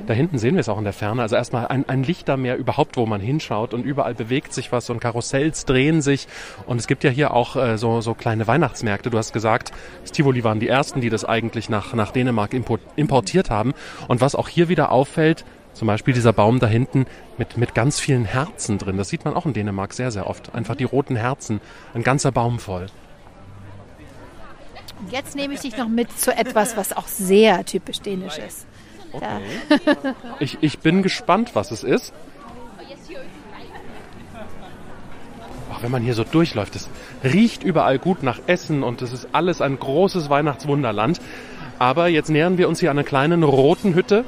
Da 0.07 0.13
hinten 0.13 0.38
sehen 0.38 0.55
wir 0.55 0.61
es 0.61 0.70
auch 0.70 0.78
in 0.78 0.84
der 0.84 0.93
Ferne. 0.93 1.22
Also 1.22 1.36
erstmal 1.36 1.67
ein, 1.67 1.88
ein 1.88 2.03
Lichtermeer 2.03 2.57
überhaupt, 2.57 2.97
wo 2.97 3.05
man 3.05 3.22
hinschaut 3.22 3.74
und 3.74 3.86
überall 3.86 4.13
bewegt 4.13 4.53
sich 4.53 4.72
was 4.72 4.89
und 4.89 4.99
Karussells 4.99 5.65
drehen 5.65 6.01
sich. 6.01 6.28
Und 6.65 6.80
es 6.80 6.88
gibt 6.88 7.03
ja 7.03 7.09
hier 7.09 7.34
auch 7.34 7.55
äh, 7.55 7.78
so, 7.78 8.01
so 8.01 8.13
kleine 8.13 8.47
Weihnachtsmärkte. 8.47 9.09
Du 9.09 9.17
hast 9.17 9.34
gesagt, 9.34 9.72
das 10.01 10.11
Tivoli 10.11 10.43
waren 10.43 10.59
die 10.59 10.67
ersten, 10.67 11.01
die 11.01 11.09
das 11.09 11.26
eigentlich 11.26 11.70
nach, 11.70 11.93
nach 11.93 12.11
Dänemark 12.11 12.53
import, 12.53 12.82
importiert 12.95 13.49
haben. 13.49 13.74
Und 14.07 14.22
was 14.22 14.36
auch 14.36 14.47
hier 14.47 14.70
wieder 14.70 14.91
auffällt, 14.91 15.45
zum 15.74 15.88
Beispiel 15.88 16.13
dieser 16.13 16.34
Baum 16.34 16.59
da 16.59 16.67
hinten 16.67 17.05
mit, 17.38 17.57
mit 17.57 17.74
ganz 17.74 17.99
vielen 17.99 18.26
Herzen 18.26 18.78
drin. 18.78 18.97
Das 18.97 19.09
sieht 19.09 19.24
man 19.24 19.34
auch 19.34 19.45
in 19.45 19.53
Dänemark 19.53 19.93
sehr, 19.93 20.11
sehr 20.11 20.28
oft. 20.28 20.53
Einfach 20.53 20.76
die 20.76 20.84
roten 20.84 21.15
Herzen. 21.15 21.61
Ein 21.93 22.03
ganzer 22.03 22.32
Baum 22.32 22.59
voll. 22.59 22.88
Und 25.00 25.12
jetzt 25.12 25.36
nehme 25.36 25.54
ich 25.54 25.62
dich 25.62 25.78
noch 25.78 25.88
mit 25.88 26.18
zu 26.18 26.36
etwas, 26.36 26.76
was 26.76 26.95
auch 26.95 27.08
sehr 27.08 27.66
typisch 27.66 28.00
dänisch 28.02 28.38
ist. 28.38 28.68
Da, 29.20 29.39
Ich, 30.39 30.58
ich 30.62 30.80
bin 30.80 31.02
gespannt, 31.02 31.52
was 31.54 31.72
es 31.72 31.84
ist. 31.84 32.14
Ach, 35.72 35.84
wenn 35.84 35.91
man 35.91 36.04
hier 36.04 36.14
so 36.14 36.24
durchläuft, 36.24 36.76
es 36.76 36.89
riecht 37.24 37.64
überall 37.64 38.00
gut 38.00 38.24
nach 38.24 38.39
Essen 38.47 38.84
und 38.84 39.02
es 39.02 39.14
ist 39.14 39.30
alles 39.32 39.62
ein 39.62 39.80
großes 39.80 40.30
Weihnachtswunderland. 40.30 41.22
Aber 41.80 42.08
jetzt 42.08 42.30
nähern 42.30 42.58
wir 42.58 42.68
uns 42.68 42.82
hier 42.82 42.91
an 42.91 42.97
einer 42.97 43.08
kleinen 43.08 43.43
roten 43.43 43.95
Hütte. 43.95 44.26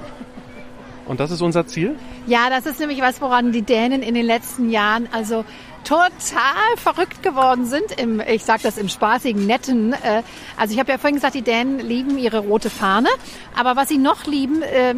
Und 1.06 1.20
das 1.20 1.32
ist 1.32 1.42
unser 1.42 1.68
Ziel. 1.68 1.96
Ja, 2.26 2.50
das 2.50 2.66
ist 2.66 2.80
nämlich 2.80 3.02
was, 3.02 3.20
woran 3.22 3.52
die 3.52 3.64
Dänen 3.64 4.02
in 4.02 4.14
den 4.14 4.26
letzten 4.26 4.70
Jahren 4.70 5.10
also 5.12 5.44
total 5.84 6.78
verrückt 6.78 7.24
geworden 7.24 7.66
sind. 7.66 7.92
Im, 8.00 8.22
ich 8.22 8.44
sage 8.44 8.64
das 8.64 8.78
im 8.78 8.90
spaßigen, 8.90 9.46
netten. 9.46 9.94
Äh, 9.94 10.24
also 10.58 10.74
ich 10.74 10.80
habe 10.80 10.92
ja 10.92 10.98
vorhin 10.98 11.16
gesagt, 11.16 11.36
die 11.36 11.42
Dänen 11.42 11.80
lieben 11.80 12.18
ihre 12.18 12.40
rote 12.40 12.70
Fahne. 12.70 13.10
Aber 13.58 13.76
was 13.76 13.90
sie 13.90 13.98
noch 13.98 14.26
lieben, 14.26 14.62
äh, 14.62 14.92
äh, 14.92 14.96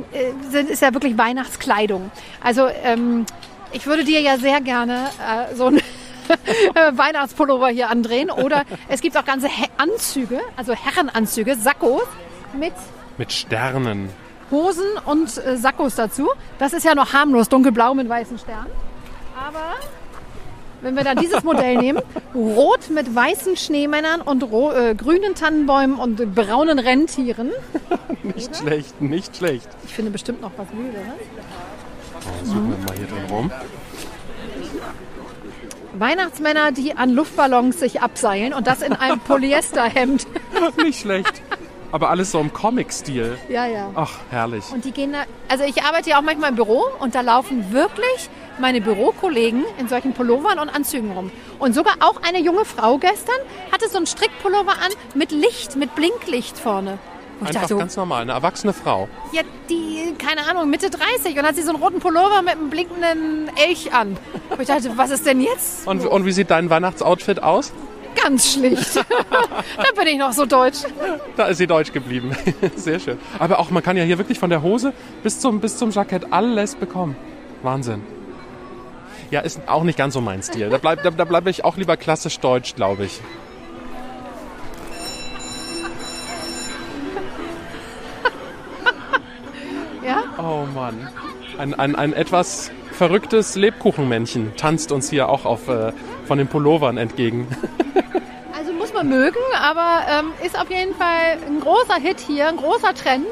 sind, 0.50 0.70
ist 0.70 0.82
ja 0.82 0.94
wirklich 0.94 1.18
Weihnachtskleidung. 1.18 2.12
Also 2.44 2.68
ähm, 2.84 3.26
ich 3.72 3.86
würde 3.86 4.04
dir 4.04 4.22
ja 4.22 4.38
sehr 4.38 4.62
gerne 4.62 5.10
äh, 5.20 5.56
so 5.56 5.68
ein 5.68 5.82
Weihnachtspullover 6.98 7.70
hier 7.70 7.90
andrehen. 7.90 8.30
Oder 8.30 8.64
es 8.88 9.02
gibt 9.02 9.18
auch 9.18 9.26
ganze 9.26 9.48
He 9.48 9.66
Anzüge, 9.78 10.40
also 10.56 10.74
Herrenanzüge, 10.74 11.56
Sakkos 11.56 12.04
mit 12.58 12.74
Mit 13.18 13.32
Sternen. 13.32 14.10
Hosen 14.52 14.86
und 15.06 15.38
äh, 15.38 15.58
Sakkos 15.58 15.96
dazu. 15.96 16.30
Das 16.60 16.74
ist 16.74 16.84
ja 16.86 16.94
noch 16.94 17.14
harmlos, 17.14 17.50
dunkelblau 17.50 17.96
mit 17.96 18.08
weißen 18.08 18.38
Sternen. 18.38 18.72
Aber 19.36 19.76
wenn 20.84 20.96
wir 20.96 21.04
dann 21.04 21.18
dieses 21.18 21.44
Modell 21.44 21.78
nehmen, 21.78 22.02
rot 22.36 22.90
mit 22.90 23.14
weißen 23.16 23.58
Schneemännern 23.58 24.22
und 24.22 24.44
äh, 24.44 24.96
grünen 24.96 25.34
Tannenbäumen 25.36 25.98
und 25.98 26.36
braunen 26.36 26.78
Rentieren. 26.80 27.52
Nicht 28.22 28.56
schlecht, 28.56 29.02
nicht 29.02 29.38
schlecht. 29.38 29.68
Ich 29.86 29.94
finde 29.94 30.12
bestimmt 30.12 30.42
noch 30.42 30.52
was 30.58 30.68
Wildes. 30.72 31.02
Ne? 31.02 31.14
Suchen 32.44 32.70
wir 32.70 32.86
mal 32.86 32.98
hier 32.98 33.08
drin 33.08 33.26
rum. 33.30 33.52
Weihnachtsmänner, 35.96 36.72
die 36.72 36.96
an 36.98 37.12
Luftballons 37.12 37.80
sich 37.80 38.02
abseilen 38.02 38.54
und 38.54 38.68
das 38.68 38.82
in 38.82 38.94
einem 38.94 39.20
Polyesterhemd. 39.28 40.26
Nicht 40.78 41.02
schlecht. 41.02 41.42
Aber 41.92 42.10
alles 42.10 42.32
so 42.32 42.40
im 42.40 42.52
Comic-Stil. 42.52 43.38
ja, 43.50 43.68
ja. 43.68 43.92
Ach, 43.94 44.18
herrlich. 44.32 44.64
Und 44.74 44.84
die 44.84 44.92
gehen 44.92 45.14
da, 45.14 45.26
also 45.48 45.64
ich 45.64 45.84
arbeite 45.84 46.10
ja 46.10 46.18
auch 46.18 46.24
manchmal 46.24 46.50
im 46.50 46.56
Büro 46.56 46.84
und 47.00 47.14
da 47.14 47.22
laufen 47.22 47.72
wirklich 47.72 48.30
meine 48.60 48.82
Bürokollegen 48.82 49.64
in 49.80 49.88
solchen 49.88 50.14
Pullovern 50.14 50.60
und 50.60 50.70
Anzügen 50.70 51.12
rum. 51.12 51.32
Und 51.60 51.74
sogar 51.74 51.96
auch 52.00 52.22
eine 52.28 52.40
junge 52.40 52.66
Frau 52.66 52.98
gestern 52.98 53.36
hatte 53.72 53.90
so 53.90 53.98
einen 53.98 54.08
Strickpullover 54.08 54.72
an 54.74 54.92
mit 55.16 55.32
Licht, 55.32 55.76
mit 55.76 55.96
Blinklicht 55.96 56.58
vorne. 56.58 57.00
Und 57.40 57.48
Einfach 57.48 57.62
dachte 57.62 57.76
ganz 57.76 57.98
normal, 57.98 58.22
eine 58.22 58.32
erwachsene 58.34 58.74
Frau. 58.74 59.10
ja, 59.34 59.42
die, 59.70 60.14
keine 60.18 60.48
Ahnung, 60.48 60.70
Mitte 60.70 60.90
30 60.90 61.38
und 61.38 61.44
hat 61.44 61.56
sie 61.56 61.64
so 61.64 61.72
einen 61.74 61.82
roten 61.82 62.00
Pullover 62.00 62.42
mit 62.42 62.52
einem 62.54 62.70
blinkenden 62.70 63.50
Elch 63.58 63.94
an. 63.94 64.18
Und 64.50 64.62
ich 64.62 64.68
dachte, 64.68 64.92
was 64.96 65.10
ist 65.10 65.26
denn 65.26 65.42
jetzt? 65.42 65.88
Und, 65.94 66.06
und 66.06 66.26
wie 66.26 66.32
sieht 66.32 66.52
dein 66.52 66.70
Weihnachtsoutfit 66.70 67.42
aus? 67.42 67.74
Ganz 68.24 68.54
schlicht. 68.54 68.96
da 68.96 69.04
bin 69.98 70.08
ich 70.08 70.18
noch 70.20 70.32
so 70.32 70.46
deutsch. 70.46 70.80
Da 71.36 71.48
ist 71.48 71.58
sie 71.58 71.68
deutsch 71.68 71.92
geblieben. 71.92 72.32
Sehr 72.76 73.00
schön. 73.00 73.18
Aber 73.40 73.60
auch, 73.60 73.72
man 73.72 73.82
kann 73.84 73.98
ja 73.98 74.04
hier 74.04 74.20
wirklich 74.20 74.38
von 74.40 74.52
der 74.52 74.62
Hose 74.62 74.94
bis 75.24 75.40
zum, 75.40 75.60
bis 75.60 75.78
zum 75.78 75.90
Jackett 75.90 76.32
alles 76.32 76.76
bekommen. 76.76 77.16
Wahnsinn. 77.64 78.04
Ja, 79.34 79.40
ist 79.40 79.62
auch 79.66 79.84
nicht 79.84 79.98
ganz 79.98 80.14
so 80.14 80.22
mein 80.22 80.44
Stil. 80.44 80.70
Da 80.70 80.78
bleibe 80.78 81.12
da, 81.12 81.26
bleib 81.26 81.48
ich 81.48 81.66
auch 81.66 81.76
lieber 81.76 81.98
klassisch 81.98 82.40
deutsch, 82.40 82.76
glaube 82.76 83.06
ich. 83.06 83.20
Ja? 90.06 90.24
Oh 90.38 90.68
Mann. 90.76 91.08
Ein, 91.58 91.74
ein, 91.74 91.96
ein 91.96 92.14
etwas 92.14 92.70
verrücktes 92.92 93.56
Lebkuchenmännchen 93.56 94.56
tanzt 94.56 94.92
uns 94.92 95.10
hier 95.10 95.30
auch 95.30 95.46
auf, 95.46 95.68
äh, 95.68 95.94
von 96.26 96.38
den 96.38 96.48
Pullovern 96.48 96.98
entgegen. 96.98 97.48
Also 98.56 98.72
muss 98.72 98.94
man 98.94 99.10
mögen, 99.10 99.40
aber 99.60 100.02
ähm, 100.10 100.32
ist 100.46 100.58
auf 100.58 100.70
jeden 100.70 100.94
Fall 100.94 101.40
ein 101.48 101.60
großer 101.60 101.96
Hit 101.96 102.20
hier, 102.20 102.50
ein 102.50 102.58
großer 102.58 102.94
Trend. 102.94 103.26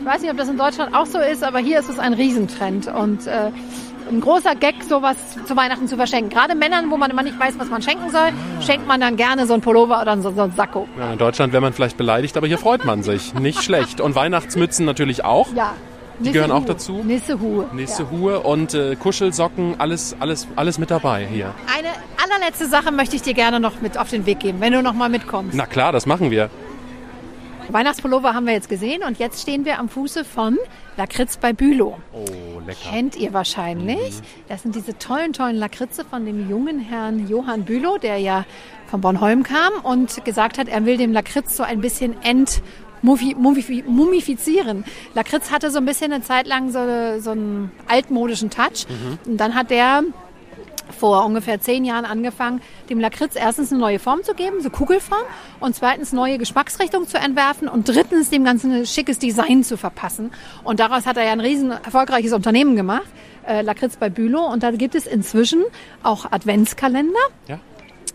Ich 0.00 0.04
weiß 0.04 0.20
nicht, 0.20 0.30
ob 0.32 0.36
das 0.36 0.48
in 0.48 0.58
Deutschland 0.58 0.94
auch 0.94 1.06
so 1.06 1.18
ist, 1.18 1.44
aber 1.44 1.60
hier 1.60 1.78
ist 1.78 1.88
es 1.88 2.00
ein 2.00 2.12
Riesentrend 2.12 2.88
und 2.88 3.26
äh, 3.28 3.50
ein 4.10 4.20
großer 4.20 4.54
Gag, 4.54 4.82
sowas 4.82 5.16
zu 5.46 5.56
Weihnachten 5.56 5.88
zu 5.88 5.96
verschenken. 5.96 6.30
Gerade 6.30 6.54
Männern, 6.54 6.90
wo 6.90 6.96
man 6.96 7.10
immer 7.10 7.22
nicht 7.22 7.38
weiß, 7.38 7.54
was 7.58 7.68
man 7.68 7.82
schenken 7.82 8.10
soll, 8.10 8.30
schenkt 8.60 8.86
man 8.86 9.00
dann 9.00 9.16
gerne 9.16 9.46
so 9.46 9.54
ein 9.54 9.60
Pullover 9.60 10.00
oder 10.00 10.20
so, 10.20 10.30
so 10.30 10.42
ein 10.42 10.52
Sakko. 10.52 10.88
Ja, 10.98 11.12
in 11.12 11.18
Deutschland 11.18 11.52
wäre 11.52 11.62
man 11.62 11.72
vielleicht 11.72 11.96
beleidigt, 11.96 12.36
aber 12.36 12.46
hier 12.46 12.58
freut 12.58 12.84
man 12.84 13.02
sich. 13.02 13.34
Nicht 13.34 13.62
schlecht. 13.62 14.00
Und 14.00 14.14
Weihnachtsmützen 14.14 14.84
natürlich 14.86 15.24
auch. 15.24 15.52
Ja. 15.54 15.74
Die 16.20 16.30
gehören 16.30 16.52
auch 16.52 16.64
dazu? 16.64 17.02
Nissehu. 17.02 17.64
Nächste 17.72 18.08
Hue 18.10 18.38
und 18.38 18.72
äh, 18.72 18.94
Kuschelsocken, 18.94 19.74
alles, 19.78 20.14
alles, 20.20 20.46
alles 20.54 20.78
mit 20.78 20.90
dabei 20.90 21.26
hier. 21.26 21.52
Eine 21.76 21.88
allerletzte 22.22 22.66
Sache 22.66 22.92
möchte 22.92 23.16
ich 23.16 23.22
dir 23.22 23.34
gerne 23.34 23.58
noch 23.58 23.80
mit 23.80 23.98
auf 23.98 24.10
den 24.10 24.24
Weg 24.24 24.38
geben, 24.40 24.60
wenn 24.60 24.72
du 24.72 24.82
noch 24.82 24.92
mal 24.92 25.08
mitkommst. 25.08 25.56
Na 25.56 25.66
klar, 25.66 25.90
das 25.90 26.06
machen 26.06 26.30
wir. 26.30 26.50
Weihnachtspullover 27.68 28.34
haben 28.34 28.46
wir 28.46 28.52
jetzt 28.52 28.68
gesehen 28.68 29.02
und 29.02 29.18
jetzt 29.18 29.42
stehen 29.42 29.64
wir 29.64 29.78
am 29.78 29.88
Fuße 29.88 30.24
von 30.24 30.58
Lakritz 30.96 31.36
bei 31.38 31.52
Bülow. 31.52 31.98
Oh, 32.12 32.60
lecker. 32.66 32.90
Kennt 32.90 33.16
ihr 33.16 33.32
wahrscheinlich. 33.32 34.14
Das 34.48 34.62
sind 34.62 34.74
diese 34.74 34.96
tollen, 34.98 35.32
tollen 35.32 35.56
Lakritze 35.56 36.04
von 36.04 36.26
dem 36.26 36.48
jungen 36.48 36.78
Herrn 36.78 37.26
Johann 37.28 37.64
Bülow, 37.64 37.98
der 37.98 38.18
ja 38.18 38.44
von 38.86 39.00
Bornholm 39.00 39.42
kam 39.42 39.72
und 39.82 40.24
gesagt 40.24 40.58
hat, 40.58 40.68
er 40.68 40.84
will 40.86 40.96
dem 40.96 41.12
Lakritz 41.12 41.56
so 41.56 41.62
ein 41.62 41.80
bisschen 41.80 42.22
ent 42.22 42.62
mumifizieren. 43.02 44.84
Lakritz 45.14 45.50
hatte 45.50 45.70
so 45.70 45.78
ein 45.78 45.84
bisschen 45.84 46.12
eine 46.12 46.22
Zeit 46.22 46.46
lang 46.46 46.70
so, 46.70 47.20
so 47.20 47.32
einen 47.32 47.70
altmodischen 47.86 48.50
Touch. 48.50 48.86
Und 49.26 49.36
dann 49.38 49.54
hat 49.54 49.70
der 49.70 50.04
vor 50.94 51.24
ungefähr 51.24 51.60
zehn 51.60 51.84
Jahren 51.84 52.04
angefangen, 52.04 52.60
dem 52.88 53.00
Lakritz 53.00 53.36
erstens 53.36 53.70
eine 53.70 53.80
neue 53.80 53.98
Form 53.98 54.22
zu 54.22 54.34
geben, 54.34 54.60
so 54.62 54.70
Kugelform, 54.70 55.22
und 55.60 55.74
zweitens 55.74 56.12
neue 56.12 56.38
Geschmacksrichtungen 56.38 57.08
zu 57.08 57.18
entwerfen 57.18 57.68
und 57.68 57.88
drittens 57.88 58.30
dem 58.30 58.44
Ganzen 58.44 58.72
ein 58.72 58.86
schickes 58.86 59.18
Design 59.18 59.64
zu 59.64 59.76
verpassen. 59.76 60.32
Und 60.62 60.80
daraus 60.80 61.06
hat 61.06 61.16
er 61.16 61.24
ja 61.24 61.32
ein 61.32 61.40
riesen 61.40 61.70
erfolgreiches 61.70 62.32
Unternehmen 62.32 62.76
gemacht, 62.76 63.06
äh, 63.46 63.62
Lakritz 63.62 63.96
bei 63.96 64.08
Bülow. 64.08 64.46
Und 64.46 64.62
da 64.62 64.70
gibt 64.70 64.94
es 64.94 65.06
inzwischen 65.06 65.62
auch 66.02 66.30
Adventskalender 66.30 67.18
Ja? 67.48 67.58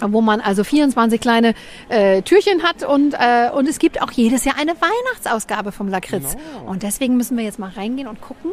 wo 0.01 0.21
man 0.21 0.39
also 0.39 0.63
24 0.63 1.19
kleine 1.19 1.53
äh, 1.89 2.21
Türchen 2.21 2.63
hat 2.63 2.83
und, 2.83 3.15
äh, 3.15 3.49
und 3.53 3.67
es 3.67 3.79
gibt 3.79 4.01
auch 4.01 4.11
jedes 4.11 4.45
Jahr 4.45 4.55
eine 4.57 4.71
Weihnachtsausgabe 4.79 5.73
vom 5.73 5.89
Lakritz. 5.89 6.37
Und 6.65 6.83
deswegen 6.83 7.17
müssen 7.17 7.35
wir 7.37 7.43
jetzt 7.43 7.59
mal 7.59 7.69
reingehen 7.69 8.07
und 8.07 8.21
gucken, 8.21 8.51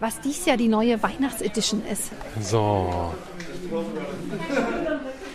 was 0.00 0.20
dies 0.20 0.46
Jahr 0.46 0.56
die 0.56 0.68
neue 0.68 1.02
Weihnachtsedition 1.02 1.82
ist. 1.90 2.12
So. 2.40 3.12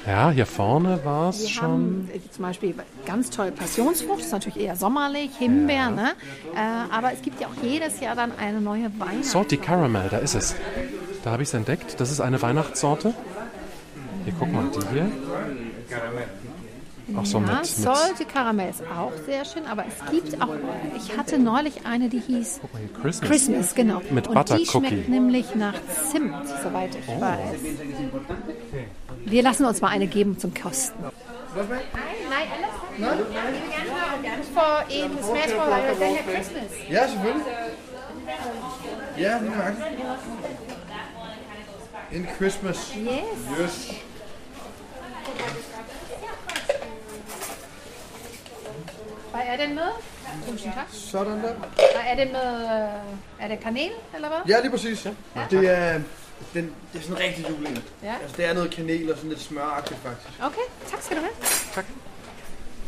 Ja, 0.05 0.31
hier 0.31 0.45
vorne 0.45 0.99
war 1.03 1.29
es 1.29 1.49
schon. 1.49 1.63
haben 1.63 2.09
äh, 2.13 2.19
zum 2.31 2.43
Beispiel 2.43 2.73
ganz 3.05 3.29
toll 3.29 3.51
Passionsfrucht, 3.51 4.19
das 4.19 4.27
ist 4.27 4.31
natürlich 4.31 4.59
eher 4.59 4.75
sommerlich, 4.75 5.31
Himbeer, 5.37 5.91
ne? 5.91 6.11
Äh, 6.55 6.59
aber 6.91 7.13
es 7.13 7.21
gibt 7.21 7.39
ja 7.39 7.47
auch 7.47 7.63
jedes 7.63 7.99
Jahr 7.99 8.15
dann 8.15 8.31
eine 8.37 8.61
neue 8.61 8.91
Weihnachts... 8.97 9.31
Salty 9.31 9.57
Caramel, 9.57 10.09
da 10.09 10.17
ist 10.17 10.35
es. 10.35 10.55
Da 11.23 11.31
habe 11.31 11.43
ich 11.43 11.49
es 11.49 11.53
entdeckt. 11.53 11.99
Das 11.99 12.11
ist 12.11 12.19
eine 12.19 12.41
Weihnachtssorte. 12.41 13.13
Hier, 14.23 14.33
guck 14.39 14.51
mal, 14.51 14.65
die 14.73 14.93
hier. 14.93 15.11
Auch 17.15 17.25
so 17.25 17.39
ja, 17.39 17.45
mit, 17.45 17.55
mit 17.57 17.65
Salty 17.65 18.25
Karamell 18.25 18.69
ist 18.69 18.83
auch 18.83 19.11
sehr 19.25 19.45
schön, 19.45 19.65
aber 19.65 19.85
es 19.87 20.11
gibt 20.11 20.41
auch, 20.41 20.55
ich 20.95 21.17
hatte 21.17 21.37
neulich 21.39 21.85
eine, 21.85 22.09
die 22.09 22.19
hieß 22.19 22.61
Christmas. 23.01 23.29
Christmas, 23.29 23.75
genau. 23.75 24.01
Mit 24.09 24.27
Und 24.27 24.35
Butter 24.35 24.57
die 24.57 24.63
Cookie. 24.63 24.87
schmeckt 24.87 25.09
nämlich 25.09 25.55
nach 25.55 25.73
Zimt, 26.11 26.33
soweit 26.63 26.95
ich 26.95 27.07
weiß. 27.07 27.59
Wir 29.25 29.43
lassen 29.43 29.65
uns 29.65 29.81
mal 29.81 29.89
eine 29.89 30.07
geben 30.07 30.37
zum 30.39 30.53
Kosten. 30.53 31.03
Nein, 31.53 31.67
alles. 32.99 34.47
For 34.53 34.83
in 34.89 35.11
smash 35.23 35.51
for 35.51 35.67
like 35.69 36.25
Christmas. 36.25 36.71
Ja, 36.89 37.07
selvfølgelig. 37.07 37.45
Ja, 39.17 39.37
lige 39.37 39.55
nøjagtigt. 39.55 39.87
In 42.11 42.27
Christmas. 42.37 42.77
Yes. 42.95 43.59
Yes. 43.59 43.89
Hvad 49.31 49.41
er 49.45 49.65
den 49.65 49.75
med? 49.75 49.89
Tusind 50.47 50.73
tak. 50.73 50.85
Sådan 50.91 51.43
der. 51.43 51.53
Og 51.77 52.01
er 52.05 52.15
det 52.15 52.31
med, 52.31 52.87
er 53.39 53.47
det 53.47 53.59
kanel, 53.59 53.91
eller 54.15 54.27
hvad? 54.27 54.37
Ja, 54.47 54.61
lige 54.61 54.71
præcis. 54.71 55.07
Det 55.51 55.69
er, 55.69 55.99
den, 56.53 56.71
det 56.93 56.99
er 56.99 57.03
sådan 57.03 57.19
rigtig 57.19 57.45
julen. 57.49 57.83
Ja. 58.03 58.13
Altså, 58.21 58.37
det 58.37 58.45
er 58.45 58.53
noget 58.53 58.71
kanel 58.71 59.11
og 59.11 59.17
sådan 59.17 59.29
lidt 59.29 59.41
smøragtigt 59.41 59.99
faktisk. 60.03 60.39
Okay, 60.43 60.67
tak 60.91 61.01
skal 61.01 61.17
du 61.17 61.21
have. 61.21 61.85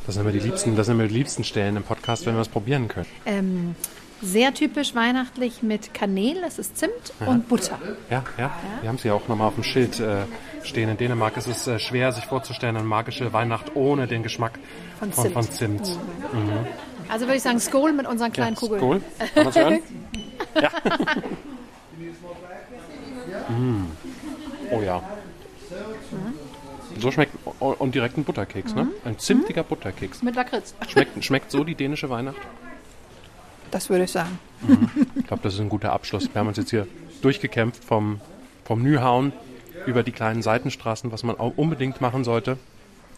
Das 0.05 0.15
sind 0.15 0.25
immer 0.25 0.31
die 0.31 0.39
liebsten, 0.47 0.75
das 0.75 0.85
sind 0.85 0.95
immer 0.95 1.07
die 1.07 1.13
liebsten 1.13 1.43
Stellen 1.45 1.77
im 1.77 1.83
Podcast, 1.83 2.25
wenn 2.25 2.35
wir 2.35 2.41
es 2.41 2.49
probieren 2.49 2.89
können. 2.89 3.07
Ähm, 3.25 3.75
sehr 4.21 4.53
typisch 4.53 4.95
weihnachtlich 4.95 5.63
mit 5.63 5.93
Kanel, 5.93 6.41
das 6.41 6.59
ist 6.59 6.77
Zimt 6.77 7.13
und 7.25 7.47
Butter. 7.47 7.79
Ja, 8.09 8.23
ja. 8.37 8.51
Wir 8.81 8.89
haben 8.89 8.97
es 8.97 9.03
ja 9.03 9.13
auch 9.13 9.29
nochmal 9.29 9.47
auf 9.47 9.55
dem 9.55 9.63
Schild 9.63 9.99
äh, 10.01 10.23
stehen. 10.63 10.89
In 10.89 10.97
Dänemark 10.97 11.37
ist 11.37 11.47
es 11.47 11.67
äh, 11.67 11.79
schwer, 11.79 12.11
sich 12.11 12.25
vorzustellen, 12.25 12.75
eine 12.75 12.85
magische 12.85 13.31
Weihnacht 13.31 13.75
ohne 13.75 14.07
den 14.07 14.23
Geschmack 14.23 14.59
Von 15.11 15.33
von, 15.33 15.43
Zimt. 15.43 15.73
von 15.79 15.85
Zimt. 15.85 15.97
Also 17.09 17.25
würde 17.25 17.37
ich 17.37 17.43
sagen, 17.43 17.59
Skål 17.59 17.93
mit 17.93 18.07
unseren 18.07 18.31
kleinen 18.31 18.55
Kugeln. 18.55 18.79
Skål. 18.79 19.01
Kann 19.33 19.43
man's 19.43 19.55
hören? 19.55 19.79
ja. 20.61 20.69
mm. 23.49 23.85
Oh 24.71 24.81
ja. 24.81 25.03
So 26.99 27.11
schmeckt 27.11 27.33
und 27.59 27.95
direkt 27.95 28.17
ein 28.17 28.23
Butterkeks, 28.23 28.75
ne? 28.75 28.87
Ein 29.03 29.17
zimtiger 29.19 29.63
Butterkeks. 29.63 30.21
Mit 30.21 30.35
Lakritz. 30.35 30.75
Schmeckt, 30.87 31.23
schmeckt 31.23 31.51
so 31.51 31.63
die 31.63 31.75
dänische 31.75 32.09
Weihnacht? 32.09 32.37
Das 33.71 33.89
würde 33.89 34.03
ich 34.03 34.11
sagen. 34.11 34.37
Ich 35.15 35.25
glaube, 35.25 35.41
das 35.43 35.55
ist 35.55 35.59
ein 35.59 35.69
guter 35.69 35.91
Abschluss. 35.91 36.29
Wir 36.31 36.39
haben 36.39 36.47
uns 36.47 36.57
jetzt 36.57 36.69
hier 36.69 36.87
durchgekämpft 37.21 37.83
vom, 37.83 38.21
vom 38.63 38.83
Nyhauen 38.83 39.33
über 39.87 40.03
die 40.03 40.11
kleinen 40.11 40.41
Seitenstraßen, 40.41 41.11
was 41.11 41.23
man 41.23 41.39
auch 41.39 41.53
unbedingt 41.57 41.99
machen 41.99 42.23
sollte. 42.23 42.57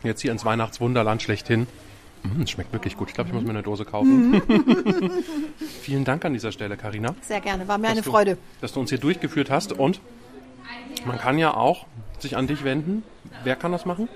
Jetzt 0.05 0.21
hier 0.21 0.31
ins 0.31 0.45
Weihnachtswunderland 0.45 1.21
schlechthin. 1.21 1.67
Mm, 2.23 2.41
es 2.43 2.51
schmeckt 2.51 2.71
wirklich 2.73 2.95
gut. 2.97 3.09
Ich 3.09 3.15
glaube, 3.15 3.29
ich 3.29 3.33
muss 3.33 3.43
mir 3.43 3.49
eine 3.49 3.63
Dose 3.63 3.85
kaufen. 3.85 4.41
Vielen 5.81 6.05
Dank 6.05 6.23
an 6.25 6.33
dieser 6.33 6.51
Stelle, 6.51 6.77
Karina, 6.77 7.15
Sehr 7.21 7.41
gerne, 7.41 7.67
war 7.67 7.77
mir 7.77 7.87
eine 7.89 8.01
du- 8.01 8.09
Freude. 8.11 8.37
dass 8.61 8.73
du 8.73 8.79
uns 8.79 8.89
hier 8.89 8.99
durchgeführt 8.99 9.49
hast. 9.49 9.73
Und 9.73 9.99
man 11.05 11.17
kann 11.17 11.37
ja 11.37 11.53
auch 11.55 11.85
sich 12.19 12.37
an 12.37 12.47
dich 12.47 12.63
wenden. 12.63 13.03
Wer 13.43 13.55
kann 13.55 13.71
das 13.71 13.85
machen? 13.85 14.07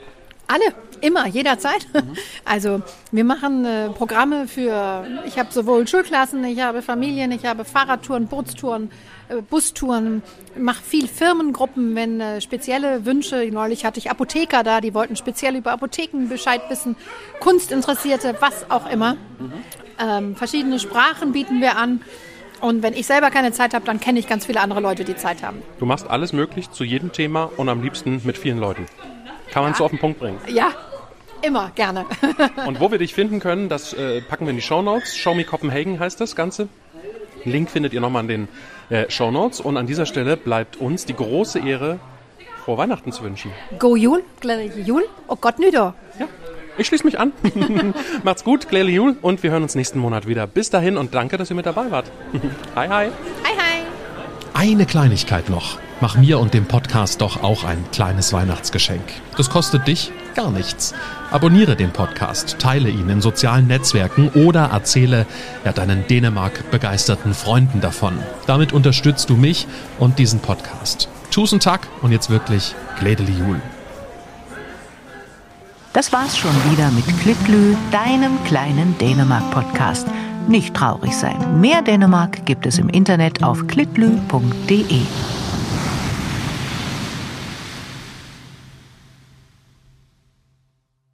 Alle, 0.52 0.74
immer, 1.02 1.28
jederzeit. 1.28 1.88
Also 2.44 2.82
wir 3.12 3.24
machen 3.24 3.64
äh, 3.64 3.90
Programme 3.90 4.48
für, 4.48 5.06
ich 5.28 5.38
habe 5.38 5.52
sowohl 5.52 5.88
Schulklassen, 5.88 6.44
ich 6.46 6.60
habe 6.62 6.82
Familien, 6.82 7.32
ich 7.32 7.46
habe 7.46 7.64
Fahrradtouren, 7.64 8.26
Bootstouren, 8.26 8.90
äh, 9.30 9.42
Bustouren, 9.42 10.24
mache 10.58 10.82
viel 10.82 11.08
Firmengruppen, 11.08 11.94
wenn 11.94 12.20
äh, 12.20 12.42
spezielle 12.42 13.06
Wünsche, 13.06 13.48
neulich 13.52 13.86
hatte 13.86 14.00
ich 14.00 14.10
Apotheker 14.10 14.64
da, 14.64 14.82
die 14.82 14.96
wollten 14.96 15.16
speziell 15.16 15.56
über 15.56 15.72
Apotheken 15.74 16.28
Bescheid 16.28 16.62
wissen, 16.70 16.96
Kunstinteressierte, 17.40 18.36
was 18.40 18.72
auch 18.72 18.90
immer. 18.90 19.16
Ähm, 20.00 20.36
verschiedene 20.36 20.80
Sprachen 20.80 21.34
bieten 21.34 21.62
wir 21.62 21.78
an. 21.78 22.02
Und 22.62 22.82
wenn 22.82 22.94
ich 22.94 23.06
selber 23.06 23.30
keine 23.30 23.52
Zeit 23.52 23.76
habe, 23.76 23.86
dann 23.86 24.00
kenne 24.00 24.18
ich 24.18 24.28
ganz 24.28 24.48
viele 24.48 24.62
andere 24.62 24.80
Leute, 24.80 25.04
die 25.04 25.16
Zeit 25.16 25.44
haben. 25.44 25.62
Du 25.78 25.86
machst 25.86 26.10
alles 26.10 26.34
möglich 26.34 26.72
zu 26.72 26.84
jedem 26.84 27.12
Thema 27.12 27.52
und 27.58 27.70
am 27.70 27.84
liebsten 27.84 28.22
mit 28.26 28.38
vielen 28.40 28.58
Leuten. 28.58 28.88
Kann 29.52 29.64
man 29.64 29.74
so 29.74 29.86
auf 29.86 29.92
den 29.92 30.00
Punkt 30.00 30.20
bringen. 30.20 30.40
Ja, 30.48 30.72
immer, 31.42 31.72
gerne. 31.76 32.06
Und 32.66 32.80
wo 32.80 32.92
wir 32.92 32.98
dich 32.98 33.14
finden 33.14 33.40
können, 33.40 33.70
das 33.70 33.94
äh, 33.94 34.22
packen 34.22 34.46
wir 34.46 34.52
in 34.52 34.58
die 34.58 34.62
Show 34.62 34.82
Notes. 34.82 35.16
Show 35.16 35.34
Me 35.34 35.44
Copenhagen 35.44 36.00
heißt 36.00 36.20
das 36.22 36.36
Ganze. 36.36 36.68
Link 37.46 37.70
findet 37.70 37.94
ihr 37.94 38.02
nochmal 38.02 38.24
in 38.24 38.28
den 38.28 38.48
äh, 38.90 39.10
Show 39.10 39.32
Notes. 39.32 39.60
Und 39.60 39.78
an 39.78 39.88
dieser 39.88 40.06
Stelle 40.06 40.38
bleibt 40.38 40.78
uns 40.78 41.06
die 41.06 41.16
große 41.16 41.60
Ehre, 41.60 42.00
frohe 42.64 42.78
Weihnachten 42.78 43.12
zu 43.12 43.24
wünschen. 43.24 43.52
God 43.80 43.98
jul, 43.98 44.24
glædelig 44.42 44.76
jul 44.86 45.06
og 45.28 45.42
godt 45.42 45.60
nytår. 45.60 45.94
Ja, 46.20 46.28
ich 46.78 46.88
schließe 46.88 47.06
mich 47.06 47.20
an. 47.20 47.34
Macht's 48.24 48.44
gut, 48.44 48.68
Claire 48.70 48.90
Jul, 48.90 49.18
und 49.22 49.44
wir 49.44 49.52
hören 49.52 49.64
uns 49.64 49.76
nächsten 49.76 50.00
Monat 50.00 50.28
wieder. 50.28 50.48
Bis 50.48 50.70
dahin 50.70 50.98
und 50.98 51.14
danke, 51.14 51.38
dass 51.38 51.50
ihr 51.50 51.56
mit 51.56 51.66
dabei 51.66 51.92
wart. 51.92 52.12
hi, 52.76 52.88
hi. 52.88 53.06
Hej 53.44 53.56
hej. 53.58 53.84
Eine 54.54 54.86
Kleinigkeit 54.86 55.50
noch. 55.50 55.78
Mach 56.02 56.16
mir 56.16 56.40
und 56.40 56.54
dem 56.54 56.66
Podcast 56.66 57.20
doch 57.20 57.44
auch 57.44 57.66
ein 57.66 57.84
kleines 57.92 58.32
Weihnachtsgeschenk. 58.32 59.04
Das 59.36 59.50
kostet 59.50 59.86
dich 59.86 60.14
gar 60.34 60.50
nichts. 60.50 60.94
Abonniere 61.30 61.76
den 61.76 61.92
Podcast, 61.92 62.58
teile 62.58 62.90
ihn 62.90 63.10
in 63.10 63.20
sozialen 63.20 63.68
Netzwerken 63.68 64.30
oder 64.30 64.70
erzähle 64.72 65.26
ja 65.66 65.74
deinen 65.74 66.08
Dänemark 66.08 66.72
begeisterten 66.72 67.34
Freunden 67.34 67.82
davon. 67.82 68.18
Damit 68.48 68.72
unterstützt 68.72 69.30
du 69.30 69.36
mich 69.36 69.68
und 70.00 70.20
diesen 70.20 70.40
Podcast. 70.40 71.10
Tusen 71.32 71.60
Tag 71.60 71.82
und 72.02 72.14
jetzt 72.14 72.30
wirklich 72.30 72.76
Glädeli 73.00 73.34
Jul. 73.34 73.62
Das 75.92 76.14
war's 76.14 76.38
schon 76.38 76.56
wieder 76.72 76.92
mit 76.92 77.06
Klitlü, 77.20 77.76
deinem 77.92 78.42
kleinen 78.46 78.98
Dänemark-Podcast. 79.00 80.08
Nicht 80.48 80.74
traurig 80.76 81.14
sein. 81.14 81.60
Mehr 81.60 81.82
Dänemark 81.82 82.46
gibt 82.46 82.66
es 82.66 82.78
im 82.78 82.88
Internet 82.88 83.44
auf 83.44 83.68
klitlü.de. 83.68 85.02